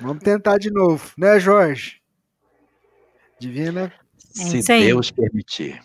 vamos 0.00 0.22
tentar 0.22 0.58
de 0.58 0.70
novo, 0.70 1.12
né, 1.16 1.40
Jorge? 1.40 2.00
Divina? 3.38 3.92
Se 4.18 4.62
Deus 4.62 5.10
permitir. 5.10 5.80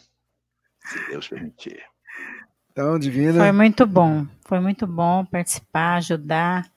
Se 0.85 1.09
Deus 1.09 1.27
permitir. 1.27 1.81
Então, 2.71 2.99
Divina. 2.99 3.39
Foi 3.39 3.51
muito 3.51 3.85
bom, 3.85 4.27
foi 4.45 4.59
muito 4.59 4.85
bom 4.85 5.25
participar, 5.25 5.97
ajudar. 5.97 6.69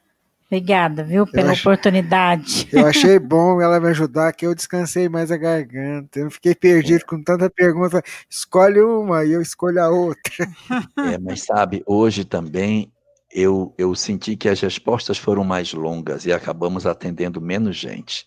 Obrigada, 0.50 1.04
viu, 1.04 1.24
pela 1.28 1.52
eu 1.52 1.54
oportunidade. 1.54 2.68
Eu 2.72 2.84
achei 2.84 3.18
bom 3.20 3.62
ela 3.62 3.78
me 3.78 3.86
ajudar, 3.90 4.32
que 4.32 4.44
eu 4.44 4.52
descansei 4.52 5.08
mais 5.08 5.30
a 5.30 5.36
garganta. 5.36 6.18
Eu 6.18 6.24
não 6.24 6.30
fiquei 6.30 6.56
perdido 6.56 7.06
com 7.06 7.22
tanta 7.22 7.48
pergunta. 7.48 8.02
Escolhe 8.28 8.80
uma 8.80 9.24
e 9.24 9.30
eu 9.30 9.40
escolho 9.40 9.80
a 9.80 9.88
outra. 9.88 10.20
É, 10.98 11.18
mas 11.18 11.44
sabe, 11.44 11.84
hoje 11.86 12.24
também 12.24 12.92
eu, 13.30 13.72
eu 13.78 13.94
senti 13.94 14.36
que 14.36 14.48
as 14.48 14.60
respostas 14.60 15.16
foram 15.16 15.44
mais 15.44 15.72
longas 15.72 16.26
e 16.26 16.32
acabamos 16.32 16.84
atendendo 16.84 17.40
menos 17.40 17.76
gente. 17.76 18.26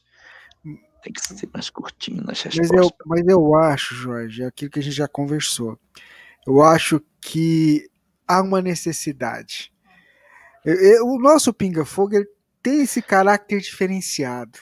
Tem 1.03 1.11
que 1.11 1.21
ser 1.21 1.49
mais 1.53 1.69
curtinho 1.69 2.23
nas 2.23 2.41
respostas. 2.41 2.69
Mas 2.71 2.85
eu, 2.85 2.91
mas 3.05 3.27
eu 3.27 3.55
acho, 3.55 3.95
Jorge, 3.95 4.43
é 4.43 4.45
aquilo 4.45 4.71
que 4.71 4.79
a 4.79 4.83
gente 4.83 4.95
já 4.95 5.07
conversou. 5.09 5.77
Eu 6.47 6.61
acho 6.61 7.01
que 7.19 7.89
há 8.25 8.41
uma 8.41 8.61
necessidade 8.61 9.72
o 11.01 11.19
nosso 11.19 11.53
pinga-fogo 11.53 12.15
tem 12.61 12.81
esse 12.81 13.01
caráter 13.01 13.59
diferenciado. 13.59 14.59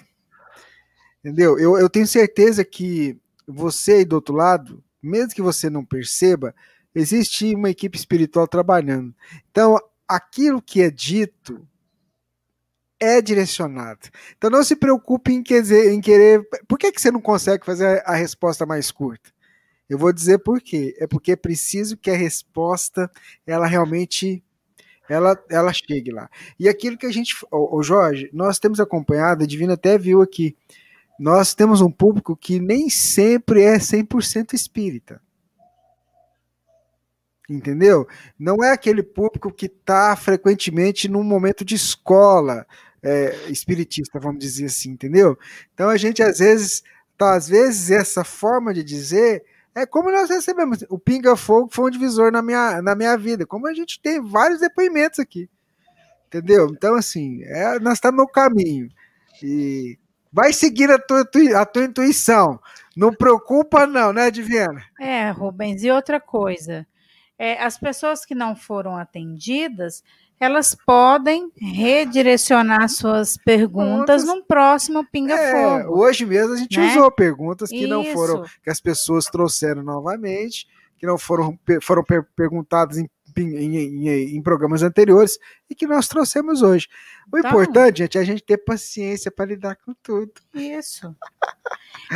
Entendeu? 1.20 1.60
Eu, 1.60 1.78
eu 1.78 1.88
tenho 1.88 2.08
certeza 2.08 2.66
que 2.66 3.20
você 3.48 3.94
aí 3.94 4.06
do 4.06 4.14
outro 4.14 4.36
lado, 4.36 4.84
mesmo 5.02 5.34
que 5.34 5.42
você 5.42 5.70
não 5.70 5.86
perceba, 5.86 6.56
existe 6.96 7.54
uma 7.54 7.70
equipe 7.70 7.98
espiritual 7.98 8.48
trabalhando. 8.48 9.14
Então, 9.52 9.78
aquilo 10.08 10.62
que 10.62 10.82
é 10.82 10.90
dito 10.90 11.68
é 13.00 13.22
direcionado. 13.22 14.10
Então, 14.36 14.50
não 14.50 14.64
se 14.64 14.76
preocupe 14.76 15.32
em. 15.32 15.44
Em 15.92 16.02
querer 16.02 16.48
por 16.68 16.78
que, 16.78 16.92
que 16.92 17.02
você 17.02 17.12
não 17.12 17.22
consegue 17.22 17.66
fazer 17.66 18.02
a 18.06 18.16
resposta 18.16 18.66
mais 18.66 18.92
curta? 18.92 19.32
Eu 19.88 19.98
vou 19.98 20.14
dizer 20.14 20.40
por 20.40 20.62
quê. 20.62 20.96
É 21.00 21.06
porque 21.06 21.34
é 21.34 21.36
preciso 21.36 21.98
que 21.98 22.10
a 22.10 22.16
resposta 22.16 23.12
ela 23.46 23.68
realmente 23.68 24.44
ela, 25.12 25.38
ela 25.50 25.74
chegue 25.74 26.10
lá. 26.10 26.30
E 26.58 26.70
aquilo 26.70 26.98
que 26.98 27.06
a 27.06 27.12
gente. 27.12 27.36
Ô, 27.52 27.84
Jorge, 27.84 28.30
nós 28.32 28.58
temos 28.58 28.80
acompanhado, 28.80 29.44
a 29.44 29.48
Divina 29.48 29.74
até 29.74 29.98
viu 29.98 30.22
aqui, 30.22 30.56
nós 31.20 31.54
temos 31.54 31.82
um 31.82 31.92
público 31.92 32.36
que 32.36 32.62
nem 32.62 32.90
sempre 32.90 33.62
é 33.62 33.78
100% 33.78 34.54
espírita. 34.54 35.22
Entendeu? 37.50 38.08
Não 38.40 38.64
é 38.64 38.72
aquele 38.72 39.04
público 39.04 39.52
que 39.52 39.66
está 39.66 40.16
frequentemente 40.16 41.10
num 41.10 41.24
momento 41.24 41.66
de 41.66 41.76
escola 41.76 42.66
é, 43.04 43.36
espiritista, 43.50 44.18
vamos 44.18 44.40
dizer 44.40 44.68
assim, 44.68 44.92
entendeu? 44.92 45.38
Então 45.74 45.90
a 45.90 45.98
gente 45.98 46.24
às 46.24 46.40
vezes, 46.40 46.84
tá, 47.18 47.36
às 47.36 47.50
vezes 47.50 47.92
essa 47.92 48.24
forma 48.24 48.74
de 48.74 48.82
dizer 48.82 49.44
é 49.76 49.86
como 49.86 50.12
nós 50.12 50.30
recebemos. 50.30 50.84
O 50.90 51.00
Pinga 51.00 51.36
Fogo 51.36 51.70
foi 51.72 51.86
um 51.86 51.90
divisor 51.90 52.32
na 52.32 52.42
minha, 52.42 52.82
na 52.82 52.96
minha 52.96 53.18
vida. 53.18 53.46
Como 53.46 53.68
a 53.68 53.74
gente 53.74 54.02
tem 54.02 54.22
vários 54.22 54.60
depoimentos 54.60 55.20
aqui. 55.20 55.50
Entendeu? 56.28 56.68
Então, 56.72 56.96
assim, 56.96 57.44
é, 57.44 57.80
nós 57.80 57.94
estamos 57.96 58.18
no 58.18 58.28
caminho. 58.28 58.90
E 59.42 59.98
vai 60.32 60.54
seguir 60.54 60.90
a 60.92 61.00
tua, 61.00 61.28
a 61.56 61.66
tua 61.66 61.84
intuição. 61.84 62.60
Não 62.96 63.14
preocupa, 63.14 63.88
não, 63.88 64.12
né, 64.12 64.30
Diviana? 64.30 64.84
É, 65.00 65.30
Rubens. 65.32 65.84
E 65.84 65.92
outra 65.92 66.20
coisa. 66.20 66.86
É, 67.38 67.62
as 67.64 67.78
pessoas 67.78 68.26
que 68.26 68.36
não 68.36 68.56
foram 68.56 68.96
atendidas 68.98 70.04
elas 70.42 70.76
podem 70.86 71.50
redirecionar 71.56 72.90
suas 72.90 73.38
perguntas 73.38 73.62
Perguntas. 74.22 74.24
num 74.26 74.44
próximo 74.44 75.06
Pinga 75.12 75.36
É, 75.36 75.84
Fogo. 75.84 76.00
hoje 76.02 76.26
mesmo 76.26 76.54
a 76.54 76.58
gente 76.58 76.80
né? 76.80 76.90
usou 76.90 77.12
perguntas 77.12 77.70
que 77.70 77.86
não 77.88 78.02
Isso. 78.02 78.14
foram, 78.14 78.44
que 78.64 78.70
as 78.70 78.82
pessoas 78.82 79.26
trouxeram 79.26 79.84
novamente, 79.84 80.68
que 80.98 81.06
não 81.06 81.18
foram, 81.18 81.58
foram 81.82 82.04
per- 82.04 82.26
perguntadas 82.36 82.98
em, 82.98 83.10
em- 83.38 83.76
em- 84.08 84.36
em 84.38 84.42
programas 84.42 84.84
anteriores 84.84 85.38
e 85.70 85.76
que 85.76 85.86
nós 85.88 86.08
trouxemos 86.08 86.62
hoje. 86.62 86.88
O 87.32 87.38
Então- 87.38 87.50
importante, 87.52 88.00
gente, 88.00 88.18
é 88.18 88.22
a 88.22 88.24
gente 88.24 88.44
ter 88.44 88.58
paciência 88.58 89.32
para 89.32 89.46
lidar 89.46 89.76
com 89.78 89.94
tudo. 90.04 90.32
Isso. 90.54 91.16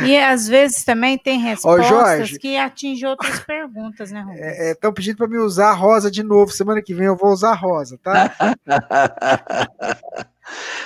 E 0.04 0.16
às 0.16 0.46
vezes 0.48 0.84
também 0.84 1.16
tem 1.16 1.38
respostas 1.40 1.86
Jorge. 1.88 2.38
que 2.38 2.56
atingem 2.56 3.08
outras 3.08 3.40
perguntas, 3.40 4.10
né, 4.10 4.20
Rubens? 4.20 4.58
Estão 4.70 4.92
pedindo 4.92 5.16
para 5.16 5.28
me 5.28 5.38
usar 5.38 5.70
a 5.70 5.74
rosa 5.74 6.10
de 6.10 6.22
novo. 6.22 6.50
Semana 6.52 6.82
que 6.82 6.92
vem 6.94 7.06
eu 7.06 7.16
vou 7.16 7.30
usar 7.32 7.50
a 7.52 7.54
rosa, 7.54 7.98
tá? 8.02 8.34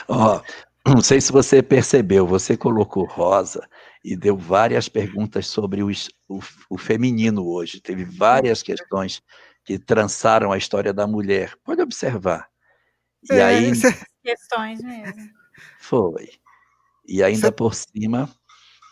Ó, 0.08 0.40
não 0.86 1.00
sei 1.02 1.20
se 1.20 1.32
você 1.32 1.62
percebeu, 1.62 2.26
você 2.26 2.56
colocou 2.56 3.04
rosa 3.04 3.66
e 4.04 4.16
deu 4.16 4.36
várias 4.36 4.88
perguntas 4.88 5.46
sobre 5.46 5.82
o, 5.82 5.90
es- 5.90 6.08
o, 6.28 6.40
o 6.70 6.78
feminino 6.78 7.46
hoje. 7.46 7.80
Teve 7.80 8.04
várias 8.04 8.62
questões 8.62 9.22
que 9.70 9.78
trançaram 9.78 10.50
a 10.50 10.58
história 10.58 10.92
da 10.92 11.06
mulher. 11.06 11.54
Pode 11.62 11.80
observar. 11.80 12.48
E 13.30 13.34
É, 13.34 13.42
aí 13.44 13.74
cê- 13.76 13.94
Questões 14.24 14.82
mesmo. 14.82 15.28
foi. 15.78 16.30
E 17.06 17.22
ainda 17.22 17.46
Cê- 17.46 17.52
por 17.52 17.72
cima, 17.74 18.28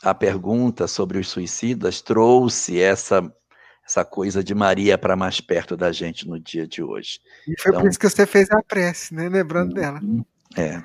a 0.04 0.14
pergunta 0.14 0.86
sobre 0.86 1.18
os 1.18 1.28
suicidas 1.28 2.00
trouxe 2.00 2.80
essa 2.80 3.22
essa 3.84 4.04
coisa 4.04 4.44
de 4.44 4.54
Maria 4.54 4.98
para 4.98 5.16
mais 5.16 5.40
perto 5.40 5.74
da 5.74 5.90
gente 5.90 6.28
no 6.28 6.38
dia 6.38 6.66
de 6.68 6.82
hoje. 6.82 7.20
e 7.48 7.58
foi 7.58 7.72
por 7.72 7.78
Então- 7.78 7.88
isso 7.88 7.98
que 7.98 8.08
você 8.08 8.26
fez 8.26 8.46
a 8.50 8.62
prece, 8.62 9.14
né? 9.14 9.30
Lembrando 9.30 9.72
dela. 9.74 9.98
É. 10.54 10.82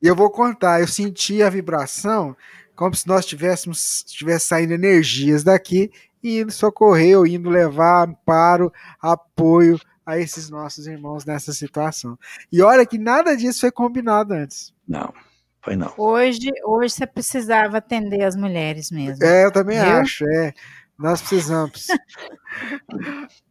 E 0.00 0.06
eu 0.06 0.14
vou 0.14 0.30
contar, 0.30 0.80
eu 0.80 0.86
senti 0.86 1.42
a 1.42 1.50
vibração 1.50 2.36
como 2.76 2.94
se 2.94 3.08
nós 3.08 3.26
tivéssemos 3.26 4.04
tivesse 4.06 4.46
saindo 4.46 4.72
energias 4.72 5.42
daqui 5.42 5.90
e 6.22 6.40
indo 6.40 6.52
socorrer 6.52 7.18
ou 7.18 7.26
indo 7.26 7.48
levar 7.48 8.08
amparo, 8.08 8.72
apoio 9.00 9.78
a 10.04 10.18
esses 10.18 10.48
nossos 10.48 10.86
irmãos 10.86 11.24
nessa 11.24 11.52
situação. 11.52 12.18
E 12.50 12.62
olha 12.62 12.86
que 12.86 12.98
nada 12.98 13.36
disso 13.36 13.60
foi 13.60 13.70
combinado 13.70 14.32
antes. 14.32 14.72
Não, 14.86 15.12
foi 15.62 15.76
não. 15.76 15.92
Hoje, 15.98 16.50
hoje 16.64 16.94
você 16.94 17.06
precisava 17.06 17.78
atender 17.78 18.22
as 18.22 18.34
mulheres 18.34 18.90
mesmo. 18.90 19.22
É, 19.22 19.44
eu 19.44 19.52
também 19.52 19.78
Viu? 19.78 19.88
acho, 19.88 20.24
é. 20.30 20.54
Nós 20.98 21.20
precisamos. 21.20 21.86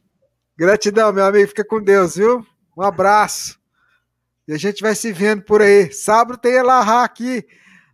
Gratidão, 0.57 1.13
meu 1.13 1.25
amigo. 1.25 1.47
Fica 1.47 1.63
com 1.63 1.81
Deus, 1.81 2.15
viu? 2.15 2.45
Um 2.75 2.81
abraço. 2.81 3.59
E 4.47 4.53
a 4.53 4.57
gente 4.57 4.81
vai 4.81 4.95
se 4.95 5.13
vendo 5.13 5.43
por 5.43 5.61
aí. 5.61 5.91
Sábado 5.91 6.39
tem 6.39 6.53
Elahá 6.53 7.03
aqui 7.03 7.45